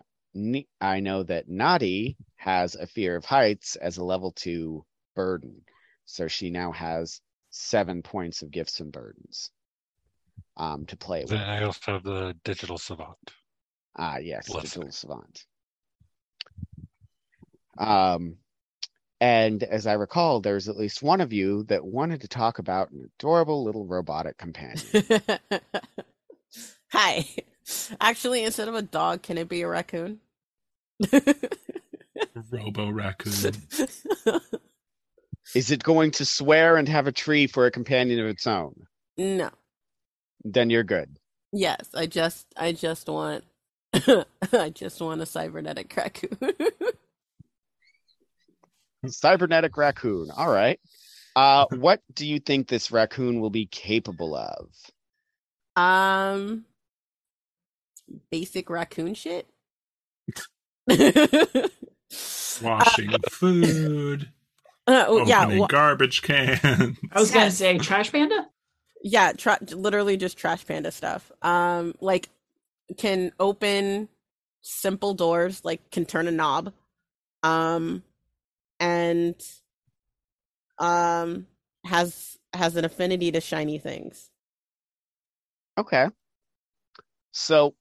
I 0.82 1.00
know 1.00 1.24
that 1.24 1.48
Nadi 1.48 2.18
has 2.36 2.76
a 2.76 2.88
fear 2.88 3.16
of 3.16 3.24
heights 3.26 3.76
as 3.78 3.98
a 3.98 4.04
level 4.04 4.32
two 4.32 4.84
burden. 5.16 5.64
So 6.06 6.28
she 6.28 6.50
now 6.50 6.72
has 6.74 7.22
seven 7.52 8.02
points 8.02 8.42
of 8.42 8.52
gifts 8.52 8.80
and 8.82 8.92
burdens 8.92 9.52
um, 10.58 10.86
to 10.88 10.98
play 10.98 11.22
with. 11.22 11.30
Then 11.30 11.42
I 11.42 11.64
also 11.64 11.94
have 11.94 12.04
the 12.04 12.36
digital 12.44 12.78
savant. 12.78 13.32
Ah, 13.96 14.18
yes, 14.18 14.48
Bless 14.48 14.64
digital 14.64 14.92
savant. 14.92 15.46
Um, 17.78 18.38
and 19.20 19.64
as 19.64 19.88
I 19.88 19.94
recall, 19.94 20.42
there's 20.42 20.68
at 20.68 20.78
least 20.78 21.02
one 21.02 21.22
of 21.22 21.32
you 21.32 21.64
that 21.64 21.86
wanted 21.86 22.22
to 22.22 22.28
talk 22.28 22.60
about 22.60 22.92
an 22.92 23.10
adorable 23.18 23.64
little 23.64 23.86
robotic 23.86 24.38
companion. 24.38 24.86
Hi. 26.92 27.26
Actually, 28.02 28.44
instead 28.44 28.68
of 28.68 28.76
a 28.76 28.82
dog, 28.82 29.24
can 29.24 29.38
it 29.38 29.48
be 29.48 29.62
a 29.62 29.68
raccoon? 29.68 30.20
Robo 32.52 32.90
raccoon. 32.90 33.54
Is 35.56 35.72
it 35.72 35.84
going 35.84 36.12
to 36.12 36.26
swear 36.26 36.78
and 36.78 36.88
have 36.88 37.08
a 37.08 37.12
tree 37.12 37.48
for 37.48 37.66
a 37.66 37.72
companion 37.72 38.20
of 38.20 38.28
its 38.28 38.48
own? 38.48 38.88
no. 39.18 39.50
Then 40.44 40.70
you're 40.70 40.84
good. 40.84 41.18
Yes, 41.54 41.88
I 41.94 42.08
just 42.08 42.48
I 42.58 42.74
just 42.74 43.08
want 43.08 43.46
I 43.94 44.72
just 44.74 45.00
want 45.00 45.22
a 45.22 45.26
cybernetic 45.26 45.96
raccoon. 45.96 46.38
Cybernetic 49.08 49.76
raccoon. 49.78 50.30
All 50.36 50.52
right. 50.52 50.80
Uh, 51.36 51.66
what 51.76 52.02
do 52.14 52.26
you 52.28 52.40
think 52.40 52.68
this 52.68 52.92
raccoon 52.92 53.40
will 53.40 53.50
be 53.50 53.66
capable 53.66 54.36
of? 54.36 54.68
um 55.76 56.66
basic 58.30 58.70
raccoon 58.70 59.16
shit. 59.16 59.48
Washing 62.62 63.14
food. 63.30 64.30
Uh, 64.86 65.06
oh, 65.08 65.26
yeah, 65.26 65.44
opening 65.44 65.60
wa- 65.60 65.68
garbage 65.68 66.22
cans. 66.24 66.60
I 66.62 67.18
was 67.18 67.32
gonna 67.32 67.50
say 67.50 67.78
trash 67.78 68.12
panda. 68.12 68.50
yeah, 69.02 69.32
tra- 69.32 69.58
literally 69.72 70.18
just 70.18 70.38
trash 70.38 70.68
panda 70.68 70.92
stuff. 70.92 71.32
Um, 71.42 71.96
like 72.02 72.28
can 72.98 73.32
open 73.40 74.10
simple 74.62 75.14
doors, 75.14 75.64
like 75.64 75.90
can 75.90 76.04
turn 76.04 76.28
a 76.28 76.32
knob, 76.32 76.74
um, 77.44 78.04
and 78.84 79.36
um 80.80 81.48
has 81.86 82.38
has 82.54 82.76
an 82.76 82.86
affinity 82.86 83.32
to 83.32 83.42
shiny 83.42 83.78
things. 83.78 84.30
Okay. 85.78 86.08
So, 87.32 87.74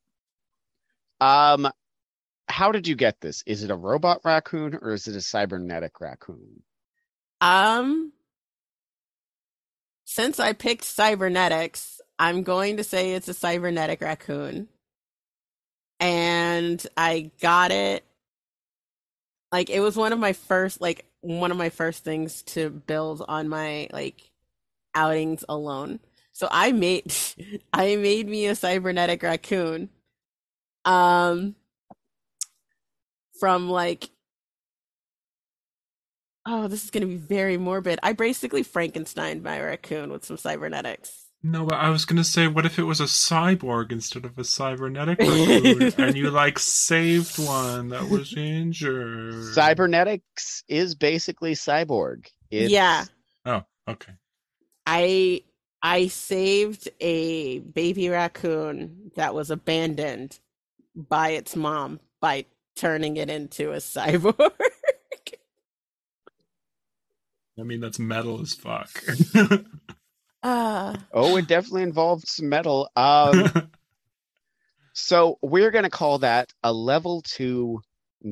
um, 1.21 1.69
how 2.49 2.73
did 2.73 2.87
you 2.87 2.95
get 2.95 3.21
this? 3.21 3.43
Is 3.47 3.65
it 3.65 3.71
a 3.71 3.77
robot 3.77 4.21
raccoon 4.25 4.79
or 4.81 4.93
is 4.93 5.09
it 5.09 5.17
a 5.17 5.21
cybernetic 5.21 6.01
raccoon? 6.01 6.63
Um, 7.41 8.13
since 10.05 10.41
I 10.41 10.55
picked 10.55 10.85
cybernetics, 10.85 12.01
I'm 12.19 12.43
going 12.43 12.79
to 12.79 12.85
say 12.85 13.13
it's 13.13 13.29
a 13.29 13.35
cybernetic 13.35 14.01
raccoon. 14.01 14.69
And 16.01 16.85
I 16.97 17.31
got 17.41 17.73
it. 17.73 18.05
Like, 19.53 19.71
it 19.71 19.81
was 19.81 19.97
one 19.97 20.13
of 20.13 20.19
my 20.19 20.33
first, 20.33 20.81
like, 20.81 21.07
one 21.21 21.51
of 21.53 21.57
my 21.59 21.71
first 21.71 22.05
things 22.05 22.43
to 22.45 22.71
build 22.71 23.25
on 23.29 23.49
my, 23.49 23.89
like, 23.93 24.31
outings 24.95 25.45
alone. 25.49 26.01
So 26.33 26.49
I 26.51 26.73
made, 26.73 27.15
I 27.73 27.97
made 27.97 28.29
me 28.29 28.47
a 28.47 28.55
cybernetic 28.57 29.23
raccoon. 29.23 29.91
Um, 30.85 31.57
from 33.39 33.69
like 33.69 34.11
Oh, 36.45 36.67
this 36.69 36.83
is 36.85 36.91
going 36.91 37.03
to 37.03 37.07
be 37.07 37.17
very 37.17 37.57
morbid. 37.57 38.01
I 38.03 38.13
basically 38.15 38.63
Frankenstein 38.65 39.43
my 39.43 39.61
raccoon 39.61 40.11
with 40.11 40.25
some 40.25 40.37
cybernetics. 40.37 41.27
No, 41.45 41.67
but 41.67 41.75
I 41.75 41.91
was 41.91 42.05
gonna 42.05 42.23
say, 42.23 42.47
what 42.47 42.67
if 42.67 42.79
it 42.79 42.85
was 42.85 43.01
a 43.01 43.05
cyborg 43.05 43.91
instead 43.91 44.25
of 44.25 44.39
a 44.39 44.45
cybernetic 44.45 45.19
raccoon, 45.21 45.93
and 45.99 46.17
you 46.17 46.31
like 46.31 46.59
saved 46.59 47.37
one 47.39 47.89
that 47.89 48.09
was 48.09 48.35
injured? 48.37 49.53
Cybernetics 49.53 50.63
is 50.69 50.95
basically 50.95 51.55
cyborg. 51.55 52.27
It's, 52.51 52.71
Yeah. 52.71 53.07
Oh, 53.45 53.63
okay. 53.89 54.13
I 54.87 55.43
I 55.83 56.07
saved 56.07 56.89
a 57.01 57.59
baby 57.59 58.09
raccoon 58.09 59.11
that 59.17 59.35
was 59.35 59.51
abandoned 59.51 60.39
by 60.95 61.31
its 61.31 61.57
mom 61.57 61.99
by 62.21 62.45
turning 62.77 63.17
it 63.17 63.29
into 63.29 63.73
a 63.73 63.77
cyborg. 63.79 64.53
I 67.59 67.63
mean, 67.65 67.81
that's 67.81 67.99
metal 67.99 68.41
as 68.41 68.55
fuck. 68.55 68.91
Ah, 70.43 70.97
Oh, 71.13 71.37
it 71.37 71.47
definitely 71.47 71.83
involved 71.83 72.27
some 72.27 72.49
metal. 72.49 72.89
Um, 72.97 73.51
so 74.95 75.39
we're 75.43 75.71
going 75.71 75.85
to 75.85 75.91
call 75.91 76.19
that 76.19 76.53
a 76.63 76.73
level 76.73 77.23
two 77.23 77.81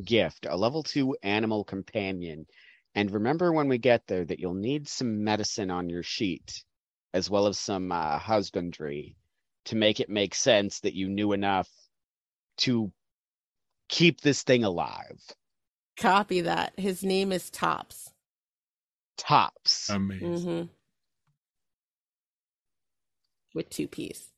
gift, 0.05 0.47
a 0.49 0.57
level 0.57 0.83
two 0.83 1.17
animal 1.23 1.65
companion. 1.65 2.47
And 2.95 3.11
remember 3.11 3.53
when 3.53 3.69
we 3.69 3.79
get 3.79 4.07
there 4.07 4.25
that 4.25 4.41
you'll 4.41 4.55
need 4.55 4.89
some 4.89 5.23
medicine 5.25 5.71
on 5.71 5.89
your 5.89 6.03
sheet, 6.03 6.65
as 7.15 7.31
well 7.31 7.47
as 7.47 7.59
some 7.59 7.93
uh, 7.93 8.19
husbandry 8.19 9.17
to 9.67 9.77
make 9.77 10.01
it 10.01 10.09
make 10.09 10.35
sense 10.35 10.81
that 10.81 10.95
you 10.95 11.09
knew 11.09 11.33
enough 11.33 11.69
to 12.59 12.91
keep 13.89 14.21
this 14.21 14.43
thing 14.43 14.65
alive. 14.65 15.21
copy 15.97 16.41
that. 16.41 16.73
His 16.79 17.03
name 17.03 17.31
is 17.33 17.51
Tops. 17.51 18.13
Tops. 19.17 19.91
Amazing. 19.91 20.47
hmm 20.47 20.63
With 23.55 23.71
two 23.71 23.89
P's. 23.89 24.29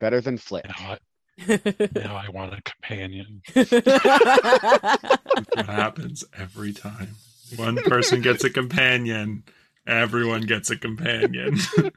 Better 0.00 0.20
than 0.20 0.38
Flick. 0.38 0.66
Now 0.66 0.96
I, 0.96 0.98
now 1.94 2.16
I 2.16 2.28
want 2.30 2.54
a 2.54 2.62
companion. 2.62 3.42
What 5.54 5.66
happens 5.66 6.24
every 6.38 6.72
time? 6.72 7.16
One 7.56 7.76
person 7.76 8.20
gets 8.20 8.44
a 8.44 8.50
companion, 8.50 9.44
everyone 9.86 10.42
gets 10.42 10.70
a 10.70 10.76
companion. 10.76 11.58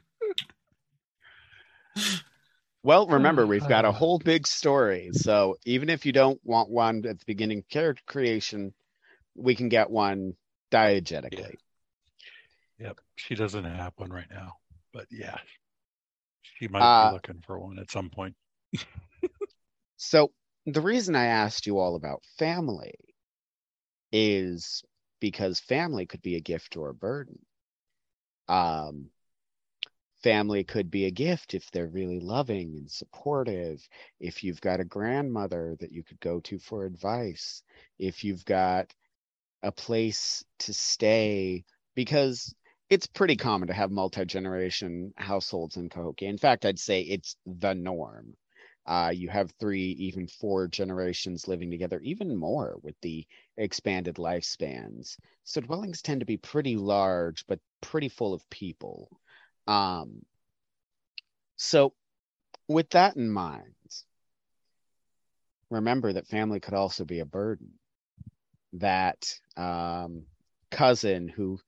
Well, 2.82 3.06
remember, 3.06 3.44
oh, 3.44 3.46
we've 3.46 3.66
got 3.66 3.86
a 3.86 3.88
uh. 3.88 3.92
whole 3.92 4.18
big 4.18 4.46
story. 4.46 5.08
So 5.12 5.56
even 5.64 5.88
if 5.88 6.04
you 6.04 6.12
don't 6.12 6.38
want 6.44 6.68
one 6.68 7.06
at 7.06 7.18
the 7.18 7.24
beginning 7.26 7.60
of 7.60 7.68
character 7.70 8.02
creation, 8.06 8.74
we 9.34 9.54
can 9.54 9.70
get 9.70 9.88
one 9.88 10.34
diegetically. 10.70 11.56
She 13.16 13.34
doesn't 13.34 13.64
have 13.64 13.92
one 13.96 14.12
right 14.12 14.30
now, 14.30 14.58
but 14.92 15.06
yeah, 15.10 15.38
she 16.42 16.68
might 16.68 16.80
Uh, 16.80 17.00
be 17.00 17.08
looking 17.08 17.40
for 17.46 17.58
one 17.58 17.78
at 17.78 17.90
some 17.90 18.10
point. 18.10 18.36
So 19.96 20.32
the 20.66 20.80
reason 20.80 21.16
I 21.16 21.26
asked 21.26 21.66
you 21.66 21.78
all 21.78 21.96
about 21.96 22.24
family 22.38 22.94
is 24.12 24.82
because 25.20 25.60
family 25.60 26.06
could 26.06 26.22
be 26.22 26.36
a 26.36 26.40
gift 26.40 26.76
or 26.76 26.88
a 26.88 26.94
burden. 26.94 27.44
Um, 28.48 29.10
family 30.22 30.64
could 30.64 30.90
be 30.90 31.04
a 31.04 31.10
gift 31.10 31.54
if 31.54 31.70
they're 31.70 31.86
really 31.86 32.18
loving 32.20 32.76
and 32.76 32.90
supportive. 32.90 33.86
If 34.20 34.42
you've 34.42 34.60
got 34.60 34.80
a 34.80 34.84
grandmother 34.84 35.76
that 35.80 35.92
you 35.92 36.02
could 36.02 36.20
go 36.20 36.40
to 36.40 36.58
for 36.58 36.84
advice, 36.84 37.62
if 37.98 38.24
you've 38.24 38.44
got 38.44 38.92
a 39.62 39.72
place 39.72 40.44
to 40.60 40.74
stay, 40.74 41.64
because 41.94 42.54
it's 42.90 43.06
pretty 43.06 43.36
common 43.36 43.68
to 43.68 43.74
have 43.74 43.90
multi-generation 43.90 45.12
households 45.16 45.76
in 45.76 45.88
Cahokia. 45.88 46.28
In 46.28 46.38
fact, 46.38 46.64
I'd 46.64 46.78
say 46.78 47.02
it's 47.02 47.36
the 47.46 47.74
norm. 47.74 48.34
Uh, 48.86 49.10
you 49.14 49.30
have 49.30 49.50
three, 49.58 49.92
even 49.98 50.26
four 50.26 50.68
generations 50.68 51.48
living 51.48 51.70
together, 51.70 51.98
even 52.00 52.36
more 52.36 52.76
with 52.82 52.94
the 53.00 53.26
expanded 53.56 54.16
lifespans. 54.16 55.16
So 55.44 55.62
dwellings 55.62 56.02
tend 56.02 56.20
to 56.20 56.26
be 56.26 56.36
pretty 56.36 56.76
large, 56.76 57.46
but 57.46 57.60
pretty 57.80 58.10
full 58.10 58.34
of 58.34 58.48
people. 58.50 59.08
Um, 59.66 60.22
so, 61.56 61.94
with 62.68 62.90
that 62.90 63.16
in 63.16 63.30
mind, 63.30 63.74
remember 65.70 66.12
that 66.12 66.26
family 66.26 66.60
could 66.60 66.74
also 66.74 67.04
be 67.06 67.20
a 67.20 67.26
burden. 67.26 67.72
That 68.74 69.32
um, 69.56 70.24
cousin 70.70 71.28
who 71.28 71.58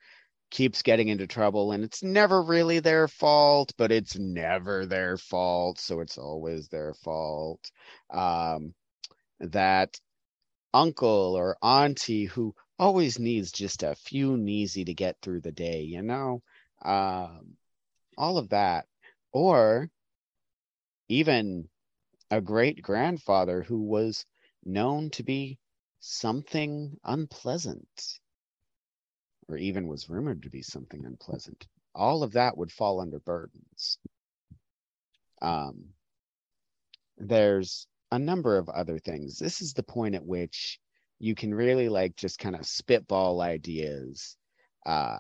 keeps 0.51 0.83
getting 0.83 1.09
into 1.09 1.27
trouble 1.27 1.73
and 1.73 1.83
it's 1.85 2.03
never 2.03 2.43
really 2.43 2.79
their 2.79 3.09
fault 3.09 3.73
but 3.77 3.91
it's 3.91 4.17
never 4.17 4.87
their 4.87 5.17
fault 5.17 5.79
so 5.79 6.01
it's 6.01 6.19
always 6.19 6.69
their 6.69 6.95
fault 6.95 7.71
um 8.11 8.73
that 9.41 9.99
uncle 10.73 11.35
or 11.35 11.57
auntie 11.63 12.27
who 12.27 12.55
always 12.79 13.19
needs 13.19 13.51
just 13.51 13.83
a 13.83 13.95
few 13.95 14.37
kneesy 14.37 14.85
to 14.85 14.95
get 14.95 15.17
through 15.23 15.41
the 15.41 15.53
day, 15.53 15.83
you 15.83 16.03
know? 16.03 16.43
Um, 16.83 17.57
all 18.19 18.39
of 18.39 18.51
that. 18.51 18.87
Or 19.33 19.91
even 21.09 21.69
a 22.31 22.41
great 22.41 22.83
grandfather 22.83 23.63
who 23.63 23.83
was 23.83 24.27
known 24.65 25.11
to 25.11 25.23
be 25.23 25.59
something 26.01 26.99
unpleasant, 27.05 28.21
or 29.49 29.57
even 29.57 29.87
was 29.87 30.09
rumored 30.09 30.43
to 30.43 30.51
be 30.51 30.63
something 30.63 31.05
unpleasant. 31.05 31.67
All 31.95 32.23
of 32.23 32.33
that 32.33 32.57
would 32.57 32.73
fall 32.73 33.01
under 33.01 33.19
burdens. 33.21 33.99
Um, 35.41 35.91
there's 37.19 37.87
a 38.11 38.19
number 38.19 38.59
of 38.59 38.69
other 38.69 38.99
things. 38.99 39.39
This 39.39 39.61
is 39.61 39.73
the 39.73 39.83
point 39.83 40.15
at 40.15 40.25
which 40.25 40.79
you 41.19 41.35
can 41.35 41.55
really 41.55 41.89
like 41.89 42.17
just 42.17 42.39
kind 42.39 42.55
of 42.55 42.67
spitball 42.67 43.41
ideas 43.41 44.37
uh, 44.85 45.19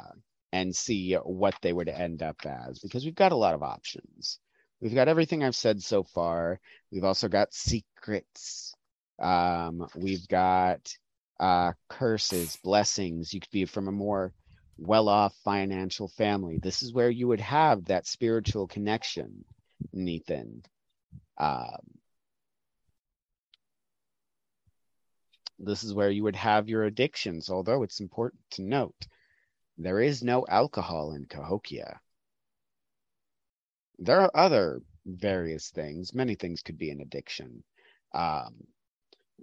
and 0.52 0.74
see 0.74 1.14
what 1.14 1.54
they 1.62 1.72
would 1.72 1.88
end 1.88 2.22
up 2.22 2.36
as 2.44 2.78
because 2.78 3.04
we've 3.04 3.14
got 3.14 3.32
a 3.32 3.36
lot 3.36 3.54
of 3.54 3.62
options. 3.62 4.38
We've 4.80 4.94
got 4.94 5.08
everything 5.08 5.42
I've 5.42 5.56
said 5.56 5.82
so 5.82 6.02
far. 6.02 6.60
We've 6.92 7.04
also 7.04 7.28
got 7.28 7.54
secrets. 7.54 8.74
Um, 9.18 9.86
we've 9.96 10.28
got 10.28 10.94
uh, 11.38 11.72
curses, 11.88 12.58
blessings. 12.62 13.32
You 13.32 13.40
could 13.40 13.50
be 13.50 13.64
from 13.64 13.88
a 13.88 13.92
more 13.92 14.32
well 14.78 15.08
off 15.08 15.34
financial 15.44 16.08
family. 16.08 16.58
This 16.62 16.82
is 16.82 16.92
where 16.92 17.10
you 17.10 17.28
would 17.28 17.40
have 17.40 17.86
that 17.86 18.06
spiritual 18.06 18.66
connection, 18.66 19.44
Nathan. 19.92 20.62
Um, 21.38 21.98
this 25.58 25.84
is 25.84 25.94
where 25.94 26.10
you 26.10 26.22
would 26.24 26.36
have 26.36 26.68
your 26.68 26.84
addictions, 26.84 27.50
although 27.50 27.82
it's 27.82 28.00
important 28.00 28.40
to 28.52 28.62
note 28.62 29.06
there 29.78 30.00
is 30.00 30.22
no 30.22 30.46
alcohol 30.48 31.12
in 31.12 31.26
Cahokia. 31.26 32.00
There 33.98 34.20
are 34.20 34.30
other 34.34 34.82
various 35.06 35.70
things. 35.70 36.14
Many 36.14 36.34
things 36.34 36.62
could 36.62 36.78
be 36.78 36.90
an 36.90 37.00
addiction. 37.00 37.62
Um, 38.14 38.66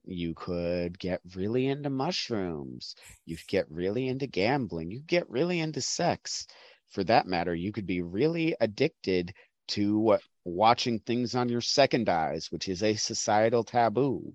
you 0.05 0.33
could 0.33 0.97
get 0.99 1.21
really 1.35 1.67
into 1.67 1.89
mushrooms. 1.89 2.95
You 3.25 3.37
could 3.37 3.47
get 3.47 3.71
really 3.71 4.07
into 4.07 4.27
gambling. 4.27 4.91
You 4.91 4.99
could 4.99 5.07
get 5.07 5.29
really 5.29 5.59
into 5.59 5.81
sex. 5.81 6.47
For 6.89 7.03
that 7.05 7.25
matter, 7.25 7.55
you 7.55 7.71
could 7.71 7.87
be 7.87 8.01
really 8.01 8.55
addicted 8.59 9.33
to 9.69 10.17
watching 10.43 10.99
things 10.99 11.35
on 11.35 11.49
your 11.49 11.61
second 11.61 12.09
eyes, 12.09 12.51
which 12.51 12.67
is 12.67 12.83
a 12.83 12.95
societal 12.95 13.63
taboo. 13.63 14.33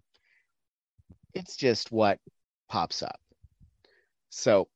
It's 1.34 1.56
just 1.56 1.92
what 1.92 2.18
pops 2.68 3.02
up. 3.02 3.20
So 4.30 4.68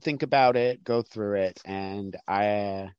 think 0.00 0.22
about 0.22 0.56
it, 0.56 0.82
go 0.84 1.02
through 1.02 1.40
it, 1.42 1.60
and 1.64 2.16
I. 2.26 2.90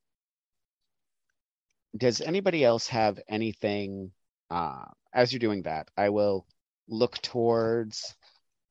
Does 1.98 2.20
anybody 2.20 2.64
else 2.64 2.88
have 2.90 3.20
anything? 3.28 4.12
Uh, 4.50 4.86
as 5.14 5.32
you're 5.32 5.40
doing 5.40 5.64
that, 5.64 5.90
I 5.98 6.10
will 6.10 6.46
look 6.88 7.22
towards 7.22 8.16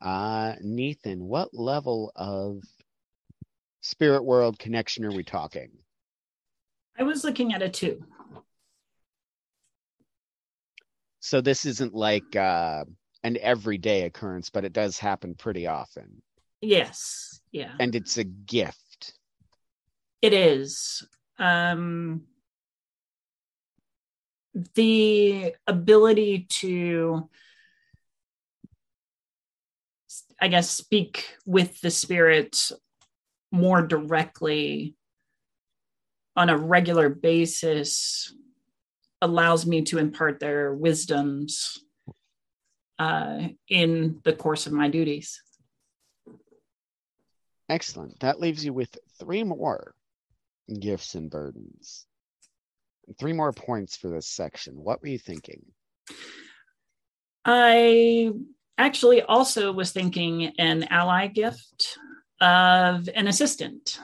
uh, 0.00 0.54
Nathan. 0.60 1.24
What 1.24 1.54
level 1.54 2.12
of 2.14 2.62
spirit 3.80 4.24
world 4.24 4.58
connection 4.58 5.04
are 5.04 5.12
we 5.12 5.24
talking? 5.24 5.70
I 6.98 7.02
was 7.02 7.24
looking 7.24 7.52
at 7.52 7.62
a 7.62 7.68
two. 7.68 8.04
So 11.20 11.40
this 11.40 11.64
isn't 11.64 11.94
like 11.94 12.36
uh, 12.36 12.84
an 13.22 13.38
everyday 13.40 14.02
occurrence, 14.02 14.50
but 14.50 14.64
it 14.64 14.72
does 14.72 14.98
happen 14.98 15.34
pretty 15.34 15.66
often. 15.66 16.22
Yes. 16.60 17.40
Yeah. 17.50 17.72
And 17.80 17.94
it's 17.94 18.18
a 18.18 18.24
gift. 18.24 19.14
It 20.20 20.32
is. 20.32 21.06
Um, 21.38 22.24
the 24.74 25.54
ability 25.66 26.46
to, 26.48 27.28
I 30.45 30.49
guess, 30.49 30.68
speak 30.68 31.24
with 31.47 31.80
the 31.80 31.90
spirit 31.90 32.70
more 33.51 33.80
directly 33.80 34.95
on 36.36 36.51
a 36.51 36.59
regular 36.59 37.09
basis 37.09 38.30
allows 39.22 39.64
me 39.64 39.80
to 39.84 39.97
impart 39.97 40.40
their 40.40 40.74
wisdoms 40.74 41.82
uh, 42.99 43.49
in 43.70 44.20
the 44.24 44.34
course 44.34 44.66
of 44.66 44.74
my 44.74 44.88
duties. 44.88 45.40
Excellent. 47.70 48.20
That 48.20 48.38
leaves 48.38 48.62
you 48.66 48.74
with 48.74 48.99
three 49.18 49.45
more 49.45 49.95
gifts 50.78 51.14
and 51.14 51.30
burdens. 51.30 52.05
Three 53.18 53.32
more 53.32 53.55
points 53.55 53.97
for 53.97 54.09
this 54.09 54.28
section. 54.28 54.74
What 54.74 55.01
were 55.01 55.09
you 55.09 55.18
thinking? 55.18 55.64
I 57.47 58.30
actually 58.78 59.22
also 59.22 59.72
was 59.72 59.92
thinking 59.92 60.52
an 60.58 60.84
ally 60.90 61.26
gift 61.26 61.98
of 62.40 63.08
an 63.14 63.28
assistant 63.28 63.98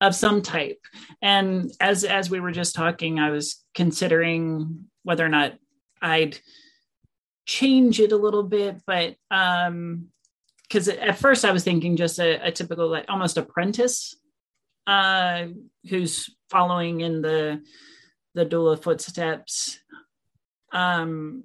of 0.00 0.14
some 0.14 0.42
type. 0.42 0.80
And 1.22 1.70
as 1.80 2.04
as 2.04 2.28
we 2.28 2.40
were 2.40 2.50
just 2.50 2.74
talking, 2.74 3.20
I 3.20 3.30
was 3.30 3.64
considering 3.74 4.86
whether 5.04 5.24
or 5.24 5.28
not 5.28 5.54
I'd 6.00 6.38
change 7.46 8.00
it 8.00 8.12
a 8.12 8.16
little 8.16 8.42
bit, 8.42 8.82
but 8.86 9.16
um 9.30 10.08
because 10.68 10.88
at 10.88 11.18
first 11.18 11.44
I 11.44 11.52
was 11.52 11.64
thinking 11.64 11.96
just 11.96 12.18
a, 12.18 12.46
a 12.46 12.50
typical 12.50 12.88
like 12.88 13.06
almost 13.08 13.36
apprentice 13.36 14.16
uh 14.86 15.46
who's 15.88 16.28
following 16.50 17.00
in 17.00 17.22
the 17.22 17.62
the 18.34 18.46
doula 18.46 18.82
footsteps. 18.82 19.78
Um 20.72 21.44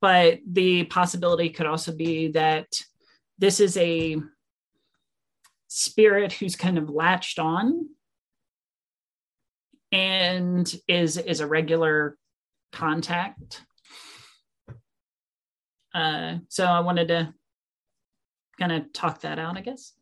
but 0.00 0.38
the 0.50 0.84
possibility 0.84 1.50
could 1.50 1.66
also 1.66 1.94
be 1.94 2.32
that 2.32 2.66
this 3.38 3.60
is 3.60 3.76
a 3.76 4.16
spirit 5.68 6.32
who's 6.32 6.56
kind 6.56 6.78
of 6.78 6.90
latched 6.90 7.38
on 7.38 7.88
and 9.92 10.74
is 10.88 11.16
is 11.16 11.40
a 11.40 11.46
regular 11.46 12.16
contact 12.72 13.62
uh, 15.94 16.36
so 16.48 16.64
I 16.64 16.80
wanted 16.80 17.08
to 17.08 17.34
kind 18.58 18.72
of 18.72 18.92
talk 18.92 19.22
that 19.22 19.38
out, 19.38 19.56
I 19.56 19.60
guess. 19.60 19.92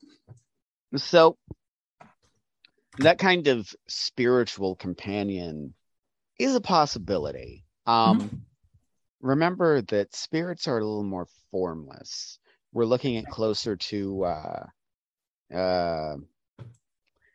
So 0.96 1.36
that 2.99 3.18
kind 3.18 3.46
of 3.49 3.72
spiritual 3.88 4.74
companion 4.74 5.74
is 6.38 6.55
a 6.55 6.61
possibility. 6.61 7.64
Um, 7.86 8.20
mm-hmm. 8.20 8.36
Remember 9.21 9.83
that 9.83 10.14
spirits 10.14 10.69
are 10.69 10.79
a 10.79 10.85
little 10.85 11.03
more 11.03 11.27
formless. 11.51 12.39
We're 12.73 12.85
looking 12.85 13.16
at 13.16 13.27
closer 13.27 13.77
to, 13.77 14.25
uh, 14.25 14.66
uh, 15.55 16.16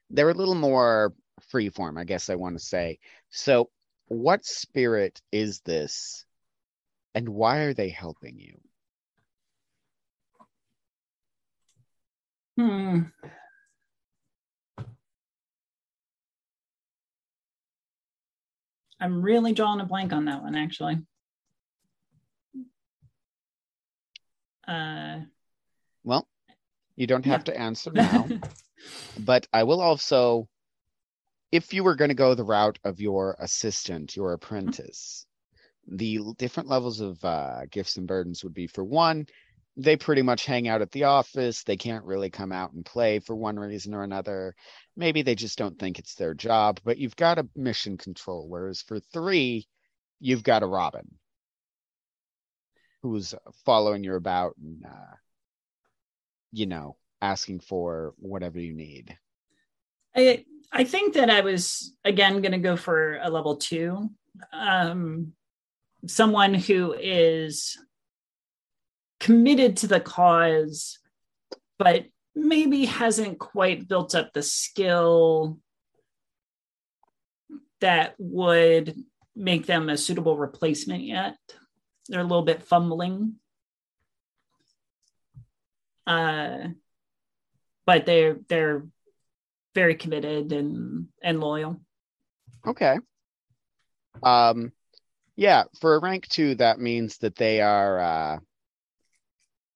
they're 0.10 0.30
a 0.30 0.34
little 0.34 0.56
more 0.56 1.14
freeform, 1.52 2.00
I 2.00 2.04
guess 2.04 2.30
I 2.30 2.36
want 2.36 2.58
to 2.58 2.64
say. 2.64 3.00
So, 3.30 3.70
what 4.08 4.46
spirit 4.46 5.22
is 5.32 5.62
this 5.62 6.26
and 7.16 7.30
why 7.30 7.60
are 7.60 7.74
they 7.74 7.90
helping 7.90 8.40
you? 8.40 8.60
Hmm. 12.58 13.02
I'm 19.00 19.22
really 19.22 19.54
drawing 19.54 19.82
a 19.82 19.86
blank 19.86 20.14
on 20.14 20.26
that 20.26 20.44
one, 20.44 20.56
actually. 20.56 21.00
Uh, 24.68 25.20
well, 26.04 26.28
you 26.96 27.08
don't 27.08 27.26
have 27.26 27.42
yeah. 27.42 27.54
to 27.54 27.60
answer 27.60 27.92
now, 27.94 28.28
but 29.20 29.48
I 29.52 29.64
will 29.64 29.82
also, 29.82 30.48
if 31.52 31.74
you 31.74 31.84
were 31.84 31.96
going 31.96 32.10
to 32.10 32.16
go 32.16 32.34
the 32.34 32.44
route 32.44 32.80
of 32.84 33.00
your 33.00 33.36
assistant, 33.40 34.16
your 34.16 34.34
apprentice, 34.34 35.26
the 35.88 36.20
different 36.38 36.70
levels 36.70 37.02
of 37.02 37.24
uh, 37.24 37.62
gifts 37.70 37.98
and 37.98 38.08
burdens 38.08 38.44
would 38.44 38.54
be 38.54 38.68
for 38.68 38.84
one, 38.84 39.28
they 39.76 39.98
pretty 39.98 40.22
much 40.22 40.46
hang 40.46 40.68
out 40.68 40.82
at 40.82 40.92
the 40.92 41.06
office. 41.06 41.64
They 41.64 41.78
can't 41.78 42.06
really 42.06 42.30
come 42.30 42.52
out 42.52 42.74
and 42.74 42.86
play 42.86 43.20
for 43.20 43.36
one 43.36 43.58
reason 43.58 43.94
or 43.94 44.04
another. 44.04 44.56
Maybe 44.96 45.24
they 45.24 45.36
just 45.36 45.58
don't 45.58 45.78
think 45.80 45.98
it's 45.98 46.16
their 46.16 46.36
job, 46.36 46.80
but 46.84 47.00
you've 47.00 47.16
got 47.16 47.40
a 47.40 47.50
mission 47.56 47.98
control. 47.98 48.48
Whereas 48.48 48.82
for 48.84 49.00
three, 49.00 49.68
you've 50.20 50.44
got 50.44 50.64
a 50.64 50.68
Robin 50.68 51.18
who's 53.04 53.36
following 53.66 54.04
you 54.04 54.16
about 54.16 54.56
and, 54.58 54.84
uh, 54.86 55.16
you 56.52 56.66
know, 56.66 56.96
asking 57.22 57.60
for 57.60 58.14
whatever 58.18 58.60
you 58.60 58.74
need. 58.74 59.18
I 60.16 60.46
I 60.72 60.86
think 60.86 61.14
that 61.14 61.30
I 61.30 61.42
was 61.42 61.94
again 62.04 62.42
going 62.42 62.54
to 62.54 62.58
go 62.58 62.76
for 62.76 63.20
a 63.22 63.30
level 63.30 63.58
two. 63.58 64.10
Um, 64.52 65.34
someone 66.08 66.54
who 66.54 66.94
is 66.94 67.78
committed 69.20 69.78
to 69.78 69.88
the 69.88 70.00
cause, 70.00 70.98
but 71.78 72.06
maybe 72.36 72.86
hasn't 72.86 73.38
quite 73.38 73.88
built 73.88 74.16
up 74.16 74.34
the 74.34 74.42
skill 74.42 75.60
that 77.82 78.16
would 78.18 78.96
make 79.36 79.66
them 79.66 79.90
a 79.90 79.98
suitable 79.98 80.38
replacement 80.38 81.04
yet. 81.04 81.38
They're 82.08 82.22
a 82.22 82.24
little 82.24 82.44
bit 82.44 82.64
fumbling. 82.64 83.36
Uh, 86.06 86.68
but 87.86 88.06
they're 88.06 88.38
they're 88.48 88.86
very 89.74 89.96
committed 89.96 90.52
and 90.52 91.08
and 91.22 91.40
loyal. 91.40 91.80
Okay. 92.66 92.98
Um, 94.22 94.72
yeah, 95.36 95.64
for 95.80 95.96
a 95.96 96.00
rank 96.00 96.28
two, 96.28 96.56
that 96.56 96.80
means 96.80 97.18
that 97.20 97.36
they 97.36 97.62
are 97.62 98.00
uh, 98.00 98.40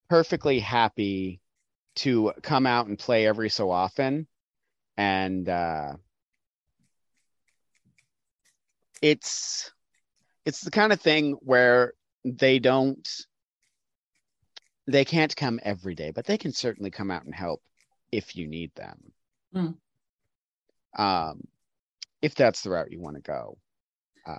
perfectly 0.09 0.59
happy 0.59 1.41
to 1.95 2.33
come 2.43 2.67
out 2.67 2.87
and 2.87 2.99
play 2.99 3.25
every 3.25 3.49
so 3.49 3.71
often, 3.71 4.27
and 4.97 5.49
uh, 5.49 5.93
it's 9.01 9.71
it's 10.45 10.61
the 10.61 10.71
kind 10.71 10.93
of 10.93 11.01
thing 11.01 11.33
where 11.41 11.93
they 12.35 12.59
don't 12.59 13.07
they 14.87 15.05
can't 15.05 15.35
come 15.35 15.59
every 15.63 15.95
day, 15.95 16.11
but 16.11 16.25
they 16.25 16.37
can 16.37 16.53
certainly 16.53 16.91
come 16.91 17.11
out 17.11 17.25
and 17.25 17.35
help 17.35 17.61
if 18.11 18.35
you 18.35 18.47
need 18.47 18.71
them. 18.75 19.11
Mm. 19.53 19.75
Um, 20.97 21.41
if 22.21 22.35
that's 22.35 22.61
the 22.61 22.69
route 22.69 22.91
you 22.91 23.01
want 23.01 23.17
to 23.17 23.21
go. 23.21 23.57
Uh, 24.25 24.37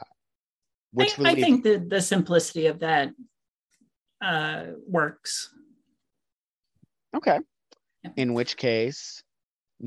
which 0.93 1.19
I, 1.19 1.31
I 1.31 1.35
think 1.35 1.65
the 1.65 1.79
the 1.79 2.01
simplicity 2.01 2.67
of 2.67 2.81
that 2.81 3.11
uh, 4.23 4.65
works. 4.87 5.51
Okay. 7.15 7.39
In 8.17 8.33
which 8.33 8.57
case, 8.57 9.23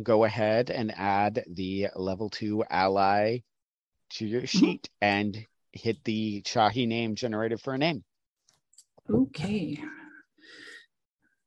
go 0.02 0.24
ahead 0.24 0.70
and 0.70 0.94
add 0.96 1.44
the 1.50 1.88
level 1.96 2.30
two 2.30 2.64
ally 2.70 3.40
to 4.12 4.26
your 4.26 4.46
sheet 4.46 4.90
and 5.02 5.46
hit 5.74 6.04
the 6.04 6.42
Chahi 6.42 6.88
name 6.88 7.16
generated 7.16 7.62
for 7.62 7.74
a 7.74 7.78
name. 7.78 8.04
Okay. 9.10 9.80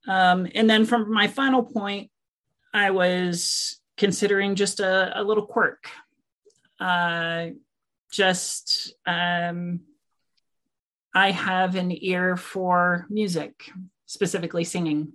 Um, 0.07 0.47
and 0.55 0.69
then 0.69 0.85
from 0.85 1.13
my 1.13 1.29
final 1.29 1.63
point, 1.63 2.11
I 2.73 2.91
was 2.91 3.81
considering 3.97 4.55
just 4.55 4.81
a, 4.81 5.19
a 5.19 5.23
little 5.23 5.47
quirk. 5.47 5.89
Uh, 6.81 7.49
just 8.11 8.95
um, 9.07 9.81
I 11.15 11.31
have 11.31 11.77
an 11.77 11.93
ear 11.93 12.37
for 12.37 13.07
music, 13.09 13.71
specifically 14.07 14.65
singing, 14.65 15.13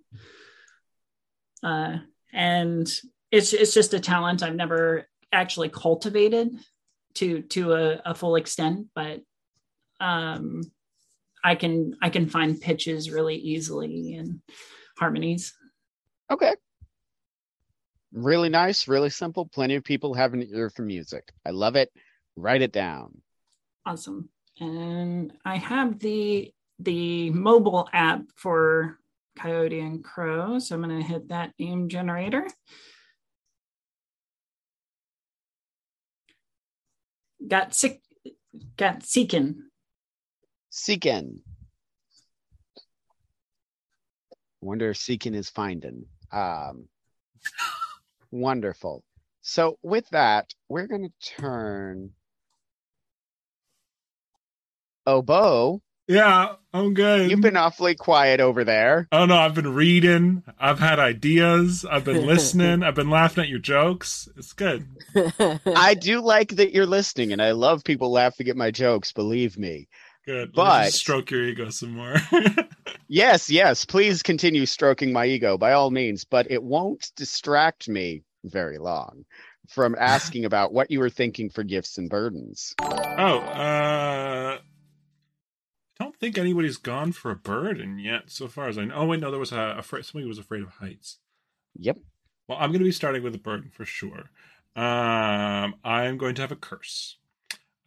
uh, 1.63 1.97
and 2.33 2.91
it's 3.31 3.53
it's 3.53 3.73
just 3.73 3.93
a 3.93 3.99
talent 3.99 4.43
I've 4.43 4.55
never 4.55 5.07
actually 5.31 5.69
cultivated 5.69 6.49
to 7.19 7.41
to 7.41 7.73
a, 7.73 8.01
a 8.05 8.15
full 8.15 8.35
extent, 8.35 8.87
but 8.95 9.21
um, 9.99 10.61
I 11.43 11.55
can 11.55 11.95
I 12.01 12.09
can 12.09 12.29
find 12.29 12.59
pitches 12.59 13.11
really 13.11 13.35
easily 13.35 14.15
and 14.15 14.41
harmonies. 14.97 15.53
Okay. 16.31 16.55
Really 18.11 18.49
nice, 18.49 18.87
really 18.87 19.09
simple. 19.09 19.45
Plenty 19.45 19.75
of 19.75 19.83
people 19.83 20.13
have 20.13 20.33
an 20.33 20.47
ear 20.51 20.69
for 20.69 20.81
music. 20.81 21.31
I 21.45 21.51
love 21.51 21.75
it. 21.75 21.91
Write 22.35 22.61
it 22.61 22.71
down. 22.71 23.21
Awesome. 23.85 24.29
And 24.59 25.33
I 25.45 25.57
have 25.57 25.99
the 25.99 26.53
the 26.79 27.29
mobile 27.31 27.87
app 27.91 28.21
for 28.35 28.97
Coyote 29.37 29.79
and 29.79 30.03
Crow. 30.03 30.59
So 30.59 30.75
I'm 30.75 30.81
going 30.81 31.01
to 31.01 31.05
hit 31.05 31.29
that 31.29 31.53
name 31.59 31.89
generator. 31.89 32.47
Got 37.47 37.73
sick 37.73 38.01
got 38.77 39.03
Seekin. 39.03 39.55
Seekin. 40.71 41.41
Wonder 44.61 44.89
if 44.91 44.97
Seekin 44.97 45.35
is 45.35 45.49
finding. 45.49 46.05
Um, 46.31 46.87
wonderful. 48.31 49.03
So 49.41 49.77
with 49.81 50.07
that, 50.09 50.53
we're 50.67 50.87
going 50.87 51.09
to 51.09 51.35
turn. 51.35 52.11
Bo, 55.05 55.81
Yeah, 56.09 56.55
I'm 56.73 56.95
good. 56.95 57.29
you've 57.29 57.39
been 57.41 57.55
awfully 57.55 57.93
quiet 57.93 58.39
over 58.41 58.63
there. 58.63 59.07
Oh 59.11 59.25
no, 59.27 59.37
I've 59.37 59.53
been 59.53 59.73
reading. 59.75 60.41
I've 60.59 60.79
had 60.79 60.97
ideas. 60.99 61.85
I've 61.89 62.03
been 62.03 62.25
listening. 62.25 62.81
I've 62.83 62.95
been 62.95 63.11
laughing 63.11 63.43
at 63.43 63.49
your 63.49 63.59
jokes. 63.59 64.27
It's 64.35 64.51
good. 64.53 64.87
I 65.67 65.93
do 65.93 66.19
like 66.21 66.55
that 66.55 66.73
you're 66.73 66.87
listening, 66.87 67.31
and 67.31 67.41
I 67.41 67.51
love 67.51 67.83
people 67.83 68.11
laughing 68.11 68.47
at 68.49 68.57
my 68.57 68.71
jokes. 68.71 69.13
Believe 69.13 69.55
me. 69.57 69.87
Good. 70.25 70.49
Let 70.57 70.63
me 70.63 70.69
But- 70.69 70.85
just 70.87 70.97
stroke 70.97 71.29
your 71.31 71.43
ego 71.43 71.69
some 71.69 71.91
more. 71.95 72.15
Yes, 73.11 73.49
yes. 73.49 73.85
Please 73.85 74.21
continue 74.21 74.67
stroking 74.67 75.11
my 75.11 75.25
ego 75.25 75.57
by 75.57 75.71
all 75.73 75.89
means, 75.89 76.25
but 76.25 76.51
it 76.51 76.61
won't 76.61 77.11
distract 77.15 77.89
me 77.89 78.21
very 78.43 78.77
long 78.77 79.25
from 79.67 79.95
asking 79.99 80.45
about 80.45 80.71
what 80.73 80.91
you 80.91 80.99
were 80.99 81.09
thinking 81.09 81.49
for 81.49 81.63
gifts 81.63 81.97
and 81.97 82.07
burdens. 82.07 82.75
oh, 82.79 82.85
uh, 83.39 84.57
I 84.59 84.59
don't 84.59 84.61
think 86.19 86.37
anybody's 86.37 86.77
gone 86.77 87.11
for 87.11 87.31
a 87.31 87.35
burden 87.35 87.99
yet, 87.99 88.29
so 88.29 88.47
far 88.47 88.67
as 88.67 88.77
I 88.77 88.85
know. 88.85 88.95
Oh 88.95 89.05
wait, 89.05 89.19
no, 89.19 89.31
there 89.31 89.39
was 89.39 89.51
a 89.51 89.75
afraid. 89.77 90.05
Somebody 90.05 90.27
was 90.27 90.39
afraid 90.39 90.63
of 90.63 90.69
heights. 90.69 91.19
Yep. 91.75 91.97
Well, 92.47 92.57
I'm 92.59 92.71
going 92.71 92.79
to 92.79 92.85
be 92.85 92.91
starting 92.91 93.23
with 93.23 93.35
a 93.35 93.39
burden 93.39 93.69
for 93.71 93.85
sure. 93.85 94.29
Um, 94.75 95.75
I'm 95.83 96.17
going 96.17 96.35
to 96.35 96.41
have 96.41 96.51
a 96.51 96.55
curse, 96.55 97.17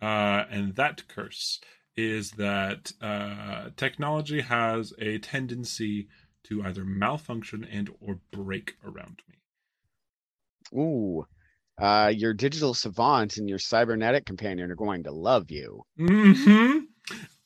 uh, 0.00 0.44
and 0.50 0.74
that 0.76 1.08
curse 1.08 1.60
is 1.96 2.32
that 2.32 2.92
uh, 3.00 3.70
technology 3.76 4.40
has 4.40 4.92
a 4.98 5.18
tendency 5.18 6.08
to 6.44 6.62
either 6.64 6.84
malfunction 6.84 7.64
and 7.64 7.90
or 8.00 8.18
break 8.30 8.76
around 8.84 9.22
me. 9.28 10.78
Ooh. 10.78 11.26
Uh, 11.80 12.12
your 12.14 12.34
digital 12.34 12.74
savant 12.74 13.36
and 13.36 13.48
your 13.48 13.58
cybernetic 13.58 14.24
companion 14.26 14.70
are 14.70 14.76
going 14.76 15.02
to 15.04 15.12
love 15.12 15.50
you. 15.50 15.82
hmm 15.96 16.78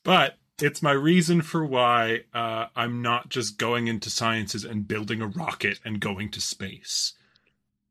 But 0.02 0.36
it's 0.60 0.82
my 0.82 0.92
reason 0.92 1.42
for 1.42 1.64
why 1.64 2.20
uh, 2.32 2.66
I'm 2.74 3.02
not 3.02 3.28
just 3.28 3.58
going 3.58 3.88
into 3.88 4.10
sciences 4.10 4.64
and 4.64 4.88
building 4.88 5.20
a 5.20 5.26
rocket 5.26 5.80
and 5.84 6.00
going 6.00 6.30
to 6.30 6.40
space. 6.40 7.12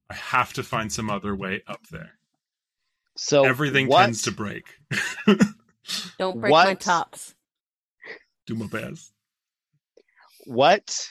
I 0.09 0.15
have 0.15 0.53
to 0.53 0.63
find 0.63 0.91
some 0.91 1.09
other 1.09 1.35
way 1.35 1.63
up 1.67 1.87
there. 1.91 2.13
So 3.15 3.45
Everything 3.45 3.87
what, 3.87 4.01
tends 4.01 4.23
to 4.23 4.31
break. 4.31 4.65
Don't 6.17 6.39
break 6.41 6.51
my 6.51 6.73
tops. 6.73 7.33
Do 8.45 8.55
my 8.55 8.67
best. 8.67 9.13
What 10.45 11.07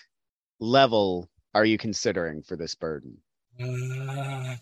level 0.61 1.31
are 1.55 1.65
you 1.65 1.79
considering 1.79 2.43
for 2.43 2.57
this 2.57 2.75
burden? 2.75 3.19
Uh, 3.61 4.57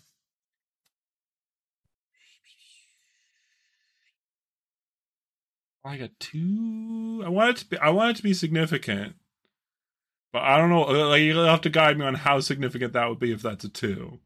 I 5.85 5.97
got 5.97 6.11
two. 6.19 7.23
I 7.25 7.29
want 7.29 7.51
it 7.51 7.57
to 7.57 7.65
be. 7.69 7.77
I 7.77 7.89
want 7.89 8.11
it 8.11 8.17
to 8.17 8.23
be 8.23 8.33
significant, 8.33 9.15
but 10.31 10.41
I 10.43 10.57
don't 10.57 10.69
know. 10.69 10.85
uh, 10.85 11.09
Like 11.09 11.21
you'll 11.21 11.45
have 11.45 11.61
to 11.61 11.69
guide 11.69 11.97
me 11.97 12.05
on 12.05 12.15
how 12.15 12.39
significant 12.39 12.93
that 12.93 13.09
would 13.09 13.19
be 13.19 13.31
if 13.31 13.41
that's 13.41 13.65
a 13.65 13.69
two. 13.69 14.19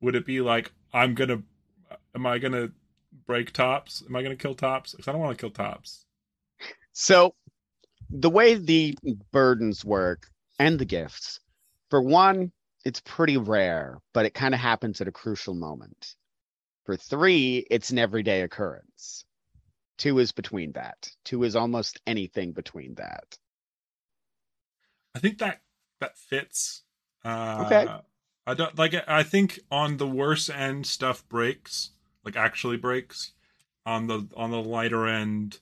Would 0.00 0.14
it 0.16 0.26
be 0.26 0.40
like 0.40 0.72
I'm 0.92 1.14
gonna? 1.14 1.42
Am 2.14 2.26
I 2.26 2.38
gonna 2.38 2.70
break 3.26 3.52
tops? 3.52 4.02
Am 4.08 4.16
I 4.16 4.22
gonna 4.22 4.36
kill 4.36 4.54
tops? 4.54 4.92
Because 4.92 5.08
I 5.08 5.12
don't 5.12 5.20
want 5.20 5.36
to 5.36 5.40
kill 5.40 5.50
tops. 5.50 6.06
So, 6.92 7.34
the 8.10 8.30
way 8.30 8.54
the 8.54 8.96
burdens 9.32 9.84
work 9.84 10.28
and 10.58 10.78
the 10.78 10.84
gifts, 10.84 11.40
for 11.90 12.00
one, 12.02 12.52
it's 12.84 13.00
pretty 13.00 13.36
rare, 13.36 13.98
but 14.14 14.26
it 14.26 14.34
kind 14.34 14.54
of 14.54 14.60
happens 14.60 15.00
at 15.00 15.08
a 15.08 15.12
crucial 15.12 15.54
moment. 15.54 16.14
For 16.84 16.96
three, 16.96 17.66
it's 17.70 17.90
an 17.90 17.98
everyday 17.98 18.42
occurrence. 18.42 19.24
Two 20.02 20.18
is 20.18 20.32
between 20.32 20.72
that. 20.72 21.12
Two 21.24 21.44
is 21.44 21.54
almost 21.54 22.00
anything 22.08 22.50
between 22.50 22.96
that. 22.96 23.38
I 25.14 25.20
think 25.20 25.38
that 25.38 25.60
that 26.00 26.18
fits. 26.18 26.82
Uh, 27.24 27.62
Okay. 27.66 27.86
I 28.44 28.54
don't 28.54 28.76
like. 28.76 28.94
I 29.06 29.22
think 29.22 29.60
on 29.70 29.98
the 29.98 30.08
worse 30.08 30.50
end, 30.50 30.88
stuff 30.88 31.24
breaks, 31.28 31.90
like 32.24 32.34
actually 32.34 32.78
breaks. 32.78 33.34
On 33.86 34.08
the 34.08 34.26
on 34.36 34.50
the 34.50 34.60
lighter 34.60 35.06
end, 35.06 35.60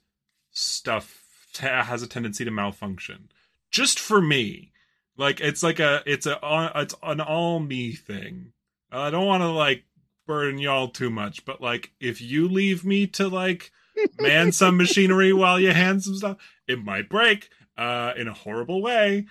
stuff 0.53 1.23
t- 1.53 1.67
has 1.67 2.03
a 2.03 2.07
tendency 2.07 2.47
to 2.47 2.51
malfunction. 2.51 3.29
Just 3.71 4.01
for 4.01 4.23
me, 4.23 4.73
like 5.19 5.43
it's 5.43 5.63
like 5.63 5.81
a 5.81 6.03
it's 6.07 6.25
a 6.25 6.43
uh, 6.43 6.73
it's 6.77 6.95
an 7.03 7.21
all 7.21 7.61
me 7.61 7.93
thing. 7.93 8.53
I 8.91 9.11
don't 9.11 9.27
want 9.27 9.43
to 9.43 9.51
like 9.51 9.85
burden 10.27 10.59
y'all 10.59 10.89
too 10.89 11.11
much, 11.11 11.45
but 11.45 11.61
like 11.61 11.93
if 12.01 12.23
you 12.23 12.49
leave 12.49 12.87
me 12.87 13.07
to 13.09 13.29
like 13.29 13.71
man 14.19 14.53
some 14.53 14.77
machinery 14.77 15.33
while 15.33 15.59
you 15.59 15.73
hand 15.73 16.03
some 16.03 16.17
stuff. 16.17 16.37
It 16.67 16.83
might 16.83 17.09
break 17.09 17.49
uh, 17.77 18.13
in 18.17 18.29
a 18.29 18.35
horrible 18.35 18.83
way. 18.83 19.27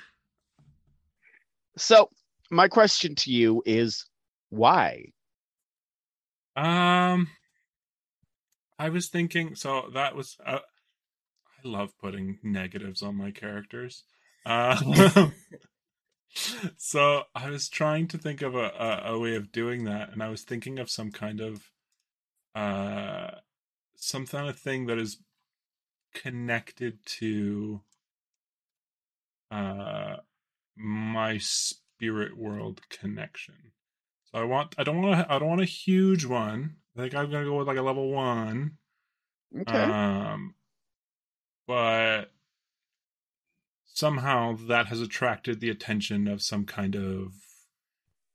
So, 1.77 2.09
my 2.51 2.67
question 2.67 3.15
to 3.15 3.31
you 3.31 3.63
is 3.65 4.05
why? 4.49 5.13
Um, 6.55 7.29
I 8.77 8.89
was 8.89 9.09
thinking. 9.09 9.55
So 9.55 9.89
that 9.93 10.15
was. 10.15 10.37
Uh, 10.45 10.59
I 11.63 11.67
love 11.67 11.97
putting 11.99 12.39
negatives 12.41 13.01
on 13.01 13.15
my 13.15 13.31
characters. 13.31 14.03
Uh, 14.45 15.29
so 16.77 17.23
I 17.35 17.49
was 17.49 17.69
trying 17.69 18.07
to 18.09 18.17
think 18.17 18.41
of 18.41 18.55
a, 18.55 18.71
a, 18.79 19.13
a 19.13 19.19
way 19.19 19.35
of 19.35 19.51
doing 19.51 19.83
that, 19.85 20.11
and 20.11 20.23
I 20.23 20.29
was 20.29 20.43
thinking 20.43 20.79
of 20.79 20.89
some 20.89 21.11
kind 21.11 21.41
of 21.41 21.69
uh 22.55 23.31
some 23.99 24.25
kind 24.25 24.47
of 24.47 24.57
thing 24.57 24.85
that 24.87 24.97
is 24.97 25.17
connected 26.13 26.97
to 27.05 27.81
uh 29.51 30.15
my 30.75 31.37
spirit 31.37 32.37
world 32.37 32.81
connection. 32.89 33.71
So 34.25 34.39
I 34.39 34.43
want 34.43 34.75
I 34.77 34.83
don't 34.83 35.01
want 35.01 35.29
I 35.29 35.37
don't 35.37 35.49
want 35.49 35.61
a 35.61 35.65
huge 35.65 36.25
one. 36.25 36.77
I 36.97 37.01
think 37.01 37.15
I'm 37.15 37.31
gonna 37.31 37.45
go 37.45 37.57
with 37.57 37.67
like 37.67 37.77
a 37.77 37.81
level 37.81 38.09
one. 38.11 38.77
Okay. 39.61 39.81
Um, 39.81 40.53
but 41.67 42.31
somehow 43.85 44.55
that 44.67 44.87
has 44.87 45.01
attracted 45.01 45.59
the 45.59 45.69
attention 45.69 46.27
of 46.27 46.41
some 46.41 46.65
kind 46.65 46.95
of 46.95 47.33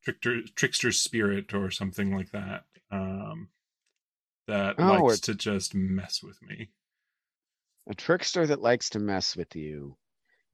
trickster 0.02 0.42
trickster 0.54 0.92
spirit 0.92 1.54
or 1.54 1.70
something 1.70 2.14
like 2.14 2.32
that. 2.32 2.64
Um, 2.90 3.48
that 4.47 4.76
Oh, 4.78 5.05
likes 5.05 5.20
to 5.20 5.34
just 5.34 5.74
mess 5.74 6.22
with 6.22 6.40
me. 6.42 6.70
a 7.88 7.95
trickster 7.95 8.47
that 8.47 8.61
likes 8.61 8.90
to 8.90 8.99
mess 8.99 9.36
with 9.36 9.55
you. 9.57 9.97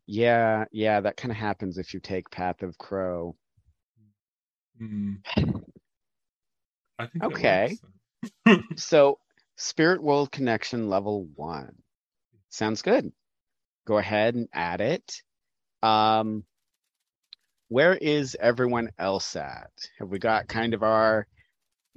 Yeah, 0.07 0.65
yeah, 0.73 1.01
that 1.01 1.17
kind 1.17 1.31
of 1.31 1.37
happens 1.39 1.79
if 1.79 1.95
you 1.95 2.01
take 2.01 2.31
Path 2.31 2.63
of 2.63 2.77
Crow. 2.79 3.37
Hmm. 4.79 5.15
I 6.99 7.07
think 7.07 7.25
Okay. 7.25 7.79
So, 8.77 9.19
Spirit 9.57 10.03
World 10.03 10.33
Connection 10.33 10.89
level 10.89 11.29
one. 11.35 11.75
Sounds 12.49 12.83
good. 12.83 13.13
Go 13.87 13.99
ahead 13.99 14.35
and 14.35 14.49
add 14.53 14.81
it. 14.81 15.23
Um, 15.83 16.45
where 17.69 17.95
is 17.95 18.37
everyone 18.41 18.91
else 18.99 19.37
at? 19.37 19.71
Have 19.99 20.09
we 20.09 20.19
got 20.19 20.49
kind 20.49 20.75
of 20.75 20.83
our 20.83 21.27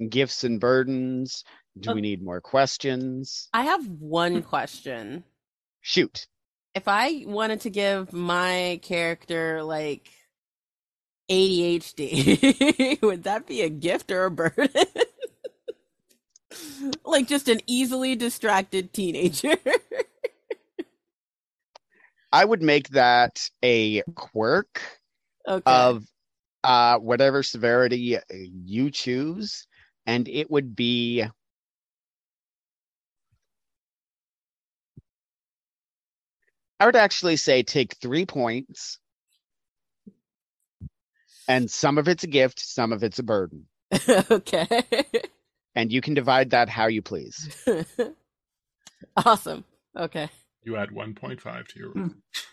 gifts 0.08 0.44
and 0.44 0.60
burdens? 0.60 1.44
Do 1.78 1.92
we 1.92 2.00
need 2.00 2.22
more 2.22 2.40
questions? 2.40 3.48
I 3.52 3.64
have 3.64 3.86
one 3.88 4.42
question. 4.42 5.24
Shoot. 5.80 6.26
If 6.74 6.84
I 6.86 7.24
wanted 7.26 7.62
to 7.62 7.70
give 7.70 8.12
my 8.12 8.80
character 8.82 9.62
like 9.62 10.08
ADHD, 11.30 13.00
would 13.02 13.24
that 13.24 13.46
be 13.46 13.62
a 13.62 13.68
gift 13.68 14.12
or 14.12 14.26
a 14.26 14.30
burden? 14.30 14.68
like 17.04 17.26
just 17.26 17.48
an 17.48 17.60
easily 17.66 18.16
distracted 18.16 18.92
teenager. 18.92 19.56
I 22.32 22.44
would 22.44 22.62
make 22.62 22.88
that 22.90 23.48
a 23.62 24.02
quirk 24.14 24.82
okay. 25.46 25.62
of 25.64 26.04
uh, 26.64 26.98
whatever 26.98 27.42
severity 27.42 28.18
you 28.30 28.90
choose, 28.90 29.66
and 30.06 30.28
it 30.28 30.50
would 30.50 30.74
be. 30.74 31.24
I 36.80 36.86
would 36.86 36.96
actually 36.96 37.36
say 37.36 37.62
take 37.62 37.96
three 37.96 38.26
points, 38.26 38.98
and 41.48 41.70
some 41.70 41.98
of 41.98 42.08
it's 42.08 42.24
a 42.24 42.28
gift, 42.28 42.60
some 42.60 42.92
of 42.92 43.02
it's 43.02 43.18
a 43.18 43.22
burden, 43.22 43.66
okay. 44.08 44.82
and 45.74 45.92
you 45.92 46.00
can 46.00 46.14
divide 46.14 46.50
that 46.50 46.68
how 46.68 46.86
you 46.86 47.02
please. 47.02 47.64
awesome. 49.16 49.64
Okay. 49.96 50.28
You 50.64 50.76
add 50.76 50.88
1.5 50.90 51.68
to 51.68 51.78
your 51.78 51.90
Hmm. 51.90 52.08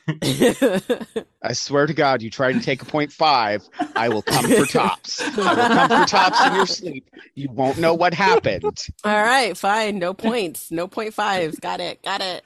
I 1.42 1.54
swear 1.54 1.86
to 1.86 1.94
God, 1.94 2.22
you 2.22 2.30
try 2.30 2.52
to 2.52 2.60
take 2.60 2.82
a 2.82 2.86
point 2.86 3.12
five, 3.14 3.64
I 3.96 4.10
will 4.10 4.22
come 4.22 4.46
for 4.50 4.66
tops. 4.66 5.22
I 5.22 5.54
will 5.54 5.68
come 5.68 6.02
for 6.02 6.08
tops 6.10 6.46
in 6.48 6.56
your 6.56 6.66
sleep. 6.66 7.10
You 7.36 7.50
won't 7.52 7.78
know 7.78 7.94
what 7.94 8.14
happened. 8.14 8.64
All 9.06 9.24
right, 9.24 9.56
fine. 9.56 10.00
No 10.00 10.14
points. 10.14 10.72
No 10.72 10.88
point 10.90 11.14
fives. 11.14 11.58
Got 11.60 11.80
it. 11.80 12.04
Got 12.04 12.20
it. 12.22 12.44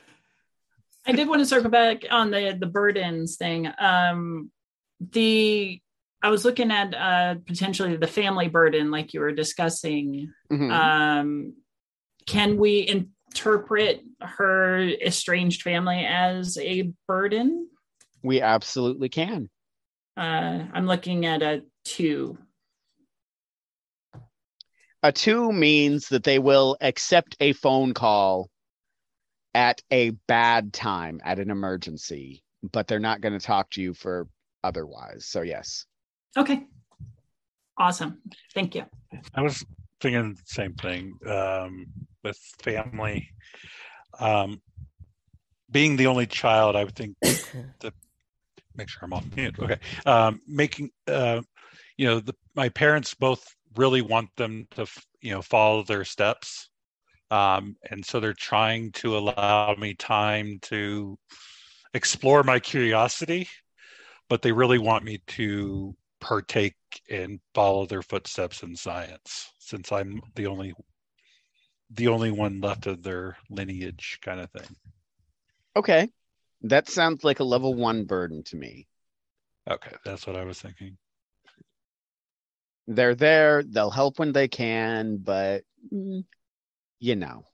I 1.07 1.11
did 1.11 1.27
want 1.27 1.39
to 1.39 1.45
circle 1.45 1.69
back 1.69 2.03
on 2.09 2.31
the 2.31 2.57
the 2.59 2.65
burdens 2.65 3.35
thing. 3.37 3.69
Um, 3.77 4.51
the 4.99 5.79
I 6.21 6.29
was 6.29 6.45
looking 6.45 6.71
at 6.71 6.93
uh, 6.95 7.35
potentially 7.45 7.95
the 7.97 8.07
family 8.07 8.47
burden, 8.47 8.89
like 8.89 9.13
you 9.13 9.19
were 9.19 9.31
discussing. 9.31 10.33
Mhm. 10.51 10.71
Um, 10.71 11.53
can 12.25 12.57
we 12.57 12.87
interpret 12.87 14.01
her 14.21 14.79
estranged 14.79 15.61
family 15.61 16.05
as 16.05 16.57
a 16.57 16.91
burden? 17.07 17.69
we 18.23 18.41
absolutely 18.41 19.07
can. 19.07 19.47
Uh, 20.17 20.63
I'm 20.73 20.87
looking 20.87 21.27
at 21.27 21.43
a 21.43 21.61
two. 21.83 22.37
A 25.03 25.11
two 25.11 25.51
means 25.51 26.09
that 26.09 26.23
they 26.23 26.39
will 26.39 26.75
accept 26.81 27.37
a 27.39 27.53
phone 27.53 27.93
call 27.93 28.49
at 29.55 29.81
a 29.89 30.11
bad 30.27 30.73
time, 30.73 31.19
at 31.23 31.39
an 31.39 31.49
emergency, 31.49 32.43
but 32.71 32.87
they're 32.87 32.99
not 32.99 33.21
going 33.21 33.33
to 33.33 33.43
talk 33.43 33.71
to 33.71 33.81
you 33.81 33.93
for 33.93 34.27
otherwise. 34.63 35.25
So, 35.25 35.41
yes. 35.41 35.85
Okay. 36.37 36.65
Awesome. 37.77 38.21
Thank 38.53 38.75
you. 38.75 38.85
I 39.33 39.41
was 39.41 39.65
thinking 40.01 40.33
the 40.33 40.41
same 40.45 40.73
thing 40.73 41.17
um, 41.25 41.87
with 42.23 42.37
family. 42.61 43.29
Um, 44.19 44.61
being 45.71 45.95
the 45.95 46.07
only 46.07 46.27
child, 46.27 46.75
I 46.75 46.83
would 46.83 46.95
think 46.95 47.15
the 47.21 47.93
make 48.75 48.89
sure 48.89 49.01
I'm 49.03 49.13
off 49.13 49.25
mute. 49.35 49.55
Okay, 49.59 49.77
um, 50.05 50.41
making 50.47 50.91
uh, 51.07 51.41
you 51.97 52.07
know 52.07 52.19
the 52.19 52.35
my 52.55 52.69
parents 52.69 53.13
both 53.13 53.45
really 53.75 54.01
want 54.01 54.29
them 54.35 54.67
to 54.71 54.85
you 55.21 55.31
know 55.31 55.41
follow 55.41 55.83
their 55.83 56.05
steps, 56.05 56.69
um, 57.31 57.75
and 57.89 58.05
so 58.05 58.19
they're 58.19 58.33
trying 58.33 58.91
to 58.93 59.17
allow 59.17 59.75
me 59.77 59.93
time 59.95 60.59
to 60.63 61.17
explore 61.93 62.43
my 62.43 62.59
curiosity, 62.59 63.47
but 64.29 64.41
they 64.41 64.51
really 64.51 64.79
want 64.79 65.03
me 65.05 65.21
to 65.27 65.95
partake 66.21 66.75
and 67.09 67.39
follow 67.53 67.85
their 67.85 68.01
footsteps 68.03 68.63
in 68.63 68.75
science 68.75 69.53
since 69.59 69.91
i'm 69.91 70.21
the 70.35 70.47
only 70.47 70.73
the 71.89 72.07
only 72.07 72.29
one 72.31 72.61
left 72.61 72.85
of 72.85 73.01
their 73.01 73.37
lineage 73.49 74.19
kind 74.21 74.39
of 74.39 74.51
thing 74.51 74.75
Okay. 75.75 76.09
That 76.63 76.89
sounds 76.89 77.23
like 77.23 77.39
a 77.39 77.45
level 77.45 77.73
one 77.73 78.03
burden 78.05 78.43
to 78.45 78.57
me. 78.57 78.87
okay 79.69 79.95
that's 80.03 80.25
what 80.27 80.35
i 80.35 80.43
was 80.43 80.59
thinking 80.61 80.97
They're 82.87 83.15
there, 83.15 83.63
they'll 83.63 83.89
help 83.89 84.19
when 84.19 84.31
they 84.31 84.47
can, 84.47 85.17
but 85.17 85.63
mm, 85.91 86.23
you 86.99 87.15
know, 87.15 87.45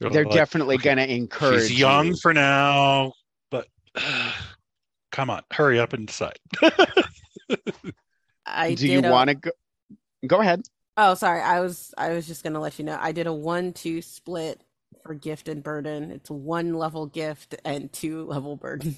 they're 0.00 0.24
Like, 0.24 0.32
definitely 0.34 0.76
okay, 0.76 0.94
going 0.94 0.96
to 1.08 1.14
encourage. 1.14 1.68
she's 1.68 1.78
young 1.78 2.08
you. 2.08 2.16
for 2.16 2.32
now 2.34 3.12
but 3.50 3.66
come 5.12 5.30
on 5.30 5.42
hurry 5.52 5.78
up 5.80 5.92
and 5.92 6.06
decide 6.06 6.38
I 8.46 8.74
Do 8.74 8.86
you 8.86 9.00
a- 9.04 9.10
want 9.10 9.28
to 9.28 9.34
go? 9.34 9.50
Go 10.26 10.40
ahead. 10.40 10.62
Oh, 10.96 11.14
sorry. 11.14 11.40
I 11.42 11.60
was 11.60 11.92
I 11.98 12.10
was 12.10 12.26
just 12.26 12.42
gonna 12.42 12.60
let 12.60 12.78
you 12.78 12.84
know. 12.84 12.96
I 13.00 13.12
did 13.12 13.26
a 13.26 13.32
one-two 13.32 14.00
split 14.02 14.62
for 15.02 15.14
gift 15.14 15.48
and 15.48 15.62
burden. 15.62 16.10
It's 16.10 16.30
one 16.30 16.74
level 16.74 17.06
gift 17.06 17.54
and 17.64 17.92
two 17.92 18.24
level 18.24 18.56
burden. 18.56 18.96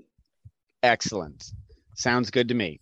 Excellent. 0.82 1.50
Sounds 1.96 2.30
good 2.30 2.48
to 2.48 2.54
me. 2.54 2.80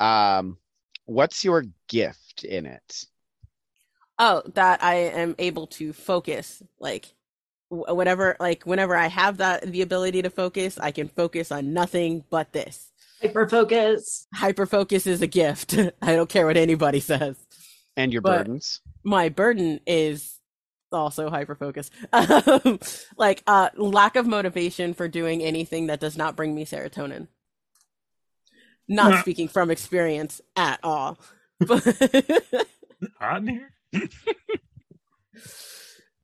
Um, 0.00 0.58
what's 1.04 1.44
your 1.44 1.64
gift 1.88 2.23
in 2.42 2.66
it? 2.66 3.04
Oh, 4.18 4.42
that 4.54 4.82
I 4.82 4.94
am 4.94 5.34
able 5.38 5.66
to 5.68 5.92
focus. 5.92 6.62
Like 6.80 7.06
wh- 7.68 7.94
whatever, 7.94 8.36
like 8.40 8.64
whenever 8.64 8.96
I 8.96 9.06
have 9.08 9.36
that 9.36 9.62
the 9.70 9.82
ability 9.82 10.22
to 10.22 10.30
focus, 10.30 10.78
I 10.78 10.90
can 10.90 11.08
focus 11.08 11.52
on 11.52 11.72
nothing 11.72 12.24
but 12.30 12.52
this. 12.52 12.90
Hyper 13.20 13.48
focus. 13.48 14.26
Hyper 14.34 14.66
focus 14.66 15.06
is 15.06 15.22
a 15.22 15.26
gift. 15.26 15.74
I 16.02 16.16
don't 16.16 16.28
care 16.28 16.46
what 16.46 16.56
anybody 16.56 17.00
says. 17.00 17.36
And 17.96 18.12
your 18.12 18.22
But- 18.22 18.38
burdens? 18.46 18.80
my 19.04 19.28
burden 19.28 19.80
is 19.86 20.40
also 20.90 21.28
hyper 21.28 21.54
focus 21.56 21.90
um, 22.12 22.78
like 23.18 23.42
uh 23.48 23.68
lack 23.76 24.14
of 24.14 24.26
motivation 24.28 24.94
for 24.94 25.08
doing 25.08 25.42
anything 25.42 25.88
that 25.88 25.98
does 25.98 26.16
not 26.16 26.36
bring 26.36 26.54
me 26.54 26.64
serotonin 26.64 27.26
not 28.88 29.10
Nah. 29.10 29.20
speaking 29.20 29.48
from 29.48 29.70
experience 29.72 30.40
at 30.56 30.78
all 30.84 31.18
but 31.60 31.82
hot 33.20 33.38
in 33.38 33.48
here. 33.48 33.70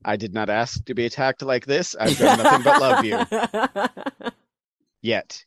I 0.05 0.17
did 0.17 0.33
not 0.33 0.49
ask 0.51 0.85
to 0.87 0.95
be 0.95 1.05
attacked 1.07 1.43
like 1.43 1.67
this. 1.67 1.95
I've 1.99 2.17
done 2.17 2.39
nothing 2.43 2.63
but 2.63 2.81
love 2.81 3.05
you. 3.05 4.31
Yet. 5.03 5.45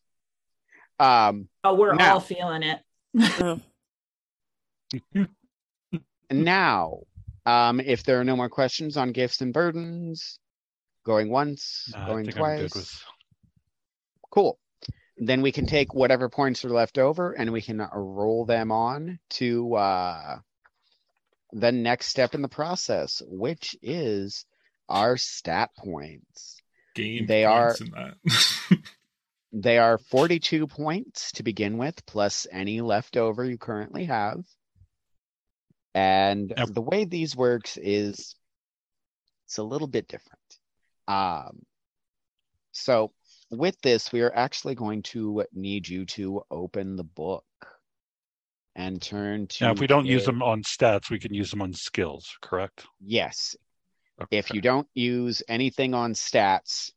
Um, 0.99 1.49
Oh, 1.63 1.73
we're 1.73 1.95
Now. 1.95 2.13
all 2.15 2.19
feeling 2.19 2.63
it. 2.63 2.79
now, 6.31 6.99
um, 7.45 7.79
if 7.79 8.03
there 8.03 8.19
are 8.19 8.23
no 8.23 8.35
more 8.35 8.49
questions 8.49 8.95
on 8.97 9.11
gifts 9.11 9.41
and 9.41 9.53
burdens, 9.53 10.39
going 11.05 11.29
once, 11.29 11.89
Nah, 11.93 12.03
I 12.03 12.07
going 12.07 12.27
twice. 12.27 13.03
Cool. 14.31 14.57
Then 15.25 15.41
we 15.41 15.51
can 15.51 15.65
take 15.65 15.93
whatever 15.93 16.29
points 16.29 16.65
are 16.65 16.69
left 16.69 16.97
over 16.97 17.31
and 17.33 17.51
we 17.51 17.61
can 17.61 17.79
uh, 17.79 17.89
roll 17.93 18.45
them 18.45 18.71
on 18.71 19.19
to 19.31 19.75
uh, 19.75 20.37
the 21.51 21.71
next 21.71 22.07
step 22.07 22.35
in 22.35 22.41
the 22.41 22.47
process, 22.49 23.21
which 23.25 23.75
is 23.81 24.45
our 24.89 25.17
stat 25.17 25.69
points. 25.77 26.57
Game 26.95 27.25
They 27.25 27.45
points 27.45 27.81
in 27.81 27.91
that. 27.91 28.79
They 29.55 29.77
are 29.77 29.99
42 29.99 30.65
points 30.65 31.31
to 31.33 31.43
begin 31.43 31.77
with, 31.77 32.03
plus 32.07 32.47
any 32.51 32.81
leftover 32.81 33.45
you 33.45 33.59
currently 33.59 34.05
have. 34.05 34.43
And 35.93 36.51
Yep. 36.57 36.69
the 36.69 36.81
way 36.81 37.05
these 37.05 37.35
works 37.35 37.77
is 37.77 38.35
it's 39.45 39.59
a 39.59 39.63
little 39.63 39.87
bit 39.87 40.07
different. 40.07 40.39
Um, 41.07 41.61
so 42.71 43.11
with 43.57 43.79
this, 43.81 44.11
we 44.11 44.21
are 44.21 44.33
actually 44.33 44.75
going 44.75 45.03
to 45.03 45.43
need 45.53 45.87
you 45.87 46.05
to 46.05 46.43
open 46.51 46.95
the 46.95 47.03
book 47.03 47.45
and 48.75 49.01
turn 49.01 49.47
to. 49.47 49.65
Now, 49.65 49.71
if 49.71 49.79
we 49.79 49.87
don't 49.87 50.05
use 50.05 50.25
them 50.25 50.41
on 50.41 50.63
stats, 50.63 51.09
we 51.09 51.19
can 51.19 51.33
use 51.33 51.51
them 51.51 51.61
on 51.61 51.73
skills, 51.73 52.35
correct? 52.41 52.85
Yes, 52.99 53.55
if 54.31 54.53
you 54.53 54.61
don't 54.61 54.87
use 54.93 55.43
anything 55.47 55.93
on 55.93 56.13
stats, 56.13 56.91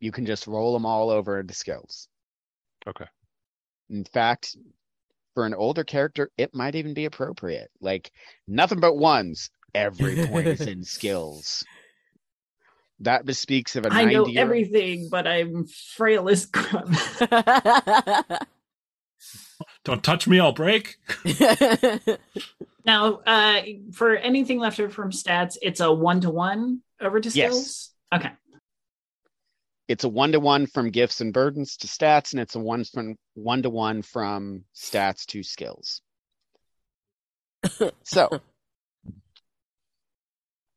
you 0.00 0.12
can 0.12 0.26
just 0.26 0.46
roll 0.46 0.72
them 0.72 0.86
all 0.86 1.10
over 1.10 1.40
into 1.40 1.54
skills. 1.54 2.08
Okay. 2.86 3.06
In 3.90 4.04
fact, 4.04 4.56
for 5.34 5.46
an 5.46 5.54
older 5.54 5.84
character, 5.84 6.30
it 6.36 6.54
might 6.54 6.74
even 6.74 6.94
be 6.94 7.06
appropriate. 7.06 7.70
Like 7.80 8.10
nothing 8.46 8.80
but 8.80 8.96
ones. 8.96 9.50
Every 9.74 10.26
point 10.26 10.46
is 10.46 10.60
in 10.60 10.84
skills. 10.84 11.64
That 13.00 13.26
bespeaks 13.26 13.76
of 13.76 13.86
a 13.86 13.92
I 13.92 14.04
know 14.04 14.26
year 14.26 14.42
everything, 14.42 15.08
but 15.10 15.26
I'm 15.26 15.66
frail 15.66 16.28
as 16.28 16.46
crap. 16.46 16.86
Don't 19.84 20.02
touch 20.02 20.26
me, 20.26 20.40
I'll 20.40 20.52
break. 20.52 20.96
now, 22.84 23.20
uh, 23.26 23.62
for 23.92 24.16
anything 24.16 24.58
left 24.58 24.80
over 24.80 24.90
from 24.90 25.10
stats, 25.10 25.56
it's 25.60 25.80
a 25.80 25.92
one 25.92 26.20
to 26.22 26.30
one 26.30 26.80
over 27.00 27.20
to 27.20 27.28
Yes. 27.28 27.50
skills. 27.50 27.90
Okay. 28.14 28.32
It's 29.88 30.04
a 30.04 30.08
one 30.08 30.32
to 30.32 30.40
one 30.40 30.66
from 30.66 30.90
gifts 30.90 31.20
and 31.20 31.32
burdens 31.32 31.76
to 31.78 31.86
stats, 31.86 32.32
and 32.32 32.40
it's 32.40 32.54
a 32.54 32.60
one 32.60 32.84
from 32.84 33.16
one 33.34 33.62
to 33.62 33.70
one 33.70 34.02
from 34.02 34.64
stats 34.74 35.26
to 35.26 35.42
skills. 35.42 36.00
So 38.04 38.30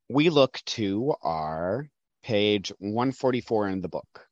we 0.09 0.29
look 0.29 0.59
to 0.65 1.13
our 1.21 1.89
page 2.27 2.73
144 2.79 3.69
in 3.69 3.79
the 3.79 3.87
book. 3.87 4.27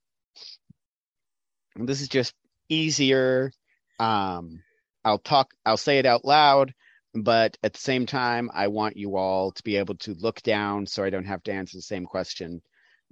And 1.77 1.87
this 1.87 2.01
is 2.01 2.09
just 2.09 2.33
easier. 2.67 3.53
Um, 3.99 4.61
I'll 5.05 5.19
talk, 5.19 5.53
I'll 5.65 5.77
say 5.77 5.97
it 5.99 6.05
out 6.05 6.25
loud, 6.25 6.73
but 7.13 7.57
at 7.63 7.71
the 7.71 7.79
same 7.79 8.05
time, 8.05 8.51
I 8.53 8.67
want 8.67 8.97
you 8.97 9.15
all 9.15 9.53
to 9.53 9.63
be 9.63 9.77
able 9.77 9.95
to 9.99 10.13
look 10.13 10.41
down 10.41 10.87
so 10.87 11.05
I 11.05 11.09
don't 11.09 11.23
have 11.23 11.41
to 11.43 11.53
answer 11.53 11.77
the 11.77 11.81
same 11.81 12.05
question 12.05 12.61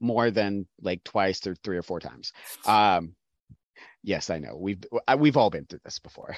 more 0.02 0.32
than 0.32 0.68
like 0.82 1.02
twice 1.06 1.48
or 1.48 1.56
three 1.56 1.78
or 1.78 1.84
four 1.84 2.02
times. 2.02 2.34
Um, 2.66 3.16
yes, 4.04 4.30
I 4.30 4.40
know 4.40 4.58
we've 4.58 4.84
we've 5.18 5.38
all 5.38 5.50
been 5.50 5.66
through 5.66 5.80
this 5.86 6.00
before. 6.00 6.36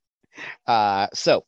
uh, 0.66 1.08
so 1.12 1.44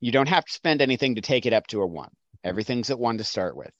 you 0.00 0.12
don't 0.12 0.28
have 0.28 0.44
to 0.44 0.52
spend 0.52 0.82
anything 0.82 1.14
to 1.14 1.22
take 1.22 1.46
it 1.46 1.54
up 1.54 1.66
to 1.68 1.80
a 1.80 1.86
one. 1.86 2.10
Everything's 2.44 2.90
at 2.90 2.98
one 2.98 3.18
to 3.18 3.24
start 3.24 3.56
with. 3.56 3.72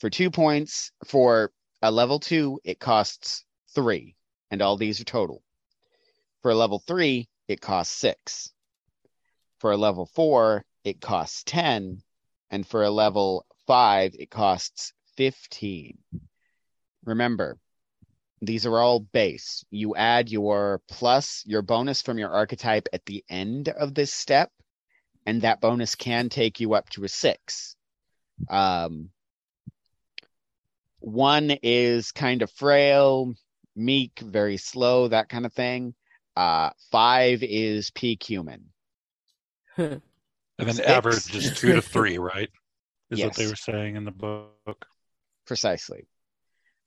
For 0.00 0.10
two 0.10 0.30
points, 0.30 0.92
for 1.06 1.52
a 1.82 1.90
level 1.90 2.20
two, 2.20 2.60
it 2.64 2.78
costs 2.78 3.44
three, 3.74 4.16
and 4.50 4.62
all 4.62 4.76
these 4.76 5.00
are 5.00 5.04
total. 5.04 5.42
For 6.42 6.50
a 6.50 6.54
level 6.54 6.78
three, 6.78 7.28
it 7.48 7.60
costs 7.60 7.96
six. 7.96 8.52
For 9.58 9.72
a 9.72 9.76
level 9.76 10.06
four, 10.06 10.64
it 10.84 11.00
costs 11.00 11.42
10. 11.44 12.02
And 12.50 12.66
for 12.66 12.84
a 12.84 12.90
level 12.90 13.44
five, 13.66 14.14
it 14.18 14.30
costs 14.30 14.92
15. 15.16 15.98
Remember, 17.04 17.58
these 18.40 18.66
are 18.66 18.78
all 18.78 19.00
base. 19.00 19.64
You 19.70 19.96
add 19.96 20.30
your 20.30 20.80
plus, 20.88 21.42
your 21.44 21.62
bonus 21.62 22.02
from 22.02 22.18
your 22.18 22.30
archetype 22.30 22.88
at 22.92 23.04
the 23.04 23.24
end 23.28 23.68
of 23.68 23.94
this 23.94 24.12
step, 24.12 24.52
and 25.28 25.42
that 25.42 25.60
bonus 25.60 25.94
can 25.94 26.30
take 26.30 26.58
you 26.58 26.72
up 26.72 26.88
to 26.88 27.04
a 27.04 27.08
six. 27.08 27.76
Um, 28.48 29.10
one 31.00 31.50
is 31.62 32.12
kind 32.12 32.40
of 32.40 32.50
frail, 32.52 33.34
meek, 33.76 34.20
very 34.20 34.56
slow, 34.56 35.08
that 35.08 35.28
kind 35.28 35.44
of 35.44 35.52
thing. 35.52 35.94
Uh, 36.34 36.70
five 36.90 37.42
is 37.42 37.90
peak 37.90 38.22
human. 38.22 38.70
And 39.76 40.00
then 40.66 40.76
Six. 40.76 40.88
average 40.88 41.34
is 41.34 41.52
two 41.52 41.74
to 41.74 41.82
three, 41.82 42.16
right? 42.32 42.48
Is 43.10 43.22
what 43.22 43.34
they 43.34 43.46
were 43.46 43.54
saying 43.54 43.96
in 43.96 44.04
the 44.04 44.10
book. 44.10 44.86
Precisely. 45.46 46.08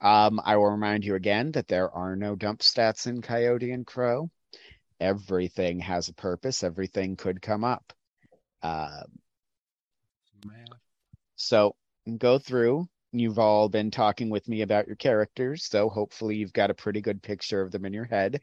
Um, 0.02 0.42
I 0.44 0.58
will 0.58 0.72
remind 0.72 1.06
you 1.06 1.14
again 1.14 1.52
that 1.52 1.68
there 1.68 1.92
are 1.92 2.16
no 2.16 2.36
dump 2.36 2.62
stats 2.62 3.06
in 3.06 3.22
Coyote 3.22 3.72
and 3.72 3.86
Crow. 3.86 4.32
Everything 5.00 5.80
has 5.80 6.10
a 6.10 6.14
purpose. 6.14 6.64
Everything 6.64 7.16
could 7.16 7.40
come 7.40 7.64
up. 7.64 7.94
Uh, 8.64 9.04
so 11.36 11.76
go 12.18 12.38
through. 12.38 12.88
You've 13.12 13.40
all 13.40 13.68
been 13.68 13.92
talking 13.92 14.30
with 14.30 14.48
me 14.48 14.62
about 14.62 14.88
your 14.88 14.96
characters, 14.96 15.66
so 15.66 15.90
hopefully 15.90 16.38
you've 16.38 16.54
got 16.54 16.70
a 16.70 16.76
pretty 16.76 17.02
good 17.02 17.22
picture 17.22 17.62
of 17.62 17.72
them 17.72 17.86
in 17.86 17.94
your 17.94 18.06
head. 18.06 18.40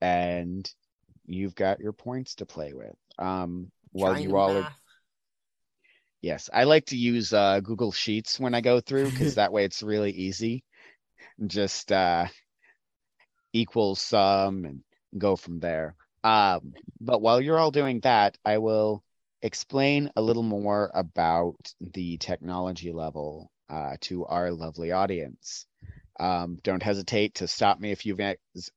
And 0.00 0.70
you've 1.26 1.54
got 1.54 1.80
your 1.80 1.92
points 1.92 2.36
to 2.36 2.46
play 2.46 2.72
with. 2.72 2.94
Um, 3.18 3.70
while 3.92 4.18
you 4.18 4.28
to 4.28 4.36
all 4.36 4.56
are. 4.56 4.72
Yes, 6.20 6.48
I 6.52 6.64
like 6.64 6.86
to 6.86 6.96
use 6.96 7.32
uh, 7.32 7.60
Google 7.60 7.92
Sheets 7.92 8.40
when 8.40 8.54
I 8.54 8.60
go 8.60 8.80
through 8.80 9.10
because 9.10 9.34
that 9.36 9.52
way 9.52 9.64
it's 9.64 9.82
really 9.82 10.12
easy. 10.12 10.64
Just 11.46 11.92
uh, 11.92 12.26
equal 13.52 13.94
sum 13.94 14.64
and 14.64 14.82
go 15.18 15.36
from 15.36 15.60
there. 15.60 15.96
Um, 16.24 16.72
but 17.00 17.20
while 17.20 17.40
you're 17.40 17.58
all 17.58 17.70
doing 17.70 18.00
that, 18.00 18.38
I 18.44 18.58
will 18.58 19.04
explain 19.42 20.10
a 20.16 20.22
little 20.22 20.42
more 20.42 20.90
about 20.94 21.56
the 21.80 22.16
technology 22.16 22.92
level 22.92 23.52
uh, 23.68 23.96
to 24.00 24.24
our 24.24 24.50
lovely 24.50 24.90
audience. 24.90 25.66
Um, 26.18 26.58
don't 26.62 26.82
hesitate 26.82 27.34
to 27.36 27.48
stop 27.48 27.78
me 27.78 27.92
if 27.92 28.06
you've 28.06 28.20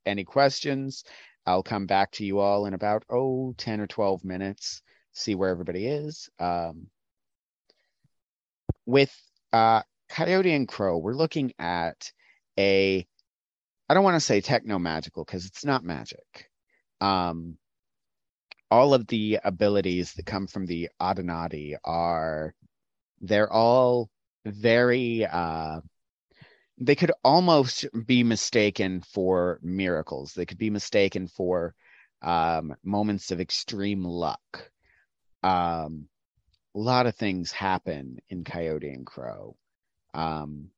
any 0.05 0.23
questions. 0.25 1.05
I'll 1.45 1.63
come 1.63 1.85
back 1.85 2.11
to 2.13 2.25
you 2.25 2.39
all 2.39 2.65
in 2.65 2.73
about, 2.73 3.05
oh, 3.09 3.53
10 3.57 3.79
or 3.79 3.87
12 3.87 4.25
minutes, 4.25 4.81
see 5.13 5.33
where 5.33 5.49
everybody 5.49 5.87
is. 5.87 6.29
Um, 6.39 6.87
with 8.85 9.15
uh, 9.53 9.83
Coyote 10.09 10.53
and 10.53 10.67
Crow, 10.67 10.97
we're 10.97 11.13
looking 11.13 11.53
at 11.57 12.11
a, 12.59 13.07
I 13.87 13.93
don't 13.93 14.03
want 14.03 14.15
to 14.15 14.19
say 14.19 14.41
techno 14.41 14.79
magical 14.79 15.23
because 15.23 15.45
it's 15.45 15.63
not 15.63 15.85
magic. 15.85 16.49
Um, 17.01 17.57
all 18.69 18.93
of 18.93 19.07
the 19.07 19.39
abilities 19.43 20.13
that 20.13 20.25
come 20.25 20.47
from 20.47 20.65
the 20.65 20.89
Adenati 21.01 21.75
are, 21.83 22.53
they're 23.21 23.51
all 23.51 24.09
very, 24.45 25.25
uh, 25.25 25.79
they 26.77 26.95
could 26.95 27.11
almost 27.23 27.85
be 28.05 28.23
mistaken 28.23 29.01
for 29.01 29.59
miracles. 29.63 30.33
They 30.33 30.45
could 30.45 30.57
be 30.57 30.69
mistaken 30.69 31.27
for 31.27 31.73
um, 32.21 32.75
moments 32.83 33.31
of 33.31 33.39
extreme 33.39 34.03
luck. 34.03 34.71
Um, 35.43 36.07
a 36.75 36.79
lot 36.79 37.07
of 37.07 37.15
things 37.15 37.51
happen 37.51 38.19
in 38.29 38.43
Coyote 38.43 38.89
and 38.89 39.05
Crow. 39.05 39.55
Um, 40.13 40.69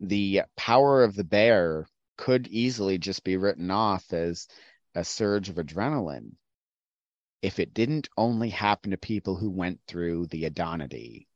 the 0.00 0.42
power 0.56 1.02
of 1.02 1.16
the 1.16 1.24
bear 1.24 1.88
could 2.16 2.46
easily 2.48 2.98
just 2.98 3.24
be 3.24 3.36
written 3.36 3.70
off 3.70 4.12
as 4.12 4.46
a 4.94 5.04
surge 5.04 5.48
of 5.48 5.56
adrenaline 5.56 6.32
if 7.42 7.58
it 7.58 7.74
didn't 7.74 8.08
only 8.16 8.50
happen 8.50 8.90
to 8.90 8.96
people 8.96 9.36
who 9.36 9.50
went 9.50 9.80
through 9.86 10.26
the 10.26 10.44
Adonati 10.44 11.26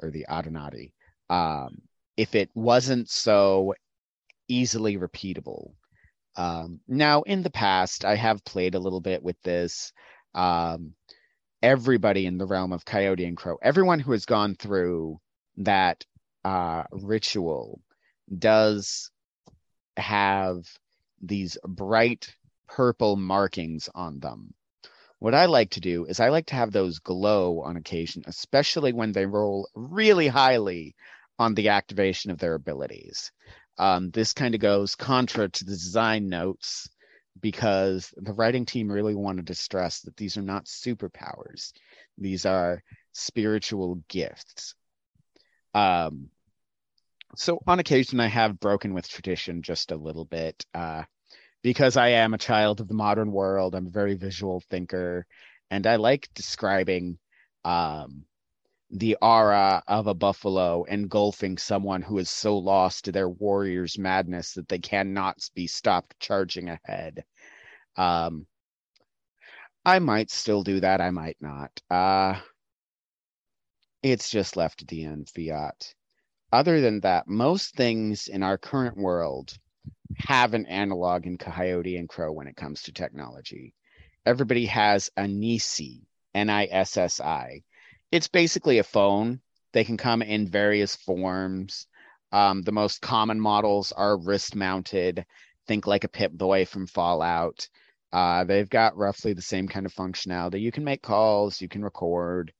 or 0.00 0.10
the 0.10 0.26
Adonati. 0.28 0.92
Um, 1.28 1.82
if 2.16 2.34
it 2.34 2.50
wasn't 2.54 3.08
so 3.08 3.74
easily 4.48 4.96
repeatable. 4.96 5.72
Um, 6.36 6.80
now, 6.88 7.22
in 7.22 7.42
the 7.42 7.50
past, 7.50 8.04
I 8.04 8.16
have 8.16 8.44
played 8.44 8.74
a 8.74 8.78
little 8.78 9.00
bit 9.00 9.22
with 9.22 9.40
this. 9.42 9.92
Um, 10.34 10.94
everybody 11.62 12.26
in 12.26 12.38
the 12.38 12.46
realm 12.46 12.72
of 12.72 12.84
Coyote 12.84 13.24
and 13.24 13.36
Crow, 13.36 13.58
everyone 13.62 14.00
who 14.00 14.12
has 14.12 14.24
gone 14.24 14.54
through 14.54 15.20
that 15.58 16.04
uh, 16.44 16.84
ritual 16.90 17.80
does 18.36 19.10
have 19.96 20.66
these 21.20 21.56
bright 21.64 22.34
purple 22.76 23.16
markings 23.16 23.88
on 23.94 24.18
them. 24.20 24.54
What 25.18 25.34
I 25.34 25.46
like 25.46 25.70
to 25.70 25.80
do 25.80 26.06
is 26.06 26.20
I 26.20 26.30
like 26.30 26.46
to 26.46 26.54
have 26.54 26.72
those 26.72 26.98
glow 26.98 27.60
on 27.60 27.76
occasion, 27.76 28.24
especially 28.26 28.92
when 28.92 29.12
they 29.12 29.26
roll 29.26 29.68
really 29.74 30.26
highly 30.26 30.94
on 31.38 31.54
the 31.54 31.68
activation 31.68 32.30
of 32.30 32.38
their 32.38 32.54
abilities. 32.54 33.30
Um, 33.78 34.10
this 34.10 34.32
kind 34.32 34.54
of 34.54 34.60
goes 34.60 34.94
contra 34.94 35.48
to 35.48 35.64
the 35.64 35.72
design 35.72 36.28
notes 36.28 36.88
because 37.40 38.12
the 38.16 38.32
writing 38.32 38.66
team 38.66 38.90
really 38.90 39.14
wanted 39.14 39.46
to 39.46 39.54
stress 39.54 40.00
that 40.00 40.16
these 40.16 40.36
are 40.36 40.42
not 40.42 40.66
superpowers, 40.66 41.72
these 42.18 42.46
are 42.46 42.82
spiritual 43.12 44.02
gifts. 44.08 44.74
Um, 45.74 46.30
so 47.36 47.60
on 47.66 47.78
occasion, 47.78 48.20
I 48.20 48.26
have 48.26 48.60
broken 48.60 48.92
with 48.92 49.08
tradition 49.08 49.62
just 49.62 49.90
a 49.90 49.96
little 49.96 50.26
bit. 50.26 50.64
Uh, 50.74 51.04
because 51.62 51.96
I 51.96 52.08
am 52.08 52.34
a 52.34 52.38
child 52.38 52.80
of 52.80 52.88
the 52.88 52.94
modern 52.94 53.32
world, 53.32 53.74
I'm 53.74 53.86
a 53.86 53.90
very 53.90 54.14
visual 54.14 54.60
thinker, 54.68 55.26
and 55.70 55.86
I 55.86 55.96
like 55.96 56.28
describing 56.34 57.18
um, 57.64 58.24
the 58.90 59.16
aura 59.22 59.82
of 59.86 60.06
a 60.06 60.14
buffalo 60.14 60.84
engulfing 60.84 61.56
someone 61.56 62.02
who 62.02 62.18
is 62.18 62.28
so 62.28 62.58
lost 62.58 63.04
to 63.04 63.12
their 63.12 63.28
warrior's 63.28 63.96
madness 63.98 64.54
that 64.54 64.68
they 64.68 64.78
cannot 64.78 65.38
be 65.54 65.66
stopped 65.66 66.18
charging 66.20 66.68
ahead. 66.68 67.24
Um, 67.96 68.46
I 69.84 69.98
might 69.98 70.30
still 70.30 70.62
do 70.62 70.80
that. 70.80 71.00
I 71.00 71.10
might 71.10 71.36
not. 71.40 71.70
Uh, 71.90 72.40
it's 74.02 74.30
just 74.30 74.56
left 74.56 74.86
the 74.86 75.04
end, 75.04 75.30
fiat. 75.30 75.94
Other 76.52 76.80
than 76.80 77.00
that, 77.00 77.28
most 77.28 77.74
things 77.74 78.28
in 78.28 78.42
our 78.42 78.58
current 78.58 78.96
world 78.96 79.56
have 80.18 80.54
an 80.54 80.66
analog 80.66 81.26
in 81.26 81.38
Coyote 81.38 81.96
and 81.96 82.08
Crow 82.08 82.32
when 82.32 82.46
it 82.46 82.56
comes 82.56 82.82
to 82.82 82.92
technology. 82.92 83.74
Everybody 84.24 84.66
has 84.66 85.10
a 85.16 85.22
NISI, 85.22 86.02
N 86.34 86.50
I 86.50 86.68
S 86.70 86.96
S 86.96 87.20
I. 87.20 87.62
It's 88.10 88.28
basically 88.28 88.78
a 88.78 88.84
phone. 88.84 89.40
They 89.72 89.84
can 89.84 89.96
come 89.96 90.22
in 90.22 90.46
various 90.46 90.96
forms. 90.96 91.86
Um, 92.30 92.62
the 92.62 92.72
most 92.72 93.00
common 93.00 93.40
models 93.40 93.92
are 93.92 94.18
wrist 94.18 94.54
mounted. 94.54 95.24
Think 95.66 95.86
like 95.86 96.04
a 96.04 96.08
Pip 96.08 96.32
Boy 96.32 96.64
from 96.64 96.86
Fallout. 96.86 97.68
Uh, 98.12 98.44
they've 98.44 98.68
got 98.68 98.96
roughly 98.96 99.32
the 99.32 99.42
same 99.42 99.68
kind 99.68 99.86
of 99.86 99.94
functionality. 99.94 100.60
You 100.60 100.72
can 100.72 100.84
make 100.84 101.02
calls, 101.02 101.60
you 101.60 101.68
can 101.68 101.82
record, 101.82 102.52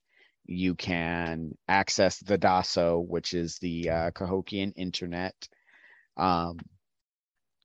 you 0.45 0.73
can 0.75 1.55
access 1.67 2.17
the 2.17 2.37
DASO, 2.37 3.05
which 3.07 3.33
is 3.33 3.57
the 3.59 3.89
uh, 3.89 4.11
Cahokian 4.11 4.73
internet. 4.75 5.35
Um, 6.17 6.57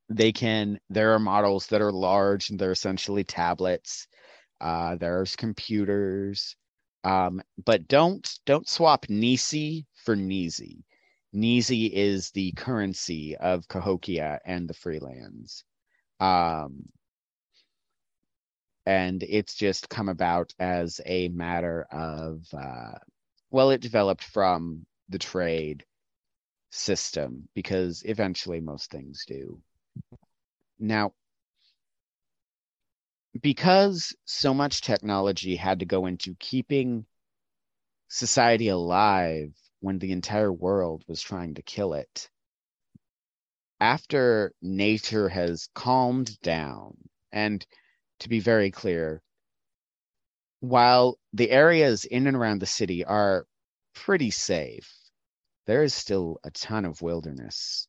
they 0.08 0.32
can 0.32 0.78
there 0.90 1.12
are 1.14 1.18
models 1.18 1.66
that 1.68 1.82
are 1.82 1.92
large 1.92 2.50
and 2.50 2.58
they're 2.58 2.72
essentially 2.72 3.24
tablets 3.24 4.06
uh, 4.60 4.96
there's 4.96 5.36
computers 5.36 6.56
um, 7.04 7.40
but 7.64 7.88
don't 7.88 8.28
don't 8.44 8.68
swap 8.68 9.06
Nissi 9.06 9.86
for 10.04 10.16
Neasy. 10.16 10.84
Neasy 11.32 11.86
is 11.86 12.30
the 12.30 12.52
currency 12.52 13.36
of 13.36 13.68
Cahokia 13.68 14.40
and 14.44 14.68
the 14.68 14.74
Freelands. 14.74 15.62
Um, 16.20 16.88
and 18.86 19.22
it's 19.22 19.54
just 19.54 19.88
come 19.90 20.08
about 20.08 20.54
as 20.58 21.00
a 21.06 21.28
matter 21.28 21.86
of 21.90 22.42
uh, 22.52 22.98
well, 23.50 23.70
it 23.70 23.80
developed 23.80 24.24
from 24.24 24.86
the 25.08 25.18
trade 25.18 25.84
system 26.70 27.48
because 27.54 28.02
eventually 28.04 28.60
most 28.60 28.90
things 28.90 29.24
do. 29.26 29.62
Now, 30.78 31.12
because 33.40 34.14
so 34.24 34.54
much 34.54 34.80
technology 34.80 35.56
had 35.56 35.80
to 35.80 35.86
go 35.86 36.06
into 36.06 36.34
keeping 36.38 37.06
society 38.08 38.68
alive 38.68 39.54
when 39.80 39.98
the 39.98 40.12
entire 40.12 40.52
world 40.52 41.04
was 41.06 41.20
trying 41.20 41.54
to 41.54 41.62
kill 41.62 41.94
it, 41.94 42.30
after 43.80 44.52
nature 44.62 45.28
has 45.28 45.68
calmed 45.74 46.40
down, 46.40 46.96
and 47.32 47.64
to 48.20 48.28
be 48.28 48.40
very 48.40 48.70
clear, 48.70 49.22
while 50.60 51.18
the 51.32 51.50
areas 51.50 52.04
in 52.04 52.26
and 52.26 52.36
around 52.36 52.60
the 52.60 52.66
city 52.66 53.04
are 53.04 53.46
pretty 53.94 54.30
safe, 54.30 54.92
there 55.66 55.82
is 55.82 55.94
still 55.94 56.38
a 56.44 56.50
ton 56.50 56.84
of 56.84 57.02
wilderness 57.02 57.87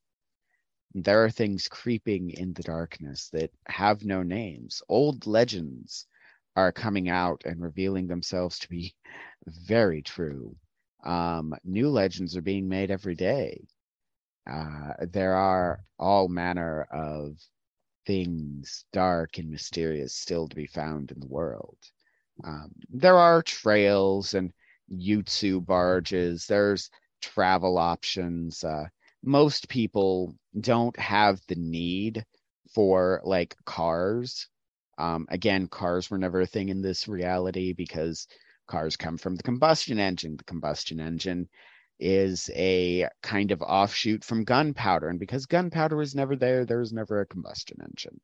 there 0.93 1.23
are 1.23 1.29
things 1.29 1.67
creeping 1.67 2.31
in 2.31 2.53
the 2.53 2.63
darkness 2.63 3.29
that 3.29 3.51
have 3.67 4.05
no 4.05 4.23
names. 4.23 4.81
Old 4.89 5.27
legends 5.27 6.07
are 6.55 6.71
coming 6.71 7.09
out 7.09 7.43
and 7.45 7.61
revealing 7.61 8.07
themselves 8.07 8.59
to 8.59 8.69
be 8.69 8.95
very 9.47 10.01
true. 10.01 10.55
Um, 11.03 11.55
new 11.63 11.89
legends 11.89 12.35
are 12.35 12.41
being 12.41 12.67
made 12.67 12.91
every 12.91 13.15
day. 13.15 13.67
Uh, 14.49 14.93
there 15.01 15.35
are 15.35 15.83
all 15.99 16.27
manner 16.27 16.83
of 16.91 17.37
things 18.05 18.85
dark 18.91 19.37
and 19.37 19.49
mysterious 19.49 20.15
still 20.15 20.47
to 20.47 20.55
be 20.55 20.65
found 20.67 21.11
in 21.11 21.19
the 21.19 21.27
world. 21.27 21.77
Um, 22.43 22.71
there 22.89 23.17
are 23.17 23.41
trails 23.43 24.33
and 24.33 24.51
Yutsu 24.91 25.63
barges. 25.63 26.47
There's 26.47 26.89
travel 27.21 27.77
options. 27.77 28.63
Uh, 28.63 28.87
most 29.23 29.69
people 29.69 30.35
don't 30.59 30.97
have 30.99 31.39
the 31.47 31.55
need 31.55 32.25
for 32.73 33.21
like 33.23 33.55
cars. 33.65 34.47
Um, 34.97 35.25
again, 35.29 35.67
cars 35.67 36.09
were 36.09 36.17
never 36.17 36.41
a 36.41 36.45
thing 36.45 36.69
in 36.69 36.81
this 36.81 37.07
reality 37.07 37.73
because 37.73 38.27
cars 38.67 38.97
come 38.97 39.17
from 39.17 39.35
the 39.35 39.43
combustion 39.43 39.99
engine. 39.99 40.37
The 40.37 40.43
combustion 40.43 40.99
engine 40.99 41.47
is 41.99 42.49
a 42.55 43.07
kind 43.21 43.51
of 43.51 43.61
offshoot 43.61 44.23
from 44.23 44.43
gunpowder. 44.45 45.09
And 45.09 45.19
because 45.19 45.45
gunpowder 45.45 45.97
was 45.97 46.15
never 46.15 46.35
there, 46.35 46.65
there 46.65 46.79
was 46.79 46.93
never 46.93 47.21
a 47.21 47.25
combustion 47.25 47.77
engine. 47.81 48.19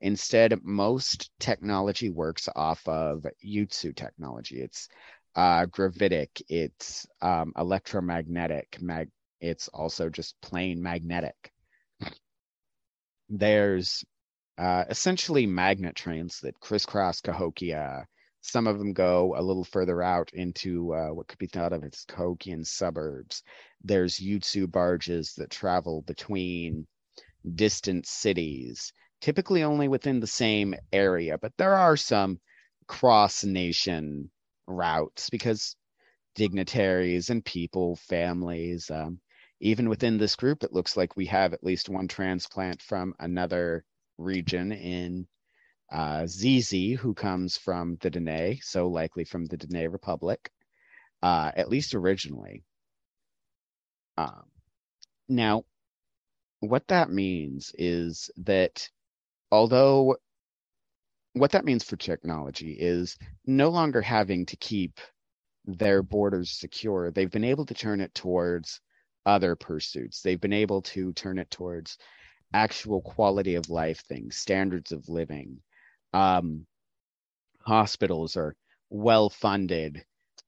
Instead, 0.00 0.64
most 0.64 1.30
technology 1.38 2.10
works 2.10 2.48
off 2.54 2.86
of 2.88 3.26
Yutsu 3.44 3.94
technology. 3.94 4.60
It's 4.60 4.88
uh, 5.34 5.66
gravitic, 5.66 6.42
it's 6.48 7.06
um, 7.20 7.52
electromagnetic, 7.56 8.78
mag- 8.80 9.10
it's 9.40 9.68
also 9.68 10.08
just 10.08 10.40
plain 10.40 10.82
magnetic. 10.82 11.52
There's 13.28 14.04
uh, 14.58 14.84
essentially 14.90 15.46
magnet 15.46 15.94
trains 15.96 16.40
that 16.40 16.60
crisscross 16.60 17.20
Cahokia. 17.20 18.06
Some 18.42 18.66
of 18.66 18.78
them 18.78 18.92
go 18.92 19.34
a 19.36 19.42
little 19.42 19.64
further 19.64 20.02
out 20.02 20.30
into 20.32 20.92
uh, 20.94 21.08
what 21.08 21.28
could 21.28 21.38
be 21.38 21.46
thought 21.46 21.72
of 21.72 21.84
as 21.84 22.04
Cahokian 22.08 22.66
suburbs. 22.66 23.42
There's 23.82 24.16
Yutsu 24.18 24.70
barges 24.70 25.34
that 25.36 25.50
travel 25.50 26.02
between 26.02 26.86
distant 27.54 28.06
cities, 28.06 28.92
typically 29.20 29.62
only 29.62 29.88
within 29.88 30.20
the 30.20 30.26
same 30.26 30.74
area, 30.92 31.38
but 31.38 31.52
there 31.56 31.74
are 31.74 31.96
some 31.96 32.38
cross 32.86 33.44
nation 33.44 34.30
routes 34.66 35.30
because 35.30 35.76
dignitaries 36.34 37.30
and 37.30 37.44
people, 37.44 37.96
families, 37.96 38.90
um, 38.90 39.20
even 39.60 39.88
within 39.88 40.18
this 40.18 40.36
group, 40.36 40.62
it 40.62 40.72
looks 40.72 40.96
like 40.96 41.16
we 41.16 41.26
have 41.26 41.52
at 41.52 41.64
least 41.64 41.88
one 41.88 42.08
transplant 42.08 42.80
from 42.80 43.14
another 43.18 43.84
region 44.18 44.72
in 44.72 45.26
uh, 45.92 46.26
Zizi, 46.26 46.94
who 46.94 47.14
comes 47.14 47.56
from 47.56 47.96
the 48.00 48.10
Dene, 48.10 48.58
so 48.62 48.88
likely 48.88 49.24
from 49.24 49.44
the 49.46 49.56
Dene 49.56 49.90
Republic, 49.90 50.50
uh, 51.22 51.50
at 51.54 51.68
least 51.68 51.94
originally. 51.94 52.62
Um, 54.16 54.44
now, 55.28 55.64
what 56.60 56.86
that 56.88 57.10
means 57.10 57.72
is 57.76 58.30
that 58.38 58.88
although 59.50 60.16
what 61.32 61.52
that 61.52 61.64
means 61.64 61.84
for 61.84 61.96
technology 61.96 62.72
is 62.72 63.16
no 63.46 63.68
longer 63.70 64.02
having 64.02 64.46
to 64.46 64.56
keep 64.56 65.00
their 65.64 66.02
borders 66.02 66.50
secure, 66.50 67.10
they've 67.10 67.30
been 67.30 67.44
able 67.44 67.66
to 67.66 67.74
turn 67.74 68.00
it 68.00 68.14
towards 68.14 68.80
other 69.30 69.54
pursuits. 69.54 70.20
They've 70.20 70.40
been 70.40 70.52
able 70.52 70.82
to 70.82 71.12
turn 71.12 71.38
it 71.38 71.50
towards 71.50 71.96
actual 72.52 73.00
quality 73.00 73.54
of 73.54 73.70
life 73.70 74.02
things, 74.08 74.36
standards 74.36 74.90
of 74.90 75.08
living. 75.08 75.62
Um, 76.12 76.66
hospitals 77.60 78.36
are 78.36 78.56
well 78.88 79.30
funded, 79.30 80.04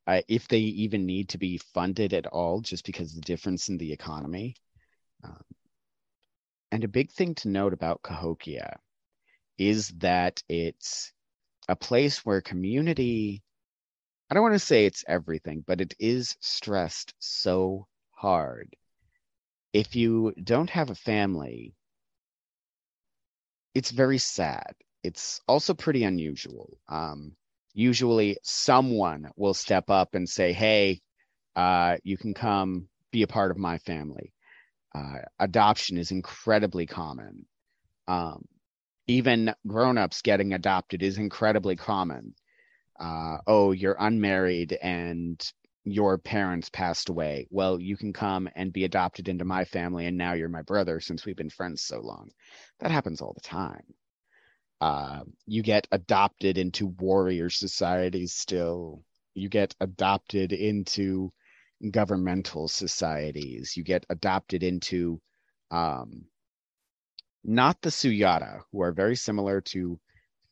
uh, 0.09 0.23
if 0.27 0.49
they 0.49 0.59
even 0.59 1.07
need 1.07 1.29
to 1.29 1.39
be 1.39 1.59
funded 1.73 2.13
at 2.13 2.27
all, 2.27 2.61
just 2.61 2.85
because 2.85 3.11
of 3.11 3.15
the 3.15 3.21
difference 3.21 3.69
in 3.69 3.79
the 3.79 3.93
economy. 3.93 4.57
Um, 5.23 5.45
and 6.73 6.83
a 6.83 6.89
big 6.89 7.13
thing 7.13 7.37
to 7.37 7.49
note 7.49 7.73
about 7.73 8.03
Cahokia 8.03 8.81
is 9.59 9.89
that 9.99 10.43
it's 10.49 11.13
a 11.69 11.77
place 11.77 12.25
where 12.25 12.41
community 12.41 13.45
I 14.33 14.35
don't 14.35 14.45
want 14.45 14.55
to 14.55 14.61
say 14.61 14.87
it's 14.87 15.05
everything, 15.07 15.63
but 15.67 15.83
it 15.83 15.95
is 15.99 16.39
stressed 16.41 17.13
so 17.19 17.87
hard. 18.23 18.77
If 19.73 19.97
you 19.97 20.33
don't 20.45 20.71
have 20.71 20.91
a 20.91 20.95
family, 20.95 21.75
it's 23.75 23.91
very 23.91 24.19
sad. 24.19 24.75
It's 25.03 25.41
also 25.49 25.75
pretty 25.75 26.05
unusual. 26.05 26.79
Um, 26.89 27.33
usually, 27.75 28.37
someone 28.45 29.31
will 29.37 29.55
step 29.55 29.91
up 29.91 30.15
and 30.15 30.29
say, 30.29 30.53
"Hey, 30.53 31.01
uh, 31.57 31.97
you 32.05 32.17
can 32.17 32.35
come 32.35 32.89
be 33.11 33.23
a 33.23 33.27
part 33.27 33.51
of 33.51 33.59
my 33.59 33.79
family." 33.79 34.33
Uh, 34.95 35.19
adoption 35.41 35.99
is 35.99 36.13
incredibly 36.13 36.87
common. 36.87 37.47
Um, 38.07 38.45
even 39.09 39.55
grown-ups 39.67 40.23
getting 40.23 40.53
adopted 40.53 41.03
is 41.03 41.19
incredibly 41.19 41.77
common. 41.77 42.35
Uh, 43.01 43.39
oh, 43.47 43.73
you're 43.73 43.97
unmarried 43.99 44.79
and 44.83 45.53
your 45.85 46.19
parents 46.19 46.71
passed 46.71 47.09
away. 47.09 47.47
Well, 47.51 47.81
you 47.81 47.97
can 47.97 48.13
come 48.13 48.49
and 48.55 48.73
be 48.73 48.85
adopted 48.85 49.29
into 49.29 49.45
my 49.45 49.65
family, 49.65 50.07
and 50.07 50.17
now 50.17 50.35
you're 50.35 50.49
my 50.49 50.63
brother 50.63 51.01
since 51.01 51.25
we've 51.25 51.37
been 51.37 51.51
friends 51.51 51.83
so 51.83 52.01
long. 52.01 52.31
That 52.81 52.91
happens 52.91 53.21
all 53.21 53.33
the 53.35 53.41
time. 53.41 53.85
Uh, 54.81 55.21
you 55.47 55.63
get 55.63 55.87
adopted 55.93 56.59
into 56.59 56.87
warrior 56.87 57.51
societies 57.51 58.35
still. 58.35 59.05
You 59.35 59.49
get 59.49 59.75
adopted 59.81 60.53
into 60.53 61.33
governmental 61.91 62.69
societies. 62.69 63.77
You 63.77 63.85
get 63.85 64.07
adopted 64.09 64.63
into 64.63 65.21
um, 65.71 66.25
not 67.45 67.81
the 67.83 67.91
Suyata, 67.91 68.61
who 68.71 68.83
are 68.83 68.93
very 68.93 69.17
similar 69.17 69.61
to 69.61 69.99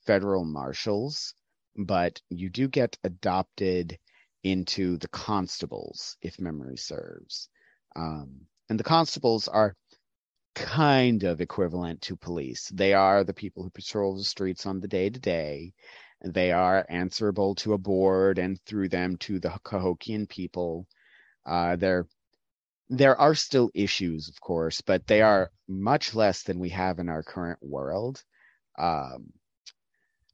federal 0.07 0.44
marshals, 0.44 1.35
but 1.77 2.20
you 2.31 2.51
do 2.51 2.69
get 2.69 2.97
adopted 3.05 3.98
into 4.42 4.96
the 4.96 5.08
constables, 5.08 6.16
if 6.22 6.40
memory 6.40 6.76
serves. 6.76 7.48
Um, 7.96 8.46
and 8.68 8.78
the 8.78 8.84
constables 8.84 9.48
are 9.48 9.76
kind 10.54 11.24
of 11.24 11.40
equivalent 11.40 12.02
to 12.02 12.16
police. 12.16 12.68
They 12.68 12.94
are 12.94 13.24
the 13.24 13.34
people 13.34 13.62
who 13.62 13.70
patrol 13.70 14.16
the 14.16 14.24
streets 14.24 14.66
on 14.66 14.80
the 14.80 14.88
day 14.88 15.10
to 15.10 15.20
day. 15.20 15.74
They 16.22 16.52
are 16.52 16.86
answerable 16.88 17.54
to 17.56 17.72
a 17.72 17.78
board 17.78 18.38
and 18.38 18.60
through 18.66 18.90
them 18.90 19.16
to 19.18 19.40
the 19.40 19.50
Cahokian 19.64 20.28
people. 20.28 20.86
Uh, 21.46 21.76
there, 21.76 22.06
there 22.88 23.16
are 23.16 23.34
still 23.34 23.70
issues, 23.74 24.28
of 24.28 24.40
course, 24.40 24.80
but 24.80 25.06
they 25.06 25.22
are 25.22 25.50
much 25.68 26.14
less 26.14 26.42
than 26.42 26.58
we 26.58 26.68
have 26.70 26.98
in 26.98 27.08
our 27.08 27.22
current 27.22 27.58
world. 27.62 28.22
Um, 28.78 29.32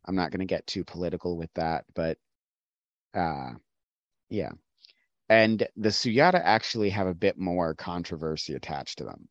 I'm 0.05 0.17
not 0.17 0.31
going 0.31 0.41
to 0.41 0.47
get 0.47 0.67
too 0.67 0.85
political 0.85 1.37
with 1.37 1.53
that, 1.55 1.85
but 1.95 2.19
uh, 3.15 3.53
yeah. 4.29 4.53
And 5.29 5.67
the 5.77 5.89
Suyata 5.89 6.41
actually 6.43 6.91
have 6.91 7.07
a 7.07 7.15
bit 7.15 7.39
more 7.39 7.75
controversy 7.75 8.55
attached 8.55 8.99
to 8.99 9.05
them 9.05 9.29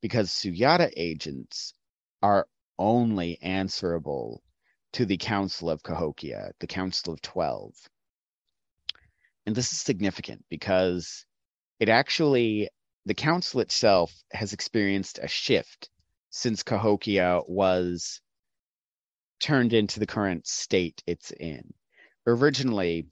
because 0.00 0.30
Suyata 0.30 0.90
agents 0.96 1.74
are 2.22 2.48
only 2.78 3.38
answerable 3.42 4.42
to 4.92 5.04
the 5.04 5.16
Council 5.16 5.70
of 5.70 5.82
Cahokia, 5.82 6.52
the 6.60 6.66
Council 6.66 7.12
of 7.12 7.22
Twelve. 7.22 7.74
And 9.46 9.54
this 9.54 9.72
is 9.72 9.80
significant 9.80 10.44
because 10.48 11.24
it 11.78 11.88
actually, 11.88 12.68
the 13.06 13.14
Council 13.14 13.60
itself 13.60 14.12
has 14.32 14.52
experienced 14.52 15.18
a 15.22 15.28
shift 15.28 15.88
since 16.30 16.62
Cahokia 16.62 17.40
was 17.46 18.20
turned 19.40 19.72
into 19.72 20.00
the 20.00 20.06
current 20.06 20.46
state 20.46 21.02
it's 21.06 21.30
in. 21.30 21.72
Originally, 22.26 23.06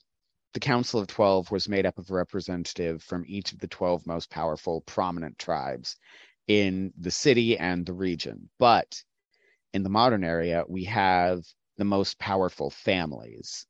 the 0.52 0.60
Council 0.60 1.01
of 1.01 1.06
Twelve 1.06 1.51
was 1.51 1.68
made 1.68 1.86
up 1.86 1.98
of 1.98 2.10
a 2.10 2.14
representative 2.14 3.02
from 3.02 3.24
each 3.27 3.52
of 3.52 3.59
the 3.59 3.68
12 3.68 4.06
most 4.06 4.31
powerful, 4.31 4.81
prominent 4.82 5.39
tribes 5.39 5.97
in 6.48 6.93
the 6.98 7.10
city 7.10 7.59
and 7.59 7.85
the 7.85 7.93
region. 7.93 8.48
But 8.59 9.02
in 9.73 9.82
the 9.82 9.90
modern 9.90 10.24
area, 10.24 10.64
we 10.66 10.85
have 10.85 11.44
the 11.77 11.85
most 11.85 12.18
powerful 12.18 12.70
families, 12.70 13.66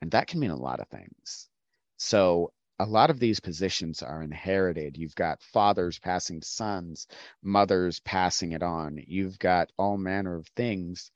and 0.00 0.10
that 0.12 0.28
can 0.28 0.40
mean 0.40 0.50
a 0.50 0.56
lot 0.56 0.80
of 0.80 0.88
things. 0.88 1.48
So, 1.96 2.52
a 2.78 2.86
lot 2.86 3.10
of 3.10 3.18
these 3.18 3.40
positions 3.40 4.02
are 4.02 4.22
inherited. 4.22 4.96
You've 4.96 5.14
got 5.14 5.42
fathers 5.42 5.98
passing 5.98 6.40
to 6.40 6.46
sons, 6.46 7.06
mothers 7.42 8.00
passing 8.00 8.52
it 8.52 8.62
on. 8.62 8.98
You've 9.06 9.38
got 9.38 9.70
all 9.76 9.98
manner 9.98 10.36
of 10.36 10.46
things. 10.56 11.10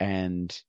And 0.00 0.60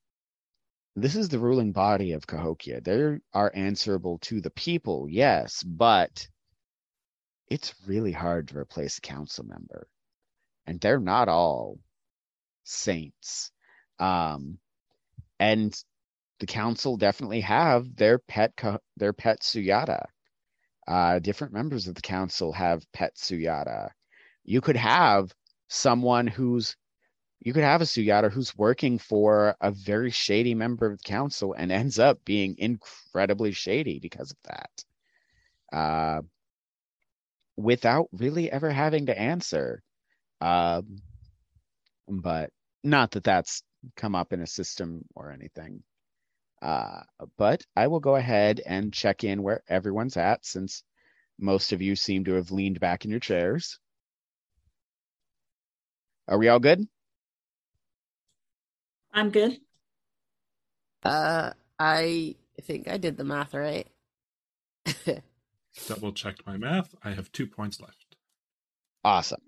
this 1.00 1.16
is 1.16 1.28
the 1.28 1.38
ruling 1.38 1.72
body 1.72 2.12
of 2.12 2.26
Cahokia. 2.26 2.80
They 2.80 3.18
are 3.32 3.52
answerable 3.54 4.18
to 4.22 4.40
the 4.40 4.50
people, 4.50 5.06
yes, 5.08 5.62
but 5.62 6.28
it's 7.48 7.74
really 7.86 8.12
hard 8.12 8.48
to 8.48 8.58
replace 8.58 8.98
a 8.98 9.02
council 9.02 9.44
member. 9.44 9.88
And 10.66 10.80
they're 10.80 11.00
not 11.00 11.28
all 11.28 11.78
saints. 12.64 13.50
Um, 13.98 14.58
and 15.38 15.74
the 16.38 16.46
council 16.46 16.96
definitely 16.96 17.40
have 17.40 17.94
their 17.96 18.18
pet 18.18 18.52
their 18.96 19.12
pet 19.12 19.40
suyata. 19.40 20.06
Uh, 20.86 21.18
different 21.18 21.52
members 21.52 21.86
of 21.86 21.94
the 21.94 22.00
council 22.00 22.52
have 22.52 22.90
pet 22.92 23.14
suyata. 23.16 23.90
You 24.44 24.60
could 24.60 24.76
have 24.76 25.32
someone 25.68 26.26
who's 26.26 26.76
you 27.40 27.54
could 27.54 27.64
have 27.64 27.80
a 27.80 27.84
suyata 27.84 28.30
who's 28.30 28.56
working 28.56 28.98
for 28.98 29.56
a 29.60 29.70
very 29.70 30.10
shady 30.10 30.54
member 30.54 30.86
of 30.86 30.98
the 30.98 31.02
council 31.02 31.54
and 31.54 31.72
ends 31.72 31.98
up 31.98 32.22
being 32.24 32.56
incredibly 32.58 33.52
shady 33.52 33.98
because 33.98 34.30
of 34.30 34.36
that. 34.44 34.84
Uh, 35.72 36.22
without 37.56 38.08
really 38.12 38.50
ever 38.50 38.70
having 38.70 39.06
to 39.06 39.18
answer. 39.18 39.82
Um, 40.40 40.98
but 42.08 42.50
not 42.82 43.12
that 43.12 43.24
that's 43.24 43.62
come 43.96 44.14
up 44.14 44.32
in 44.32 44.40
a 44.40 44.46
system 44.46 45.04
or 45.14 45.32
anything. 45.32 45.82
Uh, 46.60 47.00
but 47.38 47.64
I 47.74 47.86
will 47.86 48.00
go 48.00 48.16
ahead 48.16 48.60
and 48.64 48.92
check 48.92 49.24
in 49.24 49.42
where 49.42 49.62
everyone's 49.66 50.16
at 50.18 50.44
since 50.44 50.82
most 51.38 51.72
of 51.72 51.80
you 51.80 51.96
seem 51.96 52.24
to 52.24 52.34
have 52.34 52.50
leaned 52.50 52.80
back 52.80 53.06
in 53.06 53.10
your 53.10 53.20
chairs. 53.20 53.78
Are 56.28 56.38
we 56.38 56.48
all 56.48 56.60
good? 56.60 56.86
I'm 59.12 59.30
good. 59.30 59.58
Uh, 61.02 61.52
I 61.78 62.36
think 62.62 62.88
I 62.88 62.96
did 62.98 63.16
the 63.16 63.24
math 63.24 63.54
right. 63.54 63.88
Double 65.86 66.12
checked 66.12 66.46
my 66.46 66.56
math. 66.56 66.94
I 67.02 67.10
have 67.10 67.32
two 67.32 67.46
points 67.46 67.80
left. 67.80 68.16
Awesome. 69.04 69.40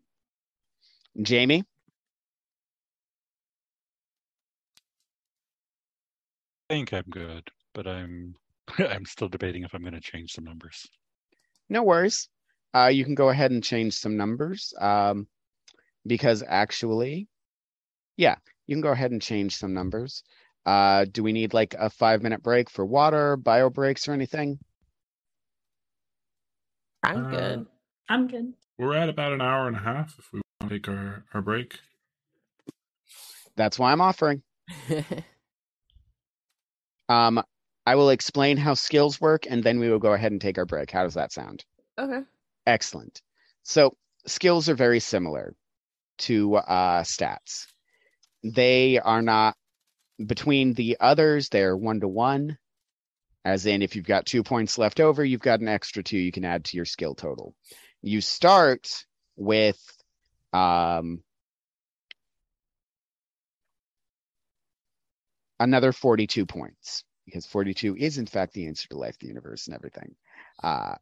Jamie? 1.21 1.65
I 6.71 6.75
think 6.75 6.93
I'm 6.95 7.05
good, 7.11 7.51
but 7.75 7.87
I'm 7.87 8.35
I'm 8.79 9.05
still 9.05 9.29
debating 9.29 9.65
if 9.65 9.75
I'm 9.75 9.83
going 9.83 9.93
to 9.93 10.01
change 10.01 10.33
some 10.33 10.45
numbers. 10.45 10.87
No 11.69 11.83
worries. 11.83 12.29
Uh, 12.75 12.87
you 12.87 13.05
can 13.05 13.15
go 13.15 13.29
ahead 13.29 13.51
and 13.51 13.63
change 13.63 13.95
some 13.95 14.17
numbers 14.17 14.73
um, 14.81 15.27
because 16.07 16.43
actually, 16.47 17.29
yeah, 18.17 18.37
you 18.73 18.77
can 18.77 18.81
go 18.81 18.91
ahead 18.93 19.11
and 19.11 19.21
change 19.21 19.57
some 19.59 19.75
numbers. 19.75 20.23
Uh, 20.65 21.05
do 21.13 21.23
we 21.23 21.33
need 21.33 21.53
like 21.53 21.75
a 21.79 21.91
five 21.91 22.23
minute 22.23 22.43
break 22.43 22.71
for 22.71 22.87
water, 22.87 23.37
bio 23.37 23.69
breaks, 23.69 24.09
or 24.09 24.13
anything? 24.15 24.59
I'm 27.03 27.27
Uh, 27.27 27.31
good. 27.31 27.67
I'm 28.09 28.29
good. 28.29 28.55
We're 28.79 28.95
at 28.95 29.11
about 29.11 29.33
an 29.33 29.43
hour 29.43 29.67
and 29.69 29.77
a 29.77 29.81
half 29.81 30.19
if 30.19 30.33
we 30.33 30.41
want 30.61 30.73
to 30.73 30.79
take 30.79 30.89
our, 30.89 31.23
our 31.35 31.43
break. 31.43 31.79
That's 33.57 33.79
why 33.79 33.93
I'm 33.93 34.01
offering. 34.01 34.43
Um, 37.09 37.43
I 37.85 37.97
will 37.97 38.09
explain 38.09 38.57
how 38.57 38.73
skills 38.73 39.21
work 39.21 39.45
and 39.47 39.63
then 39.63 39.79
we 39.81 39.91
will 39.91 39.99
go 39.99 40.15
ahead 40.15 40.33
and 40.33 40.41
take 40.41 40.57
our 40.57 40.65
break. 40.65 40.91
How 40.91 41.03
does 41.03 41.13
that 41.15 41.31
sound? 41.31 41.63
okay. 41.99 42.23
Excellent. 42.65 43.21
So 43.65 43.95
skills 44.27 44.71
are 44.71 44.75
very 44.75 45.01
similar 45.01 45.55
to 46.19 46.57
uh, 46.57 47.03
stats. 47.03 47.67
They 48.43 48.99
are 48.99 49.23
not 49.23 49.57
between 50.25 50.75
the 50.75 50.97
others, 51.01 51.49
they're 51.49 51.77
one 51.77 52.01
to 52.01 52.09
one. 52.09 52.59
As 53.45 53.67
in, 53.67 53.83
if 53.83 53.97
you've 53.97 54.07
got 54.07 54.27
two 54.27 54.43
points 54.45 54.79
left 54.79 55.01
over, 55.01 55.25
you've 55.25 55.41
got 55.41 55.61
an 55.61 55.69
extra 55.69 56.03
two 56.03 56.19
you 56.19 56.31
can 56.31 56.45
add 56.45 56.65
to 56.67 56.77
your 56.77 56.85
skill 56.85 57.15
total. 57.15 57.55
You 58.01 58.21
start 58.21 59.05
with 59.37 59.81
um, 60.53 61.23
another 65.59 65.93
42 65.93 66.47
points 66.47 67.05
because 67.27 67.47
42 67.47 67.97
is, 67.97 68.19
in 68.19 68.27
fact, 68.27 68.53
the 68.53 68.67
answer 68.67 68.89
to 68.89 68.99
life, 68.99 69.19
the 69.19 69.29
universe, 69.29 69.67
and 69.67 69.75
everything. 69.75 70.15
Uh, 70.63 70.95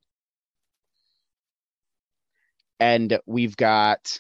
and 2.79 3.19
we've 3.27 3.57
got 3.57 4.19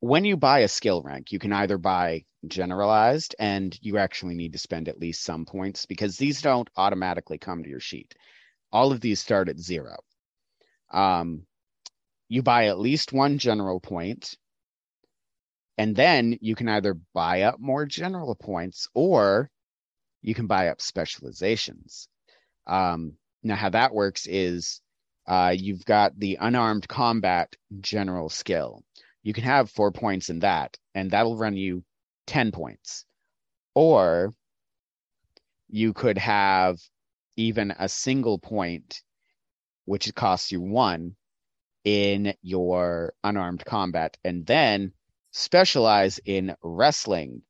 when 0.00 0.24
you 0.24 0.36
buy 0.36 0.60
a 0.60 0.68
skill 0.68 1.02
rank, 1.02 1.32
you 1.32 1.38
can 1.38 1.52
either 1.52 1.78
buy 1.78 2.24
generalized, 2.46 3.34
and 3.38 3.76
you 3.82 3.98
actually 3.98 4.34
need 4.34 4.52
to 4.52 4.58
spend 4.58 4.88
at 4.88 4.98
least 4.98 5.24
some 5.24 5.44
points 5.44 5.86
because 5.86 6.16
these 6.16 6.40
don't 6.40 6.70
automatically 6.76 7.38
come 7.38 7.62
to 7.62 7.68
your 7.68 7.80
sheet. 7.80 8.14
All 8.70 8.92
of 8.92 9.00
these 9.00 9.20
start 9.20 9.48
at 9.48 9.58
zero. 9.58 9.96
Um, 10.92 11.46
you 12.28 12.42
buy 12.42 12.66
at 12.66 12.78
least 12.78 13.12
one 13.12 13.38
general 13.38 13.80
point, 13.80 14.36
and 15.76 15.96
then 15.96 16.38
you 16.40 16.54
can 16.54 16.68
either 16.68 16.94
buy 17.14 17.42
up 17.42 17.58
more 17.58 17.86
general 17.86 18.34
points 18.34 18.88
or 18.94 19.50
you 20.22 20.34
can 20.34 20.46
buy 20.46 20.68
up 20.68 20.80
specializations. 20.80 22.08
Um, 22.66 23.14
now, 23.42 23.56
how 23.56 23.70
that 23.70 23.94
works 23.94 24.26
is 24.26 24.80
uh, 25.26 25.54
you've 25.56 25.84
got 25.84 26.18
the 26.18 26.38
unarmed 26.40 26.88
combat 26.88 27.54
general 27.80 28.28
skill. 28.28 28.82
You 29.28 29.34
can 29.34 29.44
have 29.44 29.70
four 29.70 29.92
points 29.92 30.30
in 30.30 30.38
that, 30.38 30.78
and 30.94 31.10
that'll 31.10 31.36
run 31.36 31.54
you 31.54 31.84
10 32.28 32.50
points. 32.50 33.04
Or 33.74 34.32
you 35.68 35.92
could 35.92 36.16
have 36.16 36.78
even 37.36 37.74
a 37.78 37.90
single 37.90 38.38
point, 38.38 39.02
which 39.84 40.14
costs 40.14 40.50
you 40.50 40.62
one 40.62 41.14
in 41.84 42.32
your 42.40 43.12
unarmed 43.22 43.66
combat, 43.66 44.16
and 44.24 44.46
then 44.46 44.94
specialize 45.30 46.18
in 46.24 46.56
wrestling 46.62 47.42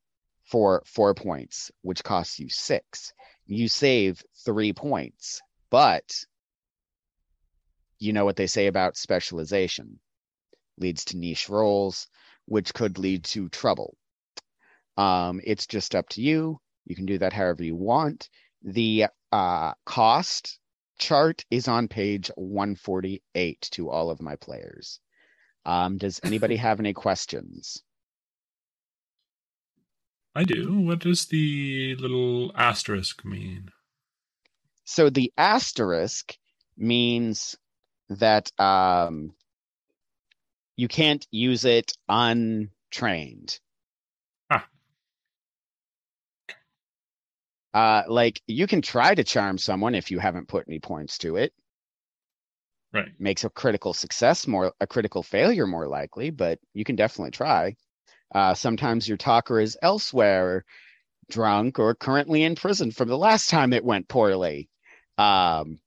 for 0.47 0.83
four 0.85 1.15
points, 1.15 1.71
which 1.83 2.03
costs 2.03 2.41
you 2.41 2.49
six. 2.49 3.13
You 3.47 3.69
save 3.69 4.21
three 4.45 4.73
points, 4.73 5.41
but 5.71 6.25
you 8.01 8.13
know 8.13 8.25
what 8.25 8.35
they 8.35 8.49
say 8.49 8.67
about 8.67 8.97
specialization 8.97 10.01
leads 10.79 11.05
to 11.07 11.19
niche 11.19 11.49
roles, 11.49 12.07
which 12.47 12.75
could 12.75 12.99
lead 12.99 13.25
to 13.25 13.49
trouble. 13.49 13.97
Um, 14.97 15.41
it's 15.45 15.67
just 15.67 15.95
up 15.95 16.09
to 16.11 16.23
you. 16.23 16.61
You 16.85 16.97
can 16.97 17.07
do 17.07 17.19
that 17.19 17.33
however 17.33 17.63
you 17.63 17.77
want. 17.77 18.29
The 18.63 19.07
uh, 19.31 19.75
cost 19.85 20.59
chart 20.99 21.45
is 21.51 21.69
on 21.69 21.89
page 21.89 22.31
148 22.35 23.69
to 23.73 23.91
all 23.91 24.11
of 24.11 24.21
my 24.21 24.37
players. 24.37 25.01
Um, 25.65 25.99
does 25.99 26.21
anybody 26.25 26.57
have 26.57 26.81
any 26.81 26.93
questions? 26.93 27.83
I 30.35 30.45
do. 30.45 30.81
What 30.81 31.01
does 31.01 31.27
the 31.27 31.97
little 31.97 32.53
asterisk 32.55 33.25
mean? 33.25 33.71
So 34.85 35.11
the 35.11 35.33
asterisk 35.37 36.37
means 36.77 37.57
that 38.09 38.51
um, 38.59 39.35
you 40.79 40.87
can't 40.87 41.27
use 41.33 41.65
it 41.65 41.93
untrained. 42.09 43.59
Ah. 44.49 44.65
Uh, 47.75 48.05
like 48.07 48.41
you 48.47 48.69
can 48.69 48.81
try 48.81 49.13
to 49.13 49.25
charm 49.25 49.59
someone 49.59 49.97
if 49.97 50.13
you 50.13 50.21
haven't 50.21 50.47
put 50.47 50.65
any 50.69 50.79
points 50.79 51.19
to 51.19 51.35
it. 51.35 51.53
Right. 52.95 53.09
Makes 53.19 53.43
a 53.43 53.51
critical 53.51 53.93
success 53.93 54.47
more 54.47 54.73
a 54.81 54.87
critical 54.87 55.25
failure 55.25 55.67
more 55.67 55.89
likely, 55.89 56.31
but 56.31 56.61
you 56.75 56.85
can 56.85 56.95
definitely 56.95 57.33
try. 57.33 57.75
Uh, 58.33 58.55
sometimes 58.55 59.09
your 59.09 59.19
talker 59.19 59.59
is 59.59 59.77
elsewhere, 59.83 60.65
drunk, 61.29 61.81
or 61.81 61.97
currently 61.97 62.45
in 62.45 62.55
prison 62.55 62.93
from 62.93 63.09
the 63.09 63.19
last 63.19 63.51
time 63.51 63.73
it 63.73 63.85
went 63.85 64.07
poorly. 64.07 64.69
Um, 65.19 65.81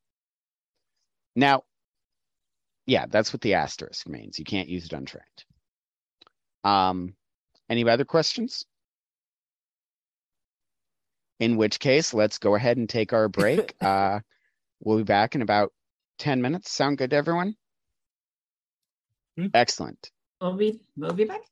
now, 1.34 1.64
yeah, 2.92 3.06
that's 3.10 3.32
what 3.32 3.40
the 3.40 3.54
asterisk 3.54 4.10
means. 4.10 4.38
You 4.38 4.44
can't 4.44 4.68
use 4.68 4.84
it 4.84 4.92
untrained. 4.92 5.26
Um, 6.66 7.14
any 7.70 7.88
other 7.88 8.04
questions? 8.04 8.66
In 11.40 11.56
which 11.56 11.80
case, 11.80 12.14
let's 12.14 12.38
go 12.38 12.54
ahead 12.56 12.76
and 12.76 12.90
take 12.90 13.14
our 13.14 13.30
break. 13.30 13.76
uh, 13.82 14.20
we'll 14.82 14.98
be 14.98 15.04
back 15.04 15.36
in 15.36 15.42
about 15.42 15.72
10 16.20 16.42
minutes. 16.42 16.70
Sound 16.70 16.98
good 16.98 17.12
to 17.12 17.16
everyone? 17.16 17.56
Good. 19.38 19.52
Excellent. 19.54 20.12
We'll 20.42 20.58
be 20.58 20.82
we'll 20.98 21.14
be 21.14 21.24
back. 21.24 21.44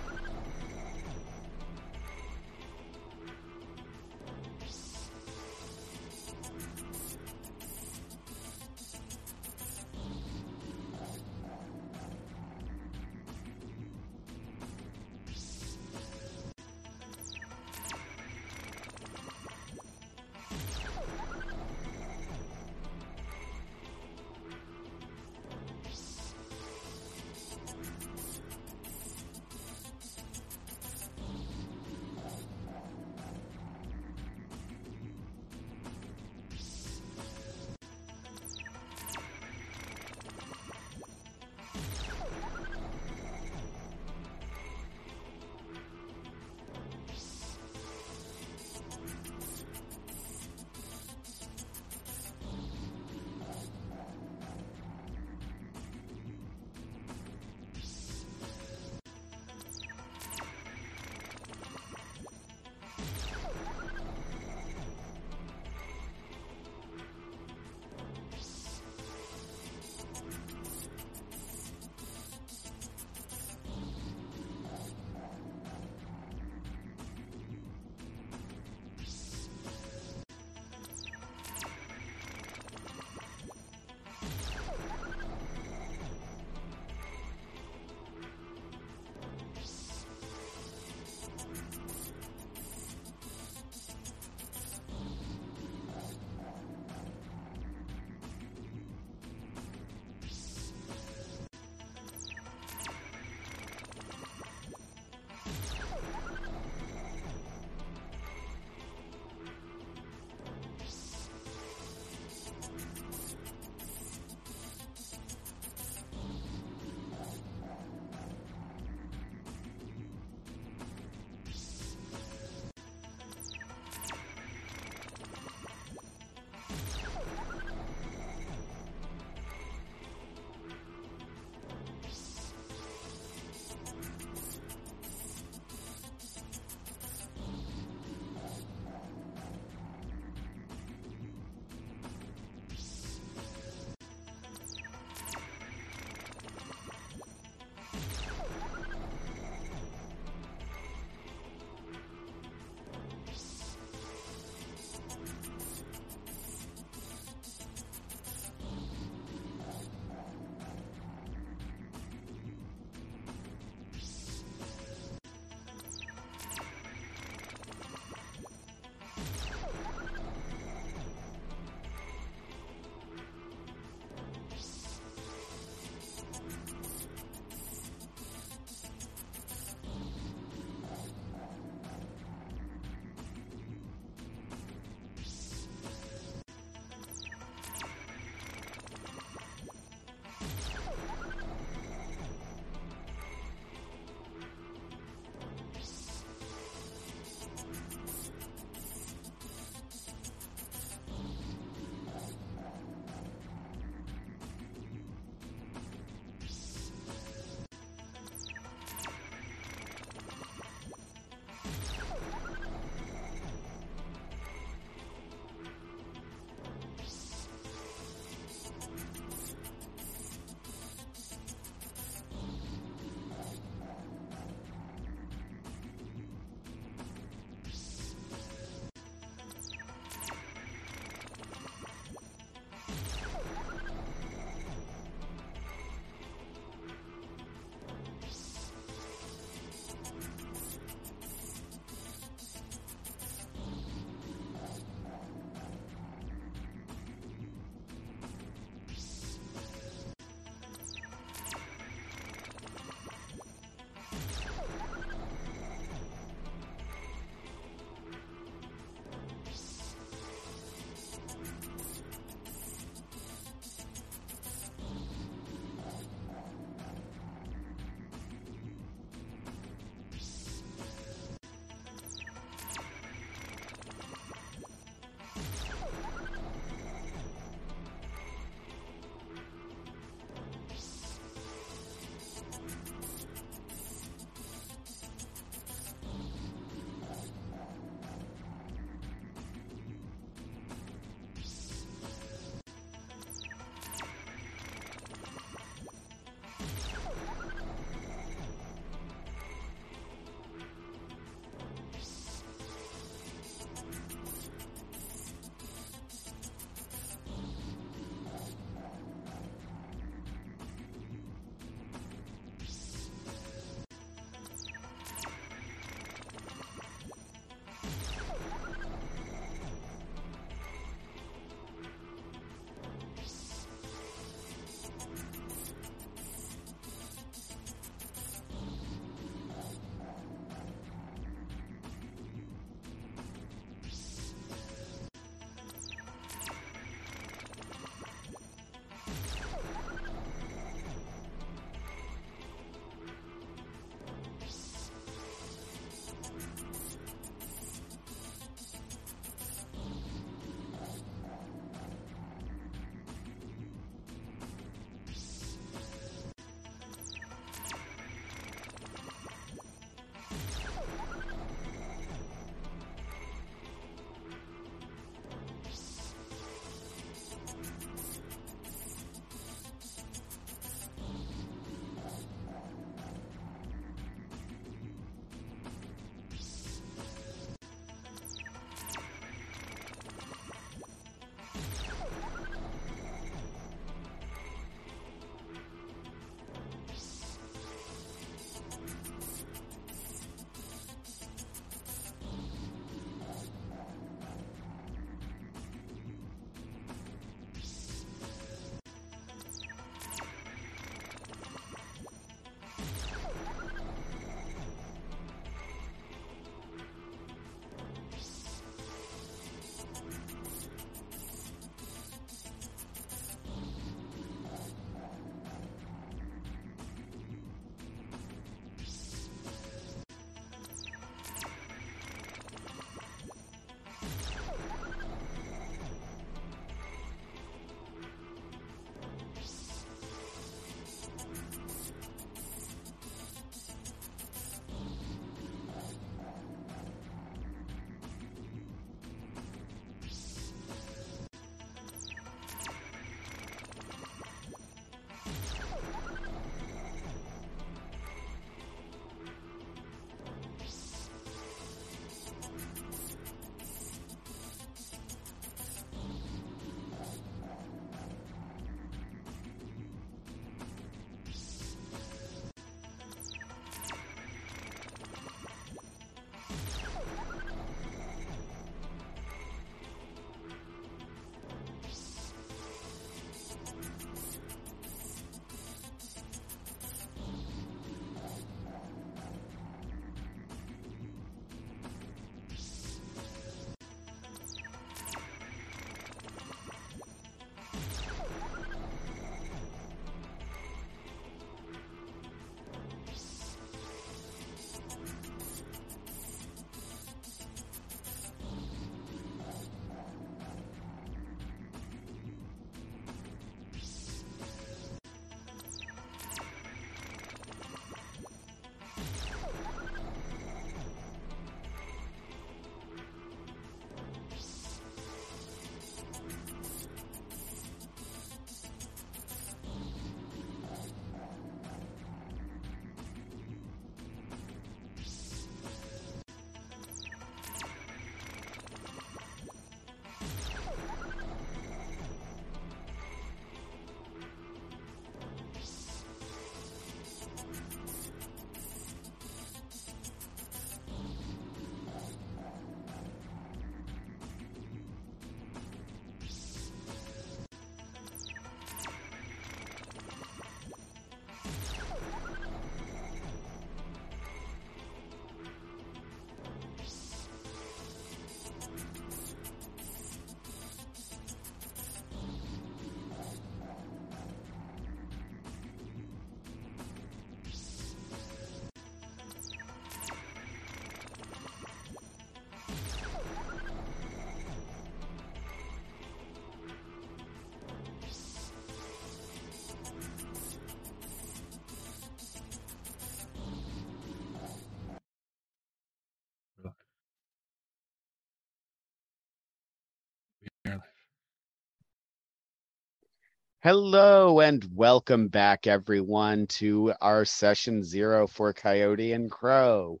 Hello 593.64 594.40
and 594.40 594.68
welcome 594.74 595.28
back, 595.28 595.68
everyone, 595.68 596.48
to 596.48 596.92
our 597.00 597.24
session 597.24 597.84
zero 597.84 598.26
for 598.26 598.52
Coyote 598.52 599.12
and 599.12 599.30
Crow. 599.30 600.00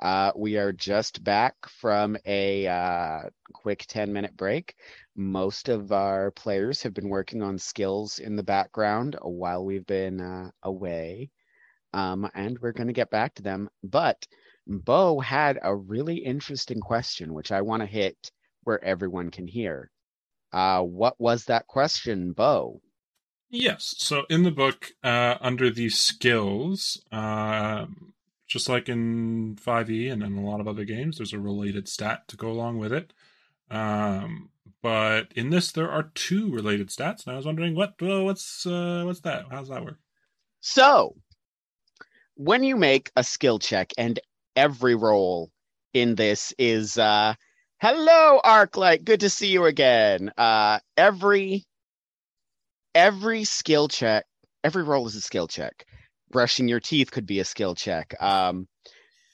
Uh, 0.00 0.32
we 0.34 0.56
are 0.56 0.72
just 0.72 1.22
back 1.22 1.54
from 1.68 2.16
a 2.24 2.66
uh, 2.66 3.24
quick 3.52 3.84
10 3.86 4.14
minute 4.14 4.34
break. 4.34 4.74
Most 5.14 5.68
of 5.68 5.92
our 5.92 6.30
players 6.30 6.82
have 6.82 6.94
been 6.94 7.10
working 7.10 7.42
on 7.42 7.58
skills 7.58 8.18
in 8.18 8.34
the 8.34 8.42
background 8.42 9.18
while 9.20 9.62
we've 9.62 9.84
been 9.84 10.18
uh, 10.18 10.50
away, 10.62 11.28
um, 11.92 12.30
and 12.34 12.58
we're 12.60 12.72
going 12.72 12.86
to 12.86 12.94
get 12.94 13.10
back 13.10 13.34
to 13.34 13.42
them. 13.42 13.68
But 13.84 14.26
Bo 14.66 15.20
had 15.20 15.58
a 15.62 15.76
really 15.76 16.16
interesting 16.16 16.80
question, 16.80 17.34
which 17.34 17.52
I 17.52 17.60
want 17.60 17.82
to 17.82 17.86
hit 17.86 18.32
where 18.62 18.82
everyone 18.82 19.30
can 19.30 19.46
hear. 19.46 19.90
Uh, 20.50 20.80
what 20.80 21.20
was 21.20 21.44
that 21.44 21.66
question, 21.66 22.32
Bo? 22.32 22.80
Yes. 23.52 23.94
So 23.98 24.24
in 24.30 24.44
the 24.44 24.50
book, 24.50 24.92
uh, 25.04 25.36
under 25.42 25.68
the 25.68 25.90
skills, 25.90 27.02
uh, 27.12 27.84
just 28.48 28.66
like 28.66 28.88
in 28.88 29.56
5e 29.56 30.10
and 30.10 30.22
in 30.22 30.38
a 30.38 30.40
lot 30.40 30.60
of 30.60 30.66
other 30.66 30.86
games, 30.86 31.18
there's 31.18 31.34
a 31.34 31.38
related 31.38 31.86
stat 31.86 32.26
to 32.28 32.36
go 32.36 32.50
along 32.50 32.78
with 32.78 32.94
it. 32.94 33.12
Um, 33.70 34.48
but 34.82 35.32
in 35.36 35.50
this, 35.50 35.70
there 35.70 35.90
are 35.90 36.10
two 36.14 36.50
related 36.50 36.88
stats, 36.88 37.24
and 37.24 37.34
I 37.34 37.36
was 37.36 37.46
wondering 37.46 37.74
what 37.74 37.94
well, 38.00 38.24
what's 38.24 38.66
uh, 38.66 39.04
what's 39.06 39.20
that? 39.20 39.46
How 39.50 39.60
does 39.60 39.68
that 39.68 39.84
work? 39.84 39.98
So, 40.60 41.14
when 42.34 42.64
you 42.64 42.76
make 42.76 43.10
a 43.16 43.22
skill 43.22 43.58
check, 43.58 43.92
and 43.96 44.18
every 44.56 44.94
roll 44.94 45.50
in 45.94 46.16
this 46.16 46.52
is 46.58 46.98
uh, 46.98 47.34
"Hello, 47.80 48.40
Arclight, 48.44 49.04
good 49.04 49.20
to 49.20 49.30
see 49.30 49.48
you 49.48 49.66
again." 49.66 50.32
Uh, 50.36 50.80
every 50.96 51.64
every 52.94 53.44
skill 53.44 53.88
check, 53.88 54.26
every 54.64 54.82
roll 54.82 55.06
is 55.06 55.16
a 55.16 55.20
skill 55.20 55.48
check. 55.48 55.84
Brushing 56.30 56.68
your 56.68 56.80
teeth 56.80 57.10
could 57.10 57.26
be 57.26 57.40
a 57.40 57.44
skill 57.44 57.74
check. 57.74 58.14
Um, 58.20 58.66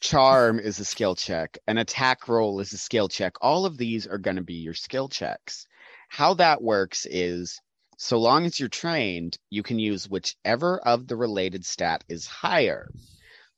charm 0.01 0.59
is 0.59 0.81
a 0.81 0.85
skill 0.85 1.15
check. 1.15 1.59
An 1.67 1.79
attack 1.79 2.29
roll 2.29 2.61
is 2.61 2.73
a 2.73 2.79
skill 2.79 3.09
check. 3.09 3.35
All 3.41 3.67
of 3.67 3.79
these 3.79 4.07
are 4.07 4.19
going 4.19 4.37
to 4.37 4.43
be 4.43 4.55
your 4.55 4.75
skill 4.75 5.09
checks. 5.09 5.67
How 6.09 6.35
that 6.35 6.63
works 6.63 7.07
is 7.09 7.61
so 7.99 8.19
long 8.19 8.47
as 8.47 8.59
you're 8.59 8.69
trained, 8.69 9.39
you 9.51 9.63
can 9.63 9.79
use 9.79 10.09
whichever 10.09 10.79
of 10.79 11.07
the 11.07 11.17
related 11.17 11.65
stat 11.65 12.05
is 12.09 12.27
higher. 12.27 12.89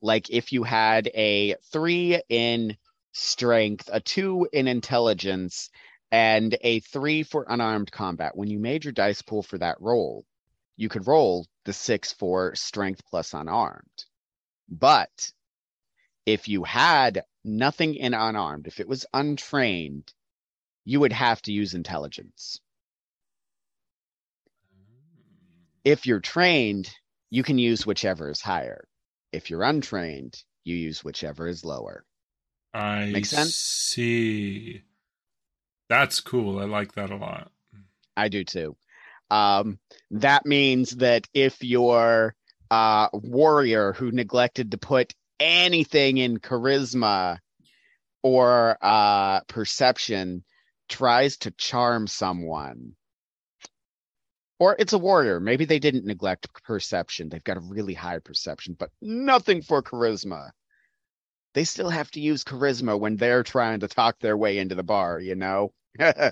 Like 0.03 0.31
if 0.31 0.53
you 0.53 0.63
had 0.63 1.09
a 1.15 1.57
three 1.73 2.21
in 2.29 2.77
strength, 3.13 3.91
a 3.93 4.01
two 4.01 4.49
in 4.53 4.67
intelligence, 4.67 5.71
and 6.13 6.57
a 6.63 6.81
three 6.81 7.23
for 7.23 7.47
unarmed 7.49 7.93
combat. 7.93 8.37
When 8.37 8.51
you 8.51 8.59
made 8.59 8.85
your 8.85 8.93
dice 8.93 9.23
pool 9.23 9.43
for 9.43 9.59
that 9.59 9.81
roll, 9.81 10.25
you 10.77 10.89
could 10.89 11.07
roll 11.07 11.47
the 11.65 11.73
six 11.73 12.13
for 12.13 12.55
strength 12.55 13.03
plus 13.07 13.35
unarmed. 13.35 14.05
But 14.69 15.33
if 16.27 16.49
you 16.49 16.65
had 16.65 17.25
nothing 17.45 17.95
in 17.95 18.15
unarmed, 18.15 18.67
if 18.67 18.81
it 18.81 18.89
was 18.89 19.07
untrained, 19.13 20.13
you 20.85 21.01
would 21.01 21.13
have 21.13 21.43
to 21.43 21.53
use 21.53 21.75
intelligence. 21.75 22.61
If 25.85 26.07
you're 26.07 26.21
trained, 26.21 26.91
you 27.31 27.43
can 27.43 27.59
use 27.59 27.87
whichever 27.87 28.31
is 28.31 28.41
higher. 28.41 28.87
If 29.33 29.51
you're 29.51 29.63
untrained, 29.63 30.43
you 30.65 30.77
use 30.77 31.05
whichever 31.05 31.47
is 31.47 31.65
lower. 31.65 32.05
I 32.75 33.11
Make 33.13 33.27
sense? 33.27 33.55
see. 33.55 34.83
That's 35.91 36.21
cool. 36.21 36.61
I 36.61 36.67
like 36.67 36.93
that 36.93 37.11
a 37.11 37.17
lot. 37.17 37.51
I 38.17 38.29
do 38.29 38.45
too. 38.45 38.77
Um, 39.29 39.81
that 40.13 40.47
means 40.47 40.93
that 40.93 41.27
if 41.35 41.65
your 41.65 42.37
uh, 42.71 43.09
warrior 43.13 43.93
who 43.93 44.13
neglected 44.13 44.71
to 44.71 44.79
put 44.79 45.13
anything 45.41 46.19
in 46.19 46.39
charisma 46.39 47.39
or 48.23 48.79
uh, 48.81 49.41
perception 49.49 50.45
tries 50.89 51.39
to 51.39 51.51
charm 51.51 52.07
someone, 52.07 52.93
or 54.61 54.77
it's 54.79 54.93
a 54.93 54.99
warrior, 54.99 55.41
maybe 55.41 55.65
they 55.65 55.81
didn't 55.81 56.05
neglect 56.05 56.47
perception. 56.63 57.29
They've 57.29 57.43
got 57.43 57.57
a 57.57 57.61
really 57.69 57.95
high 57.95 58.21
perception, 58.21 58.77
but 58.79 58.91
nothing 59.03 59.61
for 59.61 59.83
charisma. 59.83 60.51
They 61.55 61.65
still 61.65 61.91
have 61.91 62.13
to 62.13 62.21
use 62.21 62.45
charisma 62.45 62.97
when 62.97 63.17
they're 63.17 63.43
trying 63.43 63.81
to 63.81 63.89
talk 63.89 64.21
their 64.21 64.37
way 64.37 64.59
into 64.59 64.77
the 64.77 64.85
bar, 64.85 65.19
you 65.19 65.35
know? 65.35 65.73
Yeah, 65.99 66.31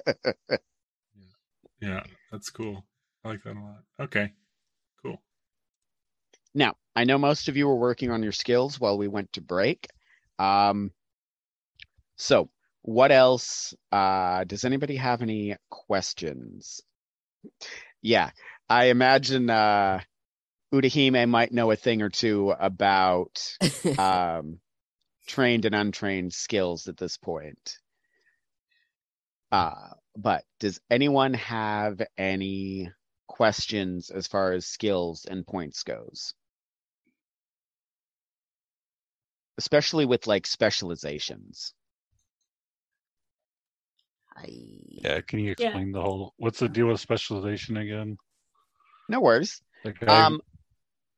yeah, 1.80 2.02
that's 2.30 2.50
cool. 2.50 2.84
I 3.24 3.28
like 3.28 3.42
that 3.44 3.56
a 3.56 3.60
lot. 3.60 3.82
Okay, 4.00 4.32
cool. 5.02 5.20
Now, 6.54 6.74
I 6.96 7.04
know 7.04 7.18
most 7.18 7.48
of 7.48 7.56
you 7.56 7.66
were 7.66 7.76
working 7.76 8.10
on 8.10 8.22
your 8.22 8.32
skills 8.32 8.80
while 8.80 8.98
we 8.98 9.08
went 9.08 9.32
to 9.34 9.40
break. 9.40 9.86
Um, 10.38 10.92
so, 12.16 12.50
what 12.82 13.12
else? 13.12 13.74
Uh, 13.92 14.44
does 14.44 14.64
anybody 14.64 14.96
have 14.96 15.22
any 15.22 15.56
questions? 15.70 16.80
Yeah, 18.02 18.30
I 18.68 18.86
imagine 18.86 19.50
uh, 19.50 20.00
Udahime 20.72 21.28
might 21.28 21.52
know 21.52 21.70
a 21.70 21.76
thing 21.76 22.02
or 22.02 22.10
two 22.10 22.50
about 22.50 23.56
um, 23.98 24.60
trained 25.26 25.64
and 25.64 25.74
untrained 25.74 26.32
skills 26.32 26.88
at 26.88 26.96
this 26.96 27.16
point. 27.16 27.78
Uh, 29.50 29.90
but 30.16 30.44
does 30.60 30.80
anyone 30.90 31.34
have 31.34 32.00
any 32.16 32.90
questions 33.26 34.10
as 34.10 34.26
far 34.26 34.52
as 34.52 34.66
skills 34.66 35.24
and 35.24 35.46
points 35.46 35.82
goes? 35.82 36.34
Especially 39.56 40.06
with 40.06 40.26
like 40.26 40.46
specializations. 40.46 41.74
I... 44.36 44.46
Yeah, 44.90 45.20
can 45.20 45.40
you 45.40 45.54
Yeah. 45.58 45.68
explain 45.68 45.92
the 45.92 46.00
whole? 46.00 46.34
What's 46.36 46.60
the 46.60 46.68
deal 46.68 46.86
with 46.86 47.00
specialization 47.00 47.76
again? 47.76 48.16
No 49.08 49.20
worries. 49.20 49.60
Like 49.84 50.02
I 50.02 50.26
Um, 50.26 50.40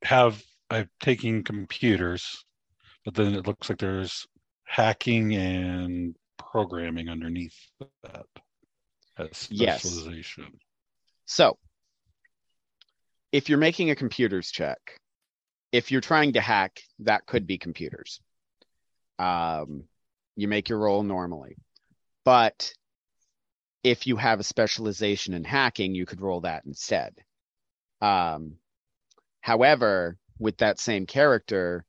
have 0.03 0.43
I'm 0.71 0.89
taking 1.01 1.43
computers, 1.43 2.45
but 3.05 3.15
then 3.15 3.35
it 3.35 3.47
looks 3.47 3.69
like 3.69 3.79
there's 3.79 4.27
hacking 4.65 5.35
and 5.35 6.17
programming 6.51 7.09
underneath 7.09 7.57
that 8.03 8.27
as 9.17 9.49
Yes. 9.51 9.83
specialization. 9.83 10.59
So, 11.27 11.59
if 13.33 13.49
you're 13.49 13.59
making 13.59 13.91
a 13.91 13.95
computers 13.95 14.51
check, 14.51 14.79
if 15.71 15.93
you're 15.93 16.01
trying 16.01 16.33
to 16.33 16.41
hack, 16.41 16.81
that 17.01 17.27
could 17.27 17.47
be 17.47 17.59
computers. 17.59 18.21
Um, 19.19 19.85
you 20.35 20.49
make 20.49 20.69
your 20.69 20.79
roll 20.79 21.03
normally. 21.05 21.57
But 22.25 22.73
if 23.85 24.07
you 24.07 24.17
have 24.17 24.41
a 24.41 24.45
specialization 24.45 25.35
in 25.35 25.45
hacking, 25.45 25.95
you 25.95 26.07
could 26.07 26.21
roll 26.21 26.41
that 26.41 26.65
instead. 26.65 27.15
Um, 28.01 28.57
however, 29.41 30.17
with 30.39 30.59
that 30.59 30.81
same 30.81 31.07
character, 31.07 31.85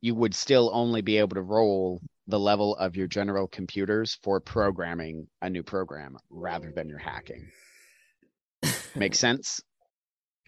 you 0.00 0.14
would 0.14 0.34
still 0.34 0.70
only 0.72 1.02
be 1.02 1.18
able 1.18 1.34
to 1.34 1.42
roll 1.42 2.00
the 2.26 2.38
level 2.38 2.74
of 2.76 2.96
your 2.96 3.06
general 3.06 3.46
computers 3.46 4.18
for 4.22 4.40
programming 4.40 5.26
a 5.42 5.50
new 5.50 5.62
program 5.62 6.16
rather 6.30 6.72
than 6.74 6.88
your 6.88 6.98
hacking. 6.98 7.48
Make 8.94 9.14
sense? 9.14 9.60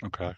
Okay. 0.04 0.32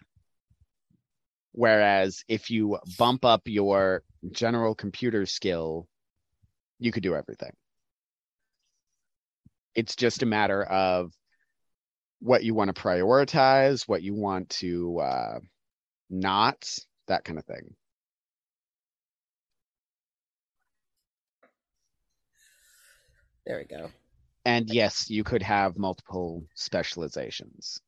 Whereas 1.51 2.23
if 2.27 2.49
you 2.49 2.77
bump 2.97 3.25
up 3.25 3.41
your 3.45 4.03
general 4.31 4.75
computer 4.75 5.25
skill, 5.25 5.87
you 6.77 6.91
could 6.91 7.03
do 7.03 7.15
everything. 7.15 7.51
It's 9.75 9.95
just 9.95 10.23
a 10.23 10.25
matter 10.25 10.63
of 10.63 11.11
what 12.19 12.43
you 12.43 12.53
want 12.53 12.73
to 12.73 12.81
prioritize, 12.81 13.87
what 13.87 14.01
you 14.01 14.13
want 14.13 14.49
to 14.49 14.99
uh, 14.99 15.39
not, 16.09 16.69
that 17.07 17.23
kind 17.23 17.39
of 17.39 17.45
thing. 17.45 17.75
There 23.49 23.57
we 23.57 23.65
go. 23.65 23.89
And 24.45 24.69
yes, 24.69 25.09
you 25.09 25.23
could 25.23 25.41
have 25.41 25.75
multiple 25.75 26.45
specializations. 26.53 27.81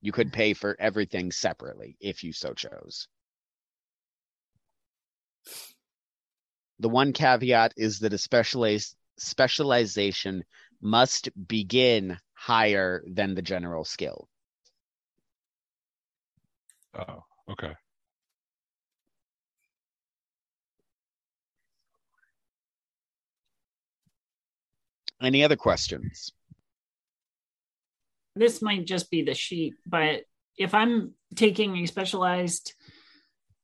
You 0.00 0.12
could 0.12 0.32
pay 0.32 0.54
for 0.54 0.76
everything 0.80 1.30
separately 1.30 1.98
if 2.00 2.24
you 2.24 2.32
so 2.32 2.54
chose. 2.54 3.06
The 6.78 6.88
one 6.88 7.12
caveat 7.12 7.74
is 7.76 7.98
that 7.98 8.14
a 8.14 8.18
specialize, 8.18 8.96
specialization 9.18 10.42
must 10.80 11.28
begin 11.46 12.16
higher 12.32 13.04
than 13.06 13.34
the 13.34 13.42
general 13.42 13.84
skill. 13.84 14.26
Oh, 16.94 17.24
okay. 17.50 17.74
Any 25.22 25.42
other 25.44 25.56
questions? 25.56 26.32
This 28.36 28.62
might 28.62 28.86
just 28.86 29.10
be 29.10 29.22
the 29.22 29.34
sheet, 29.34 29.74
but 29.86 30.22
if 30.56 30.74
I'm 30.74 31.14
taking 31.34 31.76
a 31.78 31.86
specialized 31.86 32.74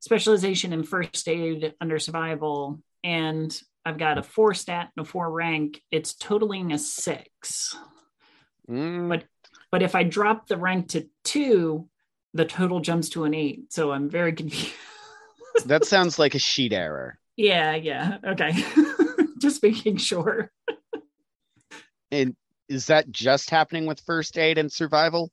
specialization 0.00 0.72
in 0.72 0.82
first 0.82 1.26
aid 1.28 1.74
under 1.80 1.98
survival 1.98 2.80
and 3.02 3.56
I've 3.86 3.98
got 3.98 4.18
a 4.18 4.22
four 4.22 4.52
stat 4.54 4.90
and 4.96 5.06
a 5.06 5.08
four 5.08 5.30
rank, 5.30 5.80
it's 5.90 6.14
totaling 6.14 6.72
a 6.72 6.78
six. 6.78 7.76
Mm, 8.68 9.08
But 9.08 9.24
but 9.70 9.82
if 9.82 9.94
I 9.94 10.02
drop 10.04 10.46
the 10.46 10.56
rank 10.56 10.88
to 10.90 11.08
two, 11.24 11.88
the 12.32 12.44
total 12.44 12.80
jumps 12.80 13.10
to 13.10 13.24
an 13.24 13.34
eight. 13.34 13.72
So 13.72 13.92
I'm 13.92 14.08
very 14.08 14.32
confused. 14.32 14.74
that 15.66 15.84
sounds 15.84 16.18
like 16.18 16.34
a 16.34 16.38
sheet 16.38 16.72
error. 16.72 17.18
yeah, 17.36 17.74
yeah. 17.76 18.18
Okay. 18.26 18.52
Just 19.38 19.62
making 19.62 19.98
sure. 19.98 20.50
And 22.14 22.36
is 22.68 22.86
that 22.86 23.10
just 23.10 23.50
happening 23.50 23.86
with 23.86 24.00
first 24.00 24.38
aid 24.38 24.56
and 24.56 24.70
survival? 24.70 25.32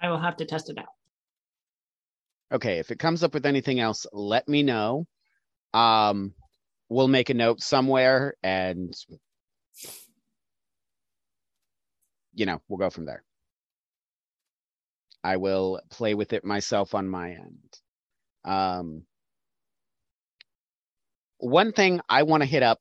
I 0.00 0.10
will 0.10 0.18
have 0.18 0.36
to 0.38 0.44
test 0.44 0.68
it 0.68 0.78
out. 0.78 0.86
Okay, 2.52 2.78
if 2.78 2.90
it 2.90 2.98
comes 2.98 3.22
up 3.22 3.32
with 3.32 3.46
anything 3.46 3.78
else, 3.78 4.04
let 4.12 4.48
me 4.48 4.62
know. 4.62 5.06
Um, 5.72 6.34
we'll 6.88 7.08
make 7.08 7.30
a 7.30 7.34
note 7.34 7.62
somewhere, 7.62 8.34
and 8.42 8.92
you 12.34 12.46
know, 12.46 12.60
we'll 12.68 12.78
go 12.78 12.90
from 12.90 13.06
there. 13.06 13.22
I 15.22 15.36
will 15.36 15.80
play 15.90 16.14
with 16.14 16.32
it 16.32 16.44
myself 16.44 16.94
on 16.94 17.08
my 17.08 17.30
end. 17.30 17.80
Um, 18.44 19.04
one 21.38 21.72
thing 21.72 22.00
I 22.08 22.24
want 22.24 22.42
to 22.42 22.48
hit 22.48 22.62
up 22.62 22.80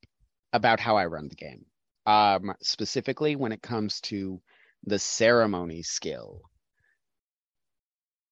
about 0.54 0.80
how 0.80 0.96
I 0.96 1.08
run 1.08 1.28
the 1.28 1.36
game, 1.36 1.66
um, 2.06 2.54
specifically 2.62 3.36
when 3.36 3.52
it 3.52 3.62
comes 3.62 4.00
to 4.02 4.40
the 4.86 5.00
ceremony 5.00 5.82
skill. 5.82 6.42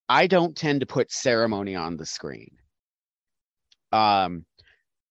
I 0.07 0.27
don't 0.27 0.55
tend 0.55 0.81
to 0.81 0.85
put 0.85 1.11
ceremony 1.11 1.75
on 1.75 1.97
the 1.97 2.05
screen. 2.05 2.51
Um, 3.91 4.45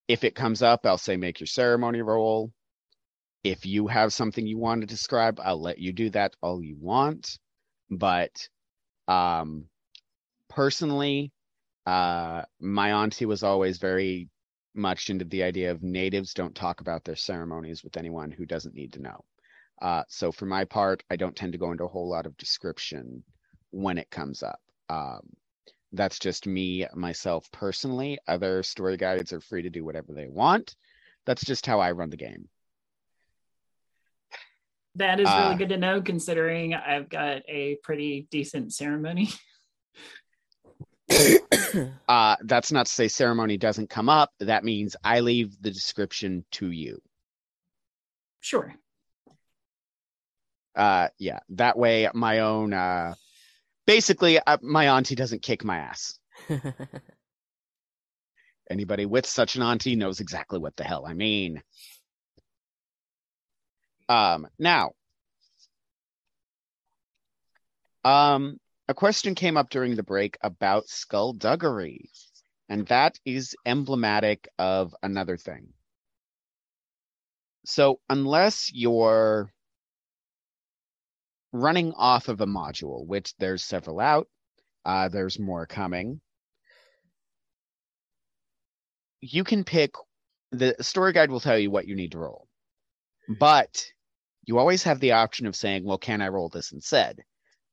if 0.08 0.24
it 0.24 0.34
comes 0.34 0.62
up, 0.62 0.84
I'll 0.84 0.98
say 0.98 1.16
make 1.16 1.40
your 1.40 1.46
ceremony 1.46 2.02
roll. 2.02 2.52
If 3.42 3.64
you 3.64 3.86
have 3.86 4.12
something 4.12 4.46
you 4.46 4.58
want 4.58 4.82
to 4.82 4.86
describe, 4.86 5.40
I'll 5.42 5.60
let 5.60 5.78
you 5.78 5.92
do 5.92 6.10
that 6.10 6.34
all 6.42 6.62
you 6.62 6.76
want. 6.78 7.38
But 7.90 8.48
um, 9.08 9.64
personally, 10.48 11.32
uh, 11.86 12.42
my 12.60 12.92
auntie 12.92 13.24
was 13.24 13.42
always 13.42 13.78
very 13.78 14.28
much 14.74 15.10
into 15.10 15.24
the 15.24 15.42
idea 15.42 15.70
of 15.70 15.82
natives 15.82 16.34
don't 16.34 16.54
talk 16.54 16.80
about 16.80 17.04
their 17.04 17.16
ceremonies 17.16 17.82
with 17.82 17.96
anyone 17.96 18.30
who 18.30 18.46
doesn't 18.46 18.74
need 18.74 18.92
to 18.92 19.02
know. 19.02 19.24
Uh, 19.82 20.02
so 20.08 20.30
for 20.30 20.46
my 20.46 20.64
part, 20.64 21.02
I 21.10 21.16
don't 21.16 21.34
tend 21.34 21.52
to 21.52 21.58
go 21.58 21.72
into 21.72 21.84
a 21.84 21.88
whole 21.88 22.08
lot 22.08 22.26
of 22.26 22.36
description 22.36 23.24
when 23.70 23.98
it 23.98 24.10
comes 24.10 24.42
up. 24.42 24.60
Um, 24.88 25.20
that's 25.92 26.18
just 26.18 26.46
me, 26.46 26.86
myself 26.94 27.50
personally. 27.52 28.18
Other 28.28 28.62
story 28.62 28.96
guides 28.96 29.32
are 29.32 29.40
free 29.40 29.62
to 29.62 29.70
do 29.70 29.84
whatever 29.84 30.12
they 30.12 30.28
want. 30.28 30.76
That's 31.26 31.44
just 31.44 31.66
how 31.66 31.80
I 31.80 31.92
run 31.92 32.10
the 32.10 32.16
game. 32.16 32.48
That 34.96 35.20
is 35.20 35.28
Uh, 35.28 35.42
really 35.44 35.54
good 35.56 35.68
to 35.70 35.76
know 35.76 36.02
considering 36.02 36.74
I've 36.74 37.08
got 37.08 37.42
a 37.48 37.76
pretty 37.82 38.26
decent 38.30 38.72
ceremony. 38.72 39.30
Uh, 42.08 42.34
that's 42.42 42.72
not 42.72 42.86
to 42.86 42.92
say 42.92 43.06
ceremony 43.06 43.56
doesn't 43.56 43.88
come 43.88 44.08
up. 44.08 44.32
That 44.40 44.64
means 44.64 44.96
I 45.04 45.20
leave 45.20 45.56
the 45.62 45.70
description 45.70 46.44
to 46.52 46.68
you. 46.68 47.00
Sure. 48.40 48.74
Uh, 50.74 51.08
yeah, 51.18 51.38
that 51.50 51.78
way 51.78 52.08
my 52.12 52.40
own, 52.40 52.72
uh, 52.72 53.14
basically, 53.86 54.40
uh, 54.40 54.58
my 54.62 54.88
auntie 54.88 55.14
doesn't 55.14 55.42
kick 55.42 55.64
my 55.64 55.78
ass. 55.78 56.18
Anybody 58.70 59.06
with 59.06 59.26
such 59.26 59.54
an 59.54 59.62
auntie 59.62 59.94
knows 59.94 60.18
exactly 60.20 60.58
what 60.58 60.74
the 60.76 60.84
hell 60.84 61.04
I 61.06 61.14
mean. 61.14 61.62
Um, 64.08 64.48
now, 64.58 64.90
um, 68.04 68.58
a 68.90 68.94
question 68.94 69.36
came 69.36 69.56
up 69.56 69.70
during 69.70 69.94
the 69.94 70.02
break 70.02 70.36
about 70.42 70.88
skullduggery, 70.88 72.10
and 72.68 72.88
that 72.88 73.20
is 73.24 73.54
emblematic 73.64 74.48
of 74.58 74.96
another 75.00 75.36
thing. 75.36 75.68
So, 77.64 78.00
unless 78.08 78.68
you're 78.74 79.52
running 81.52 81.92
off 81.92 82.26
of 82.26 82.40
a 82.40 82.46
module, 82.46 83.06
which 83.06 83.32
there's 83.38 83.62
several 83.62 84.00
out, 84.00 84.26
uh, 84.84 85.08
there's 85.08 85.38
more 85.38 85.66
coming, 85.66 86.20
you 89.20 89.44
can 89.44 89.62
pick 89.62 89.92
the 90.50 90.74
story 90.80 91.12
guide 91.12 91.30
will 91.30 91.38
tell 91.38 91.58
you 91.58 91.70
what 91.70 91.86
you 91.86 91.94
need 91.94 92.10
to 92.10 92.18
roll, 92.18 92.48
but 93.38 93.86
you 94.42 94.58
always 94.58 94.82
have 94.82 94.98
the 94.98 95.12
option 95.12 95.46
of 95.46 95.54
saying, 95.54 95.84
well, 95.84 95.98
can 95.98 96.20
I 96.20 96.26
roll 96.26 96.48
this 96.48 96.72
instead? 96.72 97.20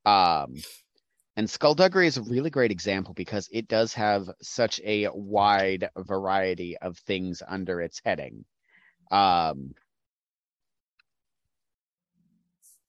Um, 0.05 0.53
and 1.37 1.47
Skullduggery 1.47 2.07
is 2.07 2.17
a 2.17 2.23
really 2.23 2.49
great 2.49 2.71
example 2.71 3.13
because 3.13 3.47
it 3.51 3.67
does 3.67 3.93
have 3.93 4.27
such 4.41 4.81
a 4.83 5.07
wide 5.13 5.87
variety 5.95 6.75
of 6.79 6.97
things 6.97 7.43
under 7.47 7.79
its 7.79 8.01
heading. 8.03 8.43
Um, 9.11 9.75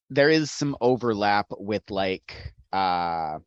there 0.08 0.30
is 0.30 0.50
some 0.50 0.78
overlap 0.80 1.48
with 1.50 1.90
like 1.90 2.54
uh, 2.72 3.38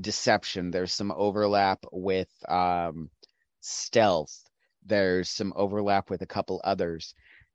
deception. 0.00 0.70
There's 0.70 0.94
some 0.94 1.12
overlap 1.14 1.84
with 1.92 2.30
um, 2.48 3.10
stealth. 3.60 4.34
There's 4.86 5.28
some 5.28 5.52
overlap 5.56 6.08
with 6.08 6.22
a 6.22 6.26
couple 6.26 6.62
others. 6.64 7.14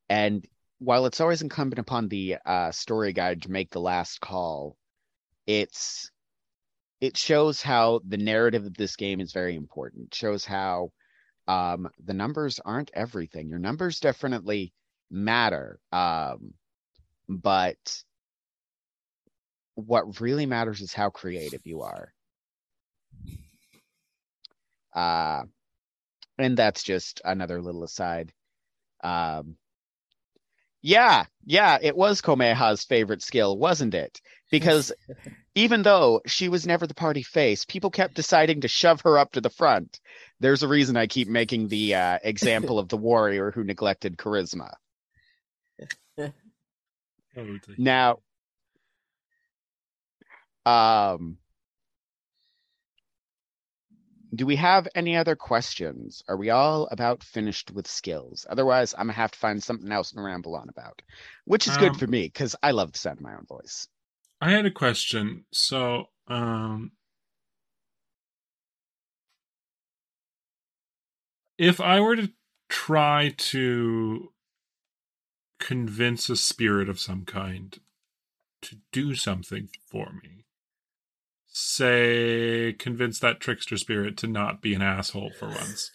And 0.09 0.45
while 0.77 1.07
it's 1.07 1.21
always 1.21 1.41
incumbent 1.41 1.79
upon 1.79 2.07
the 2.07 2.37
uh, 2.45 2.71
story 2.71 3.13
guide 3.13 3.41
to 3.41 3.51
make 3.51 3.71
the 3.71 3.81
last 3.81 4.21
call, 4.21 4.77
it's 5.47 6.11
it 7.03 7.17
shows 7.17 7.61
how 7.61 7.99
the 8.07 8.15
narrative 8.15 8.65
of 8.65 8.77
this 8.77 8.95
game 8.95 9.19
is 9.19 9.33
very 9.33 9.57
important. 9.57 10.07
It 10.07 10.15
shows 10.15 10.45
how 10.45 10.93
um, 11.49 11.89
the 12.05 12.13
numbers 12.13 12.61
aren't 12.63 12.91
everything. 12.93 13.49
Your 13.49 13.59
numbers 13.59 13.99
definitely 13.99 14.71
matter, 15.11 15.81
um, 15.91 16.53
but 17.27 18.03
what 19.75 20.21
really 20.21 20.45
matters 20.45 20.79
is 20.79 20.93
how 20.93 21.09
creative 21.09 21.59
you 21.65 21.81
are. 21.81 22.13
Uh, 24.95 25.43
and 26.37 26.55
that's 26.55 26.83
just 26.83 27.19
another 27.25 27.61
little 27.61 27.83
aside. 27.83 28.31
Um, 29.03 29.57
yeah, 30.81 31.25
yeah, 31.45 31.79
it 31.81 31.97
was 31.97 32.21
Komeha's 32.21 32.85
favorite 32.85 33.21
skill, 33.21 33.57
wasn't 33.57 33.93
it? 33.93 34.21
Because 34.53 34.93
even 35.55 35.81
though 35.81 36.21
she 36.27 36.47
was 36.47 36.67
never 36.67 36.85
the 36.85 36.93
party 36.93 37.23
face, 37.23 37.65
people 37.65 37.89
kept 37.89 38.13
deciding 38.13 38.61
to 38.61 38.67
shove 38.67 39.01
her 39.01 39.17
up 39.17 39.31
to 39.31 39.41
the 39.41 39.49
front. 39.49 39.99
There's 40.39 40.61
a 40.61 40.67
reason 40.67 40.95
I 40.95 41.07
keep 41.07 41.27
making 41.27 41.69
the 41.69 41.95
uh, 41.95 42.19
example 42.23 42.77
of 42.77 42.87
the 42.87 42.97
warrior 42.97 43.49
who 43.49 43.63
neglected 43.63 44.15
charisma. 44.15 44.73
Totally. 47.35 47.75
Now, 47.79 48.19
um, 50.67 51.37
do 54.35 54.45
we 54.45 54.55
have 54.57 54.87
any 54.93 55.17
other 55.17 55.35
questions? 55.35 56.21
Are 56.27 56.37
we 56.37 56.51
all 56.51 56.87
about 56.91 57.23
finished 57.23 57.71
with 57.71 57.87
skills? 57.87 58.45
Otherwise, 58.47 58.93
I'm 58.93 59.07
gonna 59.07 59.13
have 59.13 59.31
to 59.31 59.39
find 59.39 59.63
something 59.63 59.91
else 59.91 60.11
to 60.11 60.21
ramble 60.21 60.55
on 60.55 60.69
about, 60.69 61.01
which 61.45 61.67
is 61.67 61.73
Um, 61.73 61.79
good 61.79 61.97
for 61.97 62.05
me 62.05 62.23
because 62.27 62.55
I 62.61 62.69
love 62.69 62.91
the 62.91 62.99
sound 62.99 63.17
of 63.17 63.23
my 63.23 63.33
own 63.33 63.45
voice. 63.47 63.87
I 64.43 64.49
had 64.49 64.65
a 64.65 64.71
question. 64.71 65.45
So, 65.53 66.09
um, 66.27 66.91
if 71.57 71.79
I 71.79 72.01
were 72.01 72.17
to 72.17 72.29
try 72.67 73.33
to 73.37 74.33
convince 75.61 76.29
a 76.29 76.35
spirit 76.35 76.89
of 76.89 76.99
some 76.99 77.23
kind 77.23 77.79
to 78.63 78.79
do 78.91 79.15
something 79.15 79.69
for 79.89 80.11
me, 80.21 80.43
say, 81.47 82.75
convince 82.77 83.19
that 83.19 83.39
trickster 83.39 83.77
spirit 83.77 84.17
to 84.17 84.27
not 84.27 84.61
be 84.61 84.73
an 84.73 84.81
asshole 84.81 85.31
for 85.39 85.47
once. 85.47 85.91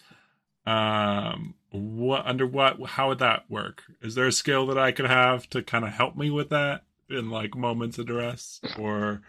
Um, 0.65 1.53
what 1.69 2.25
under 2.25 2.47
what? 2.47 2.83
How 2.83 3.09
would 3.09 3.19
that 3.19 3.43
work? 3.47 3.83
Is 4.01 4.15
there 4.15 4.25
a 4.25 4.31
skill 4.31 4.65
that 4.65 4.77
I 4.79 4.91
could 4.91 5.05
have 5.05 5.47
to 5.51 5.61
kind 5.61 5.85
of 5.85 5.91
help 5.91 6.17
me 6.17 6.31
with 6.31 6.49
that 6.49 6.85
in 7.09 7.29
like 7.29 7.55
moments 7.55 7.97
of 7.97 8.07
duress, 8.07 8.61
or 8.77 9.21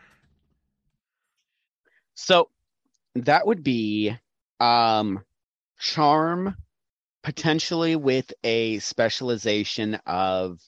So 2.15 2.51
that 3.15 3.47
would 3.47 3.63
be 3.63 4.17
um, 4.59 5.25
charm, 5.79 6.57
potentially 7.23 7.97
with 7.97 8.33
a 8.45 8.79
specialization 8.81 9.95
of 10.07 10.61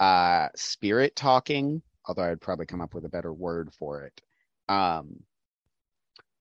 uh, 0.00 0.48
spirit 0.54 1.14
talking 1.16 1.82
although 2.08 2.22
I'd 2.22 2.40
probably 2.40 2.66
come 2.66 2.80
up 2.80 2.94
with 2.94 3.04
a 3.04 3.10
better 3.10 3.32
word 3.32 3.70
for 3.72 4.02
it. 4.04 4.20
Um, 4.68 5.22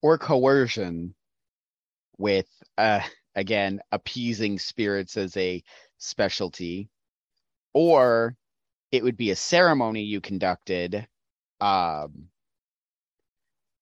or 0.01 0.17
coercion 0.17 1.13
with, 2.17 2.47
uh, 2.77 3.01
again, 3.35 3.81
appeasing 3.91 4.57
spirits 4.57 5.17
as 5.17 5.35
a 5.35 5.61
specialty, 5.97 6.89
or 7.73 8.35
it 8.91 9.03
would 9.03 9.17
be 9.17 9.31
a 9.31 9.35
ceremony 9.35 10.03
you 10.03 10.21
conducted. 10.21 11.07
Um, 11.59 12.29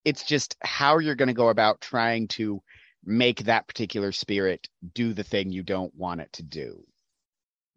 it's 0.06 0.24
just 0.24 0.56
how 0.62 1.00
you're 1.00 1.16
going 1.16 1.28
to 1.28 1.34
go 1.34 1.50
about 1.50 1.82
trying 1.82 2.28
to 2.30 2.62
make 3.04 3.44
that 3.44 3.68
particular 3.68 4.12
spirit 4.12 4.68
do 4.94 5.14
the 5.14 5.24
thing 5.24 5.52
you 5.52 5.64
don't 5.64 5.94
want 5.96 6.22
it 6.22 6.32
to 6.34 6.44
do 6.44 6.84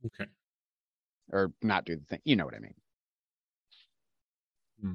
Okay. 0.07 0.29
or 1.33 1.53
not 1.63 1.85
do 1.85 1.97
the 1.97 2.05
thing 2.05 2.21
you 2.25 2.37
know 2.37 2.45
what 2.45 2.55
i 2.55 2.59
mean 2.59 2.75
Hmm. 4.81 4.95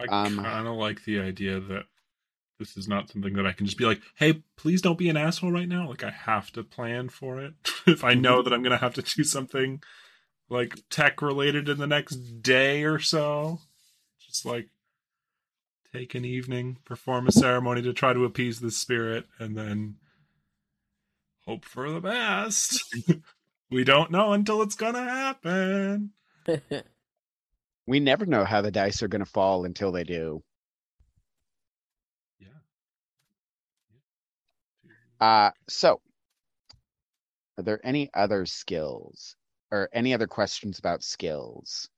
I 0.00 0.06
Um, 0.08 0.36
kind 0.36 0.66
of 0.68 0.74
like 0.76 1.04
the 1.04 1.20
idea 1.20 1.60
that 1.60 1.84
this 2.58 2.76
is 2.76 2.88
not 2.88 3.08
something 3.08 3.34
that 3.34 3.46
I 3.46 3.52
can 3.52 3.66
just 3.66 3.78
be 3.78 3.84
like, 3.84 4.02
"Hey, 4.16 4.42
please 4.56 4.82
don't 4.82 4.98
be 4.98 5.08
an 5.08 5.16
asshole 5.16 5.52
right 5.52 5.68
now." 5.68 5.88
Like 5.88 6.02
I 6.04 6.10
have 6.10 6.50
to 6.52 6.64
plan 6.64 7.08
for 7.08 7.40
it. 7.40 7.54
if 7.86 8.04
I 8.04 8.14
know 8.14 8.42
that 8.42 8.52
I'm 8.52 8.62
gonna 8.62 8.76
have 8.78 8.94
to 8.94 9.02
do 9.02 9.24
something 9.24 9.82
like 10.48 10.82
tech 10.90 11.20
related 11.22 11.68
in 11.68 11.78
the 11.78 11.86
next 11.86 12.16
day 12.42 12.84
or 12.84 12.98
so, 12.98 13.60
just 14.26 14.44
like 14.46 14.68
take 15.92 16.14
an 16.14 16.24
evening, 16.24 16.78
perform 16.84 17.26
a 17.28 17.32
ceremony 17.32 17.82
to 17.82 17.92
try 17.92 18.12
to 18.12 18.24
appease 18.24 18.60
the 18.60 18.70
spirit, 18.70 19.26
and 19.38 19.56
then 19.56 19.96
hope 21.46 21.64
for 21.64 21.90
the 21.90 22.00
best. 22.00 22.82
we 23.70 23.84
don't 23.84 24.10
know 24.10 24.32
until 24.32 24.62
it's 24.62 24.74
gonna 24.74 25.04
happen. 25.04 26.12
we 27.86 28.00
never 28.00 28.26
know 28.26 28.44
how 28.44 28.60
the 28.60 28.70
dice 28.70 29.02
are 29.02 29.08
going 29.08 29.24
to 29.24 29.30
fall 29.30 29.64
until 29.64 29.90
they 29.90 30.04
do 30.04 30.42
Yeah. 32.38 32.48
uh 35.20 35.50
so 35.68 36.00
are 37.56 37.62
there 37.64 37.80
any 37.84 38.10
other 38.14 38.46
skills 38.46 39.36
or 39.70 39.88
any 39.92 40.14
other 40.14 40.26
questions 40.26 40.78
about 40.78 41.02
skills 41.02 41.88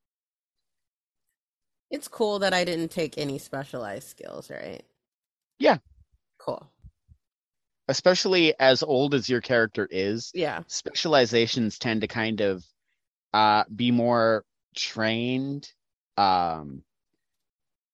it's 1.90 2.06
cool 2.08 2.38
that 2.38 2.54
I 2.54 2.62
didn't 2.64 2.92
take 2.92 3.18
any 3.18 3.36
specialized 3.38 4.08
skills, 4.08 4.48
right? 4.48 4.84
Yeah. 5.58 5.78
Cool. 6.38 6.70
especially 7.88 8.54
as 8.60 8.82
old 8.84 9.14
as 9.14 9.28
your 9.28 9.40
character 9.40 9.88
is 9.90 10.30
Yeah. 10.34 10.62
specializations 10.68 11.78
tend 11.78 12.02
to 12.02 12.06
kind 12.06 12.40
of 12.40 12.64
uh 13.34 13.64
be 13.74 13.90
more 13.90 14.44
trained 14.76 15.68
um 16.16 16.82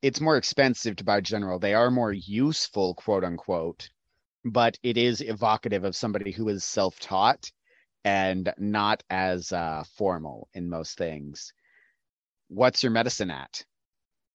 it's 0.02 0.20
more 0.20 0.36
expensive 0.36 0.96
to 0.96 1.04
buy 1.04 1.20
general 1.20 1.58
they 1.58 1.72
are 1.74 1.90
more 1.90 2.12
useful 2.12 2.94
quote 2.94 3.24
unquote 3.24 3.88
but 4.44 4.78
it 4.82 4.96
is 4.98 5.22
evocative 5.22 5.84
of 5.84 5.96
somebody 5.96 6.30
who 6.30 6.48
is 6.50 6.64
self-taught 6.64 7.50
and 8.06 8.54
not 8.58 9.02
as 9.10 9.52
uh 9.52 9.84
formal 9.98 10.48
in 10.54 10.70
most 10.70 10.96
things 10.98 11.52
what's 12.48 12.82
your 12.82 12.92
medicine 12.92 13.30
at 13.30 13.64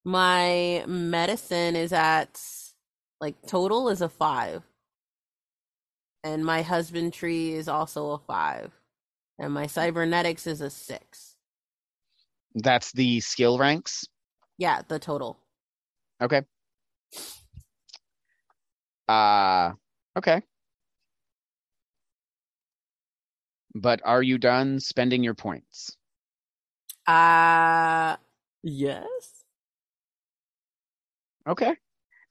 My 0.04 0.84
medicine 0.88 1.76
is 1.76 1.94
at 1.94 2.42
like 3.22 3.36
total 3.48 3.90
is 3.90 4.02
a 4.02 4.10
five. 4.10 4.64
And 6.24 6.46
my 6.46 6.62
husbandry 6.64 7.54
is 7.54 7.68
also 7.68 8.12
a 8.12 8.18
five. 8.20 8.72
And 9.40 9.54
my 9.54 9.68
cybernetics 9.68 10.48
is 10.48 10.62
a 10.62 10.70
six. 10.70 11.36
that's 12.56 12.92
the 12.94 13.20
skill 13.22 13.58
ranks 13.58 14.06
Yeah, 14.58 14.82
the 14.88 15.00
total. 15.00 15.40
okay 16.22 16.44
uh 19.08 19.74
okay 20.18 20.42
but 23.76 24.02
are 24.04 24.22
you 24.24 24.38
done 24.38 24.80
spending 24.80 25.24
your 25.24 25.34
points 25.36 25.96
Uh 27.08 28.16
yes. 28.64 29.06
Okay. 31.48 31.76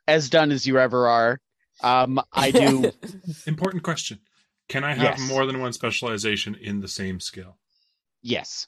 As 0.06 0.30
done 0.30 0.52
as 0.52 0.64
you 0.66 0.78
ever 0.78 1.08
are. 1.08 1.40
Um, 1.82 2.20
I 2.32 2.50
do. 2.52 2.92
Important 3.46 3.82
question. 3.82 4.20
Can 4.68 4.84
I 4.84 4.94
have 4.94 5.18
Yes. 5.18 5.28
more 5.28 5.46
than 5.46 5.60
one 5.60 5.72
specialization 5.72 6.54
in 6.54 6.80
the 6.80 6.88
same 6.88 7.18
skill? 7.20 7.56
yes. 8.22 8.66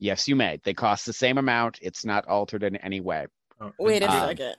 Yes, 0.00 0.28
you 0.28 0.36
may. 0.36 0.60
They 0.62 0.74
cost 0.74 1.06
the 1.06 1.12
same 1.12 1.38
amount. 1.38 1.78
It's 1.82 2.04
not 2.04 2.26
altered 2.28 2.62
in 2.62 2.76
any 2.76 3.00
way. 3.00 3.26
Oh, 3.60 3.72
Wait 3.80 4.02
a 4.02 4.06
and 4.06 4.14
Um, 4.14 4.28
second. 4.28 4.56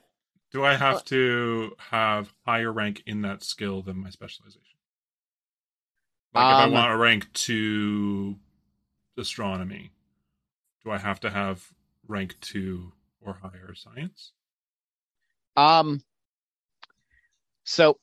Do 0.52 0.64
I 0.64 0.74
have 0.76 1.02
to 1.06 1.74
have 1.78 2.32
higher 2.44 2.70
rank 2.72 3.02
in 3.06 3.22
that 3.22 3.42
skill 3.42 3.82
than 3.82 3.96
my 4.02 4.10
specialization? 4.10 4.69
Like 6.34 6.50
if 6.50 6.56
Um, 6.56 6.60
I 6.60 6.66
want 6.66 6.92
a 6.92 6.96
rank 6.96 7.32
two 7.32 8.38
astronomy, 9.16 9.92
do 10.84 10.90
I 10.90 10.98
have 10.98 11.20
to 11.20 11.30
have 11.30 11.72
rank 12.06 12.38
two 12.40 12.92
or 13.20 13.34
higher 13.34 13.74
science? 13.74 14.32
Um. 15.56 16.02
So, 17.64 17.98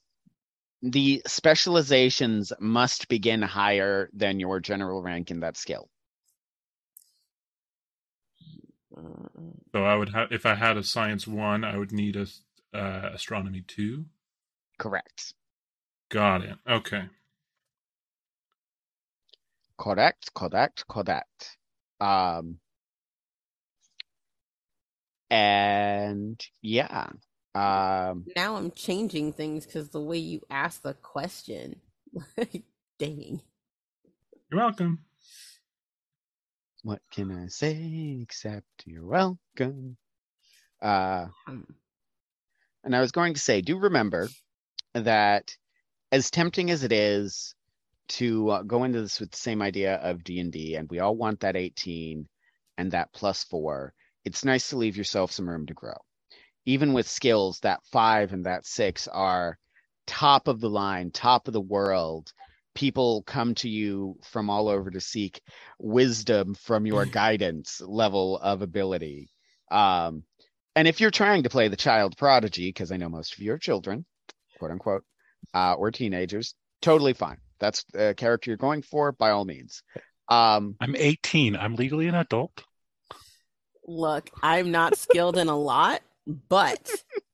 the 0.81 1.21
specializations 1.27 2.53
must 2.59 3.07
begin 3.07 3.41
higher 3.41 4.09
than 4.13 4.39
your 4.39 4.59
general 4.59 5.01
rank 5.01 5.31
in 5.31 5.41
that 5.41 5.57
skill. 5.57 5.89
So 9.73 9.85
I 9.85 9.95
would 9.95 10.09
have 10.09 10.31
if 10.31 10.45
I 10.45 10.55
had 10.55 10.77
a 10.77 10.83
science 10.83 11.27
one, 11.27 11.63
I 11.63 11.77
would 11.77 11.91
need 11.91 12.15
a 12.15 12.27
uh, 12.73 13.11
astronomy 13.13 13.61
two. 13.61 14.05
Correct. 14.79 15.33
Got 16.09 16.43
it. 16.43 16.57
Okay. 16.67 17.09
Correct. 19.77 20.33
Correct. 20.33 20.85
Correct. 20.87 21.57
Um. 21.99 22.59
And 25.29 26.43
yeah. 26.61 27.09
Um. 27.55 28.25
Now 28.35 28.55
I'm 28.55 28.71
changing 28.71 29.33
things 29.33 29.65
because 29.65 29.89
the 29.89 30.01
way 30.01 30.17
you 30.17 30.41
ask 30.49 30.81
the 30.81 30.93
question. 30.93 31.81
Like, 32.37 32.63
dang. 32.97 33.41
You're 34.49 34.59
welcome. 34.61 34.99
What 36.83 37.01
can 37.11 37.31
I 37.31 37.47
say 37.47 38.19
except 38.21 38.65
you're 38.85 39.05
welcome? 39.05 39.97
Uh, 40.81 41.27
Hmm. 41.45 41.61
and 42.83 42.95
I 42.95 43.01
was 43.01 43.11
going 43.11 43.33
to 43.33 43.41
say, 43.41 43.61
do 43.61 43.77
remember 43.77 44.29
that 44.93 45.55
as 46.11 46.31
tempting 46.31 46.71
as 46.71 46.83
it 46.83 46.91
is 46.93 47.53
to 48.07 48.49
uh, 48.49 48.61
go 48.63 48.83
into 48.83 49.01
this 49.01 49.19
with 49.19 49.31
the 49.31 49.37
same 49.37 49.61
idea 49.61 49.95
of 49.95 50.23
D&D 50.23 50.75
and 50.75 50.89
we 50.89 50.99
all 50.99 51.15
want 51.15 51.41
that 51.41 51.55
18 51.55 52.27
and 52.77 52.91
that 52.91 53.11
plus 53.13 53.43
4, 53.45 53.93
it's 54.25 54.45
nice 54.45 54.69
to 54.69 54.77
leave 54.77 54.97
yourself 54.97 55.31
some 55.31 55.49
room 55.49 55.65
to 55.67 55.73
grow. 55.73 55.97
Even 56.65 56.93
with 56.93 57.07
skills, 57.07 57.59
that 57.61 57.79
5 57.91 58.33
and 58.33 58.45
that 58.45 58.65
6 58.65 59.07
are 59.07 59.57
top 60.05 60.47
of 60.47 60.59
the 60.59 60.69
line, 60.69 61.11
top 61.11 61.47
of 61.47 61.53
the 61.53 61.61
world. 61.61 62.31
People 62.75 63.23
come 63.23 63.55
to 63.55 63.69
you 63.69 64.17
from 64.23 64.49
all 64.49 64.67
over 64.67 64.91
to 64.91 65.01
seek 65.01 65.41
wisdom 65.79 66.55
from 66.55 66.85
your 66.85 67.05
guidance 67.21 67.81
level 67.81 68.37
of 68.37 68.61
ability. 68.61 69.29
Um, 69.71 70.23
and 70.75 70.87
if 70.87 71.01
you're 71.01 71.11
trying 71.11 71.43
to 71.43 71.49
play 71.49 71.67
the 71.69 71.75
child 71.75 72.17
prodigy, 72.17 72.69
because 72.69 72.91
I 72.91 72.97
know 72.97 73.09
most 73.09 73.33
of 73.33 73.39
you 73.39 73.53
are 73.53 73.57
children, 73.57 74.05
quote 74.59 74.71
unquote, 74.71 75.03
uh, 75.53 75.73
or 75.73 75.91
teenagers, 75.91 76.53
totally 76.81 77.13
fine. 77.13 77.37
That's 77.59 77.83
the 77.93 78.13
character 78.15 78.49
you're 78.51 78.57
going 78.57 78.81
for, 78.81 79.11
by 79.11 79.31
all 79.31 79.45
means. 79.45 79.83
Um, 80.29 80.75
I'm 80.79 80.95
18. 80.95 81.55
I'm 81.55 81.75
legally 81.75 82.07
an 82.07 82.15
adult. 82.15 82.63
Look, 83.85 84.29
I'm 84.43 84.71
not 84.71 84.97
skilled 84.97 85.37
in 85.37 85.47
a 85.47 85.57
lot, 85.57 86.01
but 86.49 86.89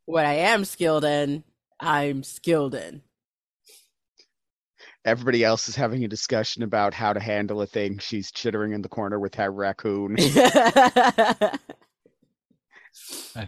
what 0.06 0.26
I 0.26 0.34
am 0.34 0.66
skilled 0.66 1.04
in, 1.04 1.44
I'm 1.80 2.24
skilled 2.24 2.76
in. 2.76 3.02
everybody 5.06 5.44
else 5.44 5.68
is 5.68 5.76
having 5.76 6.04
a 6.06 6.08
discussion 6.08 6.64
about 6.64 6.94
how 6.94 7.12
to 7.12 7.20
handle 7.20 7.62
a 7.62 7.66
thing. 7.68 7.98
She's 7.98 8.32
chittering 8.32 8.72
in 8.74 8.82
the 8.82 8.88
corner 8.90 9.20
with 9.20 9.36
her 9.36 9.52
raccoon. 9.52 10.16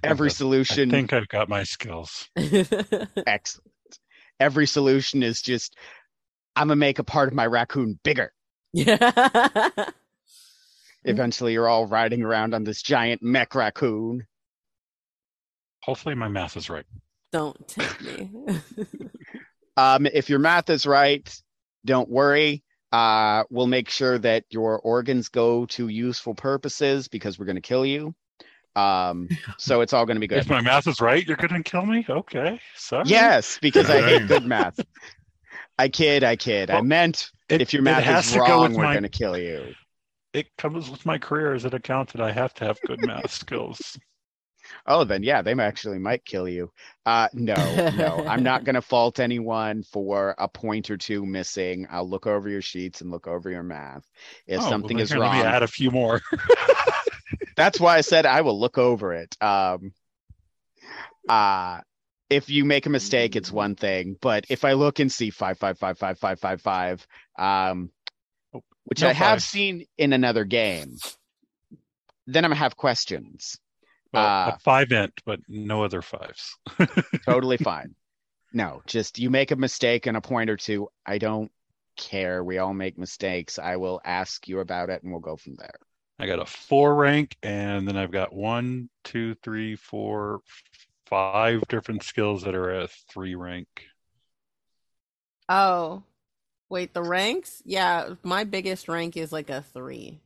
Every 0.03 0.29
I've- 0.29 0.33
I 0.89 0.99
think 0.99 1.13
I've 1.13 1.27
got 1.27 1.47
my 1.47 1.63
skills. 1.63 2.27
excellent. 2.35 3.71
Every 4.39 4.65
solution 4.67 5.23
is 5.23 5.41
just, 5.41 5.77
I'm 6.55 6.67
gonna 6.67 6.77
make 6.77 6.99
a 6.99 7.03
part 7.03 7.27
of 7.27 7.33
my 7.33 7.45
raccoon 7.45 7.99
bigger. 8.03 8.33
Yeah. 8.73 9.69
Eventually, 11.03 11.53
you're 11.53 11.67
all 11.67 11.85
riding 11.85 12.23
around 12.23 12.53
on 12.53 12.63
this 12.63 12.81
giant 12.81 13.21
mech 13.21 13.53
raccoon. 13.53 14.25
Hopefully, 15.83 16.15
my 16.15 16.27
math 16.27 16.57
is 16.57 16.69
right. 16.69 16.85
Don't 17.31 17.67
tempt 17.67 18.01
me. 18.01 18.31
Um, 19.77 20.05
if 20.05 20.29
your 20.29 20.39
math 20.39 20.69
is 20.69 20.85
right, 20.85 21.29
don't 21.83 22.09
worry. 22.09 22.63
Uh, 22.91 23.43
we'll 23.49 23.67
make 23.67 23.89
sure 23.89 24.17
that 24.19 24.45
your 24.49 24.79
organs 24.79 25.29
go 25.29 25.65
to 25.65 25.87
useful 25.89 26.33
purposes 26.33 27.07
because 27.07 27.37
we're 27.37 27.45
going 27.45 27.57
to 27.57 27.61
kill 27.61 27.85
you. 27.85 28.15
Um, 28.75 29.27
so 29.57 29.81
it's 29.81 29.93
all 29.93 30.05
going 30.05 30.15
to 30.15 30.21
be 30.21 30.27
good. 30.27 30.39
If 30.39 30.49
my 30.49 30.61
math 30.61 30.87
is 30.87 31.01
right, 31.01 31.25
you're 31.25 31.37
going 31.37 31.61
to 31.61 31.69
kill 31.69 31.85
me. 31.85 32.05
Okay, 32.07 32.59
sorry. 32.75 33.03
Yes, 33.07 33.59
because 33.61 33.89
I 33.89 34.01
hate 34.01 34.27
good 34.27 34.45
math. 34.45 34.79
I 35.77 35.89
kid, 35.89 36.23
I 36.23 36.35
kid. 36.35 36.69
I 36.69 36.81
meant 36.81 37.29
It- 37.49 37.61
if 37.61 37.73
your 37.73 37.81
math 37.81 38.03
has 38.03 38.27
is 38.27 38.33
go 38.35 38.39
wrong, 38.41 38.61
with 38.63 38.77
we're 38.77 38.83
my- 38.83 38.93
going 38.93 39.03
to 39.03 39.09
kill 39.09 39.37
you. 39.37 39.73
It 40.33 40.47
comes 40.57 40.89
with 40.89 41.05
my 41.05 41.17
career 41.17 41.53
as 41.53 41.63
an 41.63 41.73
accountant. 41.73 42.21
I 42.21 42.31
have 42.33 42.53
to 42.55 42.65
have 42.65 42.77
good 42.85 43.01
math 43.05 43.31
skills. 43.31 43.97
Oh, 44.85 45.03
then 45.05 45.23
yeah, 45.23 45.41
they 45.41 45.53
actually 45.53 45.99
might 45.99 46.25
kill 46.25 46.47
you. 46.49 46.71
Uh, 47.05 47.29
no, 47.33 47.53
no, 47.95 48.25
I'm 48.27 48.43
not 48.43 48.63
going 48.65 48.75
to 48.75 48.81
fault 48.81 49.19
anyone 49.19 49.83
for 49.83 50.35
a 50.37 50.47
point 50.49 50.89
or 50.89 50.97
two 50.97 51.25
missing. 51.25 51.87
I'll 51.89 52.09
look 52.09 52.27
over 52.27 52.49
your 52.49 52.61
sheets 52.61 52.99
and 53.01 53.11
look 53.11 53.27
over 53.27 53.49
your 53.49 53.63
math. 53.63 54.03
If 54.45 54.59
Oh, 54.61 54.69
something 54.69 54.97
then 54.97 55.03
is 55.03 55.11
here, 55.11 55.19
Let 55.19 55.31
me 55.33 55.37
wrong, 55.37 55.47
add 55.47 55.63
a 55.63 55.67
few 55.67 55.91
more. 55.91 56.19
that's 57.55 57.79
why 57.79 57.97
I 57.97 58.01
said 58.01 58.25
I 58.25 58.41
will 58.41 58.59
look 58.59 58.77
over 58.77 59.13
it. 59.13 59.37
Um, 59.41 59.93
uh, 61.29 61.79
if 62.29 62.49
you 62.49 62.65
make 62.65 62.85
a 62.85 62.89
mistake, 62.89 63.35
it's 63.35 63.51
one 63.51 63.75
thing, 63.75 64.17
but 64.21 64.45
if 64.49 64.65
I 64.65 64.73
look 64.73 64.99
and 64.99 65.11
see 65.11 65.29
five, 65.29 65.57
five, 65.57 65.77
five, 65.77 65.97
five, 65.97 66.17
five, 66.17 66.39
five, 66.39 66.61
five, 66.61 67.07
um, 67.37 67.91
Oh, 68.53 68.63
which 68.85 69.01
no 69.01 69.09
I 69.09 69.13
have 69.13 69.41
seen 69.41 69.85
in 69.97 70.13
another 70.13 70.45
game, 70.45 70.95
then 72.27 72.45
I'm 72.45 72.49
gonna 72.49 72.55
have 72.59 72.77
questions. 72.77 73.57
Well, 74.13 74.25
Uh, 74.25 74.51
a 74.55 74.59
five 74.59 74.91
int, 74.91 75.13
but 75.25 75.39
no 75.47 75.83
other 75.83 76.01
fives. 76.01 76.57
totally 77.25 77.57
fine. 77.57 77.95
No, 78.53 78.81
just 78.87 79.19
you 79.19 79.29
make 79.29 79.51
a 79.51 79.55
mistake 79.57 80.05
and 80.05 80.15
a 80.15 80.21
point 80.21 80.49
or 80.49 80.55
two. 80.57 80.87
I 81.05 81.17
don't 81.17 81.51
care. 81.97 82.43
We 82.43 82.57
all 82.57 82.73
make 82.73 82.97
mistakes. 82.97 83.59
I 83.59 83.75
will 83.75 83.99
ask 84.05 84.47
you 84.47 84.59
about 84.59 84.89
it 84.89 85.03
and 85.03 85.11
we'll 85.11 85.19
go 85.21 85.35
from 85.35 85.55
there. 85.55 85.75
I 86.17 86.27
got 86.27 86.39
a 86.39 86.45
four 86.45 86.95
rank, 86.95 87.35
and 87.43 87.85
then 87.85 87.97
I've 87.97 88.11
got 88.11 88.33
one, 88.33 88.89
two, 89.03 89.35
three, 89.43 89.75
four, 89.75 90.39
five 91.07 91.61
different 91.67 92.03
skills 92.03 92.43
that 92.43 92.55
are 92.55 92.79
a 92.81 92.87
three 93.09 93.35
rank. 93.35 93.67
oh, 95.49 96.03
wait, 96.69 96.93
the 96.93 97.03
ranks? 97.03 97.61
Yeah, 97.65 98.15
my 98.23 98.43
biggest 98.43 98.87
rank 98.87 99.17
is 99.17 99.31
like 99.31 99.49
a 99.49 99.61
three. 99.61 100.19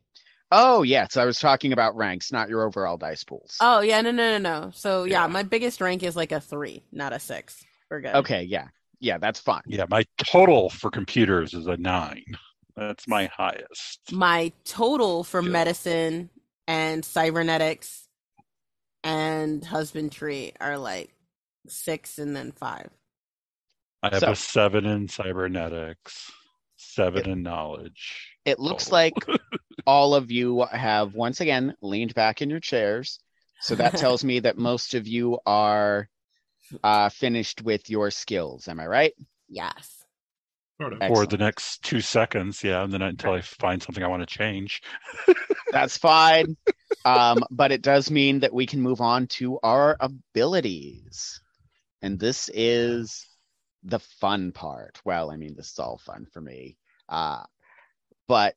Oh, 0.52 0.82
yes. 0.82 1.16
I 1.16 1.26
was 1.26 1.38
talking 1.40 1.74
about 1.74 1.96
ranks, 1.96 2.32
not 2.32 2.50
your 2.50 2.66
overall 2.66 2.98
dice 2.98 3.24
pools. 3.24 3.56
Oh, 3.62 3.82
yeah, 3.82 4.02
no, 4.02 4.10
no, 4.12 4.38
no, 4.40 4.62
no. 4.62 4.72
So, 4.74 5.04
yeah, 5.04 5.22
Yeah. 5.22 5.28
my 5.28 5.44
biggest 5.44 5.80
rank 5.80 6.02
is 6.02 6.16
like 6.16 6.32
a 6.32 6.42
three, 6.42 6.82
not 6.92 7.14
a 7.14 7.20
six. 7.20 7.64
We're 7.90 8.02
good. 8.02 8.16
Okay, 8.16 8.44
yeah. 8.44 8.68
Yeah, 9.00 9.18
that's 9.20 9.40
fine. 9.40 9.62
Yeah, 9.68 9.86
my 9.90 10.06
total 10.18 10.70
for 10.70 10.90
computers 10.90 11.54
is 11.54 11.68
a 11.68 11.78
nine. 11.78 12.26
That's 12.76 13.08
my 13.08 13.28
highest. 13.28 14.00
My 14.12 14.52
total 14.66 15.24
for 15.24 15.42
Skill. 15.42 15.52
medicine 15.52 16.30
and 16.68 17.06
cybernetics 17.06 18.09
and 19.04 19.64
husbandry 19.64 20.54
are 20.60 20.78
like 20.78 21.12
six 21.68 22.20
and 22.20 22.36
then 22.36 22.52
five. 22.52 22.90
I 24.04 24.10
have 24.12 24.20
So- 24.22 24.32
a 24.32 24.36
seven 24.36 24.86
in 24.86 25.08
cybernetics, 25.08 26.32
seven 26.78 27.30
in 27.30 27.44
knowledge. 27.44 28.36
It 28.46 28.60
looks 28.60 28.86
total. 28.86 28.98
like 28.98 29.14
all 29.86 30.16
of 30.16 30.32
you 30.32 30.66
have 30.72 31.14
once 31.14 31.42
again 31.42 31.76
leaned 31.82 32.14
back 32.16 32.42
in 32.42 32.50
your 32.50 32.60
chairs. 32.60 33.20
So 33.62 33.76
that 33.76 33.98
tells 33.98 34.24
me 34.24 34.40
that 34.40 34.58
most 34.58 34.94
of 34.96 35.08
you 35.08 35.40
are 35.46 36.08
uh, 36.84 37.10
finished 37.10 37.62
with 37.62 37.90
your 37.90 38.10
skills. 38.12 38.68
Am 38.68 38.80
I 38.80 38.88
right? 38.88 39.14
Yes. 39.50 39.96
Sort 40.80 40.94
of. 40.94 41.00
for 41.10 41.26
the 41.26 41.38
next 41.38 41.84
two 41.84 42.00
seconds. 42.00 42.64
Yeah, 42.64 42.84
and 42.84 42.94
then 42.94 43.02
until 43.02 43.34
I 43.34 43.42
find 43.42 43.84
something 43.84 44.02
I 44.02 44.08
want 44.08 44.22
to 44.22 44.38
change. 44.38 44.82
That's 45.72 45.98
fine. 45.98 46.56
Um, 47.06 47.44
but 47.52 47.72
it 47.72 47.82
does 47.82 48.12
mean 48.12 48.40
that 48.42 48.54
we 48.54 48.66
can 48.66 48.82
move 48.82 49.02
on 49.02 49.28
to 49.28 49.60
our 49.62 49.98
abilities. 50.00 51.42
And 52.02 52.20
this 52.20 52.50
is 52.54 53.26
the 53.84 54.00
fun 54.00 54.52
part. 54.52 55.00
Well, 55.06 55.32
I 55.32 55.38
mean, 55.38 55.56
this 55.56 55.72
is 55.72 55.80
all 55.80 55.98
fun 55.98 56.26
for 56.32 56.42
me. 56.42 56.78
Uh, 57.08 57.44
but 58.28 58.56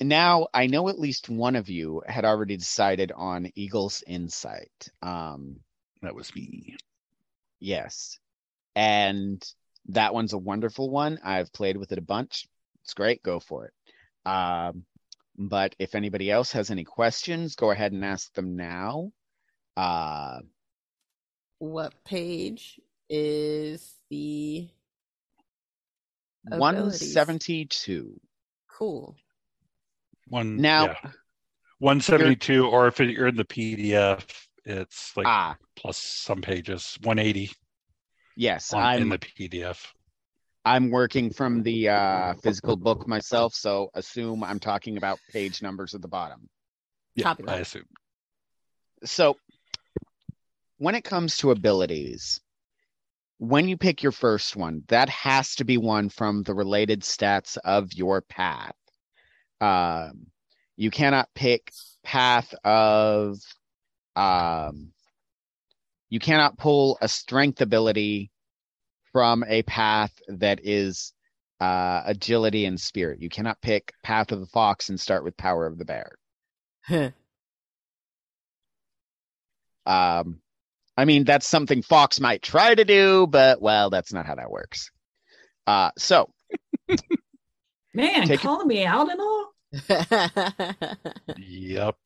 now 0.00 0.48
I 0.54 0.66
know 0.66 0.88
at 0.88 0.98
least 0.98 1.28
one 1.28 1.56
of 1.56 1.68
you 1.68 2.02
had 2.06 2.24
already 2.24 2.56
decided 2.56 3.12
on 3.12 3.50
Eagle's 3.54 4.02
Insight. 4.06 4.88
Um, 5.02 5.60
That 6.02 6.14
was 6.14 6.34
me. 6.34 6.76
yes. 7.60 8.18
And 8.74 9.44
that 9.86 10.14
one's 10.14 10.32
a 10.32 10.38
wonderful 10.38 10.88
one. 10.90 11.18
I've 11.22 11.52
played 11.52 11.76
with 11.76 11.92
it 11.92 11.98
a 11.98 12.02
bunch. 12.02 12.46
It's 12.84 12.94
great. 12.94 13.22
Go 13.22 13.40
for 13.40 13.66
it. 13.66 13.74
Um, 14.30 14.84
but 15.40 15.74
if 15.78 15.94
anybody 15.94 16.30
else 16.30 16.52
has 16.52 16.70
any 16.70 16.84
questions, 16.84 17.56
go 17.56 17.70
ahead 17.70 17.92
and 17.92 18.04
ask 18.04 18.32
them 18.34 18.56
now. 18.56 19.10
Uh, 19.74 20.40
What 21.58 21.94
page 22.04 22.78
is 23.08 23.94
the 24.10 24.68
172. 26.44 28.20
cool? 28.68 29.16
One 30.26 30.58
Now- 30.58 30.84
yeah. 30.84 31.10
172, 31.78 32.66
or 32.66 32.88
if 32.88 33.00
you're 33.00 33.28
in 33.28 33.36
the 33.36 33.44
PDF, 33.44 34.22
it's 34.66 35.16
like 35.16 35.26
ah, 35.26 35.56
plus 35.74 35.96
some 35.96 36.42
pages, 36.42 36.98
180 37.02 37.50
yes, 38.36 38.74
on, 38.74 38.82
I'm 38.82 39.02
in 39.02 39.08
the 39.08 39.18
PDF. 39.18 39.86
I'm 40.64 40.90
working 40.90 41.30
from 41.30 41.62
the 41.62 41.88
uh, 41.88 42.34
physical 42.42 42.76
book 42.76 43.08
myself, 43.08 43.54
so 43.54 43.90
assume 43.94 44.44
I'm 44.44 44.58
talking 44.58 44.96
about 44.98 45.18
page 45.32 45.62
numbers 45.62 45.94
at 45.94 46.02
the 46.02 46.08
bottom. 46.08 46.48
Yeah, 47.14 47.24
Copy 47.24 47.44
I 47.48 47.56
assume. 47.56 47.84
so 49.04 49.36
when 50.78 50.94
it 50.94 51.04
comes 51.04 51.36
to 51.38 51.50
abilities 51.50 52.40
when 53.38 53.68
you 53.68 53.76
pick 53.76 54.02
your 54.02 54.12
first 54.12 54.54
one 54.54 54.82
that 54.88 55.08
has 55.08 55.56
to 55.56 55.64
be 55.64 55.76
one 55.76 56.08
from 56.08 56.42
the 56.42 56.54
related 56.54 57.00
stats 57.00 57.56
of 57.64 57.92
your 57.94 58.20
path 58.20 58.74
um, 59.60 60.26
you 60.76 60.90
cannot 60.90 61.28
pick 61.34 61.72
path 62.04 62.54
of 62.64 63.38
um, 64.14 64.92
you 66.10 66.20
cannot 66.20 66.58
pull 66.58 66.96
a 67.00 67.08
strength 67.08 67.60
ability 67.60 68.30
from 69.12 69.44
a 69.48 69.62
path 69.62 70.12
that 70.28 70.60
is 70.62 71.12
uh, 71.60 72.02
agility 72.06 72.64
and 72.64 72.80
spirit 72.80 73.20
you 73.20 73.28
cannot 73.28 73.60
pick 73.60 73.92
path 74.02 74.32
of 74.32 74.40
the 74.40 74.46
fox 74.46 74.88
and 74.88 74.98
start 74.98 75.24
with 75.24 75.36
power 75.36 75.66
of 75.66 75.78
the 75.78 75.84
bear 75.84 76.12
Um, 79.86 80.40
I 80.96 81.04
mean, 81.06 81.24
that's 81.24 81.46
something 81.46 81.82
Fox 81.82 82.20
might 82.20 82.42
try 82.42 82.74
to 82.74 82.84
do, 82.84 83.26
but 83.26 83.60
well, 83.62 83.90
that's 83.90 84.12
not 84.12 84.26
how 84.26 84.34
that 84.34 84.50
works. 84.50 84.90
Uh, 85.66 85.90
so 85.98 86.30
Man, 87.94 88.26
Take 88.26 88.30
it- 88.30 88.40
calling 88.40 88.68
me 88.68 88.84
out 88.84 89.10
and 89.10 89.20
all. 89.20 89.52
Yep. 91.38 91.96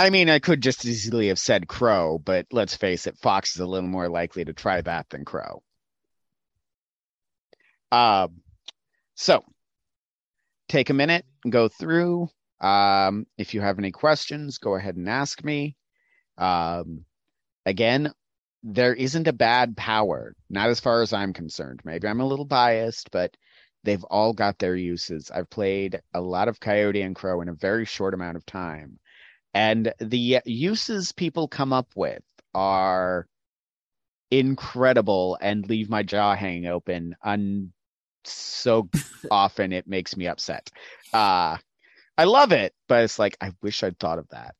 I 0.00 0.08
mean, 0.08 0.30
I 0.30 0.38
could 0.38 0.62
just 0.62 0.86
easily 0.86 1.28
have 1.28 1.38
said 1.38 1.68
Crow, 1.68 2.18
but 2.18 2.46
let's 2.50 2.74
face 2.74 3.06
it, 3.06 3.18
Fox 3.18 3.54
is 3.54 3.60
a 3.60 3.66
little 3.66 3.86
more 3.86 4.08
likely 4.08 4.42
to 4.46 4.54
try 4.54 4.80
that 4.80 5.10
than 5.10 5.26
Crow. 5.26 5.62
Um, 7.92 8.40
so 9.14 9.44
take 10.70 10.88
a 10.88 10.94
minute 10.94 11.26
and 11.44 11.52
go 11.52 11.68
through. 11.68 12.30
Um, 12.62 13.26
if 13.36 13.52
you 13.52 13.60
have 13.60 13.78
any 13.78 13.90
questions, 13.90 14.56
go 14.56 14.74
ahead 14.74 14.96
and 14.96 15.06
ask 15.06 15.44
me. 15.44 15.76
Um, 16.38 17.04
again, 17.66 18.10
there 18.62 18.94
isn't 18.94 19.28
a 19.28 19.34
bad 19.34 19.76
power, 19.76 20.34
not 20.48 20.70
as 20.70 20.80
far 20.80 21.02
as 21.02 21.12
I'm 21.12 21.34
concerned. 21.34 21.80
Maybe 21.84 22.08
I'm 22.08 22.20
a 22.20 22.26
little 22.26 22.46
biased, 22.46 23.10
but 23.10 23.36
they've 23.84 24.04
all 24.04 24.32
got 24.32 24.58
their 24.58 24.76
uses. 24.76 25.30
I've 25.30 25.50
played 25.50 26.00
a 26.14 26.22
lot 26.22 26.48
of 26.48 26.58
Coyote 26.58 27.02
and 27.02 27.14
Crow 27.14 27.42
in 27.42 27.50
a 27.50 27.54
very 27.54 27.84
short 27.84 28.14
amount 28.14 28.38
of 28.38 28.46
time. 28.46 28.98
And 29.52 29.92
the 29.98 30.40
uses 30.44 31.12
people 31.12 31.48
come 31.48 31.72
up 31.72 31.88
with 31.96 32.22
are 32.54 33.26
incredible 34.30 35.36
and 35.40 35.68
leave 35.68 35.90
my 35.90 36.02
jaw 36.02 36.34
hanging 36.36 36.66
open 36.66 37.16
un- 37.22 37.72
so 38.24 38.88
often 39.30 39.72
it 39.72 39.88
makes 39.88 40.16
me 40.16 40.26
upset. 40.26 40.70
Uh 41.12 41.56
I 42.16 42.24
love 42.24 42.52
it, 42.52 42.74
but 42.86 43.02
it's 43.04 43.18
like 43.18 43.36
I 43.40 43.52
wish 43.62 43.82
I'd 43.82 43.98
thought 43.98 44.18
of 44.18 44.28
that. 44.28 44.54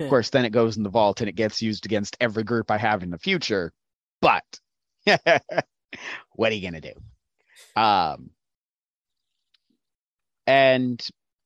Of 0.00 0.08
course, 0.08 0.30
then 0.30 0.44
it 0.44 0.50
goes 0.50 0.76
in 0.76 0.82
the 0.82 0.88
vault 0.90 1.20
and 1.20 1.28
it 1.28 1.36
gets 1.36 1.62
used 1.62 1.84
against 1.84 2.16
every 2.20 2.42
group 2.42 2.70
I 2.70 2.78
have 2.78 3.02
in 3.02 3.10
the 3.10 3.18
future. 3.18 3.72
But 4.20 4.44
what 6.32 6.50
are 6.50 6.54
you 6.54 6.62
gonna 6.62 6.80
do? 6.80 6.94
Um 7.80 8.30
and 10.46 11.00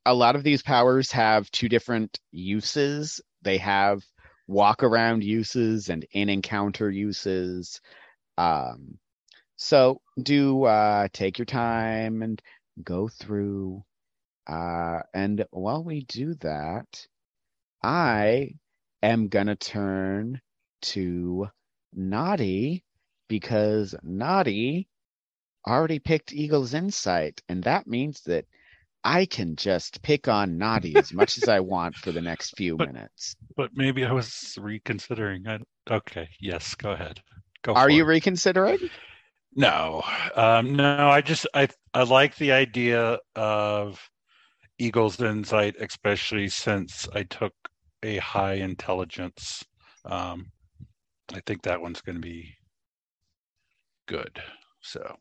a 0.07 0.15
lot 0.15 0.37
of 0.37 0.45
these 0.45 0.63
powers 0.63 1.11
have 1.11 1.51
two 1.51 1.69
different 1.69 2.21
uses. 2.31 3.21
They 3.43 3.59
have 3.59 4.05
walk 4.47 4.85
around 4.85 5.25
uses 5.25 5.89
and 5.89 6.07
in 6.13 6.29
encounter 6.29 6.89
uses. 6.89 7.81
Um, 8.39 8.99
so 9.57 10.01
do 10.23 10.63
uh, 10.65 11.09
take 11.13 11.39
your 11.39 11.47
time 11.47 12.23
and 12.23 12.41
go 12.85 13.09
through. 13.09 13.83
Uh, 14.47 15.01
and 15.13 15.45
while 15.51 15.83
we 15.83 16.03
do 16.03 16.35
that, 16.37 17.07
I 17.83 18.51
am 19.03 19.27
going 19.27 19.49
to 19.49 19.57
turn 19.57 20.41
to 20.83 21.49
Nadi 21.99 22.85
because 23.29 23.93
Nadi 24.07 24.87
already 25.67 25.99
picked 25.99 26.33
Eagle's 26.33 26.75
Insight. 26.75 27.43
And 27.49 27.65
that 27.65 27.89
means 27.89 28.21
that 28.27 28.45
I 29.07 29.25
can 29.25 29.55
just 29.55 30.03
pick 30.03 30.27
on 30.27 30.59
Nadi 30.59 30.97
as 30.97 31.13
much 31.13 31.39
as 31.39 31.49
I 31.49 31.61
want 31.61 31.95
for 31.95 32.11
the 32.11 32.21
next 32.21 32.57
few 32.57 32.77
But- 32.77 32.93
minutes. 32.93 33.37
But 33.57 33.71
maybe 33.73 34.05
I 34.05 34.11
was 34.11 34.59
reconsidering. 34.61 35.47
I, 35.47 35.61
okay, 35.89 36.29
yes, 36.41 36.75
go 36.75 36.91
ahead. 36.91 37.21
Go. 37.63 37.73
Are 37.73 37.89
you 37.89 38.03
it. 38.03 38.09
reconsidering? 38.09 38.79
No, 39.55 40.03
um, 40.35 40.75
no. 40.75 41.09
I 41.09 41.21
just 41.21 41.47
I 41.55 41.69
I 41.95 42.03
like 42.03 42.37
the 42.37 42.51
idea 42.53 43.19
of 43.37 43.99
Eagle's 44.79 45.21
insight, 45.21 45.77
especially 45.81 46.49
since 46.49 47.09
I 47.15 47.23
took 47.23 47.55
a 48.03 48.19
high 48.19 48.55
intelligence. 48.55 49.65
Um, 50.05 50.51
I 51.33 51.41
think 51.47 51.63
that 51.63 51.81
one's 51.81 52.01
going 52.03 52.17
to 52.17 52.21
be 52.21 52.55
good. 54.07 54.43
So, 54.83 55.17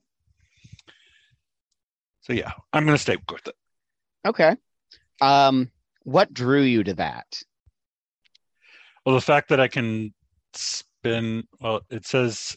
so 2.22 2.34
yeah, 2.34 2.52
I'm 2.74 2.86
going 2.86 2.98
to 2.98 3.02
stay 3.02 3.18
with 3.32 3.48
it. 3.48 3.56
Okay. 4.26 4.56
Um, 5.22 5.72
what 6.04 6.34
drew 6.34 6.64
you 6.64 6.84
to 6.84 6.94
that? 6.96 7.42
Well, 9.06 9.16
the 9.16 9.22
fact 9.22 9.50
that 9.50 9.60
I 9.60 9.68
can 9.68 10.14
spin, 10.54 11.44
well, 11.62 11.82
it 11.92 12.06
says, 12.06 12.56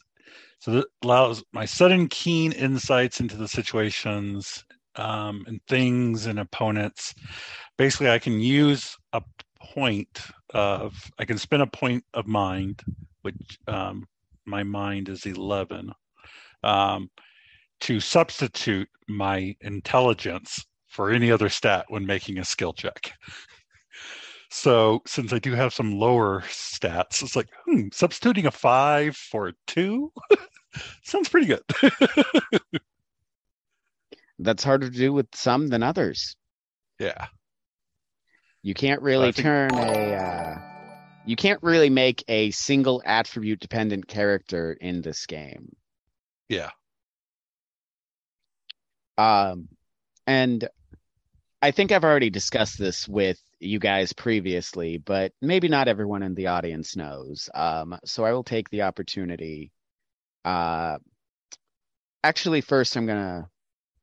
so 0.61 0.73
that 0.73 0.87
allows 1.05 1.45
my 1.53 1.67
sudden 1.67 2.09
keen 2.09 2.53
insights 2.53 3.21
into 3.21 3.37
the 3.37 3.47
situations 3.47 4.65
um, 4.97 5.45
and 5.47 5.61
things 5.69 6.27
and 6.27 6.39
opponents. 6.39 7.15
Basically, 7.77 8.11
I 8.11 8.19
can 8.19 8.41
use 8.41 8.97
a 9.13 9.23
point 9.61 10.21
of, 10.55 10.95
I 11.19 11.27
can 11.27 11.39
spin 11.39 11.61
a 11.61 11.67
point 11.67 12.05
of 12.15 12.27
mind, 12.27 12.83
which 13.23 13.59
um, 13.67 14.07
my 14.47 14.63
mind 14.63 15.11
is 15.11 15.27
11, 15.27 15.93
um, 16.65 17.11
to 17.81 18.01
substitute 18.01 18.89
my 19.07 19.55
intelligence 19.61 20.67
for 20.99 21.13
any 21.13 21.31
other 21.31 21.49
stat 21.49 21.85
when 21.91 22.05
making 22.05 22.39
a 22.39 22.45
skill 22.45 22.73
check. 22.73 23.13
So 24.51 25.01
since 25.07 25.33
I 25.33 25.39
do 25.39 25.53
have 25.55 25.73
some 25.73 25.93
lower 25.97 26.41
stats, 26.49 27.23
it's 27.23 27.37
like 27.37 27.47
hmm, 27.67 27.83
substituting 27.93 28.47
a 28.47 28.51
five 28.51 29.15
for 29.17 29.47
a 29.47 29.53
two 29.69 30.11
sounds 31.05 31.29
pretty 31.29 31.47
good. 31.47 31.63
That's 34.41 34.65
harder 34.65 34.91
to 34.91 34.97
do 34.97 35.13
with 35.13 35.29
some 35.35 35.69
than 35.69 35.85
others. 35.85 36.35
yeah, 36.99 37.27
You 38.65 38.75
can't 38.75 39.01
really 39.01 39.31
think- 39.31 39.45
turn 39.45 39.75
a. 39.75 40.15
Uh, 40.17 40.59
you 41.27 41.37
can't 41.37 41.63
really 41.63 41.91
make 41.91 42.25
a 42.27 42.51
single 42.51 43.01
attribute 43.07 43.61
dependent 43.61 44.09
character 44.09 44.73
in 44.81 45.01
this 45.03 45.27
game. 45.27 45.77
yeah, 46.49 46.71
Um, 49.17 49.69
and 50.27 50.69
I 51.61 51.73
think 51.73 51.91
I've 51.91 52.05
already 52.05 52.31
discussed 52.31 52.79
this 52.79 53.09
with 53.09 53.41
you 53.59 53.81
guys 53.81 54.13
previously, 54.13 54.99
but 54.99 55.33
maybe 55.43 55.69
not 55.69 55.89
everyone 55.89 56.23
in 56.23 56.35
the 56.35 56.47
audience 56.47 56.95
knows. 56.95 57.51
Um, 57.53 57.99
so 58.05 58.25
I 58.25 58.33
will 58.33 58.45
take 58.45 58.71
the 58.71 58.83
opportunity. 58.83 59.73
Uh, 60.45 60.99
actually, 62.23 62.61
first, 62.61 62.97
I'm 62.97 63.07
gonna. 63.07 63.49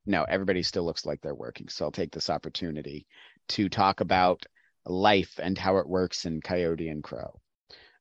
No, 0.04 0.24
everybody 0.28 0.62
still 0.62 0.84
looks 0.84 1.06
like 1.06 1.20
they're 1.20 1.34
working, 1.34 1.68
so 1.68 1.86
I'll 1.86 1.90
take 1.90 2.12
this 2.12 2.30
opportunity 2.30 3.06
to 3.48 3.68
talk 3.68 4.00
about 4.00 4.44
life 4.84 5.40
and 5.42 5.58
how 5.58 5.78
it 5.78 5.88
works 5.88 6.26
in 6.26 6.40
Coyote 6.40 6.88
and 6.88 7.02
Crow. 7.02 7.40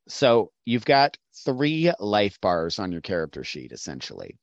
So 0.07 0.51
you've 0.65 0.85
got 0.85 1.17
three 1.45 1.91
life 1.99 2.39
bars 2.41 2.77
on 2.77 2.91
your 2.91 3.01
character 3.01 3.43
sheet, 3.43 3.71
essentially. 3.71 4.37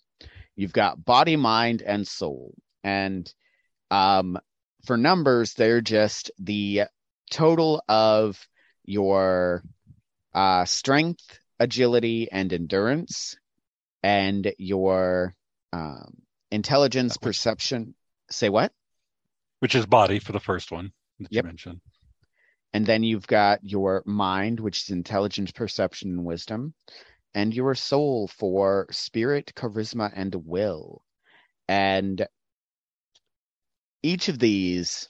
You've 0.56 0.72
got 0.72 1.04
body, 1.04 1.36
mind, 1.36 1.82
and 1.82 2.06
soul. 2.06 2.54
And 2.82 3.32
um, 3.90 4.38
for 4.84 4.96
numbers, 4.96 5.54
they're 5.54 5.80
just 5.80 6.30
the 6.38 6.82
total 7.30 7.82
of 7.88 8.38
your 8.84 9.62
uh, 10.34 10.64
strength, 10.64 11.38
agility, 11.60 12.28
and 12.30 12.52
endurance, 12.52 13.36
and 14.02 14.52
your 14.58 15.34
um, 15.72 16.22
intelligence, 16.50 17.16
perception. 17.16 17.94
Say 18.30 18.48
what? 18.48 18.72
which 19.62 19.76
is 19.76 19.86
body 19.86 20.18
for 20.18 20.32
the 20.32 20.40
first 20.40 20.72
one 20.72 20.90
that 21.20 21.30
Yep. 21.30 21.44
you 21.44 21.46
mentioned. 21.46 21.80
And 22.72 22.84
then 22.84 23.04
you've 23.04 23.28
got 23.28 23.60
your 23.62 24.02
mind, 24.06 24.58
which 24.58 24.82
is 24.82 24.90
intelligence, 24.90 25.52
perception, 25.52 26.10
and 26.10 26.24
wisdom, 26.24 26.74
and 27.32 27.54
your 27.54 27.76
soul 27.76 28.26
for 28.26 28.88
spirit, 28.90 29.52
charisma, 29.54 30.10
and 30.16 30.34
will. 30.34 31.04
And 31.68 32.26
each 34.02 34.28
of 34.28 34.38
these, 34.38 35.08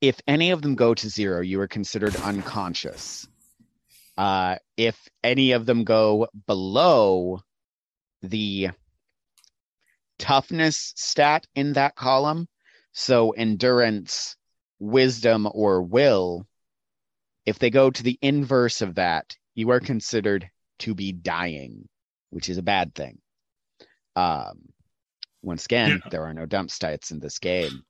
if 0.00 0.20
any 0.26 0.50
of 0.50 0.62
them 0.62 0.74
go 0.74 0.94
to 0.94 1.08
zero, 1.08 1.40
you 1.40 1.60
are 1.60 1.68
considered 1.68 2.16
unconscious. 2.16 3.26
Uh, 4.16 4.56
if 4.76 5.08
any 5.22 5.52
of 5.52 5.64
them 5.66 5.84
go 5.84 6.28
below 6.46 7.40
the 8.22 8.70
toughness 10.18 10.92
stat 10.96 11.46
in 11.54 11.74
that 11.74 11.94
column, 11.96 12.46
so 12.92 13.30
endurance, 13.30 14.36
wisdom, 14.78 15.48
or 15.52 15.82
will, 15.82 16.46
if 17.46 17.58
they 17.58 17.70
go 17.70 17.90
to 17.90 18.02
the 18.02 18.18
inverse 18.22 18.82
of 18.82 18.96
that, 18.96 19.36
you 19.54 19.70
are 19.70 19.80
considered 19.80 20.48
to 20.80 20.94
be 20.94 21.12
dying, 21.12 21.88
which 22.30 22.48
is 22.48 22.58
a 22.58 22.62
bad 22.62 22.94
thing. 22.94 23.18
Um, 24.14 24.68
once 25.42 25.64
again, 25.64 26.00
Yeah. 26.02 26.10
there 26.10 26.24
are 26.24 26.34
no 26.34 26.46
dump 26.46 26.70
stats 26.70 27.10
in 27.10 27.18
this 27.18 27.38
game. 27.38 27.84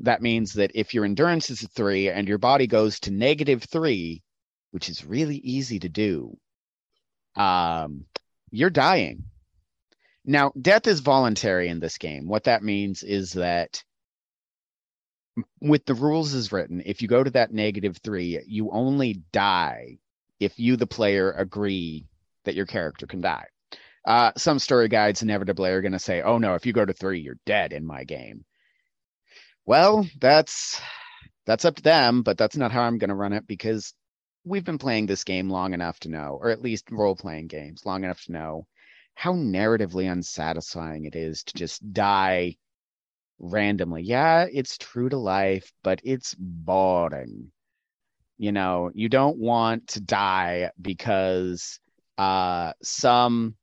That 0.00 0.22
means 0.22 0.54
that 0.54 0.72
if 0.74 0.94
your 0.94 1.04
endurance 1.04 1.50
is 1.50 1.62
a 1.62 1.68
three 1.68 2.08
and 2.08 2.26
your 2.28 2.38
body 2.38 2.66
goes 2.66 3.00
to 3.00 3.10
negative 3.10 3.64
three, 3.64 4.22
which 4.70 4.88
is 4.88 5.04
really 5.04 5.36
easy 5.36 5.78
to 5.80 5.88
do, 5.88 6.38
um, 7.36 8.06
you're 8.50 8.70
dying. 8.70 9.24
Now, 10.24 10.52
death 10.60 10.86
is 10.86 11.00
voluntary 11.00 11.68
in 11.68 11.80
this 11.80 11.98
game. 11.98 12.26
What 12.28 12.44
that 12.44 12.62
means 12.62 13.02
is 13.02 13.32
that 13.32 13.82
with 15.60 15.84
the 15.86 15.94
rules 15.94 16.34
as 16.34 16.52
written, 16.52 16.82
if 16.84 17.02
you 17.02 17.08
go 17.08 17.22
to 17.22 17.30
that 17.30 17.52
negative 17.52 17.98
three, 18.02 18.40
you 18.46 18.70
only 18.70 19.22
die 19.32 19.98
if 20.38 20.58
you, 20.58 20.76
the 20.76 20.86
player, 20.86 21.30
agree 21.32 22.06
that 22.44 22.54
your 22.54 22.66
character 22.66 23.06
can 23.06 23.20
die. 23.20 23.46
Uh, 24.04 24.32
some 24.36 24.58
story 24.58 24.88
guides 24.88 25.22
inevitably 25.22 25.70
are 25.70 25.82
going 25.82 25.92
to 25.92 25.98
say, 25.98 26.22
oh 26.22 26.38
no, 26.38 26.54
if 26.54 26.66
you 26.66 26.72
go 26.72 26.84
to 26.84 26.92
three, 26.92 27.20
you're 27.20 27.38
dead 27.46 27.72
in 27.72 27.86
my 27.86 28.04
game. 28.04 28.44
Well, 29.66 30.08
that's 30.18 30.80
that's 31.46 31.64
up 31.64 31.76
to 31.76 31.82
them, 31.82 32.22
but 32.22 32.38
that's 32.38 32.56
not 32.56 32.72
how 32.72 32.82
I'm 32.82 32.98
going 32.98 33.10
to 33.10 33.14
run 33.14 33.32
it 33.32 33.46
because 33.46 33.94
we've 34.44 34.64
been 34.64 34.78
playing 34.78 35.06
this 35.06 35.24
game 35.24 35.50
long 35.50 35.74
enough 35.74 35.98
to 36.00 36.08
know, 36.08 36.38
or 36.40 36.50
at 36.50 36.62
least 36.62 36.90
role 36.90 37.16
playing 37.16 37.48
games 37.48 37.84
long 37.84 38.04
enough 38.04 38.24
to 38.24 38.32
know 38.32 38.66
how 39.14 39.32
narratively 39.32 40.10
unsatisfying 40.10 41.04
it 41.04 41.14
is 41.14 41.44
to 41.44 41.54
just 41.54 41.92
die 41.92 42.56
randomly. 43.38 44.02
Yeah, 44.02 44.46
it's 44.50 44.78
true 44.78 45.08
to 45.08 45.18
life, 45.18 45.72
but 45.82 46.00
it's 46.04 46.34
boring. 46.38 47.52
You 48.38 48.52
know, 48.52 48.90
you 48.94 49.08
don't 49.08 49.38
want 49.38 49.88
to 49.88 50.00
die 50.00 50.70
because 50.80 51.78
uh 52.16 52.72
some 52.82 53.56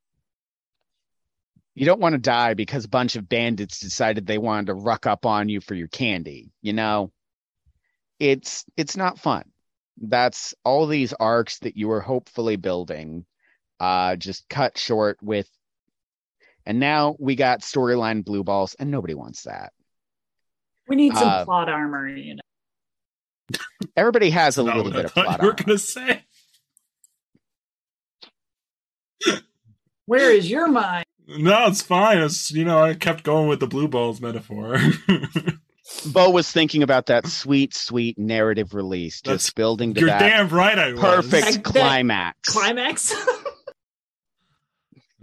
you 1.78 1.86
don't 1.86 1.99
want 2.02 2.14
to 2.14 2.18
die 2.20 2.56
because 2.56 2.86
a 2.86 2.90
bunch 2.90 3.16
of 3.16 3.30
bandits 3.30 3.80
decided 3.80 4.26
they 4.26 4.40
wanted 4.40 4.66
to 4.68 4.74
ruck 4.74 5.06
up 5.06 5.28
on 5.28 5.48
you 5.48 5.62
for 5.62 5.76
your 5.76 5.88
candy, 5.88 6.49
you 6.62 6.74
know? 6.74 7.12
It's 8.20 8.66
it's 8.76 8.98
not 8.98 9.20
fun. 9.20 9.44
That's 10.02 10.56
all 10.66 10.88
these 10.88 11.14
arcs 11.14 11.60
that 11.60 11.78
you 11.78 11.88
were 11.88 12.02
hopefully 12.02 12.56
building 12.56 13.26
uh 13.80 14.16
just 14.16 14.49
cut 14.49 14.76
short 14.76 15.20
with 15.22 15.48
and 16.66 16.80
now 16.80 17.16
we 17.20 17.36
got 17.36 17.62
storyline 17.62 18.26
blue 18.26 18.44
balls 18.44 18.76
and 18.80 18.90
nobody 18.90 19.14
wants 19.14 19.44
that. 19.44 19.72
We 20.88 20.95
need 20.95 21.16
some 21.16 21.28
Uh, 21.28 21.45
plot 21.45 21.70
armor, 21.70 22.10
you 22.10 22.38
know. 22.38 23.60
Everybody 23.95 24.32
has 24.32 24.58
a 24.58 24.64
Not 24.64 24.78
little 24.78 24.91
what 24.91 24.94
I 24.94 25.02
bit 25.04 25.06
of 25.06 25.12
thought 25.12 25.26
plot 25.26 25.41
you 25.41 25.45
were 25.45 25.52
armor. 25.52 25.64
gonna 25.64 25.78
say. 25.78 26.24
Where 30.08 30.32
is 30.32 30.49
your 30.49 30.68
mind? 30.70 31.06
No, 31.28 31.68
it's 31.68 31.82
fine. 31.82 32.20
It's 32.20 32.52
you 32.52 32.64
know 32.66 32.82
I 32.82 32.94
kept 32.94 33.24
going 33.24 33.48
with 33.49 33.60
the 33.60 33.68
blue 33.68 33.88
balls 33.88 34.22
metaphor. 34.22 34.78
Bo 36.14 36.30
was 36.30 36.52
thinking 36.52 36.84
about 36.84 37.06
that 37.08 37.28
sweet, 37.28 37.74
sweet 37.74 38.18
narrative 38.18 38.74
release, 38.74 39.16
just 39.16 39.26
That's- 39.26 39.49
building 39.54 39.94
to 39.94 39.99
You're 40.02 40.10
that 40.10 40.20
damn 40.20 40.49
right 40.49 40.78
I 40.78 40.91
was. 40.91 40.99
perfect 40.99 41.45
That- 41.45 41.64
that 41.64 41.64
climax. 41.64 42.54
Climax? 42.54 43.14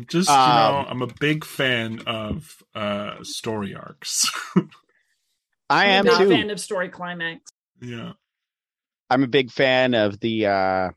Just 0.08 0.28
you 0.28 0.34
know, 0.34 0.40
Um, 0.40 0.86
I'm 0.88 1.02
a 1.02 1.06
big 1.20 1.44
fan 1.44 2.00
of 2.06 2.62
uh 2.74 3.22
story 3.22 3.76
arcs. 3.76 4.28
I 5.70 5.86
am 5.86 6.00
I'm 6.00 6.06
not 6.06 6.20
a 6.20 6.24
too. 6.24 6.30
fan 6.30 6.50
of 6.50 6.58
story 6.60 6.88
climax. 6.88 7.52
yeah. 7.80 8.12
I'm 9.08 9.22
a 9.22 9.28
big 9.28 9.52
fan 9.52 9.94
of 9.94 10.18
the 10.18 10.46
uh 10.46 10.90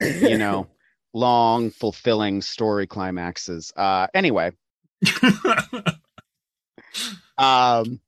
you 0.00 0.38
know 0.38 0.68
long 1.12 1.70
fulfilling 1.70 2.42
story 2.42 2.86
climaxes. 2.86 3.72
Uh 3.76 4.06
anyway, 4.14 4.52
um 7.38 8.00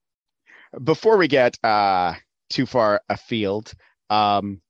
before 0.82 1.16
we 1.16 1.28
get 1.28 1.58
uh 1.64 2.14
too 2.48 2.66
far 2.66 3.02
afield, 3.08 3.72
um 4.10 4.60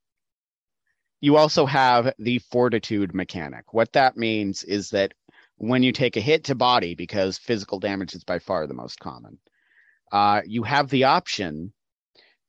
you 1.21 1.37
also 1.37 1.67
have 1.67 2.15
the 2.19 2.39
fortitude 2.39 3.15
mechanic. 3.15 3.75
What 3.75 3.93
that 3.93 4.17
means 4.17 4.65
is 4.65 4.91
that 4.91 5.13
when 5.57 5.83
you 5.83 5.93
take 5.93 6.17
a 6.17 6.21
hit 6.21 6.45
to 6.45 6.55
body, 6.55 6.95
because 6.95 7.37
physical 7.37 7.79
damage 7.79 8.15
is 8.15 8.25
by 8.25 8.39
far 8.39 8.67
the 8.67 8.75
most 8.75 8.99
common, 8.99 9.39
uh, 10.13 10.41
you 10.47 10.63
have 10.63 10.89
the 10.89 11.05
option 11.05 11.73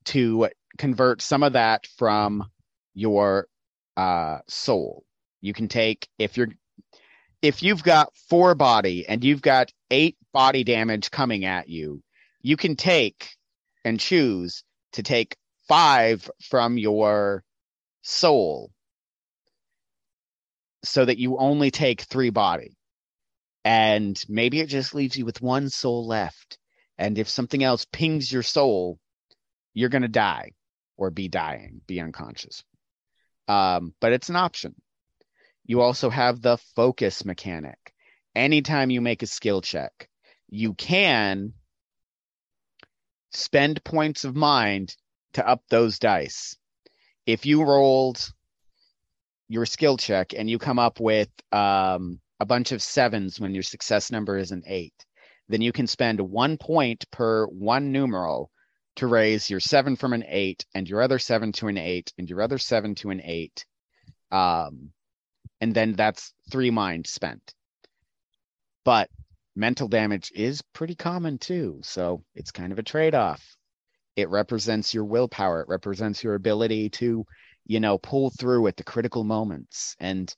to 0.05 0.49
convert 0.77 1.21
some 1.21 1.43
of 1.43 1.53
that 1.53 1.85
from 1.97 2.49
your 2.93 3.47
uh, 3.97 4.39
soul. 4.47 5.03
You 5.41 5.53
can 5.53 5.67
take 5.67 6.07
if 6.17 6.37
you're 6.37 6.49
if 7.41 7.63
you've 7.63 7.83
got 7.83 8.15
four 8.29 8.53
body 8.55 9.07
and 9.07 9.23
you've 9.23 9.41
got 9.41 9.71
eight 9.89 10.15
body 10.31 10.63
damage 10.63 11.09
coming 11.09 11.45
at 11.45 11.67
you, 11.67 12.01
you 12.41 12.55
can 12.55 12.75
take 12.75 13.29
and 13.83 13.99
choose 13.99 14.63
to 14.93 15.03
take 15.03 15.35
five 15.67 16.29
from 16.49 16.77
your 16.77 17.43
soul 18.03 18.71
so 20.83 21.05
that 21.05 21.17
you 21.17 21.37
only 21.37 21.71
take 21.71 22.01
three 22.01 22.29
body. 22.29 22.75
And 23.63 24.21
maybe 24.27 24.59
it 24.59 24.67
just 24.67 24.95
leaves 24.95 25.15
you 25.15 25.25
with 25.25 25.41
one 25.41 25.69
soul 25.69 26.07
left. 26.07 26.57
And 26.97 27.17
if 27.17 27.29
something 27.29 27.63
else 27.63 27.85
pings 27.91 28.31
your 28.31 28.43
soul, 28.43 28.99
you're 29.73 29.89
going 29.89 30.01
to 30.01 30.07
die 30.07 30.51
or 30.97 31.11
be 31.11 31.27
dying, 31.27 31.81
be 31.87 31.99
unconscious. 31.99 32.63
Um, 33.47 33.93
but 33.99 34.13
it's 34.13 34.29
an 34.29 34.35
option. 34.35 34.75
You 35.65 35.81
also 35.81 36.09
have 36.09 36.41
the 36.41 36.57
focus 36.75 37.25
mechanic. 37.25 37.93
Anytime 38.35 38.89
you 38.89 39.01
make 39.01 39.23
a 39.23 39.27
skill 39.27 39.61
check, 39.61 40.09
you 40.49 40.73
can 40.73 41.53
spend 43.31 43.83
points 43.83 44.23
of 44.23 44.35
mind 44.35 44.95
to 45.33 45.47
up 45.47 45.63
those 45.69 45.99
dice. 45.99 46.55
If 47.25 47.45
you 47.45 47.63
rolled 47.63 48.33
your 49.47 49.65
skill 49.65 49.97
check 49.97 50.33
and 50.33 50.49
you 50.49 50.57
come 50.57 50.79
up 50.79 50.99
with 50.99 51.29
um, 51.51 52.19
a 52.39 52.45
bunch 52.45 52.71
of 52.71 52.81
sevens 52.81 53.39
when 53.39 53.53
your 53.53 53.63
success 53.63 54.11
number 54.11 54.37
is 54.37 54.51
an 54.51 54.63
eight, 54.65 55.05
then 55.47 55.61
you 55.61 55.71
can 55.71 55.87
spend 55.87 56.19
one 56.19 56.57
point 56.57 57.05
per 57.11 57.45
one 57.45 57.91
numeral 57.91 58.49
to 58.95 59.07
raise 59.07 59.49
your 59.49 59.59
seven 59.59 59.95
from 59.95 60.13
an 60.13 60.23
eight 60.27 60.65
and 60.73 60.89
your 60.89 61.01
other 61.01 61.19
seven 61.19 61.51
to 61.53 61.67
an 61.67 61.77
eight 61.77 62.11
and 62.17 62.29
your 62.29 62.41
other 62.41 62.57
seven 62.57 62.95
to 62.95 63.09
an 63.09 63.21
eight. 63.23 63.65
Um, 64.31 64.91
and 65.61 65.73
then 65.73 65.93
that's 65.93 66.33
three 66.51 66.71
mind 66.71 67.07
spent. 67.07 67.53
But 68.83 69.09
mental 69.55 69.87
damage 69.87 70.31
is 70.33 70.63
pretty 70.73 70.95
common 70.95 71.37
too. 71.37 71.79
So 71.83 72.23
it's 72.33 72.51
kind 72.51 72.71
of 72.71 72.79
a 72.79 72.83
trade 72.83 73.13
off. 73.13 73.55
It 74.15 74.29
represents 74.29 74.93
your 74.93 75.05
willpower, 75.05 75.61
it 75.61 75.69
represents 75.69 76.23
your 76.23 76.35
ability 76.35 76.89
to, 76.89 77.25
you 77.65 77.79
know, 77.79 77.97
pull 77.97 78.31
through 78.31 78.67
at 78.67 78.75
the 78.75 78.83
critical 78.83 79.23
moments. 79.23 79.95
And 79.99 80.33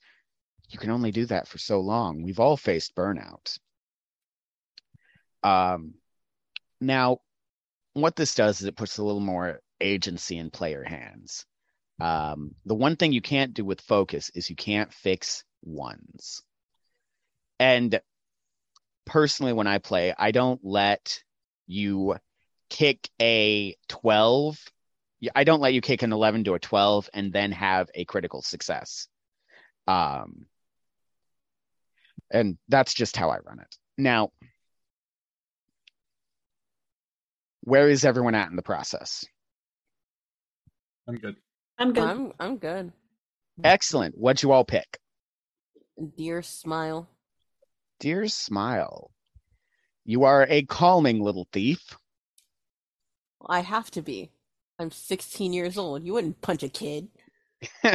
you 0.70 0.78
can 0.78 0.92
only 0.92 1.12
do 1.12 1.26
that 1.28 1.48
for 1.48 1.58
so 1.58 1.80
long. 1.80 2.22
We've 2.22 2.40
all 2.40 2.58
faced 2.58 2.96
burnout. 2.96 3.58
Um, 5.42 5.96
now, 6.80 7.20
what 7.94 8.16
this 8.16 8.36
does 8.36 8.62
is 8.62 8.68
it 8.68 8.76
puts 8.76 8.98
a 8.98 9.04
little 9.04 9.22
more 9.22 9.62
agency 9.80 10.38
in 10.38 10.50
player 10.50 10.84
hands. 10.84 11.46
Um, 12.04 12.56
the 12.66 12.76
one 12.76 12.98
thing 12.98 13.14
you 13.14 13.22
can't 13.22 13.54
do 13.54 13.64
with 13.64 13.80
focus 13.80 14.30
is 14.36 14.50
you 14.50 14.58
can't 14.58 14.92
fix 14.92 15.46
ones. 15.64 16.42
And 17.62 18.02
personally, 19.06 19.54
when 19.54 19.68
I 19.68 19.78
play, 19.78 20.14
I 20.18 20.32
don't 20.32 20.60
let 20.66 21.24
you 21.66 22.18
kick 22.70 23.10
a 23.22 23.78
12. 23.88 24.60
I 25.34 25.46
don't 25.46 25.62
let 25.62 25.74
you 25.74 25.80
kick 25.80 26.02
an 26.02 26.12
11 26.12 26.44
to 26.44 26.56
a 26.56 26.60
12 26.60 27.10
and 27.14 27.32
then 27.32 27.54
have 27.54 27.90
a 27.96 28.04
critical 28.04 28.42
success. 28.42 29.08
Um, 29.88 30.48
and 32.30 32.58
that's 32.68 32.94
just 32.94 33.16
how 33.16 33.30
I 33.30 33.38
run 33.38 33.62
it. 33.62 33.78
Now, 33.98 34.34
where 37.62 37.88
is 37.88 38.04
everyone 38.04 38.36
at 38.36 38.50
in 38.50 38.58
the 38.58 38.62
process? 38.62 39.24
I'm 41.08 41.16
good. 41.16 41.38
I'm 41.78 41.94
good. 41.94 42.04
I'm 42.04 42.34
I'm 42.40 42.58
good. 42.58 42.92
Excellent. 43.64 44.16
What'd 44.18 44.44
you 44.44 44.52
all 44.52 44.66
pick? 44.66 45.00
Dear 46.18 46.42
smile. 46.42 47.08
Dear 48.00 48.28
Smile, 48.28 49.12
you 50.04 50.24
are 50.26 50.46
a 50.50 50.64
calming 50.64 51.22
little 51.22 51.48
thief. 51.54 51.96
I 53.48 53.62
have 53.62 53.90
to 53.92 54.02
be. 54.02 54.30
I'm 54.78 54.92
16 54.92 55.54
years 55.54 55.78
old. 55.78 56.06
You 56.06 56.12
wouldn't 56.12 56.42
punch 56.42 56.64
a 56.64 56.70
kid. 56.70 57.08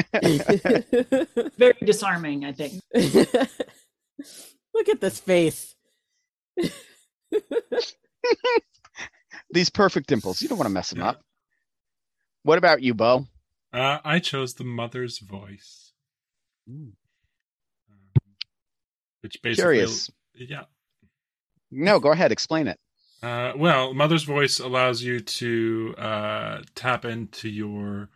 Very 1.58 1.74
disarming, 1.84 2.46
I 2.46 2.52
think. 2.52 2.80
Look 2.94 4.88
at 4.88 5.02
this 5.02 5.20
face. 5.20 5.74
These 9.50 9.70
perfect 9.70 10.08
dimples. 10.08 10.40
You 10.40 10.48
don't 10.48 10.56
want 10.56 10.68
to 10.68 10.74
mess 10.74 10.88
them 10.90 11.02
up. 11.02 11.20
What 12.44 12.56
about 12.56 12.82
you, 12.82 12.94
Bo? 12.94 13.26
Uh, 13.72 13.98
I 14.04 14.18
chose 14.18 14.54
the 14.54 14.64
mother's 14.64 15.18
voice, 15.18 15.92
um, 16.68 16.94
which 19.20 19.40
basically, 19.42 19.62
Curious. 19.62 20.10
yeah. 20.34 20.64
No, 21.70 22.00
go 22.00 22.12
ahead. 22.12 22.32
Explain 22.32 22.66
it. 22.68 22.78
Uh, 23.22 23.52
well, 23.56 23.92
mother's 23.92 24.22
voice 24.22 24.58
allows 24.58 25.02
you 25.02 25.20
to 25.20 25.94
uh, 25.98 26.62
tap 26.74 27.04
into 27.04 27.48
your. 27.48 28.08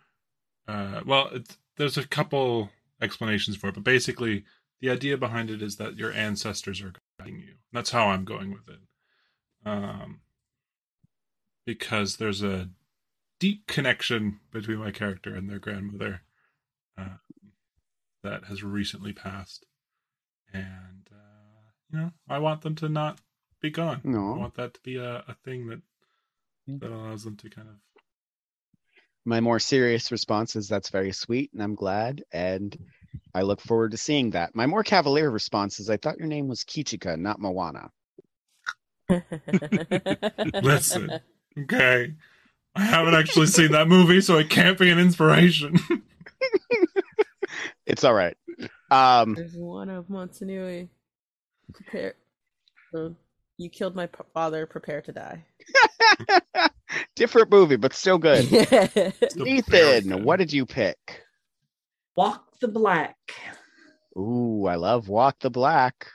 Uh, 0.67 1.01
well, 1.05 1.29
it's, 1.33 1.59
there's 1.77 1.99
a 1.99 2.07
couple 2.07 2.71
explanations 3.01 3.57
for 3.57 3.69
it, 3.69 3.75
but 3.75 3.85
basically, 3.85 4.45
the 4.81 4.91
idea 4.91 5.17
behind 5.17 5.51
it 5.51 5.61
is 5.61 5.77
that 5.77 5.99
your 5.99 6.13
ancestors 6.13 6.81
are 6.81 6.93
guiding 7.19 7.41
you. 7.41 7.55
That's 7.73 7.91
how 7.91 8.09
I'm 8.09 8.25
going 8.25 8.53
with 8.53 8.69
it. 8.69 8.81
Um, 9.65 10.21
because 11.67 12.17
there's 12.17 12.43
a 12.43 12.69
deep 13.43 13.67
connection 13.67 14.39
between 14.53 14.79
my 14.79 14.93
character 14.93 15.35
and 15.35 15.51
their 15.51 15.59
grandmother 15.59 16.23
uh, 16.97 17.17
that 18.23 18.45
has 18.45 18.63
recently 18.63 19.13
passed, 19.13 19.67
and 20.53 21.09
uh, 21.11 21.71
you 21.91 21.99
know, 21.99 22.13
I 22.29 22.39
want 22.39 22.63
them 22.63 22.77
to 22.77 22.89
not 22.89 23.21
be 23.61 23.69
gone. 23.71 24.01
No, 24.05 24.35
I 24.35 24.39
want 24.39 24.55
that 24.55 24.75
to 24.75 24.81
be 24.83 24.97
a, 24.97 25.25
a 25.27 25.35
thing 25.45 25.67
that 25.67 25.83
Mm. 26.71 26.79
that 26.79 26.93
allows 26.93 27.25
them 27.25 27.37
to 27.39 27.51
kind 27.51 27.67
of 27.69 27.75
My 29.25 29.41
more 29.41 29.59
serious 29.59 30.13
response 30.13 30.55
is 30.55 30.69
that's 30.69 30.91
very 30.91 31.11
sweet, 31.11 31.53
and 31.53 31.61
I'm 31.61 31.75
glad, 31.75 32.23
and 32.33 32.79
I 33.35 33.43
look 33.43 33.61
forward 33.61 33.91
to 33.91 33.97
seeing 33.97 34.31
that. 34.31 34.55
My 34.55 34.67
more 34.67 34.85
cavalier 34.85 35.29
response 35.29 35.81
is 35.81 35.91
I 35.91 35.97
thought 35.97 36.19
your 36.19 36.29
name 36.29 36.47
was 36.47 36.63
Kichika, 36.63 37.19
not 37.19 37.41
Moana. 37.41 37.91
listen. 40.63 41.21
Okay, 41.59 42.15
I 42.75 42.83
haven't 42.83 43.15
actually 43.15 43.47
seen 43.47 43.73
that 43.73 43.89
movie, 43.89 44.21
so 44.21 44.39
it 44.39 44.49
can't 44.51 44.79
be 44.79 44.91
an 44.91 44.99
inspiration. 44.99 45.77
It's 47.87 48.05
all 48.05 48.15
right. 48.15 48.37
Um, 48.91 49.35
There's 49.35 49.57
one 49.57 49.89
of 49.91 50.07
Montanui. 50.07 50.89
Prepare. 51.75 52.15
Uh, 52.95 53.11
you 53.59 53.69
killed 53.69 53.95
my 53.97 54.09
father. 54.35 54.67
Prepare 54.67 55.03
to 55.03 55.13
die. 55.13 55.45
different 57.17 57.51
movie, 57.51 57.77
but 57.77 57.93
still 57.95 58.19
good. 58.19 58.45
Still 59.29 59.47
Ethan, 59.47 60.09
good. 60.09 60.25
what 60.25 60.39
did 60.39 60.53
you 60.53 60.67
pick? 60.67 61.23
Walk 62.17 62.59
the 62.61 62.69
Black. 62.69 63.17
Ooh, 64.17 64.67
I 64.69 64.75
love 64.77 65.09
Walk 65.09 65.37
the 65.41 65.51
Black. 65.51 66.07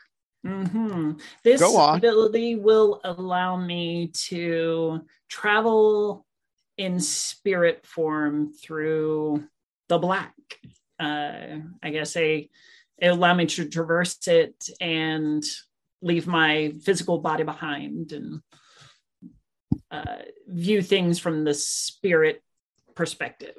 hmm 0.45 1.13
This 1.43 1.61
ability 1.61 2.55
will 2.55 3.01
allow 3.03 3.57
me 3.57 4.11
to 4.29 5.01
travel 5.29 6.25
in 6.77 6.99
spirit 6.99 7.85
form 7.85 8.53
through 8.53 9.43
the 9.89 9.97
black. 9.97 10.33
Uh, 10.99 11.59
I 11.83 11.89
guess 11.91 12.15
a 12.15 12.49
it 12.99 13.07
allow 13.07 13.33
me 13.33 13.45
to 13.45 13.69
traverse 13.69 14.27
it 14.27 14.69
and 14.81 15.43
leave 16.01 16.27
my 16.27 16.73
physical 16.83 17.19
body 17.19 17.43
behind 17.43 18.11
and 18.11 18.41
uh, 19.91 20.23
view 20.47 20.81
things 20.81 21.19
from 21.19 21.43
the 21.43 21.53
spirit 21.53 22.41
perspective. 22.95 23.55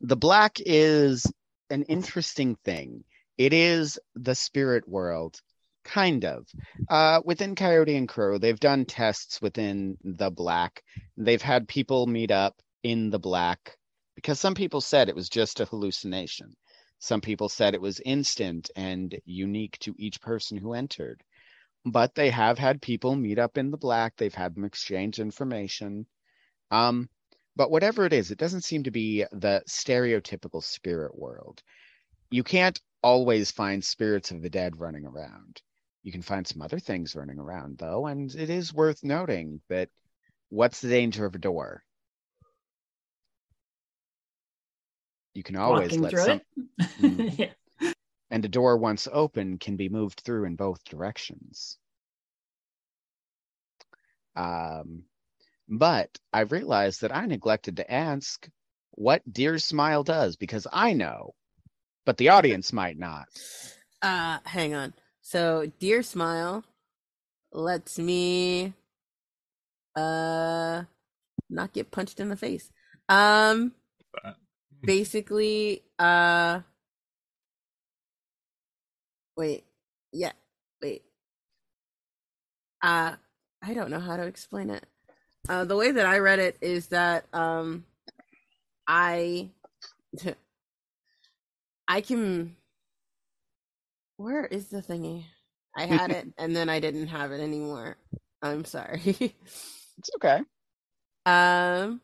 The 0.00 0.16
black 0.16 0.58
is 0.64 1.26
an 1.70 1.82
interesting 1.84 2.56
thing. 2.64 3.04
it 3.38 3.52
is 3.52 3.98
the 4.14 4.34
spirit 4.34 4.88
world, 4.88 5.40
kind 5.86 6.24
of. 6.24 6.46
Uh, 6.88 7.20
within 7.24 7.54
Coyote 7.54 7.96
and 7.96 8.08
Crow, 8.08 8.38
they've 8.38 8.60
done 8.60 8.84
tests 8.84 9.40
within 9.40 9.96
the 10.02 10.30
black. 10.30 10.82
They've 11.16 11.42
had 11.42 11.68
people 11.68 12.06
meet 12.06 12.30
up 12.30 12.60
in 12.82 13.10
the 13.10 13.18
black 13.18 13.76
because 14.14 14.40
some 14.40 14.54
people 14.54 14.80
said 14.80 15.08
it 15.08 15.14
was 15.14 15.28
just 15.28 15.60
a 15.60 15.64
hallucination. 15.64 16.54
Some 16.98 17.20
people 17.20 17.48
said 17.48 17.74
it 17.74 17.80
was 17.80 18.00
instant 18.00 18.70
and 18.74 19.14
unique 19.24 19.78
to 19.80 19.94
each 19.98 20.20
person 20.20 20.56
who 20.56 20.72
entered. 20.72 21.22
But 21.84 22.14
they 22.14 22.30
have 22.30 22.58
had 22.58 22.82
people 22.82 23.14
meet 23.14 23.38
up 23.38 23.58
in 23.58 23.70
the 23.70 23.76
black. 23.76 24.16
They've 24.16 24.34
had 24.34 24.54
them 24.54 24.64
exchange 24.64 25.20
information. 25.20 26.06
Um, 26.70 27.08
but 27.54 27.70
whatever 27.70 28.04
it 28.06 28.12
is, 28.12 28.30
it 28.30 28.38
doesn't 28.38 28.64
seem 28.64 28.82
to 28.84 28.90
be 28.90 29.24
the 29.32 29.62
stereotypical 29.68 30.62
spirit 30.62 31.16
world. 31.16 31.62
You 32.30 32.42
can't 32.42 32.80
always 33.02 33.52
find 33.52 33.84
spirits 33.84 34.30
of 34.30 34.42
the 34.42 34.50
dead 34.50 34.80
running 34.80 35.06
around. 35.06 35.62
You 36.06 36.12
can 36.12 36.22
find 36.22 36.46
some 36.46 36.62
other 36.62 36.78
things 36.78 37.16
running 37.16 37.40
around, 37.40 37.78
though, 37.78 38.06
and 38.06 38.32
it 38.32 38.48
is 38.48 38.72
worth 38.72 39.02
noting 39.02 39.60
that 39.68 39.88
what's 40.50 40.80
the 40.80 40.88
danger 40.88 41.26
of 41.26 41.34
a 41.34 41.38
door? 41.38 41.82
You 45.34 45.42
can 45.42 45.56
always 45.56 45.90
Walking 45.90 46.02
let 46.02 46.10
through 46.12 46.24
some, 46.24 46.40
it. 46.58 47.00
Mm. 47.00 47.38
Yeah. 47.80 47.90
and 48.30 48.44
a 48.44 48.48
door 48.48 48.76
once 48.76 49.08
open 49.10 49.58
can 49.58 49.74
be 49.74 49.88
moved 49.88 50.20
through 50.20 50.44
in 50.44 50.54
both 50.54 50.84
directions. 50.84 51.76
Um, 54.36 55.06
but 55.68 56.16
I 56.32 56.42
realized 56.42 57.00
that 57.00 57.12
I 57.12 57.26
neglected 57.26 57.78
to 57.78 57.92
ask 57.92 58.48
what 58.92 59.22
Dear 59.28 59.58
Smile 59.58 60.04
does 60.04 60.36
because 60.36 60.68
I 60.72 60.92
know, 60.92 61.34
but 62.04 62.16
the 62.16 62.28
audience 62.28 62.72
might 62.72 62.96
not. 62.96 63.26
Uh, 64.00 64.38
hang 64.44 64.72
on. 64.72 64.94
So, 65.26 65.66
Dear 65.80 66.04
Smile 66.04 66.62
lets 67.50 67.98
me 67.98 68.74
uh 69.96 70.84
not 71.50 71.72
get 71.72 71.90
punched 71.90 72.20
in 72.20 72.28
the 72.28 72.36
face. 72.36 72.70
Um 73.08 73.72
basically 74.84 75.82
uh 75.98 76.60
wait. 79.36 79.64
Yeah. 80.12 80.30
Wait. 80.80 81.02
Uh 82.80 83.16
I 83.60 83.74
don't 83.74 83.90
know 83.90 83.98
how 83.98 84.16
to 84.16 84.26
explain 84.26 84.70
it. 84.70 84.86
Uh 85.48 85.64
the 85.64 85.74
way 85.74 85.90
that 85.90 86.06
I 86.06 86.18
read 86.20 86.38
it 86.38 86.56
is 86.60 86.86
that 86.88 87.24
um 87.32 87.84
I 88.86 89.50
I 91.88 92.00
can 92.00 92.54
where 94.16 94.46
is 94.46 94.68
the 94.68 94.82
thingy? 94.82 95.24
I 95.76 95.86
had 95.86 96.12
it 96.12 96.28
and 96.38 96.56
then 96.56 96.68
I 96.68 96.80
didn't 96.80 97.08
have 97.08 97.32
it 97.32 97.40
anymore. 97.40 97.98
I'm 98.42 98.64
sorry. 98.64 99.36
It's 99.98 100.10
okay. 100.16 100.40
um 101.26 102.00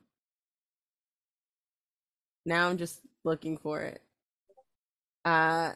now 2.47 2.69
I'm 2.69 2.79
just 2.79 3.01
looking 3.25 3.59
for 3.59 3.81
it. 3.83 4.03
Uh 5.25 5.73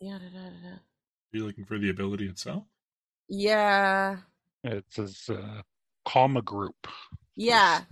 yeah, 0.00 0.18
da, 0.18 0.26
da, 0.30 0.44
da, 0.50 0.70
da. 0.70 0.76
Are 1.34 1.38
you 1.38 1.46
looking 1.46 1.66
for 1.66 1.78
the 1.78 1.90
ability 1.90 2.28
itself? 2.28 2.64
yeah, 3.28 4.18
It 4.64 4.84
says 4.90 5.28
uh, 5.30 5.62
calm 6.06 6.36
a 6.36 6.42
group. 6.42 6.86
yeah. 7.36 7.82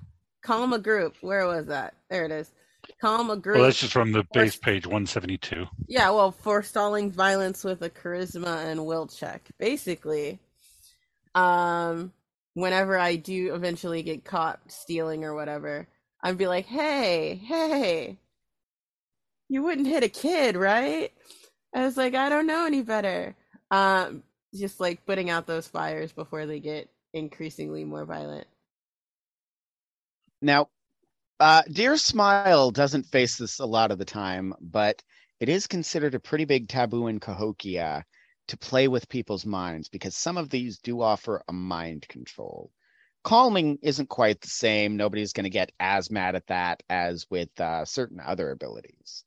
Calm 0.42 0.72
a 0.72 0.78
group. 0.78 1.16
Where 1.22 1.46
was 1.46 1.66
that? 1.66 1.94
There 2.10 2.24
it 2.24 2.32
is. 2.32 2.50
Calm 3.00 3.30
a 3.30 3.36
group. 3.36 3.56
Well, 3.56 3.64
that's 3.66 3.80
just 3.80 3.92
from 3.92 4.12
the 4.12 4.24
base 4.32 4.54
What's- 4.54 4.56
page 4.58 4.86
172. 4.86 5.66
Yeah, 5.86 6.10
well, 6.10 6.32
forestalling 6.32 7.12
violence 7.12 7.62
with 7.64 7.82
a 7.82 7.90
charisma 7.90 8.64
and 8.66 8.86
will 8.86 9.06
check. 9.06 9.48
Basically, 9.58 10.40
um, 11.34 12.12
whenever 12.54 12.98
I 12.98 13.16
do 13.16 13.54
eventually 13.54 14.02
get 14.02 14.24
caught 14.24 14.60
stealing 14.70 15.24
or 15.24 15.34
whatever, 15.34 15.86
I'd 16.22 16.38
be 16.38 16.48
like, 16.48 16.66
"Hey, 16.66 17.36
hey, 17.36 18.18
you 19.48 19.62
wouldn't 19.62 19.86
hit 19.86 20.02
a 20.02 20.08
kid, 20.08 20.56
right?" 20.56 21.12
I 21.74 21.84
was 21.84 21.96
like, 21.96 22.14
"I 22.14 22.28
don't 22.28 22.46
know 22.46 22.66
any 22.66 22.82
better." 22.82 23.36
Um, 23.70 24.22
just 24.54 24.80
like 24.80 25.04
putting 25.06 25.30
out 25.30 25.46
those 25.46 25.68
fires 25.68 26.10
before 26.12 26.46
they 26.46 26.58
get 26.58 26.88
increasingly 27.12 27.84
more 27.84 28.04
violent. 28.04 28.46
Now, 30.40 30.68
uh, 31.40 31.62
Dear 31.70 31.96
Smile 31.96 32.70
doesn't 32.70 33.06
face 33.06 33.36
this 33.36 33.58
a 33.58 33.66
lot 33.66 33.90
of 33.90 33.98
the 33.98 34.04
time, 34.04 34.54
but 34.60 35.02
it 35.40 35.48
is 35.48 35.66
considered 35.66 36.14
a 36.14 36.20
pretty 36.20 36.44
big 36.44 36.68
taboo 36.68 37.06
in 37.06 37.20
Cahokia 37.20 38.04
to 38.48 38.56
play 38.56 38.88
with 38.88 39.08
people's 39.08 39.46
minds 39.46 39.88
because 39.88 40.16
some 40.16 40.36
of 40.36 40.50
these 40.50 40.78
do 40.78 41.00
offer 41.00 41.42
a 41.48 41.52
mind 41.52 42.08
control. 42.08 42.72
Calming 43.22 43.78
isn't 43.82 44.08
quite 44.08 44.40
the 44.40 44.48
same. 44.48 44.96
Nobody's 44.96 45.32
going 45.32 45.44
to 45.44 45.50
get 45.50 45.72
as 45.78 46.10
mad 46.10 46.34
at 46.34 46.46
that 46.46 46.82
as 46.88 47.26
with 47.30 47.48
uh, 47.60 47.84
certain 47.84 48.20
other 48.20 48.50
abilities. 48.50 49.24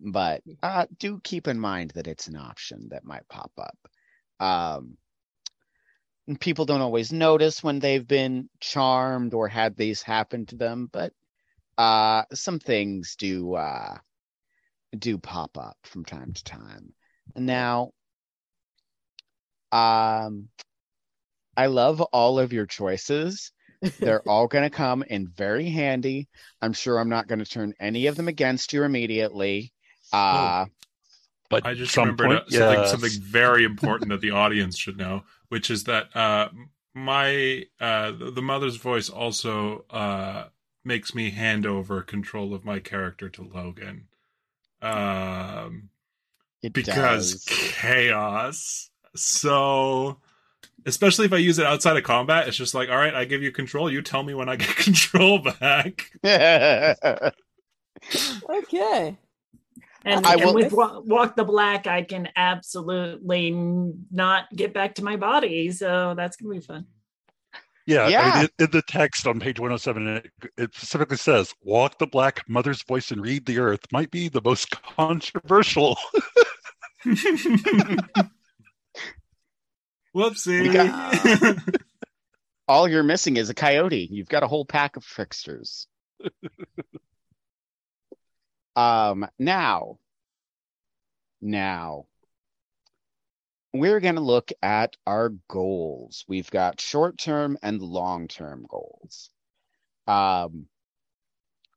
But 0.00 0.42
uh, 0.62 0.86
do 0.98 1.20
keep 1.24 1.48
in 1.48 1.58
mind 1.58 1.92
that 1.92 2.06
it's 2.06 2.28
an 2.28 2.36
option 2.36 2.88
that 2.90 3.04
might 3.04 3.28
pop 3.28 3.52
up. 3.58 3.78
Um, 4.38 4.96
people 6.38 6.66
don't 6.66 6.82
always 6.82 7.12
notice 7.12 7.62
when 7.62 7.78
they've 7.80 8.06
been 8.06 8.48
charmed 8.60 9.34
or 9.34 9.48
had 9.48 9.76
these 9.76 10.02
happen 10.02 10.46
to 10.46 10.56
them, 10.56 10.88
but 10.92 11.12
uh, 11.78 12.24
some 12.34 12.58
things 12.58 13.14
do 13.16 13.54
uh, 13.54 13.96
do 14.98 15.16
pop 15.16 15.56
up 15.56 15.76
from 15.84 16.04
time 16.04 16.32
to 16.32 16.44
time. 16.44 16.92
Now, 17.36 17.92
um, 19.70 20.48
I 21.56 21.66
love 21.66 22.00
all 22.00 22.38
of 22.40 22.52
your 22.52 22.66
choices. 22.66 23.52
They're 24.00 24.22
all 24.28 24.48
going 24.48 24.64
to 24.64 24.76
come 24.76 25.04
in 25.04 25.28
very 25.28 25.70
handy. 25.70 26.28
I'm 26.60 26.72
sure 26.72 26.98
I'm 26.98 27.08
not 27.08 27.28
going 27.28 27.38
to 27.38 27.44
turn 27.44 27.74
any 27.78 28.08
of 28.08 28.16
them 28.16 28.26
against 28.26 28.72
you 28.72 28.82
immediately. 28.82 29.72
Uh, 30.12 30.66
But 31.48 31.64
I 31.64 31.74
just 31.74 31.96
remembered 31.96 32.26
point, 32.26 32.38
uh, 32.38 32.50
something, 32.50 32.80
yes. 32.80 32.90
something 32.90 33.22
very 33.22 33.64
important 33.64 34.10
that 34.10 34.20
the 34.20 34.32
audience 34.32 34.76
should 34.76 34.98
know, 34.98 35.22
which 35.48 35.70
is 35.70 35.84
that 35.84 36.14
uh, 36.16 36.48
my 36.94 37.64
uh, 37.80 38.10
the, 38.12 38.32
the 38.34 38.42
mother's 38.42 38.76
voice 38.76 39.08
also 39.08 39.84
uh, 39.90 40.44
makes 40.88 41.14
me 41.14 41.30
hand 41.30 41.64
over 41.64 42.02
control 42.02 42.52
of 42.52 42.64
my 42.64 42.80
character 42.80 43.28
to 43.28 43.42
Logan, 43.42 44.08
um, 44.82 45.90
it 46.62 46.72
because 46.72 47.44
does. 47.44 47.44
chaos. 47.48 48.90
So, 49.14 50.18
especially 50.86 51.26
if 51.26 51.32
I 51.32 51.36
use 51.36 51.58
it 51.60 51.66
outside 51.66 51.96
of 51.96 52.02
combat, 52.02 52.48
it's 52.48 52.56
just 52.56 52.74
like, 52.74 52.88
all 52.88 52.96
right, 52.96 53.14
I 53.14 53.24
give 53.24 53.42
you 53.42 53.52
control. 53.52 53.90
You 53.90 54.02
tell 54.02 54.22
me 54.24 54.34
when 54.34 54.48
I 54.48 54.56
get 54.56 54.74
control 54.76 55.38
back. 55.38 56.10
Okay. 58.48 59.16
And, 60.04 60.24
I 60.26 60.34
and 60.34 60.44
will- 60.44 60.54
with 60.54 60.72
Wa- 60.72 61.00
Walk 61.00 61.36
the 61.36 61.44
Black, 61.44 61.86
I 61.86 62.02
can 62.02 62.28
absolutely 62.36 63.50
not 64.10 64.44
get 64.54 64.72
back 64.72 64.94
to 64.96 65.04
my 65.04 65.16
body. 65.16 65.70
So 65.72 66.14
that's 66.16 66.36
going 66.36 66.54
to 66.54 66.60
be 66.60 66.66
fun. 66.66 66.86
Yeah, 67.88 68.20
I 68.20 68.40
mean, 68.40 68.48
in, 68.58 68.66
in 68.66 68.70
the 68.70 68.82
text 68.82 69.26
on 69.26 69.40
page 69.40 69.58
107, 69.58 70.06
it, 70.08 70.30
it 70.58 70.74
specifically 70.74 71.16
says, 71.16 71.54
Walk 71.62 71.98
the 71.98 72.06
black 72.06 72.46
mother's 72.46 72.82
voice 72.82 73.10
and 73.10 73.22
read 73.22 73.46
the 73.46 73.58
earth 73.58 73.80
might 73.90 74.10
be 74.10 74.28
the 74.28 74.42
most 74.44 74.82
controversial. 74.82 75.96
Whoopsie. 80.14 80.62
We 80.62 80.68
got- 80.68 81.56
all 82.68 82.86
you're 82.86 83.02
missing 83.02 83.38
is 83.38 83.48
a 83.48 83.54
coyote. 83.54 84.06
You've 84.10 84.28
got 84.28 84.42
a 84.42 84.48
whole 84.48 84.66
pack 84.66 84.96
of 84.96 85.06
tricksters. 85.06 85.86
um, 88.76 89.26
now, 89.38 89.98
now, 91.40 92.04
we're 93.72 94.00
going 94.00 94.14
to 94.14 94.20
look 94.20 94.50
at 94.62 94.96
our 95.06 95.30
goals. 95.48 96.24
We've 96.28 96.50
got 96.50 96.80
short-term 96.80 97.58
and 97.62 97.80
long-term 97.80 98.66
goals. 98.68 99.30
Um, 100.06 100.66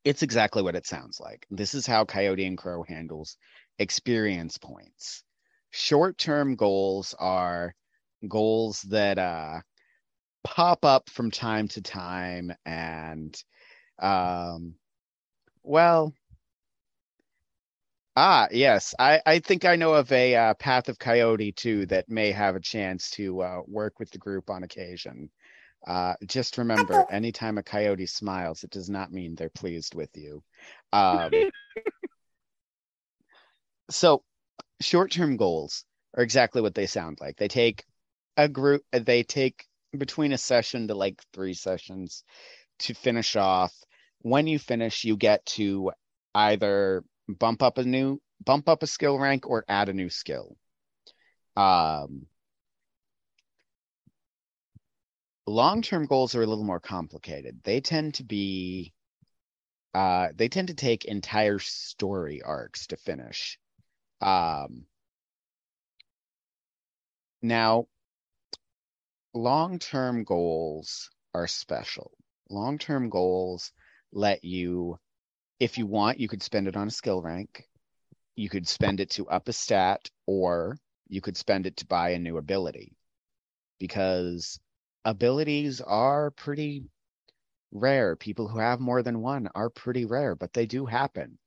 it's 0.04 0.24
exactly 0.24 0.64
what 0.64 0.76
it 0.76 0.88
sounds 0.88 1.20
like. 1.20 1.46
This 1.52 1.74
is 1.74 1.86
how 1.86 2.06
Coyote 2.06 2.46
and 2.46 2.58
Crow 2.58 2.84
handles 2.84 3.38
experience 3.78 4.58
points. 4.58 5.24
Short-term 5.72 6.56
goals 6.56 7.14
are 7.20 7.74
goals 8.28 8.82
that 8.84 9.18
uh 9.18 9.60
pop 10.44 10.86
up 10.86 11.10
from 11.10 11.32
time 11.32 11.68
to 11.68 11.82
time 11.82 12.52
and 12.66 13.36
um 14.00 14.76
well 15.64 16.14
ah 18.16 18.48
yes 18.52 18.94
i 19.00 19.22
i 19.26 19.40
think 19.40 19.64
i 19.66 19.76
know 19.76 19.94
of 19.94 20.12
a 20.12 20.36
uh, 20.36 20.54
path 20.56 20.90
of 20.90 21.00
coyote 21.00 21.52
too 21.54 21.86
that 21.86 22.10
may 22.10 22.32
have 22.32 22.56
a 22.56 22.60
chance 22.60 23.10
to 23.12 23.42
uh, 23.42 23.62
work 23.68 24.00
with 24.00 24.12
the 24.12 24.18
group 24.18 24.50
on 24.50 24.64
occasion 24.64 25.30
Uh, 25.88 26.16
just 26.28 26.60
remember, 26.60 27.06
anytime 27.12 27.60
a 27.60 27.64
coyote 27.64 28.08
smiles, 28.08 28.64
it 28.64 28.72
does 28.72 28.90
not 28.90 29.12
mean 29.12 29.36
they're 29.36 29.50
pleased 29.52 29.96
with 29.96 30.12
you. 30.16 30.44
Um, 30.94 31.32
so, 33.90 34.24
short-term 34.82 35.38
goals 35.38 35.86
are 36.16 36.24
exactly 36.24 36.62
what 36.62 36.76
they 36.76 36.86
sound 36.88 37.18
like. 37.22 37.38
They 37.38 37.48
take 37.48 37.84
a 38.38 38.48
group. 38.50 38.84
They 38.92 39.24
take 39.24 39.66
between 39.98 40.34
a 40.34 40.38
session 40.38 40.88
to 40.88 40.96
like 40.96 41.22
three 41.34 41.54
sessions 41.56 42.24
to 42.80 42.94
finish 42.94 43.36
off. 43.36 43.74
When 44.22 44.48
you 44.48 44.60
finish, 44.60 45.04
you 45.04 45.18
get 45.18 45.46
to 45.58 45.92
either 46.36 47.04
bump 47.32 47.62
up 47.64 47.78
a 47.78 47.84
new 47.84 48.22
bump 48.44 48.68
up 48.68 48.84
a 48.84 48.88
skill 48.88 49.20
rank 49.20 49.48
or 49.48 49.66
add 49.68 49.90
a 49.90 49.94
new 49.94 50.10
skill. 50.10 50.56
Um, 51.56 52.28
long-term 55.45 56.06
goals 56.06 56.36
are 56.36 56.41
a 56.41 56.48
little 56.48 56.64
more 56.64 56.80
complicated. 56.80 57.62
They 57.64 57.82
tend 57.82 58.16
to 58.16 58.24
be 58.24 58.94
uh, 59.94 60.30
they 60.36 60.48
tend 60.48 60.70
to 60.70 60.74
take 60.74 61.06
entire 61.06 61.60
story 61.60 62.41
arcs 62.41 62.88
to 62.88 62.98
finish. 62.98 63.60
Um, 64.22 64.86
now, 67.41 67.88
long-term 69.34 70.24
goals 70.24 71.10
are 71.34 71.48
special. 71.48 72.12
Long-term 72.49 73.10
goals 73.10 73.72
let 74.14 74.44
you, 74.44 74.98
if 75.62 75.78
you 75.78 75.86
want, 75.86 76.20
you 76.20 76.28
could 76.28 76.42
spend 76.42 76.68
it 76.68 76.76
on 76.76 76.88
a 76.88 76.92
skill 76.92 77.22
rank. 77.22 77.70
You 78.36 78.50
could 78.50 78.68
spend 78.68 79.00
it 79.00 79.12
to 79.12 79.28
up 79.28 79.48
a 79.48 79.54
stat, 79.54 80.10
or 80.26 80.80
you 81.08 81.22
could 81.22 81.38
spend 81.38 81.68
it 81.68 81.78
to 81.78 81.86
buy 81.86 82.10
a 82.10 82.20
new 82.20 82.38
ability. 82.38 82.96
Because 83.78 84.60
abilities 85.06 85.80
are 85.80 86.32
pretty 86.32 86.86
rare. 87.72 88.16
People 88.16 88.48
who 88.48 88.58
have 88.58 88.80
more 88.80 89.04
than 89.04 89.22
one 89.22 89.50
are 89.54 89.70
pretty 89.70 90.04
rare, 90.06 90.36
but 90.36 90.52
they 90.52 90.66
do 90.66 90.88
happen. 90.88 91.38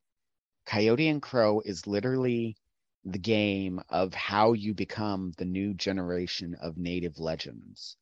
Coyote 0.65 1.09
and 1.09 1.21
Crow 1.21 1.59
is 1.59 1.85
literally 1.85 2.55
the 3.03 3.19
game 3.19 3.81
of 3.89 4.13
how 4.13 4.53
you 4.53 4.73
become 4.73 5.33
the 5.37 5.43
new 5.43 5.73
generation 5.73 6.55
of 6.61 6.77
native 6.77 7.19
legends. 7.19 7.97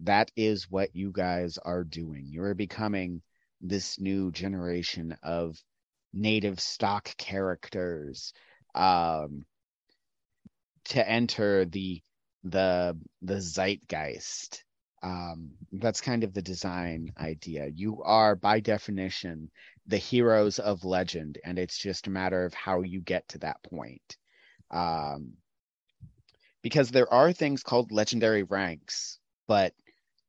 That 0.00 0.30
is 0.36 0.70
what 0.70 0.94
you 0.94 1.12
guys 1.12 1.56
are 1.56 1.82
doing. 1.82 2.26
You're 2.26 2.52
becoming 2.52 3.22
this 3.60 4.00
new 4.00 4.30
generation 4.30 5.16
of 5.22 5.56
native 6.12 6.60
stock 6.60 7.16
characters 7.16 8.32
um, 8.74 9.44
to 10.84 11.08
enter 11.08 11.64
the 11.64 12.02
the 12.44 12.96
the 13.22 13.40
zeitgeist. 13.40 14.64
Um, 15.02 15.52
that's 15.72 16.02
kind 16.02 16.24
of 16.24 16.34
the 16.34 16.42
design 16.42 17.12
idea. 17.18 17.68
You 17.74 18.02
are, 18.02 18.36
by 18.36 18.60
definition, 18.60 19.50
the 19.86 19.96
heroes 19.96 20.58
of 20.58 20.84
legend, 20.84 21.38
and 21.42 21.58
it's 21.58 21.78
just 21.78 22.06
a 22.06 22.10
matter 22.10 22.44
of 22.44 22.52
how 22.52 22.82
you 22.82 23.00
get 23.00 23.26
to 23.28 23.38
that 23.38 23.62
point. 23.62 24.16
Um, 24.70 25.34
because 26.62 26.90
there 26.90 27.10
are 27.10 27.32
things 27.32 27.62
called 27.62 27.92
legendary 27.92 28.42
ranks, 28.42 29.18
but 29.48 29.72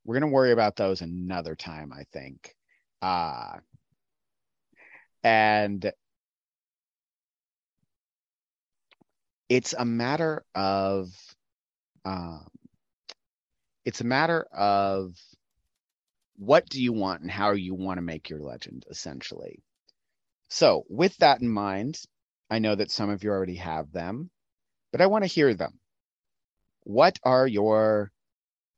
we're 0.05 0.19
going 0.19 0.29
to 0.29 0.33
worry 0.33 0.53
about 0.53 0.77
those 0.77 1.01
another 1.01 1.55
time, 1.55 1.91
I 1.91 2.05
think. 2.13 2.55
Uh, 3.01 3.57
and 5.23 5.91
it's 9.49 9.73
a 9.73 9.85
matter 9.85 10.43
of 10.55 11.09
um, 12.05 12.47
it's 13.85 14.01
a 14.01 14.05
matter 14.05 14.43
of 14.51 15.15
what 16.37 16.67
do 16.69 16.81
you 16.81 16.93
want 16.93 17.21
and 17.21 17.29
how 17.29 17.51
you 17.51 17.75
want 17.75 17.97
to 17.97 18.01
make 18.01 18.29
your 18.29 18.39
legend 18.39 18.85
essentially. 18.89 19.63
So 20.49 20.83
with 20.89 21.15
that 21.17 21.41
in 21.41 21.49
mind 21.49 21.99
i 22.49 22.59
know 22.59 22.75
that 22.75 22.91
some 22.91 23.09
of 23.09 23.23
you 23.23 23.29
already 23.29 23.55
have 23.55 23.91
them 23.93 24.29
but 24.91 25.01
i 25.01 25.07
want 25.07 25.23
to 25.23 25.27
hear 25.27 25.53
them. 25.53 25.79
What 26.83 27.19
are 27.23 27.47
your 27.47 28.11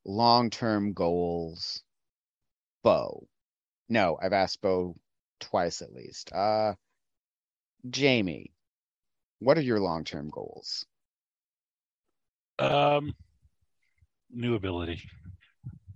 long-term 0.04 0.92
goals 0.92 1.82
bo 2.82 3.26
no 3.88 4.18
i've 4.22 4.32
asked 4.32 4.60
bo 4.62 4.94
twice 5.40 5.82
at 5.82 5.92
least 5.92 6.32
uh 6.32 6.74
jamie 7.90 8.52
what 9.40 9.58
are 9.58 9.62
your 9.62 9.80
long-term 9.80 10.28
goals 10.30 10.86
Um, 12.58 13.12
new 14.30 14.54
ability. 14.54 15.02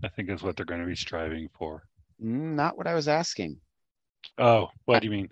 I 0.03 0.09
think 0.09 0.29
is 0.29 0.43
what 0.43 0.57
they're 0.57 0.67
going 0.67 0.81
to 0.81 0.87
be 0.87 0.97
striving 0.97 1.49
for. 1.57 1.85
Mm, 2.23 2.55
not 2.55 2.77
what 2.77 2.87
i 2.87 2.95
was 2.95 3.09
asking 3.09 3.59
Oh, 4.39 4.69
what 4.85 5.01
do 5.01 5.07
you 5.07 5.11
mean? 5.13 5.29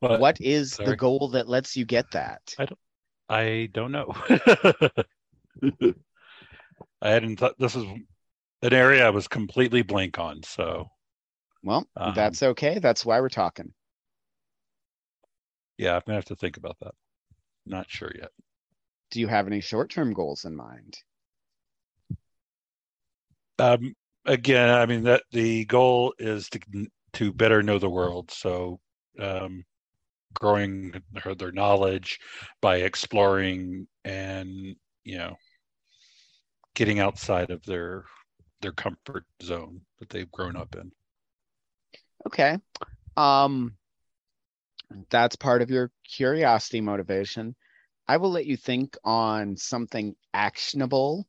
What? 0.00 0.20
what 0.20 0.40
is 0.40 0.72
the 0.76 0.96
goal 0.96 1.28
that 1.28 1.48
lets 1.48 1.76
you 1.76 1.84
get 1.84 2.10
that 2.10 2.54
I 2.58 2.64
don't. 2.66 2.78
I 3.28 3.68
don't 3.72 3.92
know. 3.92 4.14
I 7.00 7.08
hadn't 7.10 7.36
thought 7.38 7.58
this 7.58 7.76
is 7.76 7.84
an 8.62 8.72
area 8.72 9.06
I 9.06 9.10
was 9.10 9.28
completely 9.28 9.82
blank 9.82 10.18
on. 10.18 10.42
So 10.42 10.90
Well, 11.62 11.88
Um, 11.96 12.14
that's 12.14 12.42
okay. 12.42 12.78
That's 12.78 13.04
why 13.04 13.20
we're 13.20 13.28
talking. 13.28 13.72
yeah, 15.78 15.94
I'm 15.94 16.02
gonna 16.06 16.16
have 16.16 16.24
to 16.26 16.36
think 16.36 16.56
about 16.56 16.78
that. 16.80 16.94
Not 17.66 17.90
sure 17.90 18.12
yet. 18.14 18.30
Do 19.10 19.20
you 19.20 19.28
have 19.28 19.46
any 19.46 19.60
short-term 19.60 20.12
goals 20.12 20.44
in 20.44 20.56
mind? 20.56 20.98
Um, 23.58 23.94
again, 24.24 24.70
I 24.70 24.86
mean 24.86 25.04
that 25.04 25.24
the 25.30 25.64
goal 25.66 26.14
is 26.18 26.48
to 26.50 26.60
to 27.14 27.32
better 27.32 27.62
know 27.62 27.78
the 27.78 27.90
world. 27.90 28.30
So, 28.30 28.80
um, 29.18 29.64
growing 30.34 31.02
their, 31.12 31.34
their 31.34 31.52
knowledge 31.52 32.18
by 32.60 32.78
exploring 32.78 33.86
and 34.04 34.76
you 35.04 35.18
know 35.18 35.36
getting 36.74 37.00
outside 37.00 37.50
of 37.50 37.62
their 37.64 38.04
their 38.60 38.72
comfort 38.72 39.24
zone 39.42 39.82
that 39.98 40.08
they've 40.08 40.30
grown 40.32 40.56
up 40.56 40.74
in. 40.74 40.90
Okay. 42.26 42.58
Um 43.16 43.76
that's 45.10 45.36
part 45.36 45.62
of 45.62 45.70
your 45.70 45.90
curiosity 46.04 46.80
motivation. 46.80 47.54
I 48.06 48.18
will 48.18 48.30
let 48.30 48.46
you 48.46 48.56
think 48.56 48.96
on 49.04 49.56
something 49.56 50.14
actionable. 50.34 51.26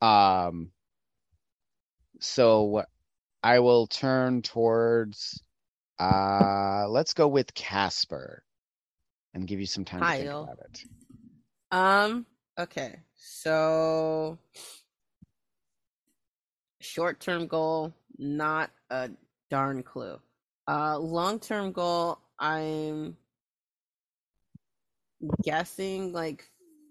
Um 0.00 0.70
so 2.20 2.84
I 3.42 3.60
will 3.60 3.86
turn 3.86 4.42
towards 4.42 5.42
uh 6.00 6.86
let's 6.88 7.14
go 7.14 7.28
with 7.28 7.54
Casper 7.54 8.42
and 9.34 9.46
give 9.46 9.60
you 9.60 9.66
some 9.66 9.84
time 9.84 10.00
to 10.00 10.16
think 10.16 10.30
about 10.30 10.58
it. 10.58 10.84
Um. 11.70 12.26
Okay. 12.58 12.96
So, 13.14 14.38
short-term 16.80 17.46
goal, 17.46 17.92
not 18.16 18.70
a 18.90 19.10
darn 19.50 19.82
clue. 19.82 20.18
Uh, 20.66 20.98
long-term 20.98 21.72
goal, 21.72 22.18
I'm 22.38 23.16
guessing 25.42 26.12
like 26.12 26.44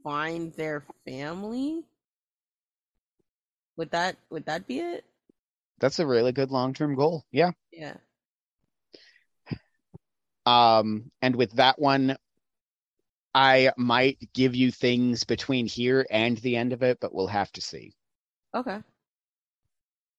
find 0.04 0.54
their 0.54 0.84
family. 1.06 1.84
Would 3.78 3.92
that 3.92 4.18
would 4.30 4.46
that 4.48 4.68
be 4.68 4.80
it? 4.80 5.06
That's 5.80 6.00
a 6.00 6.08
really 6.08 6.32
good 6.32 6.50
long-term 6.50 6.96
goal. 6.96 7.24
Yeah. 7.32 7.52
Yeah. 7.72 7.98
Um, 10.48 11.12
and 11.22 11.36
with 11.36 11.52
that 11.54 11.78
one, 11.78 12.18
I 13.36 13.72
might 13.78 14.18
give 14.34 14.56
you 14.56 14.72
things 14.72 15.24
between 15.26 15.68
here 15.68 16.08
and 16.10 16.38
the 16.38 16.56
end 16.56 16.74
of 16.74 16.82
it, 16.82 17.00
but 17.00 17.14
we'll 17.14 17.28
have 17.28 17.52
to 17.52 17.62
see. 17.62 17.94
Okay. 18.56 18.80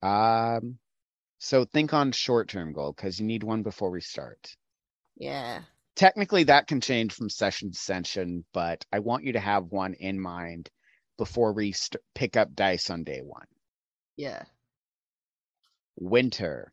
Um, 0.02 0.78
so 1.39 1.65
think 1.65 1.94
on 1.94 2.12
short-term 2.12 2.73
goal 2.73 2.93
because 2.93 3.20
you 3.20 3.27
need 3.27 3.44
one 3.44 3.62
before 3.62 3.90
we 3.90 4.01
start. 4.01 4.56
Yeah. 5.16 5.60
Technically, 5.94 6.44
that 6.44 6.66
can 6.66 6.81
change 6.81 7.12
from 7.12 7.31
session 7.31 7.73
to 7.73 7.78
session, 7.78 8.44
but 8.52 8.85
I 8.93 9.01
want 9.01 9.24
you 9.24 9.32
to 9.32 9.40
have 9.40 9.65
one 9.66 9.94
in 9.94 10.20
mind 10.20 10.70
before 11.16 11.52
we 11.52 11.73
st- 11.73 12.02
pick 12.15 12.36
up 12.36 12.55
dice 12.55 12.90
on 12.90 13.05
day 13.05 13.20
one. 13.23 13.47
Yeah. 14.16 14.43
Winter. 15.97 16.73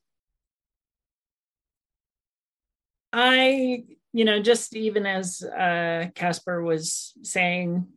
I, 3.13 3.83
you 4.13 4.25
know, 4.25 4.41
just 4.41 4.75
even 4.75 5.05
as 5.05 5.41
uh, 5.41 6.07
Casper 6.13 6.63
was 6.63 7.13
saying 7.23 7.87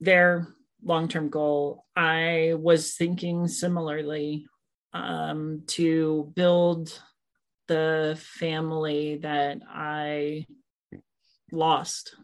their 0.00 0.48
long 0.82 1.08
term 1.08 1.28
goal, 1.28 1.84
I 1.96 2.54
was 2.56 2.94
thinking 2.94 3.48
similarly 3.48 4.46
um, 4.92 5.62
to 5.68 6.32
build 6.34 7.00
the 7.66 8.18
family 8.38 9.18
that 9.22 9.60
I 9.68 10.46
lost. 11.52 12.14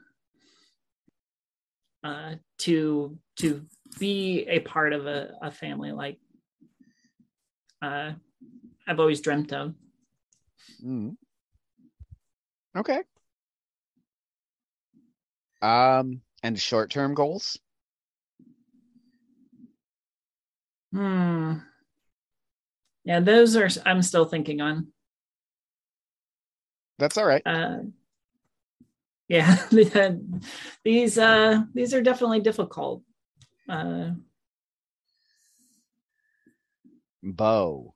Uh, 2.03 2.35
to 2.59 3.19
to 3.37 3.65
be 3.99 4.45
a 4.47 4.61
part 4.61 4.93
of 4.93 5.07
a, 5.07 5.31
a 5.41 5.51
family 5.51 5.91
like 5.91 6.19
uh, 7.81 8.13
I've 8.87 9.01
always 9.01 9.21
dreamt 9.21 9.53
of. 9.53 9.75
Mm. 10.85 11.17
Okay. 12.77 13.03
Um, 15.63 16.21
and 16.43 16.59
short-term 16.59 17.15
goals. 17.15 17.59
Hmm. 20.93 21.55
Yeah, 23.05 23.21
those 23.21 23.57
are 23.57 23.69
I'm 23.85 24.03
still 24.03 24.25
thinking 24.25 24.61
on. 24.61 24.89
That's 26.99 27.19
all 27.19 27.27
right. 27.27 27.43
Uh, 27.45 27.79
yeah, 29.29 29.67
these 30.85 31.19
uh, 31.19 31.63
these 31.75 31.95
are 31.95 32.03
definitely 32.03 32.41
difficult. 32.41 33.03
Uh, 33.69 34.11
Bow. 37.23 37.95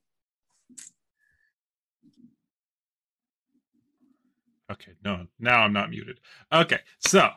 Okay, 4.71 4.93
no, 5.05 5.27
now 5.39 5.61
I'm 5.63 5.73
not 5.73 5.91
muted. 5.91 6.21
Okay, 6.53 6.81
so 6.99 7.31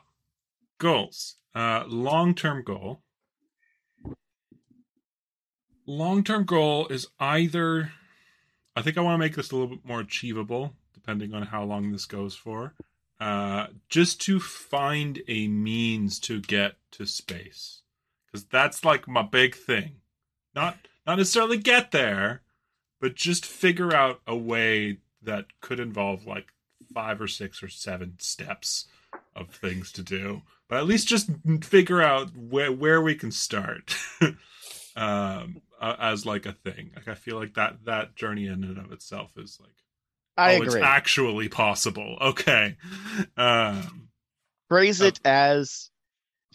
goals. 0.80 1.35
Uh, 1.53 1.84
long 1.88 2.34
term 2.34 2.64
goal. 2.64 3.03
Long 5.85 6.23
term 6.23 6.45
goal 6.45 6.87
is 6.87 7.07
either, 7.19 7.91
I 8.75 8.81
think 8.81 8.97
I 8.97 9.01
want 9.01 9.15
to 9.15 9.25
make 9.25 9.35
this 9.35 9.51
a 9.51 9.55
little 9.55 9.75
bit 9.75 9.85
more 9.85 9.99
achievable, 9.99 10.73
depending 10.93 11.33
on 11.33 11.43
how 11.43 11.63
long 11.63 11.91
this 11.91 12.05
goes 12.05 12.35
for. 12.35 12.73
Uh, 13.19 13.67
just 13.89 14.19
to 14.21 14.39
find 14.39 15.21
a 15.27 15.47
means 15.47 16.19
to 16.19 16.41
get 16.41 16.73
to 16.91 17.05
space, 17.05 17.81
because 18.25 18.45
that's 18.45 18.83
like 18.83 19.07
my 19.07 19.21
big 19.21 19.55
thing. 19.55 19.97
Not 20.55 20.77
not 21.05 21.17
necessarily 21.17 21.57
get 21.57 21.91
there, 21.91 22.41
but 22.99 23.15
just 23.15 23.45
figure 23.45 23.93
out 23.93 24.21
a 24.25 24.35
way 24.35 24.97
that 25.21 25.45
could 25.61 25.79
involve 25.79 26.25
like 26.25 26.53
five 26.93 27.21
or 27.21 27.27
six 27.27 27.61
or 27.61 27.67
seven 27.67 28.15
steps 28.19 28.87
of 29.35 29.49
things 29.49 29.91
to 29.91 30.03
do, 30.03 30.41
but 30.67 30.77
at 30.79 30.87
least 30.87 31.07
just 31.07 31.29
figure 31.61 32.01
out 32.01 32.35
where 32.35 32.71
where 32.71 33.01
we 33.01 33.15
can 33.15 33.31
start 33.31 33.95
um, 34.95 35.61
uh, 35.81 35.95
as 35.99 36.25
like 36.25 36.45
a 36.45 36.53
thing. 36.53 36.91
Like 36.95 37.07
I 37.07 37.15
feel 37.15 37.37
like 37.37 37.55
that 37.55 37.83
that 37.85 38.15
journey 38.15 38.45
in 38.45 38.63
and 38.63 38.77
of 38.77 38.91
itself 38.91 39.31
is 39.37 39.57
like 39.59 39.75
I 40.37 40.53
oh, 40.53 40.61
agree. 40.61 40.67
it's 40.67 40.75
actually 40.75 41.49
possible. 41.49 42.17
Okay, 42.21 42.77
um, 43.35 44.09
Phrase 44.69 45.01
Oh. 45.01 45.07
it 45.07 45.19
as 45.25 45.89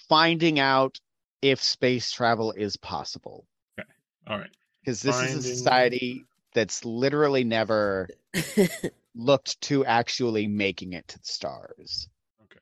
finding 0.09 0.59
out 0.59 0.99
if 1.43 1.63
space 1.63 2.11
travel 2.11 2.53
is 2.53 2.77
possible. 2.79 3.47
Okay. 3.79 3.89
All 4.27 4.39
right. 4.39 4.51
Because 4.83 5.03
this 5.03 5.21
is 5.21 5.35
a 5.35 5.43
society 5.43 6.25
that's 6.55 6.85
literally 6.85 7.45
never 7.45 8.09
looked 9.15 9.61
to 9.63 9.85
actually 9.85 10.47
making 10.47 10.95
it 10.95 11.07
to 11.09 11.19
the 11.19 11.27
stars. 11.27 12.09
Okay. 12.45 12.61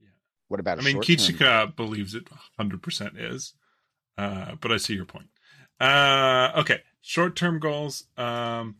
Yeah. 0.00 0.08
What 0.48 0.58
about 0.58 0.78
a 0.78 0.80
I 0.80 0.84
mean, 0.84 0.94
short-term 0.94 1.16
Kichika 1.16 1.76
believes 1.76 2.14
it 2.14 2.28
100% 2.58 3.12
is, 3.16 3.54
uh, 4.18 4.56
but 4.60 4.72
I 4.72 4.76
see 4.76 4.94
your 4.94 5.04
point. 5.04 5.28
Uh, 5.80 6.52
okay, 6.56 6.80
short-term 7.00 7.58
goals. 7.58 8.04
Um, 8.16 8.76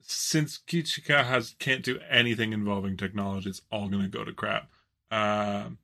since 0.00 0.58
Kichika 0.66 1.24
has 1.24 1.54
can't 1.58 1.82
do 1.82 1.98
anything 2.08 2.52
involving 2.52 2.96
technology, 2.96 3.50
it's 3.50 3.62
all 3.70 3.88
going 3.88 4.02
to 4.02 4.08
go 4.08 4.24
to 4.24 4.32
crap. 4.32 4.70
Um, 5.10 5.78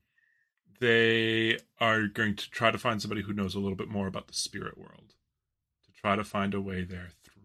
they 0.80 1.58
are 1.80 2.06
going 2.06 2.36
to 2.36 2.50
try 2.50 2.70
to 2.70 2.78
find 2.78 3.00
somebody 3.00 3.22
who 3.22 3.32
knows 3.32 3.54
a 3.54 3.60
little 3.60 3.76
bit 3.76 3.88
more 3.88 4.06
about 4.06 4.28
the 4.28 4.34
spirit 4.34 4.78
world 4.78 5.14
to 5.86 5.92
try 6.00 6.16
to 6.16 6.24
find 6.24 6.54
a 6.54 6.60
way 6.60 6.82
there 6.82 7.10
through. 7.22 7.42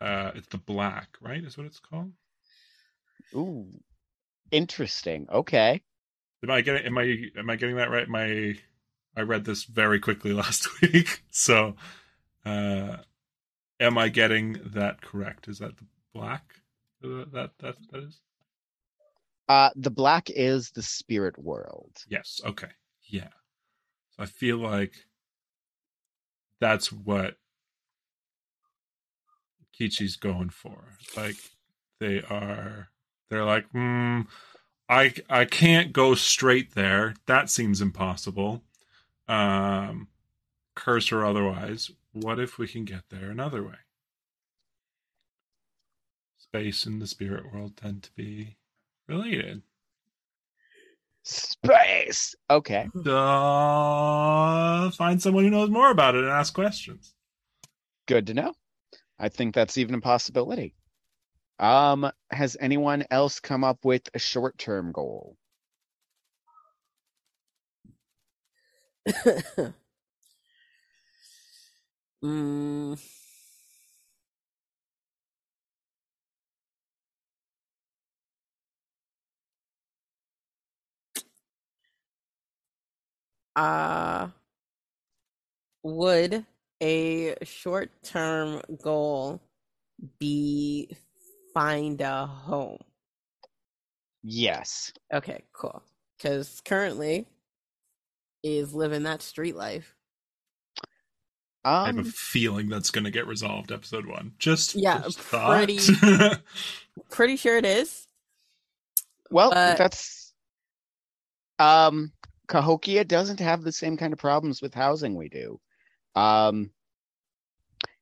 Uh, 0.00 0.32
it's 0.34 0.48
the 0.48 0.58
black, 0.58 1.16
right? 1.20 1.44
Is 1.44 1.58
what 1.58 1.66
it's 1.66 1.78
called. 1.78 2.12
Ooh, 3.34 3.66
interesting. 4.50 5.26
Okay. 5.30 5.82
Am 6.42 6.50
I 6.50 6.62
getting 6.62 6.86
am 6.86 6.96
I 6.96 7.30
am 7.36 7.50
I 7.50 7.56
getting 7.56 7.76
that 7.76 7.90
right? 7.90 8.08
My 8.08 8.24
I 8.24 8.54
read 9.16 9.44
this 9.44 9.64
very 9.64 10.00
quickly 10.00 10.32
last 10.42 10.80
week. 10.80 11.22
So 11.30 11.76
uh 12.44 12.98
am 13.80 13.98
I 13.98 14.08
getting 14.08 14.60
that 14.66 15.00
correct? 15.02 15.48
Is 15.48 15.58
that 15.58 15.76
the 15.76 15.84
black 16.14 16.54
that 17.02 17.50
that 17.60 17.76
that 17.90 18.02
is? 18.02 18.20
Uh, 19.48 19.70
the 19.74 19.90
black 19.90 20.30
is 20.30 20.70
the 20.70 20.82
spirit 20.82 21.36
world. 21.36 22.04
Yes. 22.08 22.40
Okay. 22.46 22.68
Yeah. 23.08 23.30
So 24.12 24.22
I 24.22 24.26
feel 24.26 24.58
like 24.58 24.92
that's 26.60 26.92
what 26.92 27.36
Kichi's 29.78 30.16
going 30.16 30.50
for. 30.50 30.96
Like 31.16 31.36
they 31.98 32.22
are 32.22 32.90
they're 33.28 33.44
like, 33.44 33.68
hmm, 33.70 34.22
I 34.88 35.14
I 35.28 35.46
can't 35.46 35.92
go 35.92 36.14
straight 36.14 36.74
there. 36.74 37.14
That 37.26 37.50
seems 37.50 37.80
impossible. 37.80 38.62
Um 39.30 40.08
curse 40.74 41.12
or 41.12 41.24
otherwise. 41.24 41.90
What 42.12 42.40
if 42.40 42.58
we 42.58 42.66
can 42.66 42.84
get 42.84 43.04
there 43.10 43.30
another 43.30 43.62
way? 43.62 43.76
Space 46.38 46.86
and 46.86 47.00
the 47.00 47.06
spirit 47.06 47.52
world 47.52 47.76
tend 47.76 48.02
to 48.04 48.10
be 48.16 48.56
related. 49.06 49.62
Space. 51.22 52.34
Okay. 52.48 52.88
Uh, 53.06 54.90
find 54.90 55.22
someone 55.22 55.44
who 55.44 55.50
knows 55.50 55.70
more 55.70 55.90
about 55.90 56.14
it 56.14 56.24
and 56.24 56.30
ask 56.30 56.52
questions. 56.54 57.14
Good 58.06 58.26
to 58.28 58.34
know. 58.34 58.54
I 59.18 59.28
think 59.28 59.54
that's 59.54 59.78
even 59.78 59.94
a 59.94 60.00
possibility. 60.00 60.74
Um, 61.58 62.10
has 62.30 62.56
anyone 62.58 63.04
else 63.10 63.38
come 63.38 63.62
up 63.64 63.84
with 63.84 64.02
a 64.14 64.18
short-term 64.18 64.92
goal? 64.92 65.36
mm, 72.22 72.94
uh, 83.56 84.28
would 85.82 86.44
a 86.82 87.34
short 87.44 87.90
term 88.02 88.60
goal 88.82 89.40
be 90.18 90.90
find 91.54 92.00
a 92.00 92.26
home? 92.26 92.78
Yes. 94.22 94.92
Okay, 95.12 95.42
cool. 95.52 95.82
Because 96.16 96.60
currently 96.64 97.26
is 98.42 98.74
living 98.74 99.02
that 99.04 99.22
street 99.22 99.56
life. 99.56 99.94
I 101.64 101.86
have 101.88 101.96
a 101.96 102.00
Um, 102.00 102.04
feeling 102.06 102.68
that's 102.70 102.90
going 102.90 103.04
to 103.04 103.10
get 103.10 103.26
resolved 103.26 103.70
episode 103.70 104.06
one. 104.06 104.32
Just 104.38 104.74
Yeah, 104.74 105.00
just 105.02 105.18
pretty- 105.18 105.78
Pretty 107.10 107.36
sure 107.36 107.58
it 107.58 107.66
is. 107.66 108.06
well, 109.30 109.50
but- 109.50 109.76
that's 109.76 110.32
um 111.58 112.12
Cahokia 112.48 113.04
doesn't 113.04 113.40
have 113.40 113.62
the 113.62 113.72
same 113.72 113.96
kind 113.98 114.12
of 114.12 114.18
problems 114.18 114.60
with 114.62 114.72
housing 114.74 115.14
we 115.14 115.28
do. 115.28 115.60
Um 116.14 116.70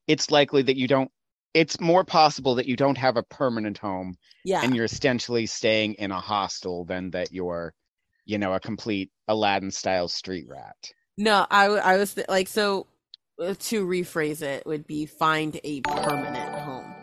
it's 0.07 0.31
likely 0.31 0.63
that 0.63 0.77
you 0.77 0.87
don't 0.89 1.11
it's 1.55 1.81
more 1.81 2.05
possible 2.05 2.55
that 2.57 2.67
you 2.67 2.77
don't 2.77 2.99
have 2.99 3.17
a 3.17 3.23
permanent 3.25 3.79
home 3.79 4.17
Yeah. 4.45 4.63
and 4.63 4.75
you're 4.77 4.85
essentially 4.85 5.47
staying 5.47 5.95
in 5.95 6.13
a 6.13 6.21
hostel 6.21 6.85
than 6.85 7.11
that 7.11 7.33
you're 7.33 7.75
you 8.29 8.39
know 8.39 8.53
a 8.53 8.61
complete 8.61 9.11
Aladdin 9.27 9.73
style 9.73 10.07
street 10.07 10.47
rat. 10.49 10.77
No, 11.17 11.47
i, 11.51 11.65
I 11.65 11.97
was 11.97 12.15
th- 12.15 12.29
like, 12.29 12.47
so 12.47 12.87
uh, 13.43 13.55
to 13.59 13.85
rephrase 13.85 14.43
it 14.43 14.65
would 14.67 14.87
be 14.87 15.07
find 15.07 15.59
a 15.65 15.81
permanent 15.81 16.55
home. 16.61 16.95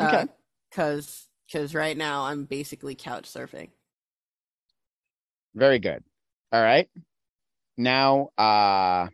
Okay. 0.00 0.26
Because 0.70 1.28
because 1.46 1.74
right 1.74 1.96
now 1.96 2.24
I'm 2.24 2.44
basically 2.44 2.94
couch 2.94 3.32
surfing. 3.32 3.68
Very 5.54 5.78
good. 5.78 6.02
All 6.52 6.62
right. 6.62 6.88
Now, 7.76 8.30
uh 8.38 9.08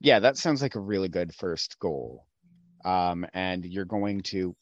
Yeah, 0.00 0.20
that 0.20 0.36
sounds 0.36 0.60
like 0.60 0.74
a 0.74 0.80
really 0.80 1.08
good 1.08 1.34
first 1.34 1.78
goal. 1.78 2.26
Um 2.84 3.26
and 3.32 3.64
you're 3.64 3.86
going 3.86 4.20
to 4.24 4.54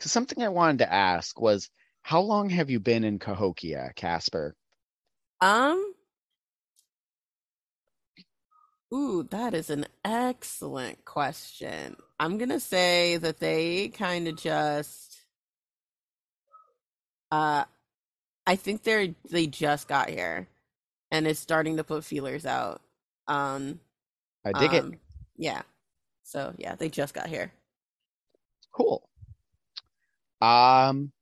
cuz 0.00 0.12
something 0.12 0.42
I 0.42 0.48
wanted 0.48 0.78
to 0.78 0.92
ask 0.92 1.40
was 1.40 1.70
how 2.02 2.20
long 2.20 2.50
have 2.50 2.70
you 2.70 2.80
been 2.80 3.04
in 3.04 3.18
Cahokia, 3.20 3.92
Casper? 3.96 4.56
Um. 5.40 5.94
Ooh, 8.94 9.22
that 9.30 9.54
is 9.54 9.70
an 9.70 9.86
excellent 10.04 11.04
question. 11.04 11.96
I'm 12.18 12.38
gonna 12.38 12.60
say 12.60 13.18
that 13.18 13.38
they 13.40 13.88
kind 13.88 14.28
of 14.28 14.36
just. 14.36 15.24
Uh, 17.32 17.64
I 18.46 18.56
think 18.56 18.82
they're 18.82 19.14
they 19.30 19.46
just 19.46 19.88
got 19.88 20.10
here. 20.10 20.48
and 21.10 21.26
is 21.26 21.38
starting 21.38 21.76
to 21.78 21.84
put 21.84 22.04
feelers 22.04 22.46
out. 22.46 22.80
Um, 23.28 23.80
I 24.44 24.52
dig 24.52 24.74
um, 24.74 24.94
it. 24.94 25.00
Yeah. 25.36 25.62
So 26.24 26.54
yeah, 26.58 26.76
they 26.76 26.88
just 26.88 27.14
got 27.14 27.28
here. 27.28 27.52
Cool. 28.72 29.09
Um, 30.40 31.12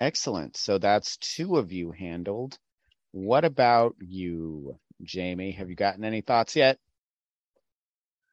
excellent. 0.00 0.56
So 0.56 0.78
that's 0.78 1.16
two 1.18 1.56
of 1.56 1.72
you 1.72 1.90
handled. 1.92 2.58
What 3.12 3.44
about 3.44 3.94
you, 4.00 4.78
Jamie? 5.02 5.52
Have 5.52 5.70
you 5.70 5.76
gotten 5.76 6.04
any 6.04 6.20
thoughts 6.20 6.56
yet? 6.56 6.78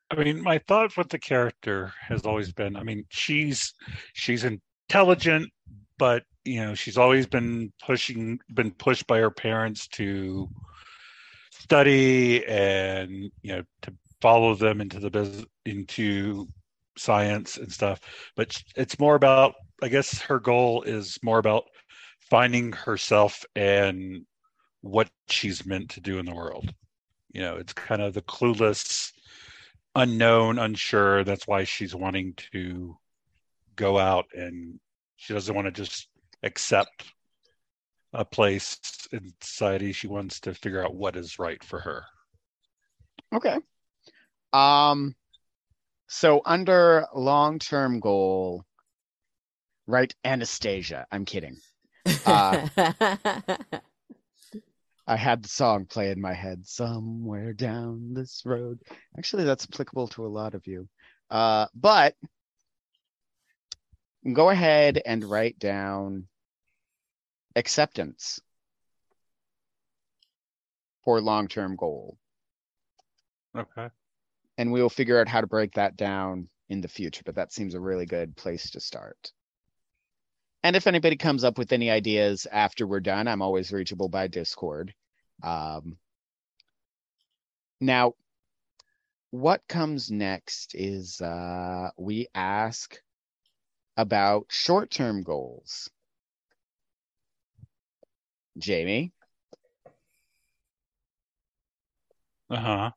I 0.09 0.15
mean, 0.15 0.41
my 0.41 0.59
thought 0.67 0.97
with 0.97 1.09
the 1.09 1.19
character 1.19 1.93
has 2.01 2.25
always 2.25 2.51
been, 2.51 2.75
I 2.75 2.83
mean, 2.83 3.05
she's 3.09 3.73
she's 4.13 4.43
intelligent, 4.43 5.49
but 5.97 6.23
you 6.43 6.59
know, 6.61 6.75
she's 6.75 6.97
always 6.97 7.27
been 7.27 7.71
pushing 7.85 8.39
been 8.53 8.71
pushed 8.71 9.07
by 9.07 9.19
her 9.19 9.31
parents 9.31 9.87
to 9.89 10.49
study 11.61 12.45
and 12.47 13.31
you 13.43 13.55
know 13.55 13.63
to 13.81 13.93
follow 14.19 14.55
them 14.55 14.81
into 14.81 14.99
the 14.99 15.09
business 15.09 15.45
into 15.65 16.47
science 16.97 17.57
and 17.57 17.71
stuff 17.71 17.99
but 18.35 18.61
it's 18.75 18.99
more 18.99 19.15
about 19.15 19.53
i 19.81 19.87
guess 19.87 20.21
her 20.21 20.39
goal 20.39 20.83
is 20.83 21.17
more 21.23 21.39
about 21.39 21.65
finding 22.31 22.71
herself 22.71 23.43
and 23.55 24.25
what 24.81 25.09
she's 25.29 25.65
meant 25.65 25.89
to 25.91 26.01
do 26.01 26.17
in 26.17 26.25
the 26.25 26.33
world. 26.33 26.73
You 27.33 27.41
know 27.41 27.55
it's 27.55 27.73
kind 27.73 28.01
of 28.01 28.13
the 28.13 28.21
clueless 28.21 29.11
unknown 29.95 30.59
unsure. 30.59 31.23
That's 31.23 31.47
why 31.47 31.63
she's 31.63 31.95
wanting 31.95 32.33
to 32.53 32.97
go 33.75 33.97
out 33.97 34.25
and 34.33 34.79
she 35.15 35.33
doesn't 35.33 35.55
want 35.55 35.65
to 35.65 35.71
just 35.71 36.07
accept 36.43 37.05
a 38.13 38.25
place 38.25 38.79
in 39.11 39.31
society. 39.41 39.91
She 39.93 40.07
wants 40.07 40.39
to 40.41 40.53
figure 40.53 40.83
out 40.83 40.95
what 40.95 41.15
is 41.15 41.39
right 41.39 41.63
for 41.63 41.79
her. 41.79 42.03
Okay. 43.33 43.57
Um, 44.51 45.15
so 46.07 46.41
under 46.45 47.05
long-term 47.13 48.01
goal, 48.01 48.65
right? 49.91 50.13
Anastasia. 50.23 51.05
I'm 51.11 51.25
kidding. 51.25 51.57
Uh, 52.25 52.67
I 55.07 55.15
had 55.15 55.43
the 55.43 55.49
song 55.49 55.85
play 55.85 56.11
in 56.11 56.21
my 56.21 56.33
head 56.33 56.65
somewhere 56.65 57.53
down 57.53 58.13
this 58.13 58.43
road. 58.45 58.79
Actually, 59.17 59.43
that's 59.43 59.67
applicable 59.71 60.07
to 60.09 60.25
a 60.25 60.27
lot 60.27 60.55
of 60.55 60.65
you. 60.65 60.87
Uh, 61.29 61.67
but 61.75 62.15
go 64.31 64.49
ahead 64.49 65.01
and 65.05 65.23
write 65.23 65.59
down 65.59 66.27
acceptance 67.55 68.39
for 71.03 71.19
long-term 71.19 71.75
goal. 71.75 72.17
okay 73.57 73.89
and 74.57 74.71
we 74.71 74.79
will 74.79 74.89
figure 74.89 75.19
out 75.19 75.27
how 75.27 75.41
to 75.41 75.47
break 75.47 75.73
that 75.73 75.97
down 75.97 76.47
in 76.69 76.81
the 76.81 76.87
future. 76.87 77.23
But 77.25 77.33
that 77.35 77.51
seems 77.51 77.73
a 77.73 77.79
really 77.79 78.05
good 78.05 78.35
place 78.35 78.69
to 78.71 78.79
start. 78.79 79.31
And 80.63 80.75
if 80.75 80.87
anybody 80.87 81.15
comes 81.15 81.43
up 81.43 81.57
with 81.57 81.71
any 81.71 81.89
ideas 81.89 82.47
after 82.51 82.85
we're 82.85 82.99
done, 82.99 83.27
I'm 83.27 83.41
always 83.41 83.71
reachable 83.71 84.09
by 84.09 84.27
Discord. 84.27 84.93
Um, 85.41 85.97
now, 87.79 88.13
what 89.31 89.67
comes 89.67 90.11
next 90.11 90.75
is 90.75 91.19
uh, 91.19 91.89
we 91.97 92.27
ask 92.35 92.95
about 93.97 94.45
short 94.49 94.91
term 94.91 95.23
goals. 95.23 95.89
Jamie, 98.57 99.13
uh-huh 102.49 102.91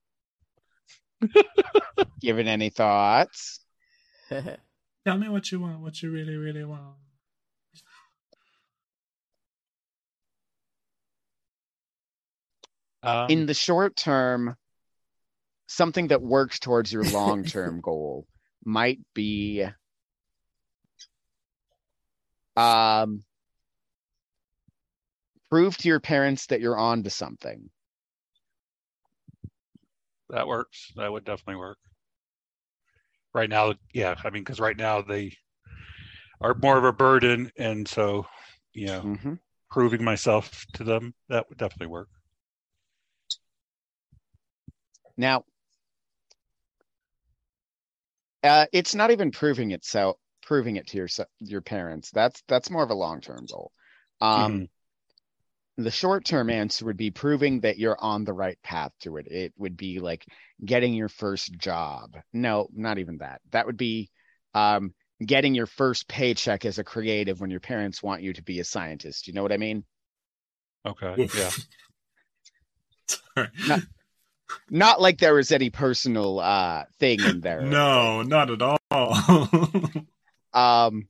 given 2.20 2.48
any 2.48 2.70
thoughts? 2.70 3.60
Tell 4.30 5.18
me 5.18 5.28
what 5.28 5.50
you 5.52 5.60
want, 5.60 5.80
what 5.80 6.02
you 6.02 6.10
really, 6.10 6.36
really 6.36 6.64
want. 6.64 6.96
Um, 13.04 13.30
in 13.30 13.46
the 13.46 13.54
short 13.54 13.96
term, 13.96 14.56
something 15.66 16.08
that 16.08 16.22
works 16.22 16.58
towards 16.58 16.92
your 16.92 17.04
long 17.04 17.44
term 17.44 17.80
goal 17.80 18.26
might 18.64 19.00
be 19.14 19.64
um 22.56 23.22
prove 25.50 25.76
to 25.76 25.88
your 25.88 26.00
parents 26.00 26.46
that 26.46 26.60
you're 26.60 26.78
on 26.78 27.02
to 27.02 27.10
something. 27.10 27.68
that 30.30 30.46
works 30.46 30.90
that 30.96 31.12
would 31.12 31.24
definitely 31.24 31.56
work 31.56 31.78
right 33.34 33.50
now 33.50 33.74
yeah 33.92 34.14
i 34.24 34.30
mean 34.30 34.42
because 34.42 34.58
right 34.58 34.76
now 34.78 35.02
they 35.02 35.30
are 36.40 36.54
more 36.62 36.78
of 36.78 36.84
a 36.84 36.92
burden 36.92 37.50
and 37.58 37.86
so 37.86 38.26
you 38.72 38.86
know 38.86 39.02
Mhm. 39.02 39.38
proving 39.70 40.02
myself 40.02 40.64
to 40.72 40.82
them 40.82 41.14
that 41.28 41.46
would 41.48 41.58
definitely 41.58 41.88
work 41.88 42.08
Now, 45.16 45.44
uh, 48.42 48.66
it's 48.72 48.94
not 48.94 49.10
even 49.10 49.30
proving 49.30 49.70
itself, 49.70 50.16
proving 50.42 50.76
it 50.76 50.86
to 50.88 50.96
your 50.98 51.08
your 51.40 51.62
parents. 51.62 52.10
That's 52.10 52.42
that's 52.48 52.70
more 52.70 52.82
of 52.82 52.90
a 52.90 52.94
long 52.94 53.20
term 53.20 53.46
goal. 53.46 53.72
Um, 54.20 54.68
The 55.76 55.90
short 55.90 56.24
term 56.24 56.50
answer 56.50 56.84
would 56.84 56.96
be 56.96 57.10
proving 57.10 57.60
that 57.60 57.78
you're 57.78 58.00
on 58.00 58.24
the 58.24 58.32
right 58.32 58.58
path 58.62 58.92
to 59.00 59.16
it. 59.16 59.26
It 59.28 59.52
would 59.56 59.76
be 59.76 59.98
like 59.98 60.24
getting 60.64 60.94
your 60.94 61.08
first 61.08 61.52
job. 61.52 62.16
No, 62.32 62.68
not 62.72 62.98
even 62.98 63.18
that. 63.18 63.40
That 63.50 63.66
would 63.66 63.76
be 63.76 64.10
um, 64.54 64.94
getting 65.24 65.54
your 65.54 65.66
first 65.66 66.06
paycheck 66.06 66.64
as 66.64 66.78
a 66.78 66.84
creative 66.84 67.40
when 67.40 67.50
your 67.50 67.60
parents 67.60 68.02
want 68.02 68.22
you 68.22 68.32
to 68.34 68.42
be 68.42 68.60
a 68.60 68.64
scientist. 68.64 69.26
You 69.26 69.32
know 69.32 69.42
what 69.42 69.52
I 69.52 69.56
mean? 69.56 69.84
okay 70.86 71.28
yeah 71.34 71.50
Sorry. 73.36 73.82
No. 74.70 74.78
Not 74.78 75.00
like 75.00 75.18
there 75.18 75.34
was 75.34 75.52
any 75.52 75.70
personal 75.70 76.40
uh, 76.40 76.84
thing 76.98 77.20
in 77.20 77.40
there. 77.40 77.62
No, 77.62 78.22
not 78.22 78.50
at 78.50 78.62
all. 78.62 78.78
um 80.54 81.08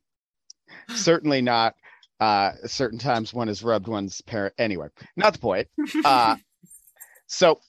certainly 0.94 1.42
not 1.42 1.74
uh 2.20 2.52
certain 2.64 2.98
times 2.98 3.32
one 3.34 3.48
has 3.48 3.62
rubbed 3.62 3.86
one's 3.86 4.20
parent 4.22 4.54
anyway 4.58 4.88
not 5.16 5.34
the 5.34 5.38
point 5.38 5.68
uh 6.04 6.36
so 7.26 7.60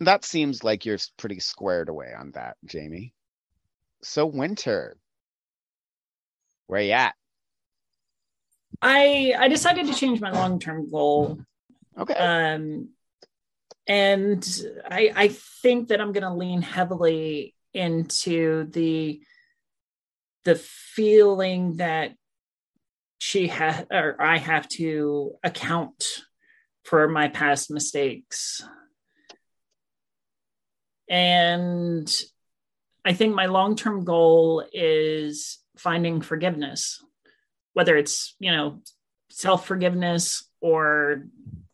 that 0.00 0.24
seems 0.24 0.62
like 0.62 0.86
you're 0.86 0.98
pretty 1.16 1.40
squared 1.40 1.88
away 1.88 2.12
on 2.16 2.30
that 2.32 2.56
jamie 2.64 3.12
so 4.02 4.24
winter 4.24 4.96
where 6.68 6.82
you 6.82 6.92
at 6.92 7.14
I 8.80 9.34
I 9.36 9.48
decided 9.48 9.86
to 9.86 9.94
change 9.94 10.20
my 10.20 10.30
long 10.30 10.60
term 10.60 10.88
goal, 10.88 11.40
okay 11.98 12.14
um, 12.14 12.90
and 13.88 14.46
I 14.88 15.12
I 15.16 15.28
think 15.28 15.88
that 15.88 16.00
I'm 16.00 16.12
going 16.12 16.22
to 16.22 16.34
lean 16.34 16.62
heavily 16.62 17.54
into 17.74 18.64
the 18.70 19.20
the 20.44 20.54
feeling 20.54 21.76
that 21.76 22.12
she 23.18 23.48
has 23.48 23.84
or 23.90 24.20
I 24.20 24.38
have 24.38 24.68
to 24.70 25.32
account 25.42 26.04
for 26.84 27.08
my 27.08 27.28
past 27.28 27.70
mistakes, 27.70 28.62
and 31.08 32.08
I 33.04 33.14
think 33.14 33.34
my 33.34 33.46
long 33.46 33.74
term 33.74 34.04
goal 34.04 34.64
is 34.72 35.58
finding 35.76 36.20
forgiveness 36.20 37.02
whether 37.78 37.96
it's 37.96 38.34
you 38.40 38.50
know 38.50 38.80
self 39.30 39.64
forgiveness 39.64 40.50
or 40.60 41.22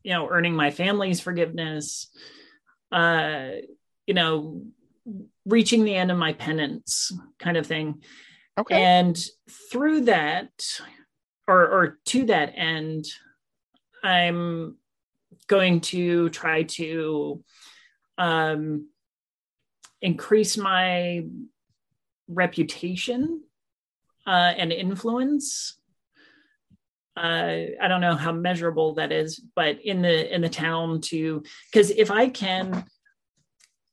you 0.05 0.13
know 0.13 0.29
earning 0.29 0.55
my 0.55 0.71
family's 0.71 1.21
forgiveness 1.21 2.09
uh 2.93 3.49
you 4.07 4.15
know 4.15 4.63
reaching 5.45 5.85
the 5.85 5.95
end 5.95 6.11
of 6.11 6.17
my 6.17 6.33
penance 6.33 7.13
kind 7.39 7.59
of 7.59 7.67
thing. 7.67 8.03
Okay. 8.57 8.83
And 8.83 9.23
through 9.71 10.03
that 10.03 10.51
or 11.47 11.61
or 11.67 11.99
to 12.07 12.25
that 12.27 12.53
end 12.57 13.07
i'm 14.03 14.77
going 15.47 15.81
to 15.81 16.29
try 16.31 16.63
to 16.63 17.43
um 18.19 18.89
increase 20.01 20.57
my 20.57 21.25
reputation 22.29 23.43
uh, 24.27 24.53
and 24.57 24.73
influence 24.73 25.79
uh, 27.17 27.77
I 27.81 27.89
don't 27.89 28.01
know 28.01 28.17
how 28.17 28.33
measurable 28.33 28.95
that 28.95 29.13
is, 29.13 29.41
but 29.55 29.81
in 29.85 30.03
the 30.03 30.35
in 30.35 30.41
the 30.41 30.49
town 30.49 31.01
to 31.03 31.45
because 31.73 31.91
if 31.91 32.11
I 32.11 32.29
can 32.29 32.85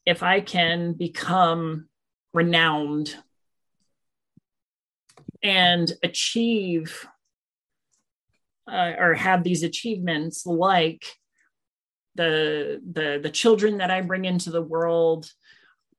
if 0.05 0.23
I 0.23 0.41
can 0.41 0.93
become 0.93 1.87
renowned 2.33 3.15
and 5.43 5.91
achieve 6.01 7.07
uh, 8.71 8.93
or 8.97 9.13
have 9.13 9.43
these 9.43 9.63
achievements 9.63 10.45
like 10.45 11.05
the 12.15 12.81
the 12.91 13.19
the 13.21 13.29
children 13.29 13.77
that 13.77 13.91
I 13.91 14.01
bring 14.01 14.25
into 14.25 14.49
the 14.49 14.61
world 14.61 15.31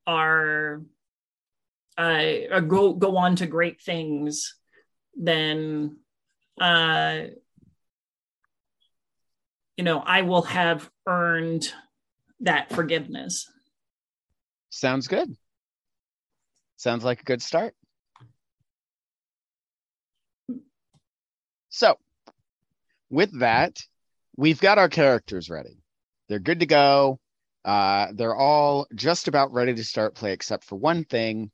are 0.07 0.83
uh, 1.97 2.61
go 2.61 2.95
go 2.95 3.17
on 3.17 3.37
to 3.37 3.47
great 3.47 3.81
things, 3.81 4.57
then 5.15 5.99
uh, 6.63 7.27
you 9.77 9.85
know 9.85 9.99
I 9.99 10.23
will 10.23 10.43
have 10.43 10.89
earned 11.07 11.73
that 12.41 12.73
forgiveness. 12.73 13.51
Sounds 14.71 15.09
good. 15.09 15.37
Sounds 16.77 17.05
like 17.05 17.21
a 17.21 17.25
good 17.25 17.43
start. 17.43 17.75
So, 21.69 21.97
with 23.11 23.41
that, 23.41 23.79
we've 24.37 24.61
got 24.61 24.79
our 24.79 24.89
characters 24.89 25.51
ready. 25.51 25.79
They're 26.29 26.39
good 26.39 26.61
to 26.61 26.67
go. 26.67 27.19
Uh, 27.65 28.09
they're 28.15 28.37
all 28.37 28.87
just 28.95 29.29
about 29.29 29.53
ready 29.53 29.75
to 29.75 29.85
start 29.85 30.15
play, 30.15 30.33
except 30.33 30.65
for 30.65 30.77
one 30.77 31.05
thing 31.05 31.51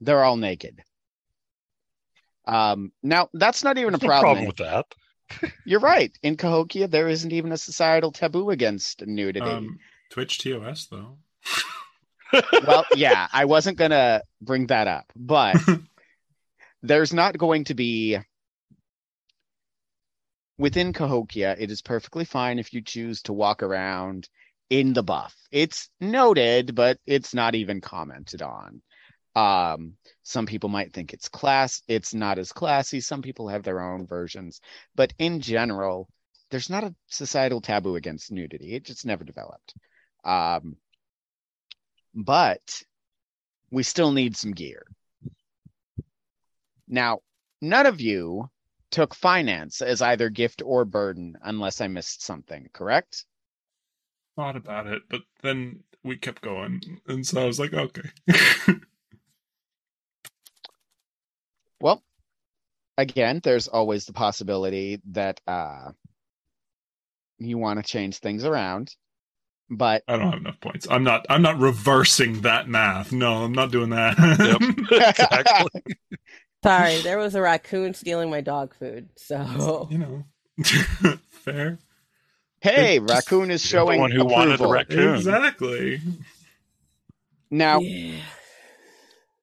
they're 0.00 0.24
all 0.24 0.36
naked. 0.36 0.82
Um, 2.48 2.92
now, 3.02 3.28
that's 3.34 3.62
not 3.62 3.78
even 3.78 3.94
a 3.94 3.98
No 3.98 4.06
problem. 4.06 4.20
problem 4.34 4.46
with 4.46 4.56
that. 4.56 4.86
You're 5.66 5.80
right. 5.80 6.10
In 6.22 6.36
Cahokia, 6.36 6.88
there 6.88 7.08
isn't 7.08 7.32
even 7.32 7.52
a 7.52 7.58
societal 7.58 8.10
taboo 8.10 8.50
against 8.50 9.06
nudity. 9.06 9.44
Um, 9.44 9.78
Twitch 10.10 10.38
TOS 10.38 10.86
though. 10.86 11.18
well, 12.66 12.84
yeah, 12.94 13.28
I 13.32 13.44
wasn't 13.44 13.76
going 13.76 13.90
to 13.90 14.22
bring 14.40 14.66
that 14.68 14.88
up, 14.88 15.12
but 15.14 15.56
there's 16.82 17.12
not 17.12 17.36
going 17.36 17.64
to 17.64 17.74
be. 17.74 18.18
Within 20.56 20.92
Cahokia, 20.92 21.54
it 21.58 21.70
is 21.70 21.82
perfectly 21.82 22.24
fine 22.24 22.58
if 22.58 22.72
you 22.72 22.80
choose 22.82 23.22
to 23.22 23.32
walk 23.32 23.62
around 23.62 24.28
in 24.70 24.92
the 24.92 25.04
buff. 25.04 25.36
It's 25.52 25.88
noted, 26.00 26.74
but 26.74 26.98
it's 27.06 27.32
not 27.32 27.54
even 27.54 27.80
commented 27.80 28.42
on. 28.42 28.82
Um, 29.38 29.92
some 30.24 30.46
people 30.46 30.68
might 30.68 30.92
think 30.92 31.12
it's 31.12 31.28
class. 31.28 31.80
It's 31.86 32.12
not 32.12 32.40
as 32.40 32.50
classy. 32.50 33.00
Some 33.00 33.22
people 33.22 33.46
have 33.46 33.62
their 33.62 33.80
own 33.80 34.04
versions, 34.04 34.60
but 34.96 35.14
in 35.16 35.40
general, 35.40 36.08
there's 36.50 36.68
not 36.68 36.82
a 36.82 36.92
societal 37.06 37.60
taboo 37.60 37.94
against 37.94 38.32
nudity. 38.32 38.74
It 38.74 38.84
just 38.84 39.06
never 39.06 39.22
developed. 39.22 39.74
Um, 40.24 40.76
but 42.12 42.82
we 43.70 43.84
still 43.84 44.10
need 44.10 44.36
some 44.36 44.50
gear. 44.50 44.82
Now, 46.88 47.20
none 47.60 47.86
of 47.86 48.00
you 48.00 48.50
took 48.90 49.14
finance 49.14 49.82
as 49.82 50.02
either 50.02 50.30
gift 50.30 50.62
or 50.64 50.84
burden, 50.84 51.36
unless 51.42 51.80
I 51.80 51.86
missed 51.86 52.24
something, 52.24 52.70
correct? 52.72 53.24
Thought 54.34 54.56
about 54.56 54.88
it, 54.88 55.02
but 55.08 55.20
then 55.42 55.84
we 56.02 56.16
kept 56.16 56.42
going, 56.42 56.80
and 57.06 57.24
so 57.24 57.40
I 57.40 57.46
was 57.46 57.60
like, 57.60 57.72
okay. 57.72 58.10
Well, 61.80 62.02
again, 62.96 63.40
there's 63.42 63.68
always 63.68 64.04
the 64.06 64.12
possibility 64.12 65.00
that 65.12 65.40
uh, 65.46 65.90
you 67.38 67.58
want 67.58 67.78
to 67.78 67.88
change 67.88 68.18
things 68.18 68.44
around, 68.44 68.94
but 69.70 70.02
I 70.08 70.16
don't 70.16 70.32
have 70.32 70.40
enough 70.40 70.60
points. 70.60 70.86
I'm 70.90 71.04
not. 71.04 71.26
I'm 71.30 71.42
not 71.42 71.58
reversing 71.58 72.40
that 72.42 72.68
math. 72.68 73.12
No, 73.12 73.44
I'm 73.44 73.52
not 73.52 73.70
doing 73.70 73.90
that. 73.90 74.16
Exactly. 74.90 75.96
Sorry, 76.64 76.98
there 77.02 77.18
was 77.18 77.36
a 77.36 77.40
raccoon 77.40 77.94
stealing 77.94 78.30
my 78.30 78.40
dog 78.40 78.74
food. 78.74 79.08
So 79.16 79.86
you 79.92 79.98
know, 79.98 80.24
fair. 81.30 81.78
hey, 82.60 82.98
Just- 82.98 83.10
raccoon 83.14 83.50
is 83.52 83.70
You're 83.72 83.84
the 83.84 83.86
showing 83.86 84.00
one 84.00 84.10
who 84.10 84.24
wanted 84.24 84.58
the 84.58 84.64
approval. 84.64 84.72
raccoon. 84.72 85.14
Exactly. 85.14 86.00
Now, 87.50 87.78
yeah. 87.78 88.18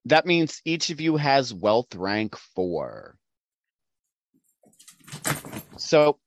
That 0.06 0.26
means 0.26 0.62
each 0.66 0.90
of 0.90 1.02
you 1.02 1.18
has 1.18 1.54
wealth 1.54 1.94
rank 1.96 2.36
four. 2.56 3.18
So 5.78 6.20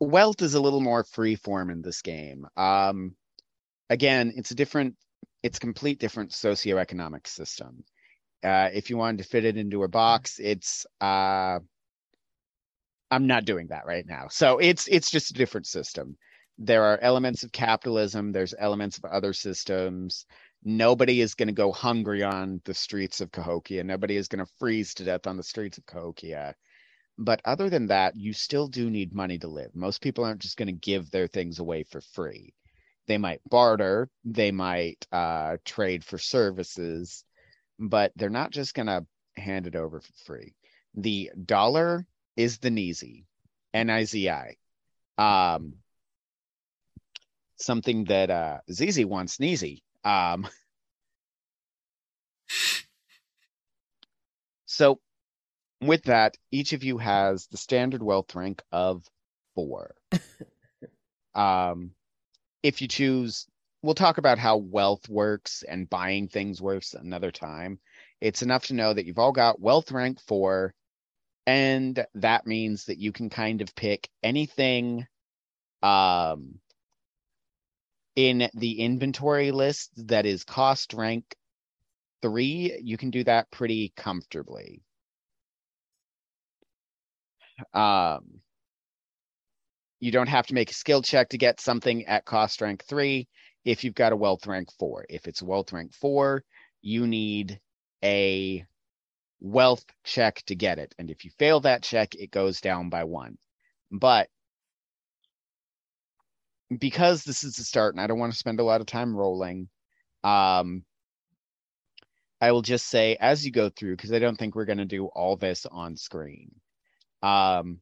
wealth 0.00 0.42
is 0.42 0.54
a 0.54 0.60
little 0.60 0.80
more 0.80 1.04
free 1.04 1.36
form 1.36 1.70
in 1.70 1.82
this 1.82 2.02
game. 2.02 2.46
Um, 2.56 3.14
again, 3.90 4.32
it's 4.36 4.50
a 4.50 4.54
different, 4.54 4.96
it's 5.42 5.58
complete 5.58 5.98
different 5.98 6.30
socioeconomic 6.30 7.26
system. 7.26 7.84
Uh, 8.42 8.70
if 8.72 8.90
you 8.90 8.96
wanted 8.96 9.18
to 9.18 9.28
fit 9.28 9.44
it 9.44 9.56
into 9.56 9.84
a 9.84 9.88
box, 9.88 10.40
it's 10.40 10.86
uh, 11.00 11.60
I'm 13.12 13.26
not 13.26 13.44
doing 13.44 13.68
that 13.68 13.86
right 13.86 14.06
now. 14.06 14.28
So 14.30 14.58
it's 14.58 14.88
it's 14.88 15.10
just 15.10 15.30
a 15.30 15.34
different 15.34 15.66
system. 15.66 16.16
There 16.58 16.82
are 16.84 16.98
elements 17.00 17.42
of 17.44 17.52
capitalism. 17.52 18.32
There's 18.32 18.54
elements 18.58 18.98
of 18.98 19.04
other 19.04 19.32
systems. 19.32 20.26
Nobody 20.64 21.20
is 21.20 21.34
going 21.34 21.48
to 21.48 21.52
go 21.52 21.72
hungry 21.72 22.22
on 22.22 22.60
the 22.64 22.74
streets 22.74 23.20
of 23.20 23.32
Cahokia. 23.32 23.82
Nobody 23.82 24.16
is 24.16 24.28
going 24.28 24.44
to 24.44 24.52
freeze 24.58 24.94
to 24.94 25.04
death 25.04 25.26
on 25.26 25.36
the 25.36 25.42
streets 25.42 25.78
of 25.78 25.86
Cahokia. 25.86 26.54
But 27.18 27.42
other 27.44 27.68
than 27.68 27.88
that, 27.88 28.16
you 28.16 28.32
still 28.32 28.68
do 28.68 28.88
need 28.88 29.12
money 29.12 29.38
to 29.38 29.48
live. 29.48 29.74
Most 29.74 30.00
people 30.00 30.24
aren't 30.24 30.40
just 30.40 30.56
going 30.56 30.68
to 30.68 30.72
give 30.72 31.10
their 31.10 31.26
things 31.26 31.58
away 31.58 31.82
for 31.82 32.00
free. 32.00 32.54
They 33.08 33.18
might 33.18 33.40
barter, 33.48 34.08
they 34.24 34.52
might 34.52 35.04
uh, 35.10 35.56
trade 35.64 36.04
for 36.04 36.18
services, 36.18 37.24
but 37.78 38.12
they're 38.14 38.30
not 38.30 38.52
just 38.52 38.74
going 38.74 38.86
to 38.86 39.04
hand 39.36 39.66
it 39.66 39.74
over 39.74 40.00
for 40.00 40.12
free. 40.24 40.54
The 40.94 41.32
dollar 41.44 42.06
is 42.36 42.58
the 42.58 42.70
Nizi, 42.70 43.24
N 43.74 43.90
I 43.90 44.04
Z 44.04 44.30
I. 44.30 44.56
Um, 45.18 45.74
something 47.56 48.04
that 48.04 48.30
uh, 48.30 48.58
Zizi 48.70 49.04
wants, 49.04 49.38
Nizi. 49.38 49.82
Um, 50.04 50.48
so, 54.66 55.00
with 55.80 56.04
that, 56.04 56.36
each 56.50 56.72
of 56.72 56.84
you 56.84 56.98
has 56.98 57.46
the 57.46 57.56
standard 57.56 58.02
wealth 58.02 58.34
rank 58.34 58.62
of 58.70 59.04
four. 59.54 59.94
um, 61.34 61.92
if 62.62 62.80
you 62.82 62.88
choose, 62.88 63.46
we'll 63.82 63.94
talk 63.94 64.18
about 64.18 64.38
how 64.38 64.56
wealth 64.56 65.08
works 65.08 65.64
and 65.68 65.90
buying 65.90 66.28
things 66.28 66.60
works 66.62 66.94
another 66.94 67.30
time. 67.30 67.78
It's 68.20 68.42
enough 68.42 68.66
to 68.66 68.74
know 68.74 68.92
that 68.92 69.04
you've 69.04 69.18
all 69.18 69.32
got 69.32 69.60
wealth 69.60 69.90
rank 69.90 70.20
four, 70.20 70.74
and 71.46 72.06
that 72.14 72.46
means 72.46 72.84
that 72.84 72.98
you 72.98 73.12
can 73.12 73.30
kind 73.30 73.60
of 73.60 73.74
pick 73.74 74.08
anything 74.22 75.06
um, 75.82 76.60
in 78.16 78.48
the 78.54 78.80
inventory 78.80 79.50
list 79.50 79.90
that 80.08 80.26
is 80.26 80.44
cost 80.44 80.94
rank 80.94 81.34
three. 82.20 82.78
You 82.82 82.96
can 82.96 83.10
do 83.10 83.24
that 83.24 83.50
pretty 83.50 83.92
comfortably. 83.96 84.82
Um, 87.74 88.40
you 90.00 90.10
don't 90.10 90.28
have 90.28 90.46
to 90.48 90.54
make 90.54 90.70
a 90.70 90.74
skill 90.74 91.02
check 91.02 91.28
to 91.30 91.38
get 91.38 91.60
something 91.60 92.06
at 92.06 92.24
cost 92.24 92.60
rank 92.60 92.84
three 92.84 93.28
if 93.64 93.84
you've 93.84 93.94
got 93.94 94.12
a 94.12 94.16
wealth 94.16 94.46
rank 94.46 94.68
four. 94.78 95.06
If 95.08 95.28
it's 95.28 95.42
wealth 95.42 95.72
rank 95.72 95.94
four, 95.94 96.44
you 96.80 97.06
need 97.06 97.60
a 98.02 98.64
wealth 99.40 99.84
check 100.04 100.42
to 100.46 100.54
get 100.54 100.78
it. 100.78 100.94
And 100.98 101.10
if 101.10 101.24
you 101.24 101.30
fail 101.38 101.60
that 101.60 101.82
check, 101.82 102.14
it 102.14 102.30
goes 102.30 102.60
down 102.60 102.88
by 102.88 103.04
one. 103.04 103.38
But 103.90 104.28
because 106.78 107.24
this 107.24 107.44
is 107.44 107.56
the 107.56 107.64
start 107.64 107.94
and 107.94 108.00
I 108.00 108.06
don't 108.06 108.18
want 108.18 108.32
to 108.32 108.38
spend 108.38 108.60
a 108.60 108.64
lot 108.64 108.80
of 108.80 108.86
time 108.86 109.14
rolling, 109.16 109.68
um, 110.24 110.84
I 112.40 112.52
will 112.52 112.62
just 112.62 112.86
say 112.86 113.16
as 113.20 113.44
you 113.44 113.52
go 113.52 113.68
through, 113.68 113.96
because 113.96 114.12
I 114.12 114.18
don't 114.18 114.36
think 114.36 114.54
we're 114.54 114.64
going 114.64 114.78
to 114.78 114.84
do 114.84 115.06
all 115.06 115.36
this 115.36 115.64
on 115.66 115.96
screen. 115.96 116.52
Um, 117.22 117.80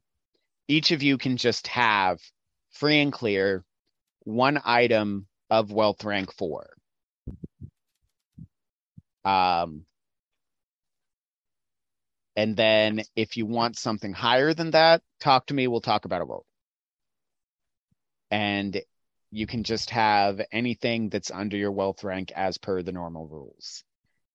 each 0.68 0.90
of 0.90 1.02
you 1.02 1.18
can 1.18 1.36
just 1.36 1.66
have 1.68 2.20
free 2.72 3.00
and 3.00 3.12
clear 3.12 3.64
one 4.24 4.60
item 4.64 5.26
of 5.48 5.72
wealth 5.72 6.04
rank 6.04 6.32
four. 6.32 6.68
Um, 9.24 9.84
and 12.36 12.56
then 12.56 13.02
if 13.16 13.36
you 13.36 13.46
want 13.46 13.76
something 13.76 14.12
higher 14.12 14.54
than 14.54 14.70
that, 14.72 15.02
talk 15.20 15.46
to 15.46 15.54
me. 15.54 15.66
We'll 15.66 15.80
talk 15.80 16.04
about 16.04 16.22
a 16.22 16.24
roll. 16.24 16.46
And 18.30 18.80
you 19.30 19.46
can 19.46 19.64
just 19.64 19.90
have 19.90 20.40
anything 20.52 21.08
that's 21.08 21.30
under 21.30 21.56
your 21.56 21.72
wealth 21.72 22.02
rank 22.04 22.32
as 22.34 22.58
per 22.58 22.82
the 22.82 22.92
normal 22.92 23.26
rules. 23.26 23.84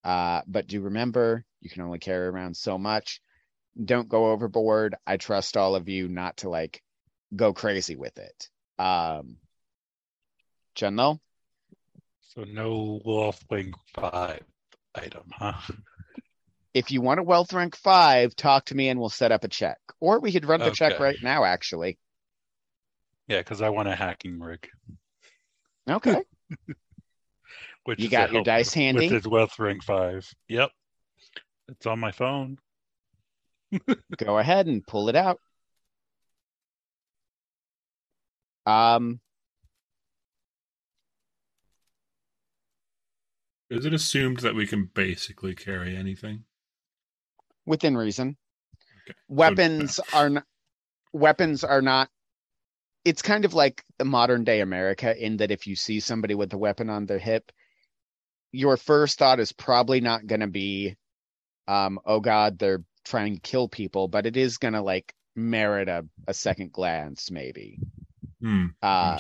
Uh, 0.04 0.42
but 0.48 0.68
do 0.68 0.82
remember, 0.82 1.44
you 1.62 1.70
can 1.70 1.82
only 1.82 2.00
carry 2.00 2.28
around 2.28 2.56
so 2.56 2.78
much. 2.78 3.22
Don't 3.84 4.08
go 4.08 4.32
overboard. 4.32 4.96
I 5.06 5.18
trust 5.18 5.58
all 5.58 5.76
of 5.76 5.90
you 5.90 6.08
not 6.08 6.38
to 6.38 6.50
like 6.50 6.82
go 7.36 7.54
crazy 7.54 7.96
with 7.96 8.18
it. 8.18 8.50
Um, 8.78 9.38
Junlo? 10.76 11.20
So 12.22 12.44
no 12.44 13.02
wealth 13.04 13.44
rank 13.50 13.76
five 13.94 14.44
item, 14.94 15.24
huh? 15.32 15.54
if 16.74 16.92
you 16.92 17.02
want 17.02 17.20
a 17.20 17.24
wealth 17.24 17.54
rank 17.54 17.76
five, 17.76 18.36
talk 18.36 18.66
to 18.66 18.76
me 18.76 18.90
and 18.90 19.00
we'll 19.00 19.10
set 19.10 19.32
up 19.32 19.44
a 19.44 19.48
check. 19.48 19.80
Or 20.00 20.20
we 20.20 20.34
could 20.34 20.46
run 20.46 20.60
the 20.60 20.72
check 20.72 21.00
right 21.00 21.18
now, 21.24 21.46
actually. 21.46 21.98
Yeah, 23.28 23.40
because 23.40 23.62
I 23.62 23.70
want 23.70 23.88
a 23.88 23.96
hacking 23.96 24.40
rig, 24.40 24.68
Okay. 25.90 26.22
which 27.86 28.00
You 28.00 28.10
got 28.10 28.30
your 28.30 28.38
help 28.40 28.46
dice 28.46 28.74
handy? 28.74 29.06
with 29.08 29.12
his 29.24 29.28
wealth 29.28 29.58
rank 29.60 29.84
five. 29.84 30.28
Yep, 30.48 30.70
it's 31.70 31.86
on 31.86 32.00
my 32.00 32.12
phone. 32.12 32.58
Go 34.18 34.38
ahead 34.38 34.68
and 34.68 34.86
pull 34.86 35.10
it 35.10 35.16
out. 35.16 35.40
Um, 38.68 39.20
Is 43.70 43.86
it 43.86 43.94
assumed 43.94 44.40
that 44.42 44.56
we 44.56 44.68
can 44.68 44.90
basically 44.94 45.56
carry 45.56 45.96
anything? 45.96 46.44
within 47.68 47.98
reason. 47.98 48.38
Okay. 49.10 49.18
Weapons 49.28 50.00
are 50.14 50.30
not 50.30 50.46
weapons 51.14 51.64
are 51.64 51.82
not 51.82 52.10
it's 53.06 53.22
kind 53.22 53.46
of 53.46 53.54
like 53.54 53.84
the 54.00 54.06
modern 54.06 54.44
day 54.44 54.62
America 54.62 55.16
in 55.16 55.38
that 55.38 55.52
if 55.52 55.68
you 55.68 55.76
see 55.76 56.00
somebody 56.00 56.34
with 56.34 56.52
a 56.54 56.58
weapon 56.58 56.90
on 56.90 57.06
their 57.06 57.20
hip, 57.20 57.52
your 58.52 58.76
first 58.78 59.20
thought 59.20 59.40
is 59.40 59.52
probably 59.54 60.02
not 60.02 60.26
gonna 60.26 60.48
be 60.48 60.96
um, 61.68 62.00
oh 62.06 62.20
god, 62.20 62.60
they're 62.60 62.84
trying 63.06 63.36
to 63.36 63.42
kill 63.42 63.68
people, 63.68 64.08
but 64.08 64.26
it 64.26 64.36
is 64.36 64.58
gonna 64.58 64.82
like 64.82 65.14
merit 65.36 65.88
a, 65.88 66.06
a 66.28 66.34
second 66.34 66.72
glance, 66.72 67.30
maybe. 67.30 67.80
Hmm. 68.42 68.68
Uh, 68.82 69.20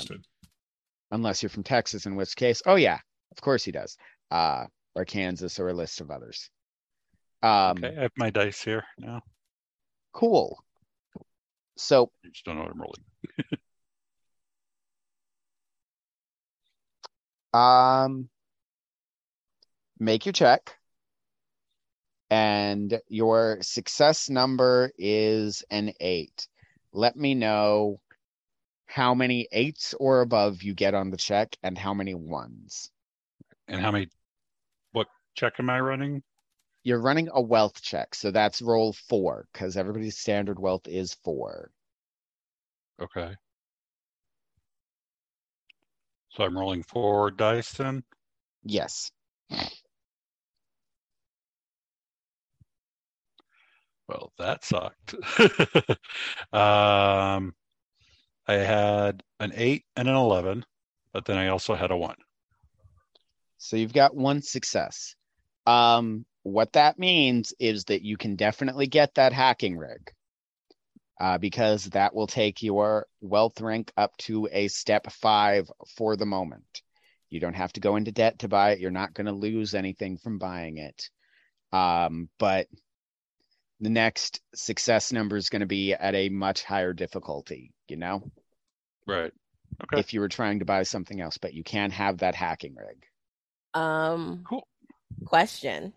unless 1.11 1.43
you're 1.43 1.49
from 1.49 1.63
Texas, 1.63 2.05
in 2.05 2.15
which 2.15 2.35
case, 2.35 2.61
oh 2.65 2.75
yeah, 2.75 2.99
of 3.31 3.41
course 3.41 3.63
he 3.63 3.71
does. 3.71 3.97
Uh, 4.31 4.65
or 4.95 5.05
Kansas, 5.05 5.59
or 5.59 5.69
a 5.69 5.73
list 5.73 6.01
of 6.01 6.09
others. 6.09 6.49
Um, 7.43 7.77
Okay, 7.77 7.95
I 7.97 8.01
have 8.03 8.11
my 8.17 8.29
dice 8.29 8.63
here 8.63 8.83
now. 8.97 9.21
cool. 10.13 10.57
So 11.77 12.09
I 12.23 12.29
just 12.29 12.45
don't 12.45 12.55
know 12.55 12.63
what 12.63 12.71
I'm 12.71 12.81
rolling. 12.81 13.59
Um, 17.55 18.27
make 19.97 20.25
your 20.25 20.33
check. 20.33 20.77
And 22.29 22.99
your 23.07 23.59
success 23.61 24.29
number 24.29 24.91
is 24.97 25.63
an 25.69 25.93
eight. 26.01 26.47
Let 26.91 27.15
me 27.15 27.33
know 27.33 28.01
how 28.87 29.13
many 29.13 29.47
eights 29.51 29.93
or 29.99 30.21
above 30.21 30.63
you 30.63 30.73
get 30.73 30.93
on 30.93 31.11
the 31.11 31.17
check 31.17 31.55
and 31.63 31.77
how 31.77 31.93
many 31.93 32.13
ones. 32.13 32.91
And 33.67 33.79
how 33.79 33.91
many? 33.91 34.09
What 34.91 35.07
check 35.35 35.53
am 35.59 35.69
I 35.69 35.79
running? 35.79 36.23
You're 36.83 37.01
running 37.01 37.29
a 37.31 37.41
wealth 37.41 37.81
check, 37.81 38.15
so 38.15 38.31
that's 38.31 38.61
roll 38.61 38.93
four 38.93 39.47
because 39.53 39.77
everybody's 39.77 40.17
standard 40.17 40.59
wealth 40.59 40.87
is 40.87 41.13
four. 41.23 41.71
Okay. 43.01 43.35
So 46.35 46.43
I'm 46.43 46.57
rolling 46.57 46.83
four 46.83 47.31
dice 47.31 47.71
then. 47.73 48.03
Yes. 48.63 49.11
Well, 54.07 54.33
that 54.37 54.63
sucked. 54.63 55.15
um, 56.53 57.55
I 58.47 58.53
had 58.53 59.23
an 59.39 59.53
eight 59.55 59.85
and 59.95 60.07
an 60.07 60.15
eleven, 60.15 60.65
but 61.13 61.25
then 61.25 61.37
I 61.37 61.47
also 61.47 61.73
had 61.73 61.91
a 61.91 61.97
one. 61.97 62.17
So 63.57 63.77
you've 63.77 63.93
got 63.93 64.15
one 64.15 64.41
success. 64.41 65.15
Um, 65.65 66.25
what 66.43 66.73
that 66.73 66.99
means 66.99 67.53
is 67.59 67.85
that 67.85 68.03
you 68.03 68.17
can 68.17 68.35
definitely 68.35 68.87
get 68.87 69.15
that 69.15 69.33
hacking 69.33 69.77
rig. 69.77 70.11
Uh, 71.19 71.37
because 71.37 71.85
that 71.85 72.13
will 72.13 72.27
take 72.27 72.61
your 72.61 73.07
wealth 73.21 73.61
rank 73.61 73.91
up 73.95 74.15
to 74.17 74.49
a 74.51 74.67
step 74.67 75.09
five 75.11 75.71
for 75.95 76.17
the 76.17 76.25
moment. 76.25 76.81
You 77.29 77.39
don't 77.39 77.55
have 77.55 77.71
to 77.73 77.79
go 77.79 77.95
into 77.95 78.11
debt 78.11 78.39
to 78.39 78.49
buy 78.49 78.71
it. 78.71 78.79
You're 78.79 78.91
not 78.91 79.13
going 79.13 79.27
to 79.27 79.31
lose 79.31 79.75
anything 79.75 80.17
from 80.17 80.39
buying 80.39 80.77
it. 80.77 81.09
Um, 81.71 82.29
but 82.37 82.67
the 83.79 83.89
next 83.89 84.41
success 84.53 85.11
number 85.11 85.37
is 85.37 85.49
going 85.49 85.61
to 85.61 85.65
be 85.65 85.93
at 85.93 86.15
a 86.15 86.29
much 86.29 86.63
higher 86.63 86.93
difficulty, 86.93 87.71
you 87.87 87.97
know, 87.97 88.31
Right. 89.05 89.31
Okay. 89.83 89.99
if 89.99 90.13
you 90.13 90.19
were 90.19 90.29
trying 90.29 90.59
to 90.59 90.65
buy 90.65 90.83
something 90.83 91.19
else, 91.19 91.37
but 91.37 91.53
you 91.53 91.63
can 91.63 91.91
have 91.91 92.19
that 92.19 92.35
hacking 92.35 92.75
rig. 92.75 93.05
Um, 93.73 94.43
Cool. 94.47 94.67
question: 95.25 95.93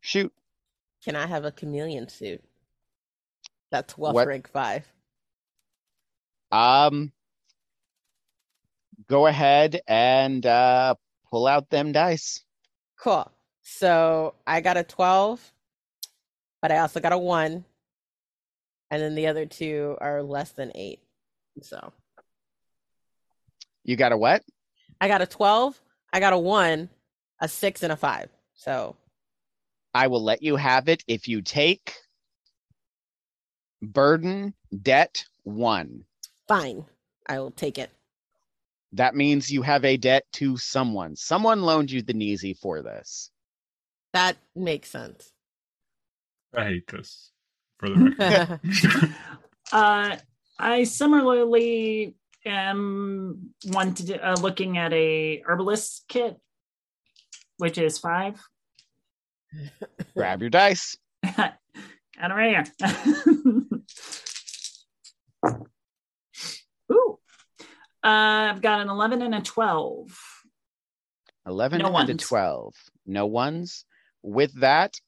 Shoot. 0.00 0.32
Can 1.04 1.16
I 1.16 1.26
have 1.26 1.44
a 1.44 1.50
chameleon 1.50 2.08
suit? 2.08 2.42
That's 3.70 3.96
wealth 3.98 4.14
What- 4.14 4.26
rank 4.26 4.48
five. 4.50 4.86
Um, 6.50 7.12
go 9.06 9.26
ahead 9.26 9.80
and 9.86 10.44
uh, 10.46 10.94
pull 11.30 11.46
out 11.46 11.68
them 11.68 11.92
dice. 11.92 12.42
Cool. 12.98 13.30
So 13.62 14.34
I 14.46 14.62
got 14.62 14.78
a 14.78 14.82
twelve, 14.82 15.52
but 16.62 16.72
I 16.72 16.78
also 16.78 17.00
got 17.00 17.12
a 17.12 17.18
one, 17.18 17.66
and 18.90 19.02
then 19.02 19.14
the 19.14 19.26
other 19.26 19.44
two 19.44 19.96
are 20.00 20.22
less 20.22 20.52
than 20.52 20.72
eight. 20.74 21.00
So 21.60 21.92
You 23.84 23.96
got 23.96 24.12
a 24.12 24.16
what? 24.16 24.42
I 25.02 25.08
got 25.08 25.20
a 25.20 25.26
twelve, 25.26 25.78
I 26.14 26.20
got 26.20 26.32
a 26.32 26.38
one, 26.38 26.88
a 27.40 27.48
six, 27.48 27.82
and 27.82 27.92
a 27.92 27.96
five. 27.96 28.30
So 28.54 28.96
I 29.92 30.06
will 30.06 30.24
let 30.24 30.42
you 30.42 30.56
have 30.56 30.88
it 30.88 31.04
if 31.06 31.28
you 31.28 31.42
take 31.42 31.94
burden 33.82 34.54
debt 34.82 35.24
one. 35.44 36.04
fine, 36.46 36.84
I 37.28 37.38
will 37.38 37.50
take 37.50 37.78
it. 37.78 37.90
That 38.92 39.14
means 39.14 39.50
you 39.50 39.62
have 39.62 39.84
a 39.84 39.96
debt 39.96 40.24
to 40.34 40.56
someone. 40.56 41.14
Someone 41.16 41.62
loaned 41.62 41.90
you 41.90 42.00
the 42.02 42.14
Nizi 42.14 42.58
for 42.58 42.82
this. 42.82 43.30
That 44.14 44.36
makes 44.56 44.90
sense. 44.90 45.32
I 46.56 46.64
hate 46.64 46.86
this. 46.86 47.30
For 47.78 47.90
the 47.90 48.14
record. 48.18 49.14
Uh, 49.70 50.16
I 50.58 50.84
similarly 50.84 52.16
am 52.46 53.50
wanted 53.66 54.18
uh, 54.18 54.36
looking 54.40 54.78
at 54.78 54.92
a 54.92 55.42
herbalist 55.46 56.04
kit, 56.08 56.36
which 57.58 57.76
is 57.76 57.98
five. 57.98 58.40
Grab 60.16 60.40
your 60.40 60.50
dice. 60.50 60.96
Got 62.20 62.30
it 62.30 62.34
right 62.34 62.50
here. 62.50 62.64
Ooh. 66.92 67.18
Uh, 68.02 68.50
I've 68.50 68.62
got 68.62 68.80
an 68.80 68.88
11 68.88 69.22
and 69.22 69.34
a 69.34 69.40
12. 69.40 70.18
11 71.46 71.78
No 71.78 71.96
and 71.96 72.10
a 72.10 72.14
12. 72.14 72.74
No 73.06 73.26
ones. 73.26 73.84
With 74.22 74.60
that, 74.60 75.00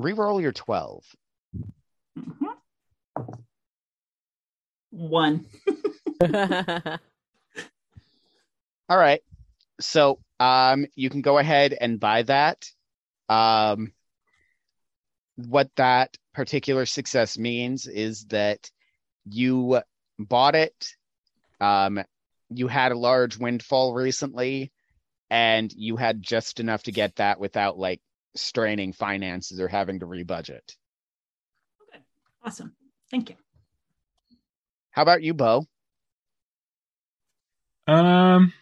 reroll 0.00 0.40
your 0.42 0.52
12. 0.52 1.04
Mhm. 2.18 2.54
One. 4.90 5.46
All 8.88 8.98
right. 8.98 9.20
So 9.80 10.18
um 10.40 10.86
you 10.94 11.10
can 11.10 11.20
go 11.20 11.38
ahead 11.38 11.76
and 11.78 12.00
buy 12.00 12.22
that. 12.22 12.66
Um 13.28 13.92
what 15.36 15.70
that 15.76 16.16
particular 16.38 16.86
success 16.86 17.36
means 17.36 17.88
is 17.88 18.26
that 18.26 18.70
you 19.28 19.80
bought 20.20 20.54
it 20.54 20.94
um 21.60 22.00
you 22.48 22.68
had 22.68 22.92
a 22.92 22.96
large 22.96 23.36
windfall 23.36 23.92
recently 23.92 24.70
and 25.30 25.72
you 25.72 25.96
had 25.96 26.22
just 26.22 26.60
enough 26.60 26.84
to 26.84 26.92
get 26.92 27.16
that 27.16 27.40
without 27.40 27.76
like 27.76 28.00
straining 28.36 28.92
finances 28.92 29.58
or 29.58 29.66
having 29.66 29.98
to 29.98 30.06
rebudget. 30.06 30.76
Okay. 31.88 32.04
Awesome. 32.44 32.72
Thank 33.10 33.30
you. 33.30 33.36
How 34.92 35.02
about 35.02 35.24
you, 35.24 35.34
Bo? 35.34 35.66
Um, 37.88 38.52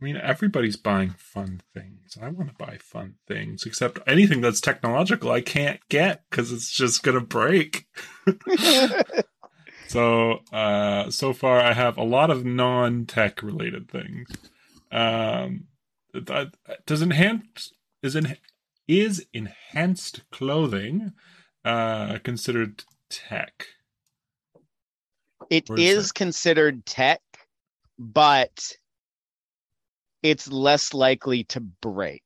I 0.00 0.04
mean, 0.04 0.16
everybody's 0.16 0.76
buying 0.76 1.10
fun 1.10 1.60
things. 1.74 2.16
I 2.20 2.28
want 2.28 2.48
to 2.48 2.54
buy 2.64 2.78
fun 2.78 3.16
things, 3.28 3.64
except 3.66 3.98
anything 4.06 4.40
that's 4.40 4.60
technological, 4.60 5.30
I 5.30 5.42
can't 5.42 5.80
get 5.90 6.24
because 6.30 6.52
it's 6.52 6.70
just 6.70 7.02
gonna 7.02 7.20
break. 7.20 7.86
so, 9.88 10.38
uh, 10.52 11.10
so 11.10 11.34
far 11.34 11.60
I 11.60 11.74
have 11.74 11.98
a 11.98 12.02
lot 12.02 12.30
of 12.30 12.46
non-tech 12.46 13.42
related 13.42 13.90
things. 13.90 14.28
Um, 14.90 15.66
that 16.14 16.54
does 16.86 17.02
enhanced, 17.02 17.74
is 18.02 18.16
en- 18.16 18.38
is 18.88 19.26
enhanced 19.32 20.22
clothing 20.30 21.12
uh 21.64 22.18
considered 22.24 22.84
tech? 23.10 23.66
It 25.50 25.68
is 25.76 25.98
is 25.98 26.12
considered 26.12 26.86
tech, 26.86 27.20
but 27.98 28.76
it's 30.22 30.48
less 30.48 30.92
likely 30.94 31.44
to 31.44 31.60
break 31.60 32.22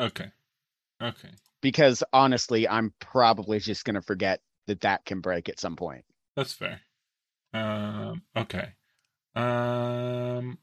Okay, 0.00 0.30
okay. 1.02 1.30
because 1.60 2.02
honestly, 2.12 2.68
I'm 2.68 2.92
probably 3.00 3.58
just 3.58 3.84
going 3.84 3.94
to 3.94 4.02
forget 4.02 4.40
that 4.66 4.80
that 4.82 5.04
can 5.04 5.20
break 5.20 5.48
at 5.48 5.60
some 5.60 5.76
point. 5.76 6.04
That's 6.36 6.52
fair. 6.52 6.80
Um. 7.52 8.22
Okay. 8.36 8.68
Um. 9.34 10.58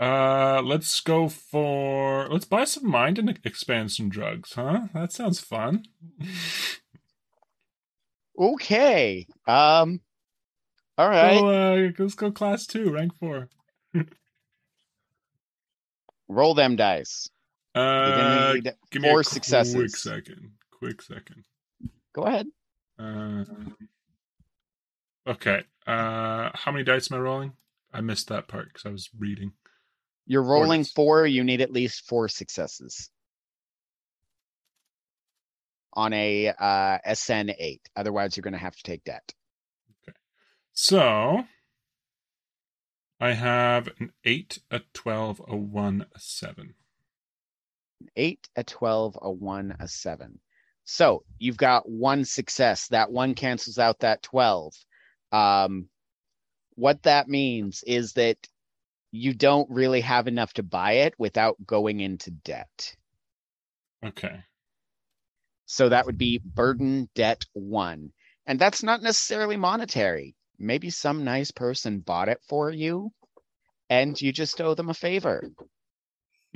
Uh, 0.00 0.60
let's 0.64 1.00
go 1.00 1.28
for 1.28 2.28
let's 2.28 2.44
buy 2.44 2.64
some 2.64 2.88
mind 2.90 3.18
and 3.18 3.38
expand 3.44 3.92
some 3.92 4.08
drugs, 4.08 4.54
huh? 4.54 4.88
That 4.94 5.12
sounds 5.12 5.40
fun. 5.40 5.84
Okay. 8.38 9.26
Um. 9.46 10.00
All 11.02 11.08
right. 11.08 11.40
Go, 11.40 11.48
uh, 11.48 11.90
let's 11.98 12.14
go 12.14 12.30
class 12.30 12.64
two, 12.64 12.92
rank 12.92 13.12
four. 13.18 13.48
Roll 16.28 16.54
them 16.54 16.76
dice. 16.76 17.28
Uh, 17.74 18.54
give 18.92 19.02
me 19.02 19.08
four 19.10 19.22
a 19.22 19.24
quick 19.24 19.44
second. 19.96 20.52
Quick 20.70 21.02
second. 21.02 21.44
Go 22.12 22.22
ahead. 22.22 22.46
Uh, 23.00 23.44
okay. 25.26 25.64
Uh, 25.88 26.50
how 26.54 26.70
many 26.70 26.84
dice 26.84 27.10
am 27.10 27.18
I 27.18 27.20
rolling? 27.20 27.54
I 27.92 28.00
missed 28.00 28.28
that 28.28 28.46
part 28.46 28.68
because 28.68 28.86
I 28.86 28.90
was 28.90 29.10
reading. 29.18 29.54
You're 30.28 30.44
rolling 30.44 30.82
dice. 30.82 30.92
four. 30.92 31.26
You 31.26 31.42
need 31.42 31.62
at 31.62 31.72
least 31.72 32.06
four 32.06 32.28
successes 32.28 33.10
on 35.94 36.12
a 36.12 36.52
uh, 36.56 36.98
SN 37.12 37.50
eight. 37.58 37.88
Otherwise, 37.96 38.36
you're 38.36 38.42
going 38.42 38.52
to 38.52 38.58
have 38.60 38.76
to 38.76 38.82
take 38.84 39.02
debt. 39.02 39.34
So 40.72 41.44
I 43.20 43.32
have 43.32 43.88
an 44.00 44.12
eight, 44.24 44.58
a 44.70 44.80
twelve, 44.94 45.40
a 45.46 45.56
one, 45.56 46.06
a 46.14 46.18
seven. 46.18 46.74
Eight, 48.16 48.48
a 48.56 48.64
twelve, 48.64 49.16
a 49.20 49.30
one, 49.30 49.76
a 49.78 49.86
seven. 49.86 50.40
So 50.84 51.24
you've 51.38 51.56
got 51.56 51.88
one 51.88 52.24
success. 52.24 52.88
That 52.88 53.12
one 53.12 53.34
cancels 53.34 53.78
out 53.78 54.00
that 54.00 54.22
twelve. 54.22 54.74
Um, 55.30 55.88
what 56.74 57.02
that 57.04 57.28
means 57.28 57.84
is 57.86 58.14
that 58.14 58.38
you 59.12 59.34
don't 59.34 59.70
really 59.70 60.00
have 60.00 60.26
enough 60.26 60.54
to 60.54 60.62
buy 60.62 60.92
it 60.92 61.14
without 61.18 61.56
going 61.66 62.00
into 62.00 62.30
debt. 62.30 62.96
Okay. 64.04 64.40
So 65.66 65.90
that 65.90 66.06
would 66.06 66.18
be 66.18 66.40
burden 66.42 67.08
debt 67.14 67.44
one. 67.52 68.12
And 68.46 68.58
that's 68.58 68.82
not 68.82 69.02
necessarily 69.02 69.56
monetary. 69.56 70.34
Maybe 70.62 70.90
some 70.90 71.24
nice 71.24 71.50
person 71.50 72.00
bought 72.00 72.28
it 72.28 72.40
for 72.48 72.70
you 72.70 73.10
and 73.90 74.18
you 74.20 74.32
just 74.32 74.60
owe 74.60 74.74
them 74.74 74.88
a 74.88 74.94
favor. 74.94 75.44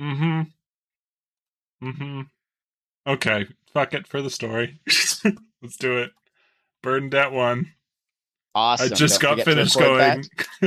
Mm-hmm. 0.01 0.41
Mm-hmm. 1.87 2.21
Okay. 3.05 3.45
Fuck 3.73 3.93
it 3.93 4.07
for 4.07 4.21
the 4.21 4.29
story. 4.29 4.79
Let's 5.61 5.77
do 5.77 5.99
it. 5.99 6.11
Burden 6.81 7.09
debt 7.09 7.31
one. 7.31 7.73
Awesome. 8.55 8.91
I 8.91 8.95
just 8.95 9.21
Don't 9.21 9.37
got 9.37 9.45
finished 9.45 9.77
going. 9.77 10.23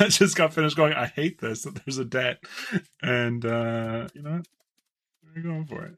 I 0.00 0.08
just 0.08 0.36
got 0.36 0.54
finished 0.54 0.76
going. 0.76 0.94
I 0.94 1.06
hate 1.06 1.38
this. 1.38 1.64
That 1.64 1.74
there's 1.84 1.98
a 1.98 2.04
debt, 2.04 2.38
and 3.02 3.44
uh, 3.44 4.08
you 4.14 4.22
know 4.22 4.30
what? 4.30 4.46
We're 5.36 5.42
going 5.42 5.66
for 5.66 5.84
it. 5.84 5.96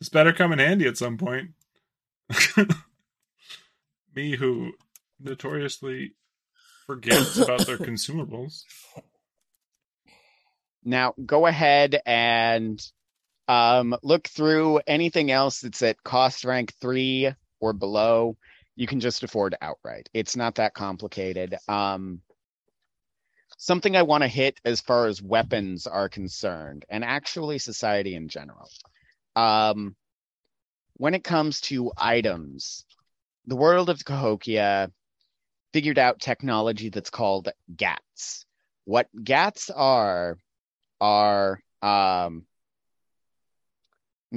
This 0.00 0.08
better 0.08 0.32
come 0.32 0.52
in 0.52 0.58
handy 0.58 0.88
at 0.88 0.98
some 0.98 1.16
point. 1.16 1.50
Me, 4.16 4.34
who 4.34 4.72
notoriously 5.20 6.14
forgets 6.86 7.36
about 7.38 7.66
their 7.66 7.78
consumables. 7.78 8.62
Now 10.84 11.14
go 11.24 11.46
ahead 11.46 12.00
and 12.06 12.80
um, 13.48 13.96
look 14.02 14.28
through 14.28 14.80
anything 14.86 15.30
else 15.30 15.60
that's 15.60 15.82
at 15.82 16.02
cost 16.02 16.44
rank 16.44 16.72
three 16.80 17.32
or 17.60 17.72
below. 17.72 18.36
You 18.76 18.86
can 18.86 19.00
just 19.00 19.22
afford 19.22 19.56
outright. 19.60 20.08
It's 20.12 20.36
not 20.36 20.56
that 20.56 20.74
complicated. 20.74 21.56
Um, 21.66 22.20
something 23.56 23.96
I 23.96 24.02
want 24.02 24.22
to 24.22 24.28
hit 24.28 24.60
as 24.64 24.80
far 24.80 25.06
as 25.06 25.22
weapons 25.22 25.86
are 25.86 26.08
concerned, 26.08 26.84
and 26.88 27.04
actually 27.04 27.58
society 27.58 28.14
in 28.14 28.28
general. 28.28 28.68
Um, 29.34 29.96
when 30.94 31.14
it 31.14 31.24
comes 31.24 31.60
to 31.62 31.92
items, 31.96 32.84
the 33.46 33.56
world 33.56 33.90
of 33.90 34.04
Cahokia 34.04 34.90
figured 35.76 35.98
out 35.98 36.18
technology 36.18 36.88
that's 36.88 37.10
called 37.10 37.50
GATS. 37.76 38.46
What 38.86 39.08
GATS 39.22 39.68
are 39.68 40.38
are 41.02 41.60
um, 41.82 42.46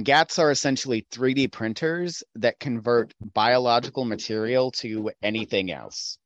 GATS 0.02 0.38
are 0.38 0.50
essentially 0.50 1.06
3D 1.10 1.50
printers 1.50 2.22
that 2.34 2.60
convert 2.60 3.14
biological 3.22 4.04
material 4.04 4.70
to 4.72 5.12
anything 5.22 5.72
else. 5.72 6.18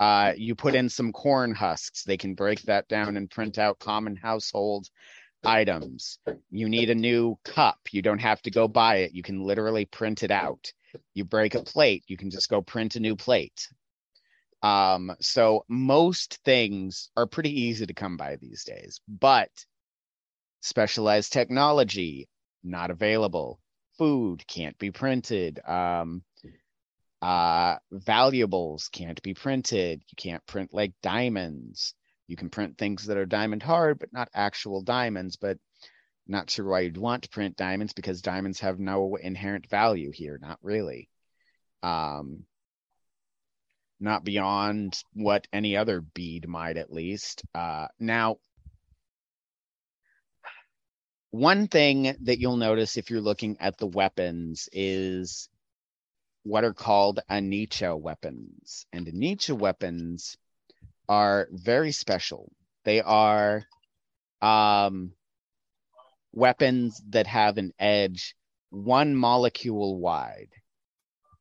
Uh, 0.00 0.32
you 0.36 0.56
put 0.56 0.74
in 0.74 0.88
some 0.88 1.12
corn 1.12 1.54
husks, 1.54 2.02
they 2.02 2.16
can 2.16 2.34
break 2.34 2.60
that 2.62 2.88
down 2.88 3.16
and 3.16 3.30
print 3.30 3.58
out 3.58 3.78
common 3.78 4.16
household 4.16 4.88
items. 5.44 6.18
You 6.50 6.68
need 6.68 6.90
a 6.90 6.96
new 6.96 7.38
cup, 7.44 7.78
you 7.92 8.02
don't 8.02 8.18
have 8.18 8.42
to 8.42 8.50
go 8.50 8.66
buy 8.66 8.96
it, 8.96 9.14
you 9.14 9.22
can 9.22 9.40
literally 9.40 9.84
print 9.84 10.24
it 10.24 10.32
out. 10.32 10.72
You 11.14 11.24
break 11.24 11.54
a 11.54 11.62
plate, 11.62 12.02
you 12.08 12.16
can 12.16 12.30
just 12.30 12.48
go 12.48 12.60
print 12.60 12.96
a 12.96 13.00
new 13.00 13.14
plate. 13.14 13.68
Um, 14.62 15.14
so 15.20 15.64
most 15.68 16.40
things 16.44 17.10
are 17.16 17.26
pretty 17.26 17.62
easy 17.62 17.86
to 17.86 17.94
come 17.94 18.16
by 18.16 18.36
these 18.36 18.64
days, 18.64 19.00
but 19.08 19.50
specialized 20.60 21.32
technology 21.32 22.28
not 22.64 22.90
available. 22.90 23.60
Food 23.96 24.46
can't 24.46 24.78
be 24.78 24.90
printed. 24.90 25.60
Um, 25.66 26.22
uh, 27.20 27.76
valuables 27.90 28.88
can't 28.88 29.20
be 29.22 29.34
printed. 29.34 30.02
You 30.08 30.16
can't 30.16 30.44
print 30.46 30.72
like 30.72 30.92
diamonds. 31.02 31.94
You 32.26 32.36
can 32.36 32.50
print 32.50 32.78
things 32.78 33.06
that 33.06 33.16
are 33.16 33.26
diamond 33.26 33.62
hard, 33.62 33.98
but 33.98 34.12
not 34.12 34.28
actual 34.34 34.82
diamonds. 34.82 35.36
But 35.36 35.58
not 36.26 36.50
sure 36.50 36.66
why 36.66 36.80
you'd 36.80 36.98
want 36.98 37.24
to 37.24 37.28
print 37.30 37.56
diamonds 37.56 37.92
because 37.92 38.22
diamonds 38.22 38.60
have 38.60 38.78
no 38.78 39.16
inherent 39.16 39.68
value 39.68 40.10
here. 40.12 40.38
Not 40.40 40.58
really. 40.62 41.08
Um, 41.82 42.44
not 44.00 44.24
beyond 44.24 44.96
what 45.12 45.46
any 45.52 45.76
other 45.76 46.00
bead 46.00 46.48
might, 46.48 46.76
at 46.76 46.92
least. 46.92 47.42
Uh, 47.54 47.86
now, 47.98 48.36
one 51.30 51.68
thing 51.68 52.16
that 52.22 52.38
you'll 52.38 52.56
notice 52.56 52.96
if 52.96 53.10
you're 53.10 53.20
looking 53.20 53.56
at 53.60 53.78
the 53.78 53.86
weapons 53.86 54.68
is 54.72 55.48
what 56.42 56.64
are 56.64 56.74
called 56.74 57.20
Anicha 57.30 57.98
weapons. 58.00 58.86
And 58.92 59.06
Anicha 59.06 59.56
weapons 59.56 60.36
are 61.08 61.48
very 61.50 61.92
special. 61.92 62.50
They 62.84 63.02
are 63.02 63.64
um, 64.40 65.12
weapons 66.32 67.02
that 67.10 67.26
have 67.26 67.58
an 67.58 67.72
edge 67.78 68.34
one 68.70 69.14
molecule 69.14 69.98
wide. 69.98 70.50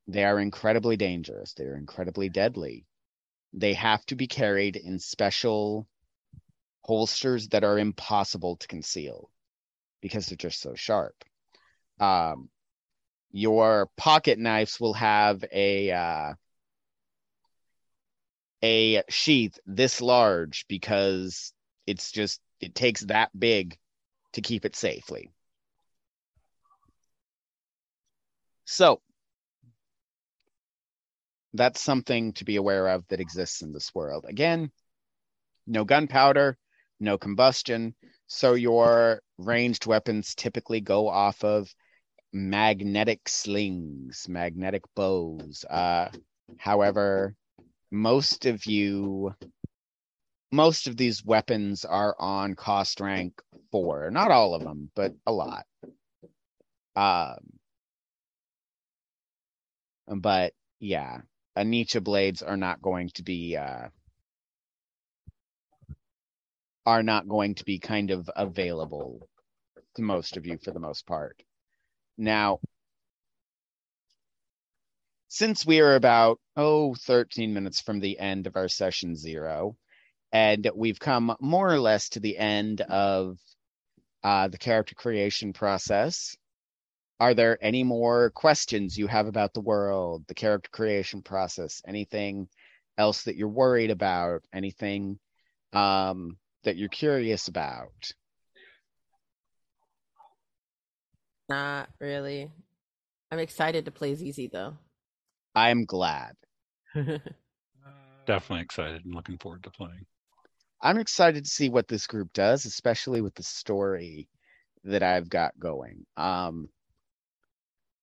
They 0.08 0.24
are 0.24 0.40
incredibly 0.40 0.98
dangerous. 0.98 1.54
They 1.54 1.66
are 1.66 1.76
incredibly 1.76 2.30
deadly. 2.30 2.86
They 3.54 3.74
have 3.74 4.06
to 4.08 4.16
be 4.16 4.28
carried 4.28 4.76
in 4.76 5.00
special 5.00 5.88
holsters 6.82 7.50
that 7.50 7.64
are 7.64 7.78
impossible 7.78 8.56
to 8.58 8.68
conceal 8.68 9.30
because 10.02 10.28
they're 10.28 10.38
just 10.38 10.62
so 10.62 10.76
sharp. 10.76 11.26
Um, 12.00 12.50
your 13.32 13.90
pocket 13.98 14.40
knives 14.40 14.80
will 14.80 14.94
have 14.94 15.44
a 15.52 15.92
uh, 15.92 16.34
a 18.64 19.04
sheath 19.10 19.60
this 19.66 20.02
large 20.02 20.66
because 20.68 21.54
it's 21.86 22.12
just 22.12 22.40
it 22.60 22.74
takes 22.74 23.02
that 23.02 23.38
big 23.38 23.78
to 24.34 24.42
keep 24.42 24.66
it 24.66 24.76
safely. 24.76 25.32
So 28.66 29.02
that's 31.54 31.82
something 31.82 32.34
to 32.34 32.46
be 32.46 32.56
aware 32.56 32.88
of 32.90 33.08
that 33.08 33.20
exists 33.20 33.62
in 33.62 33.72
this 33.72 33.94
world. 33.94 34.26
Again, 34.28 34.72
no 35.66 35.84
gunpowder, 35.84 36.58
no 37.00 37.18
combustion. 37.18 37.96
So 38.28 38.54
your 38.54 39.22
ranged 39.38 39.86
weapons 39.86 40.36
typically 40.36 40.82
go 40.82 41.08
off 41.08 41.44
of 41.44 41.74
magnetic 42.34 43.28
slings, 43.28 44.26
magnetic 44.30 44.84
bows. 44.96 45.66
Uh, 45.70 46.10
however, 46.58 47.36
most 47.92 48.46
of 48.46 48.66
you, 48.66 49.34
most 50.52 50.88
of 50.88 50.98
these 50.98 51.24
weapons 51.24 51.86
are 51.86 52.16
on 52.20 52.56
cost 52.56 53.00
rank 53.00 53.34
four. 53.72 54.10
Not 54.12 54.32
all 54.32 54.54
of 54.56 54.64
them, 54.64 54.92
but 54.96 55.14
a 55.26 55.32
lot. 55.32 55.66
Um, 56.96 57.38
but 60.08 60.54
yeah, 60.80 61.22
Anicha 61.58 62.04
blades 62.04 62.42
are 62.44 62.58
not 62.58 62.82
going 62.82 63.10
to 63.16 63.24
be 63.24 63.58
uh, 63.58 63.88
are 66.86 67.04
not 67.04 67.28
going 67.28 67.56
to 67.56 67.66
be 67.66 67.80
kind 67.80 68.12
of 68.12 68.30
available 68.36 69.28
to 69.96 70.02
most 70.02 70.38
of 70.38 70.46
you 70.46 70.58
for 70.58 70.72
the 70.72 70.80
most 70.80 71.06
part. 71.06 71.42
Now, 72.18 72.60
since 75.28 75.66
we 75.66 75.82
are 75.82 75.96
about 75.96 76.40
oh 76.56 76.96
13 76.96 77.54
minutes 77.54 77.82
from 77.82 78.00
the 78.00 78.20
end 78.20 78.48
of 78.48 78.56
our 78.56 78.68
session 78.68 79.16
zero 79.16 79.76
and 80.32 80.70
we've 80.76 81.00
come 81.00 81.36
more 81.40 81.72
or 81.72 81.80
less 81.80 82.10
to 82.10 82.20
the 82.20 82.38
end 82.38 82.82
of 82.82 83.38
uh, 84.24 84.48
the 84.48 84.58
character 84.58 84.96
creation 84.96 85.54
process 85.54 86.36
are 87.20 87.34
there 87.34 87.58
any 87.62 87.84
more 87.84 88.30
questions 88.32 88.98
you 88.98 89.08
have 89.08 89.28
about 89.28 89.54
the 89.54 89.62
world 89.62 90.24
the 90.28 90.34
character 90.34 90.70
creation 90.72 91.22
process 91.22 91.82
anything 91.88 92.48
else 92.98 93.24
that 93.24 93.36
you're 93.36 93.48
worried 93.48 93.92
about 93.92 94.42
anything 94.54 95.20
um, 95.74 96.38
that 96.64 96.78
you're 96.78 96.90
curious 96.90 97.48
about 97.48 98.12
Not 101.50 101.88
really. 102.02 102.52
I'm 103.32 103.40
excited 103.40 103.86
to 103.86 103.92
play 103.92 104.16
ZZ 104.16 104.50
though. 104.52 104.78
i'm 105.56 105.86
glad 105.86 106.36
Definitely 108.28 108.64
excited 108.64 109.06
and 109.06 109.16
looking 109.16 109.38
forward 109.38 109.64
to 109.64 109.72
playing. 109.72 110.06
I'm 110.82 110.98
excited 110.98 111.46
to 111.46 111.50
see 111.50 111.70
what 111.70 111.88
this 111.88 112.08
group 112.08 112.34
does, 112.34 112.66
especially 112.66 113.22
with 113.22 113.34
the 113.36 113.44
story 113.44 114.28
that 114.84 115.02
I've 115.02 115.30
got 115.30 115.58
going. 115.58 116.06
Um, 116.18 116.68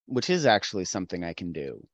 which 0.07 0.31
is 0.31 0.47
actually 0.47 0.85
something 0.85 1.25
I 1.25 1.33
can 1.33 1.53
do. 1.53 1.87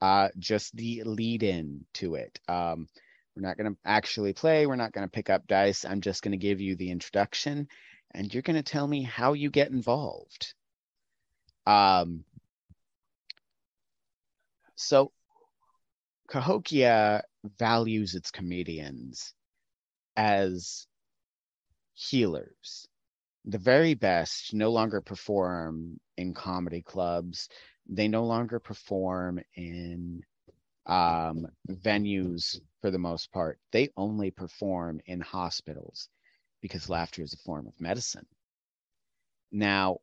Uh, 0.00 0.28
just 0.38 0.74
the 0.76 1.02
lead 1.04 1.42
in 1.42 1.84
to 1.94 2.14
it. 2.16 2.38
Um, 2.48 2.88
we're 3.34 3.46
not 3.46 3.56
going 3.56 3.72
to 3.72 3.78
actually 3.84 4.32
play. 4.32 4.66
We're 4.66 4.76
not 4.76 4.92
going 4.92 5.06
to 5.06 5.10
pick 5.10 5.30
up 5.30 5.46
dice. 5.46 5.84
I'm 5.84 6.00
just 6.00 6.22
going 6.22 6.32
to 6.32 6.38
give 6.38 6.60
you 6.60 6.76
the 6.76 6.90
introduction, 6.90 7.68
and 8.12 8.32
you're 8.32 8.42
going 8.42 8.56
to 8.56 8.62
tell 8.62 8.86
me 8.86 9.02
how 9.02 9.32
you 9.32 9.50
get 9.50 9.70
involved. 9.70 10.54
Um, 11.66 12.24
so 14.76 15.12
Cahokia 16.28 17.22
values 17.58 18.14
its 18.14 18.30
comedians 18.30 19.32
as 20.16 20.86
healers. 21.94 22.88
The 23.46 23.58
very 23.58 23.94
best 23.94 24.54
no 24.54 24.70
longer 24.70 25.00
perform 25.00 25.98
in 26.16 26.34
comedy 26.34 26.82
clubs. 26.82 27.48
They 27.86 28.08
no 28.08 28.24
longer 28.24 28.58
perform 28.58 29.40
in 29.54 30.22
um, 30.86 31.46
venues 31.68 32.60
for 32.80 32.90
the 32.90 32.98
most 32.98 33.32
part. 33.32 33.58
They 33.72 33.90
only 33.96 34.30
perform 34.30 35.00
in 35.06 35.20
hospitals 35.20 36.08
because 36.60 36.88
laughter 36.88 37.22
is 37.22 37.32
a 37.32 37.38
form 37.38 37.66
of 37.66 37.80
medicine. 37.80 38.26
Now, 39.52 39.98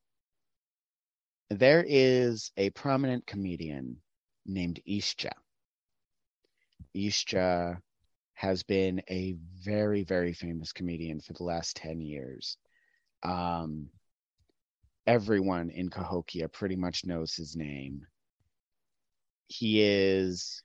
there 1.50 1.84
is 1.86 2.52
a 2.56 2.70
prominent 2.70 3.28
comedian 3.28 3.98
named 4.46 4.80
Ishja. 4.88 5.34
Ishja 6.96 7.82
has 8.34 8.64
been 8.64 9.02
a 9.10 9.38
very, 9.64 10.04
very 10.04 10.34
famous 10.34 10.72
comedian 10.72 11.20
for 11.20 11.34
the 11.34 11.44
last 11.44 11.76
10 11.76 12.02
years. 12.02 12.58
Um, 13.24 13.90
everyone 15.08 15.70
in 15.70 15.90
Cahokia 15.90 16.50
pretty 16.50 16.76
much 16.76 17.06
knows 17.06 17.34
his 17.34 17.56
name. 17.56 18.06
He 19.48 19.82
is 19.82 20.64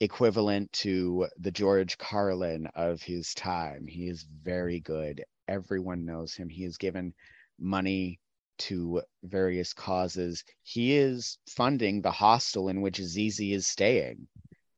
equivalent 0.00 0.72
to 0.72 1.28
the 1.38 1.50
George 1.50 1.98
Carlin 1.98 2.66
of 2.74 3.02
his 3.02 3.34
time. 3.34 3.86
He 3.86 4.08
is 4.08 4.26
very 4.42 4.80
good. 4.80 5.24
Everyone 5.48 6.04
knows 6.04 6.34
him. 6.34 6.48
He 6.48 6.64
has 6.64 6.76
given 6.76 7.14
money 7.58 8.18
to 8.58 9.02
various 9.22 9.72
causes. 9.72 10.44
He 10.62 10.96
is 10.96 11.38
funding 11.48 12.00
the 12.00 12.10
hostel 12.10 12.68
in 12.68 12.80
which 12.80 13.00
Zizi 13.00 13.52
is 13.52 13.66
staying, 13.66 14.26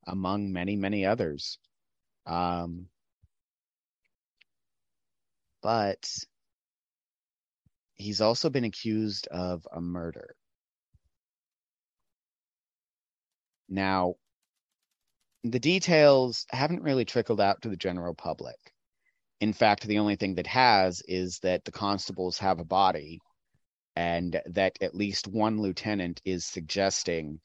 among 0.07 0.53
many, 0.53 0.77
many 0.77 1.07
others. 1.07 1.59
Um, 2.27 2.87
but 5.63 6.07
he's 7.95 8.21
also 8.21 8.51
been 8.51 8.65
accused 8.65 9.27
of 9.29 9.67
a 9.73 9.81
murder. 9.81 10.35
Now, 13.69 14.15
the 15.43 15.61
details 15.61 16.47
haven't 16.51 16.83
really 16.83 17.05
trickled 17.05 17.41
out 17.41 17.63
to 17.63 17.69
the 17.69 17.77
general 17.77 18.15
public. 18.15 18.57
In 19.41 19.53
fact, 19.53 19.87
the 19.87 19.99
only 19.99 20.17
thing 20.17 20.37
that 20.37 20.47
has 20.47 21.03
is 21.07 21.39
that 21.41 21.65
the 21.65 21.73
constables 21.73 22.39
have 22.39 22.61
a 22.61 22.65
body 22.65 23.21
and 23.97 24.41
that 24.47 24.79
at 24.81 24.95
least 24.95 25.29
one 25.29 25.61
lieutenant 25.61 26.21
is 26.25 26.47
suggesting 26.47 27.41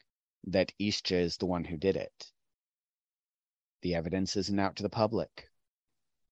that 0.46 0.72
Ishja 0.80 1.20
is 1.20 1.38
the 1.38 1.46
one 1.46 1.64
who 1.64 1.78
did 1.78 1.96
it. 1.96 2.32
The 3.82 3.96
evidence 3.96 4.36
isn't 4.36 4.60
out 4.60 4.78
to 4.78 4.84
the 4.84 4.90
public. 4.90 5.50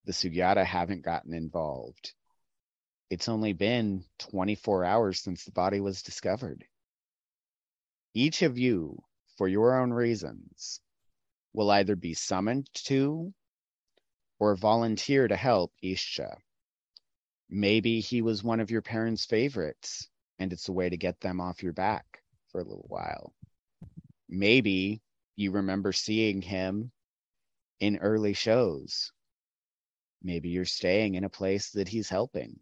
The 0.05 0.13
Sugyata 0.13 0.65
haven't 0.65 1.03
gotten 1.03 1.33
involved. 1.33 2.13
It's 3.09 3.29
only 3.29 3.53
been 3.53 4.03
24 4.19 4.83
hours 4.83 5.19
since 5.21 5.45
the 5.45 5.51
body 5.51 5.79
was 5.79 6.01
discovered. 6.01 6.65
Each 8.13 8.41
of 8.41 8.57
you, 8.57 9.01
for 9.37 9.47
your 9.47 9.79
own 9.79 9.91
reasons, 9.91 10.81
will 11.53 11.71
either 11.71 11.95
be 11.95 12.13
summoned 12.13 12.69
to 12.73 13.33
or 14.39 14.55
volunteer 14.55 15.27
to 15.27 15.35
help 15.35 15.73
Ishja. 15.81 16.37
Maybe 17.49 18.01
he 18.01 18.21
was 18.21 18.43
one 18.43 18.59
of 18.59 18.71
your 18.71 18.81
parents' 18.81 19.25
favorites, 19.25 20.09
and 20.37 20.51
it's 20.51 20.67
a 20.67 20.73
way 20.73 20.89
to 20.89 20.97
get 20.97 21.21
them 21.21 21.39
off 21.39 21.63
your 21.63 21.73
back 21.73 22.21
for 22.49 22.59
a 22.59 22.65
little 22.65 22.87
while. 22.89 23.33
Maybe 24.27 25.01
you 25.37 25.51
remember 25.51 25.93
seeing 25.93 26.41
him 26.41 26.91
in 27.79 27.97
early 27.97 28.33
shows. 28.33 29.13
Maybe 30.21 30.49
you're 30.49 30.65
staying 30.65 31.15
in 31.15 31.23
a 31.23 31.29
place 31.29 31.69
that 31.71 31.87
he's 31.87 32.09
helping. 32.09 32.59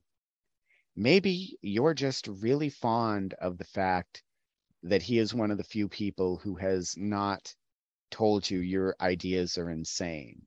Maybe 0.96 1.58
you're 1.62 1.94
just 1.94 2.28
really 2.28 2.70
fond 2.70 3.34
of 3.34 3.58
the 3.58 3.66
fact 3.66 4.24
that 4.84 5.02
he 5.02 5.18
is 5.18 5.34
one 5.34 5.52
of 5.52 5.58
the 5.58 5.64
few 5.64 5.90
people 5.90 6.38
who 6.38 6.56
has 6.56 6.96
not 6.96 7.54
told 8.12 8.50
you 8.50 8.60
your 8.60 8.96
ideas 9.02 9.58
are 9.58 9.70
insane. 9.70 10.46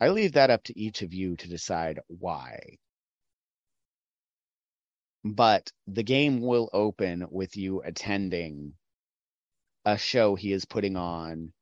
I 0.00 0.08
leave 0.08 0.32
that 0.32 0.50
up 0.50 0.64
to 0.64 0.78
each 0.78 1.02
of 1.02 1.12
you 1.12 1.36
to 1.36 1.48
decide 1.48 2.00
why. 2.06 2.78
But 5.24 5.70
the 5.86 6.02
game 6.02 6.40
will 6.40 6.70
open 6.72 7.26
with 7.30 7.56
you 7.56 7.82
attending 7.82 8.74
a 9.84 9.98
show 9.98 10.36
he 10.36 10.52
is 10.52 10.64
putting 10.64 10.96
on 10.96 11.52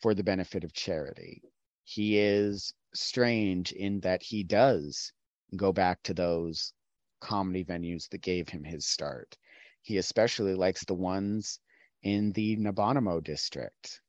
for 0.00 0.14
the 0.14 0.24
benefit 0.24 0.64
of 0.64 0.72
charity. 0.72 1.42
He 1.84 2.18
is 2.18 2.74
strange 2.92 3.72
in 3.72 4.00
that 4.00 4.22
he 4.22 4.42
does 4.42 5.12
go 5.56 5.72
back 5.72 6.02
to 6.04 6.14
those 6.14 6.72
comedy 7.20 7.64
venues 7.64 8.08
that 8.10 8.20
gave 8.20 8.48
him 8.48 8.64
his 8.64 8.86
start. 8.86 9.36
He 9.82 9.98
especially 9.98 10.54
likes 10.54 10.84
the 10.84 10.94
ones 10.94 11.60
in 12.02 12.32
the 12.32 12.56
Nabanamo 12.56 13.22
district 13.22 14.00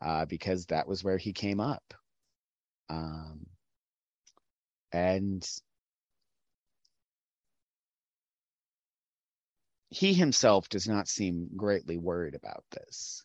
uh, 0.00 0.24
because 0.26 0.66
that 0.66 0.86
was 0.88 1.04
where 1.04 1.18
he 1.18 1.32
came 1.32 1.60
up. 1.60 1.94
Um, 2.88 3.46
and 4.92 5.48
he 9.90 10.14
himself 10.14 10.68
does 10.68 10.88
not 10.88 11.08
seem 11.08 11.50
greatly 11.56 11.98
worried 11.98 12.34
about 12.34 12.64
this. 12.70 13.24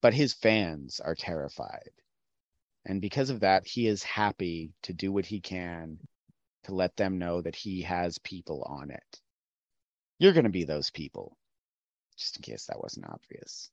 But 0.00 0.14
his 0.14 0.32
fans 0.32 1.00
are 1.00 1.14
terrified. 1.14 1.90
And 2.88 3.00
because 3.00 3.30
of 3.30 3.40
that, 3.40 3.66
he 3.66 3.88
is 3.88 4.04
happy 4.04 4.72
to 4.84 4.92
do 4.92 5.12
what 5.12 5.26
he 5.26 5.40
can 5.40 5.98
to 6.64 6.74
let 6.74 6.96
them 6.96 7.18
know 7.18 7.42
that 7.42 7.56
he 7.56 7.82
has 7.82 8.18
people 8.18 8.62
on 8.62 8.90
it. 8.90 9.20
You're 10.20 10.32
going 10.32 10.44
to 10.44 10.50
be 10.50 10.64
those 10.64 10.90
people, 10.90 11.36
just 12.16 12.36
in 12.36 12.42
case 12.42 12.66
that 12.66 12.80
wasn't 12.80 13.06
obvious. 13.08 13.70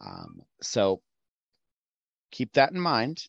Um, 0.00 0.42
so 0.62 1.02
keep 2.30 2.52
that 2.52 2.70
in 2.70 2.80
mind. 2.80 3.26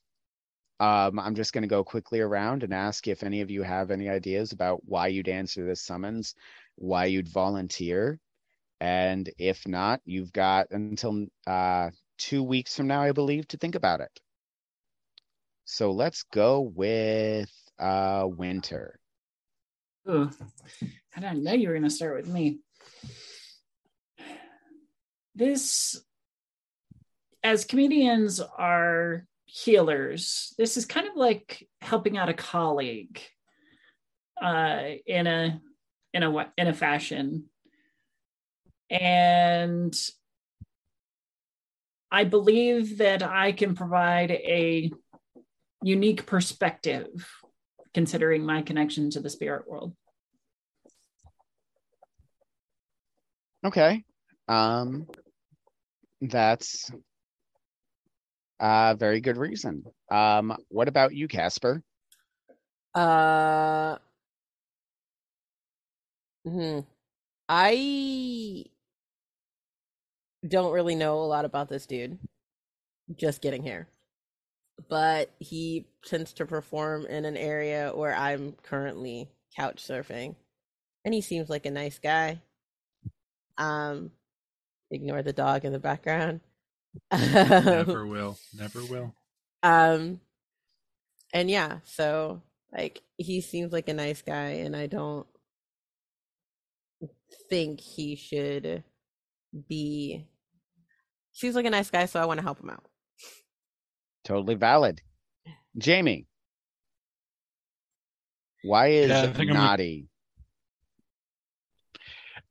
Um, 0.80 1.19
I'm 1.19 1.35
just 1.35 1.51
going 1.51 1.64
to 1.64 1.67
go 1.67 1.83
quickly 1.83 2.19
around 2.19 2.61
and 2.64 2.73
ask 2.73 3.07
if 3.07 3.23
any 3.23 3.41
of 3.41 3.49
you 3.49 3.64
have 3.64 3.89
any 3.89 4.07
ideas 4.07 4.51
about 4.51 4.81
why 4.85 5.07
you'd 5.07 5.30
answer 5.30 5.65
this 5.65 5.81
summons, 5.81 6.35
why 6.75 7.05
you'd 7.05 7.30
volunteer. 7.30 8.19
And 8.80 9.30
if 9.39 9.67
not, 9.67 10.01
you've 10.05 10.33
got 10.33 10.67
until 10.69 11.25
uh, 11.47 11.89
two 12.19 12.43
weeks 12.43 12.75
from 12.75 12.88
now, 12.88 13.01
I 13.01 13.14
believe, 13.14 13.47
to 13.47 13.57
think 13.57 13.73
about 13.73 14.01
it. 14.01 14.19
So 15.66 15.92
let's 15.92 16.24
go 16.32 16.61
with 16.61 17.52
uh, 17.80 18.26
winter. 18.27 19.00
Ooh, 20.08 20.30
I 21.16 21.19
didn't 21.19 21.44
know 21.44 21.53
you 21.53 21.68
were 21.68 21.74
going 21.74 21.84
to 21.84 21.90
start 21.90 22.16
with 22.16 22.27
me. 22.27 22.60
This, 25.34 26.00
as 27.44 27.66
comedians 27.66 28.40
are 28.40 29.26
healers, 29.45 30.53
this 30.60 30.77
is 30.77 30.85
kind 30.85 31.08
of 31.08 31.16
like 31.16 31.68
helping 31.82 32.16
out 32.16 32.30
a 32.30 32.34
colleague 32.34 33.19
uh, 34.42 34.84
in 35.08 35.26
a 35.26 35.60
in 36.14 36.22
a 36.22 36.52
in 36.58 36.68
a 36.68 36.74
fashion, 36.74 37.45
and 38.90 39.94
I 42.11 42.24
believe 42.24 43.00
that 43.00 43.24
I 43.24 43.52
can 43.52 43.76
provide 43.76 44.32
a 44.32 44.92
unique 45.85 46.25
perspective 46.25 47.30
considering 47.93 48.43
my 48.43 48.64
connection 48.64 49.11
to 49.11 49.19
the 49.19 49.30
spirit 49.30 49.69
world. 49.69 49.95
Okay. 53.64 54.03
Um 54.47 55.07
that's 56.22 56.89
a 58.59 58.95
very 58.97 59.22
good 59.22 59.38
reason. 59.38 59.83
Um 60.09 60.57
what 60.69 60.88
about 60.88 61.14
you, 61.14 61.27
Casper? 61.27 61.83
Uh, 62.95 63.97
hmm. 66.45 66.80
I 67.47 68.65
don't 70.47 70.72
really 70.72 70.95
know 70.95 71.19
a 71.19 71.27
lot 71.27 71.45
about 71.45 71.69
this 71.69 71.85
dude. 71.85 72.17
Just 73.15 73.41
getting 73.41 73.61
here. 73.61 73.88
But 74.89 75.31
he 75.39 75.87
tends 76.05 76.33
to 76.33 76.45
perform 76.45 77.05
in 77.05 77.25
an 77.25 77.37
area 77.37 77.91
where 77.95 78.15
I'm 78.15 78.53
currently 78.63 79.29
couch 79.55 79.83
surfing. 79.85 80.35
And 81.03 81.13
he 81.13 81.21
seems 81.21 81.49
like 81.49 81.65
a 81.65 81.71
nice 81.71 81.99
guy. 81.99 82.41
Um, 83.57 84.11
ignore 84.91 85.21
the 85.21 85.33
dog 85.33 85.65
in 85.65 85.71
the 85.71 85.79
background. 85.79 86.41
Never 87.11 88.05
will. 88.07 88.37
Never 88.53 88.83
will. 88.83 89.15
Um, 89.63 90.19
and 91.33 91.49
yeah, 91.49 91.79
so 91.85 92.41
like 92.71 93.01
he 93.17 93.41
seems 93.41 93.71
like 93.71 93.89
a 93.89 93.93
nice 93.93 94.21
guy, 94.21 94.49
and 94.63 94.75
I 94.75 94.87
don't 94.87 95.27
think 97.49 97.79
he 97.79 98.15
should 98.15 98.83
be. 99.67 100.27
Seems 101.33 101.55
like 101.55 101.65
a 101.65 101.69
nice 101.69 101.89
guy, 101.89 102.05
so 102.05 102.21
I 102.21 102.25
want 102.25 102.39
to 102.39 102.43
help 102.43 102.61
him 102.61 102.69
out. 102.69 102.83
Totally 104.25 104.55
valid. 104.55 105.01
Jamie. 105.77 106.25
Why 108.63 108.87
is 108.87 109.09
Yeah, 109.09 109.31
think 109.31 109.51
I'm- 109.51 109.53
naughty? 109.53 110.07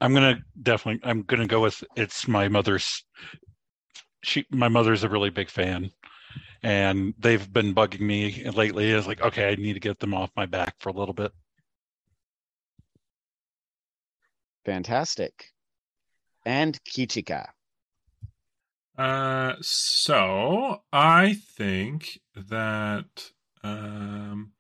I'm 0.00 0.12
gonna 0.14 0.44
definitely. 0.60 1.00
I'm 1.08 1.22
gonna 1.22 1.46
go 1.46 1.60
with 1.60 1.82
it's 1.96 2.26
my 2.28 2.48
mother's. 2.48 3.04
She, 4.22 4.44
my 4.50 4.68
mother's 4.68 5.04
a 5.04 5.08
really 5.08 5.30
big 5.30 5.48
fan, 5.48 5.90
and 6.62 7.14
they've 7.18 7.50
been 7.52 7.74
bugging 7.74 8.00
me 8.00 8.48
lately. 8.50 8.90
It's 8.90 9.06
like, 9.06 9.20
okay, 9.20 9.50
I 9.50 9.54
need 9.54 9.74
to 9.74 9.80
get 9.80 9.98
them 10.00 10.14
off 10.14 10.30
my 10.36 10.46
back 10.46 10.74
for 10.78 10.88
a 10.88 10.92
little 10.92 11.14
bit. 11.14 11.32
Fantastic. 14.64 15.52
And 16.44 16.78
Kichika. 16.84 17.48
Uh, 18.97 19.55
so 19.60 20.82
I 20.92 21.34
think 21.34 22.20
that 22.36 23.32
um, 23.62 24.52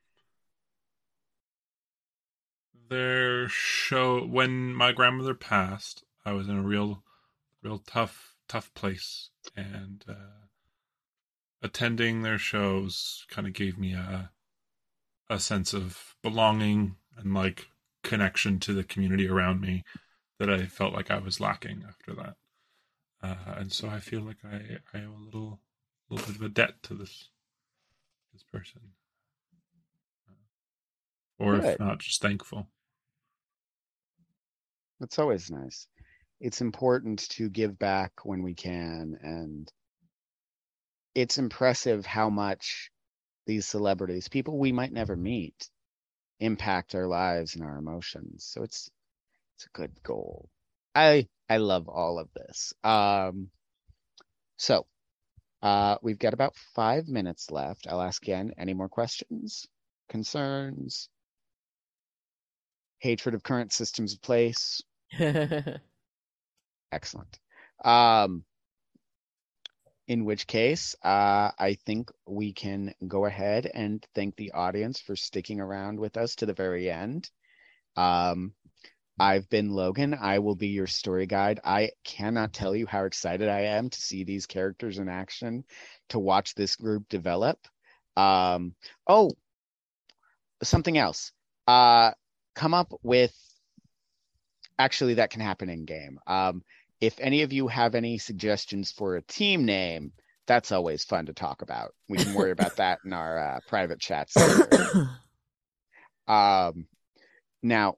their 2.88 3.48
show 3.48 4.24
when 4.26 4.74
my 4.74 4.92
grandmother 4.92 5.34
passed, 5.34 6.04
I 6.24 6.32
was 6.32 6.48
in 6.48 6.56
a 6.56 6.62
real, 6.62 7.04
real 7.62 7.78
tough, 7.78 8.34
tough 8.48 8.74
place, 8.74 9.30
and 9.56 10.04
uh, 10.08 10.46
attending 11.62 12.22
their 12.22 12.38
shows 12.38 13.26
kind 13.30 13.46
of 13.46 13.52
gave 13.52 13.78
me 13.78 13.92
a 13.92 14.30
a 15.30 15.40
sense 15.40 15.72
of 15.72 16.16
belonging 16.22 16.96
and 17.16 17.32
like 17.32 17.68
connection 18.02 18.60
to 18.60 18.74
the 18.74 18.84
community 18.84 19.26
around 19.26 19.58
me 19.58 19.82
that 20.38 20.50
I 20.50 20.66
felt 20.66 20.92
like 20.92 21.10
I 21.10 21.18
was 21.18 21.40
lacking 21.40 21.82
after 21.88 22.12
that 22.14 22.36
uh, 23.24 23.54
and 23.56 23.72
so 23.72 23.88
I 23.88 24.00
feel 24.00 24.20
like 24.20 24.36
I 24.44 24.78
I 24.92 25.02
owe 25.04 25.16
a 25.16 25.24
little 25.24 25.60
little 26.10 26.26
bit 26.26 26.36
of 26.36 26.42
a 26.42 26.48
debt 26.50 26.82
to 26.84 26.94
this 26.94 27.30
this 28.32 28.42
person, 28.42 28.80
or 31.38 31.56
Good. 31.56 31.64
if 31.64 31.80
not, 31.80 32.00
just 32.00 32.20
thankful. 32.20 32.68
That's 35.00 35.18
always 35.18 35.50
nice. 35.50 35.86
It's 36.40 36.60
important 36.60 37.28
to 37.30 37.48
give 37.48 37.78
back 37.78 38.12
when 38.24 38.42
we 38.42 38.54
can, 38.54 39.16
and 39.22 39.72
it's 41.14 41.38
impressive 41.38 42.04
how 42.04 42.28
much 42.28 42.90
these 43.46 43.66
celebrities, 43.66 44.28
people 44.28 44.58
we 44.58 44.72
might 44.72 44.92
never 44.92 45.16
meet, 45.16 45.70
impact 46.40 46.94
our 46.94 47.06
lives 47.06 47.54
and 47.54 47.64
our 47.64 47.78
emotions. 47.78 48.44
So 48.44 48.62
it's 48.62 48.90
it's 49.56 49.64
a 49.66 49.70
good 49.78 49.92
goal. 50.02 50.50
I 50.94 51.28
I 51.48 51.58
love 51.58 51.88
all 51.88 52.18
of 52.18 52.28
this. 52.34 52.72
Um, 52.82 53.50
so 54.56 54.86
uh, 55.62 55.96
we've 56.02 56.18
got 56.18 56.34
about 56.34 56.56
five 56.74 57.08
minutes 57.08 57.50
left. 57.50 57.86
I'll 57.88 58.00
ask 58.02 58.22
again. 58.22 58.52
Any 58.58 58.74
more 58.74 58.88
questions, 58.88 59.66
concerns, 60.08 61.08
hatred 62.98 63.34
of 63.34 63.42
current 63.42 63.72
systems 63.72 64.14
of 64.14 64.22
place? 64.22 64.82
Excellent. 66.92 67.38
Um, 67.84 68.44
in 70.06 70.24
which 70.24 70.46
case, 70.46 70.94
uh, 71.02 71.50
I 71.58 71.78
think 71.86 72.10
we 72.26 72.52
can 72.52 72.94
go 73.06 73.24
ahead 73.24 73.70
and 73.72 74.04
thank 74.14 74.36
the 74.36 74.52
audience 74.52 75.00
for 75.00 75.16
sticking 75.16 75.60
around 75.60 75.98
with 75.98 76.16
us 76.16 76.36
to 76.36 76.46
the 76.46 76.52
very 76.52 76.90
end. 76.90 77.30
Um, 77.96 78.52
I've 79.18 79.48
been 79.48 79.70
Logan. 79.70 80.14
I 80.14 80.40
will 80.40 80.56
be 80.56 80.68
your 80.68 80.86
story 80.86 81.26
guide. 81.26 81.60
I 81.64 81.90
cannot 82.04 82.52
tell 82.52 82.74
you 82.74 82.86
how 82.86 83.04
excited 83.04 83.48
I 83.48 83.60
am 83.60 83.90
to 83.90 84.00
see 84.00 84.24
these 84.24 84.46
characters 84.46 84.98
in 84.98 85.08
action, 85.08 85.64
to 86.08 86.18
watch 86.18 86.54
this 86.54 86.76
group 86.76 87.08
develop. 87.08 87.58
Um, 88.16 88.74
oh, 89.06 89.32
something 90.62 90.98
else. 90.98 91.32
Uh, 91.66 92.12
come 92.54 92.74
up 92.74 92.92
with 93.02 93.34
actually 94.78 95.14
that 95.14 95.30
can 95.30 95.40
happen 95.40 95.68
in 95.68 95.84
game. 95.84 96.18
Um, 96.26 96.62
if 97.00 97.14
any 97.20 97.42
of 97.42 97.52
you 97.52 97.68
have 97.68 97.94
any 97.94 98.18
suggestions 98.18 98.90
for 98.90 99.16
a 99.16 99.22
team 99.22 99.64
name, 99.64 100.12
that's 100.46 100.72
always 100.72 101.04
fun 101.04 101.26
to 101.26 101.32
talk 101.32 101.62
about. 101.62 101.94
We 102.08 102.18
can 102.18 102.34
worry 102.34 102.50
about 102.50 102.76
that 102.76 102.98
in 103.04 103.12
our 103.12 103.38
uh, 103.38 103.60
private 103.68 104.00
chats. 104.00 104.36
Um, 106.26 106.86
now, 107.62 107.96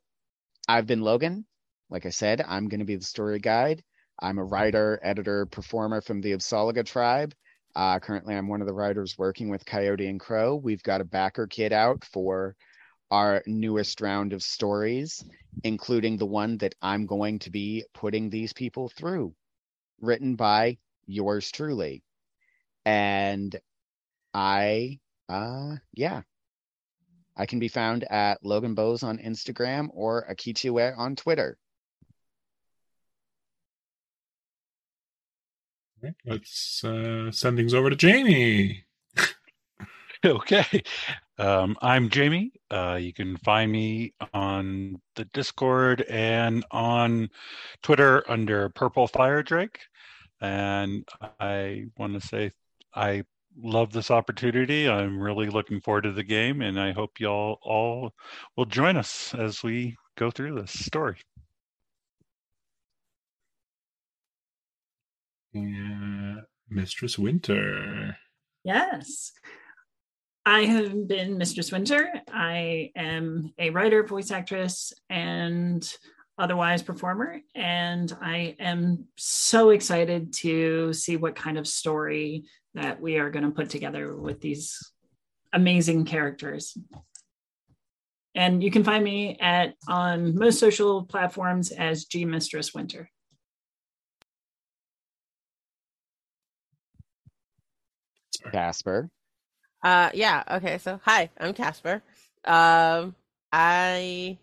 I've 0.68 0.86
been 0.86 1.00
Logan. 1.00 1.46
Like 1.90 2.06
I 2.06 2.10
said, 2.10 2.42
I'm 2.46 2.68
going 2.68 2.80
to 2.80 2.86
be 2.86 2.96
the 2.96 3.04
story 3.04 3.38
guide. 3.38 3.82
I'm 4.20 4.38
a 4.38 4.44
writer, 4.44 4.98
editor, 5.02 5.46
performer 5.46 6.00
from 6.00 6.20
the 6.20 6.32
Absolga 6.32 6.84
tribe. 6.84 7.34
Uh, 7.76 7.98
currently, 8.00 8.34
I'm 8.34 8.48
one 8.48 8.62
of 8.62 8.66
the 8.66 8.74
writers 8.74 9.16
working 9.18 9.50
with 9.50 9.66
Coyote 9.66 10.08
and 10.08 10.18
Crow. 10.18 10.56
We've 10.56 10.82
got 10.82 11.00
a 11.00 11.04
backer 11.04 11.46
kit 11.46 11.72
out 11.72 12.04
for 12.04 12.56
our 13.10 13.42
newest 13.46 14.00
round 14.00 14.32
of 14.32 14.42
stories, 14.42 15.24
including 15.62 16.16
the 16.16 16.26
one 16.26 16.58
that 16.58 16.74
I'm 16.82 17.06
going 17.06 17.38
to 17.40 17.50
be 17.50 17.84
putting 17.94 18.30
these 18.30 18.52
people 18.52 18.88
through, 18.88 19.34
written 20.00 20.34
by 20.34 20.78
yours 21.06 21.50
truly. 21.52 22.02
And 22.84 23.54
I, 24.34 24.98
uh, 25.28 25.76
yeah, 25.92 26.22
I 27.36 27.46
can 27.46 27.58
be 27.58 27.68
found 27.68 28.04
at 28.04 28.44
Logan 28.44 28.74
Bose 28.74 29.02
on 29.02 29.18
Instagram 29.18 29.88
or 29.92 30.26
Akichiwe 30.30 30.96
on 30.96 31.16
Twitter. 31.16 31.58
Let's 36.24 36.84
uh, 36.84 37.30
send 37.30 37.56
things 37.56 37.74
over 37.74 37.90
to 37.90 37.96
Jamie. 37.96 38.84
Okay. 40.24 40.82
Um, 41.38 41.76
I'm 41.82 42.08
Jamie. 42.08 42.52
Uh, 42.70 42.98
you 43.00 43.12
can 43.12 43.36
find 43.36 43.70
me 43.70 44.14
on 44.32 45.00
the 45.14 45.26
Discord 45.26 46.00
and 46.08 46.64
on 46.72 47.28
Twitter 47.82 48.28
under 48.28 48.70
Purple 48.70 49.06
Fire 49.06 49.42
Drake. 49.44 49.78
And 50.40 51.06
I 51.38 51.84
want 51.96 52.20
to 52.20 52.26
say 52.26 52.52
I 52.94 53.24
love 53.62 53.92
this 53.92 54.10
opportunity. 54.10 54.88
I'm 54.88 55.20
really 55.20 55.48
looking 55.48 55.80
forward 55.80 56.02
to 56.02 56.12
the 56.12 56.22
game, 56.22 56.62
and 56.62 56.78
I 56.80 56.92
hope 56.92 57.20
y'all 57.20 57.58
all 57.62 58.12
will 58.56 58.66
join 58.66 58.96
us 58.96 59.34
as 59.34 59.62
we 59.62 59.96
go 60.16 60.30
through 60.30 60.60
this 60.60 60.72
story. 60.72 61.18
And 65.54 66.42
Mistress 66.68 67.18
Winter. 67.18 68.16
Yes. 68.64 69.32
I 70.44 70.60
have 70.64 71.08
been 71.08 71.38
Mistress 71.38 71.72
Winter. 71.72 72.08
I 72.32 72.90
am 72.94 73.52
a 73.58 73.70
writer, 73.70 74.04
voice 74.04 74.30
actress, 74.30 74.92
and 75.10 75.88
otherwise 76.38 76.82
performer. 76.82 77.40
And 77.54 78.16
I 78.20 78.56
am 78.60 79.06
so 79.16 79.70
excited 79.70 80.32
to 80.34 80.92
see 80.92 81.16
what 81.16 81.34
kind 81.34 81.58
of 81.58 81.66
story 81.66 82.44
that 82.76 83.00
we 83.00 83.16
are 83.16 83.30
going 83.30 83.44
to 83.44 83.50
put 83.50 83.70
together 83.70 84.14
with 84.14 84.40
these 84.40 84.92
amazing 85.52 86.04
characters. 86.04 86.76
And 88.34 88.62
you 88.62 88.70
can 88.70 88.84
find 88.84 89.02
me 89.02 89.38
at 89.40 89.74
on 89.88 90.38
most 90.38 90.58
social 90.58 91.04
platforms 91.04 91.72
as 91.72 92.04
G 92.04 92.26
Mistress 92.26 92.74
Winter. 92.74 93.10
Casper. 98.52 98.52
Casper. 98.52 99.10
Uh, 99.82 100.10
yeah. 100.12 100.42
Okay. 100.50 100.78
So, 100.78 101.00
hi, 101.02 101.30
I'm 101.40 101.54
Casper. 101.54 102.02
Um, 102.44 103.14
I 103.52 104.36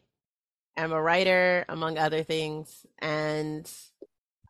am 0.75 0.91
a 0.91 1.01
writer, 1.01 1.65
among 1.69 1.99
other 1.99 2.23
things, 2.23 2.85
and 2.99 3.69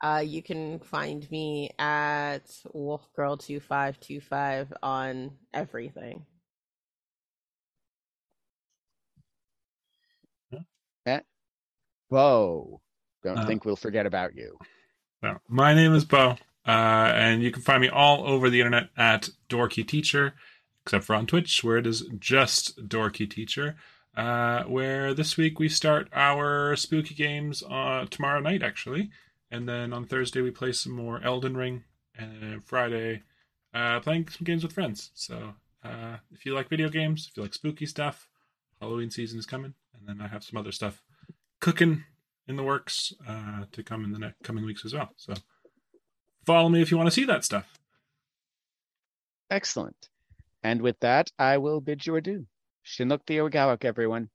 uh, 0.03 0.23
you 0.25 0.43
can 0.43 0.79
find 0.79 1.29
me 1.31 1.71
at 1.79 2.45
wolfgirl2525 2.75 4.73
on 4.83 5.31
everything. 5.53 6.25
Bo. 12.09 12.81
Don't 13.23 13.37
Uh, 13.37 13.45
think 13.47 13.65
we'll 13.65 13.75
forget 13.75 14.05
about 14.05 14.35
you. 14.35 14.57
No, 15.21 15.39
my 15.47 15.73
name 15.73 15.93
is 15.93 16.05
Bo, 16.05 16.37
uh, 16.67 17.11
and 17.15 17.41
you 17.41 17.51
can 17.51 17.61
find 17.61 17.81
me 17.81 17.89
all 17.89 18.27
over 18.27 18.49
the 18.49 18.59
internet 18.59 18.89
at 18.97 19.29
Dorky 19.49 19.87
Teacher, 19.87 20.33
except 20.85 21.05
for 21.05 21.15
on 21.15 21.25
Twitch, 21.25 21.63
where 21.63 21.77
it 21.77 21.87
is 21.87 22.03
just 22.19 22.87
Dorky 22.87 23.29
Teacher. 23.29 23.75
Uh, 24.15 24.63
where 24.65 25.13
this 25.15 25.37
week 25.37 25.57
we 25.57 25.67
start 25.67 26.07
our 26.13 26.75
spooky 26.75 27.15
games 27.15 27.63
uh, 27.67 28.05
tomorrow 28.11 28.39
night, 28.39 28.61
actually, 28.61 29.09
and 29.53 29.69
then 29.69 29.93
on 29.93 30.05
Thursday 30.05 30.41
we 30.41 30.49
play 30.49 30.71
some 30.71 30.93
more 30.93 31.23
Elden 31.23 31.55
Ring, 31.55 31.83
and 32.17 32.63
Friday 32.63 33.21
uh, 33.73 33.99
playing 33.99 34.27
some 34.27 34.43
games 34.43 34.63
with 34.63 34.73
friends. 34.73 35.11
So 35.13 35.53
uh, 35.83 36.17
if 36.31 36.45
you 36.45 36.55
like 36.55 36.69
video 36.69 36.89
games, 36.89 37.27
if 37.29 37.37
you 37.37 37.43
like 37.43 37.53
spooky 37.53 37.85
stuff, 37.85 38.27
Halloween 38.81 39.11
season 39.11 39.37
is 39.37 39.45
coming, 39.45 39.75
and 39.93 40.07
then 40.07 40.25
I 40.25 40.27
have 40.27 40.43
some 40.43 40.57
other 40.57 40.71
stuff 40.71 41.03
cooking 41.61 42.03
in 42.47 42.55
the 42.55 42.63
works 42.63 43.13
uh, 43.27 43.65
to 43.71 43.83
come 43.83 44.03
in 44.03 44.11
the 44.11 44.19
next 44.19 44.43
coming 44.43 44.65
weeks 44.65 44.85
as 44.85 44.93
well. 44.93 45.09
So 45.17 45.35
follow 46.45 46.67
me 46.67 46.81
if 46.81 46.89
you 46.89 46.97
want 46.97 47.07
to 47.07 47.15
see 47.15 47.25
that 47.25 47.45
stuff. 47.45 47.79
Excellent. 49.51 50.09
And 50.63 50.81
with 50.81 50.99
that, 51.01 51.29
I 51.37 51.59
will 51.59 51.79
bid 51.79 52.07
you 52.07 52.15
adieu. 52.15 52.47
Chinook 52.81 53.25
the 53.27 53.37
Ogawak, 53.37 53.85
everyone. 53.85 54.29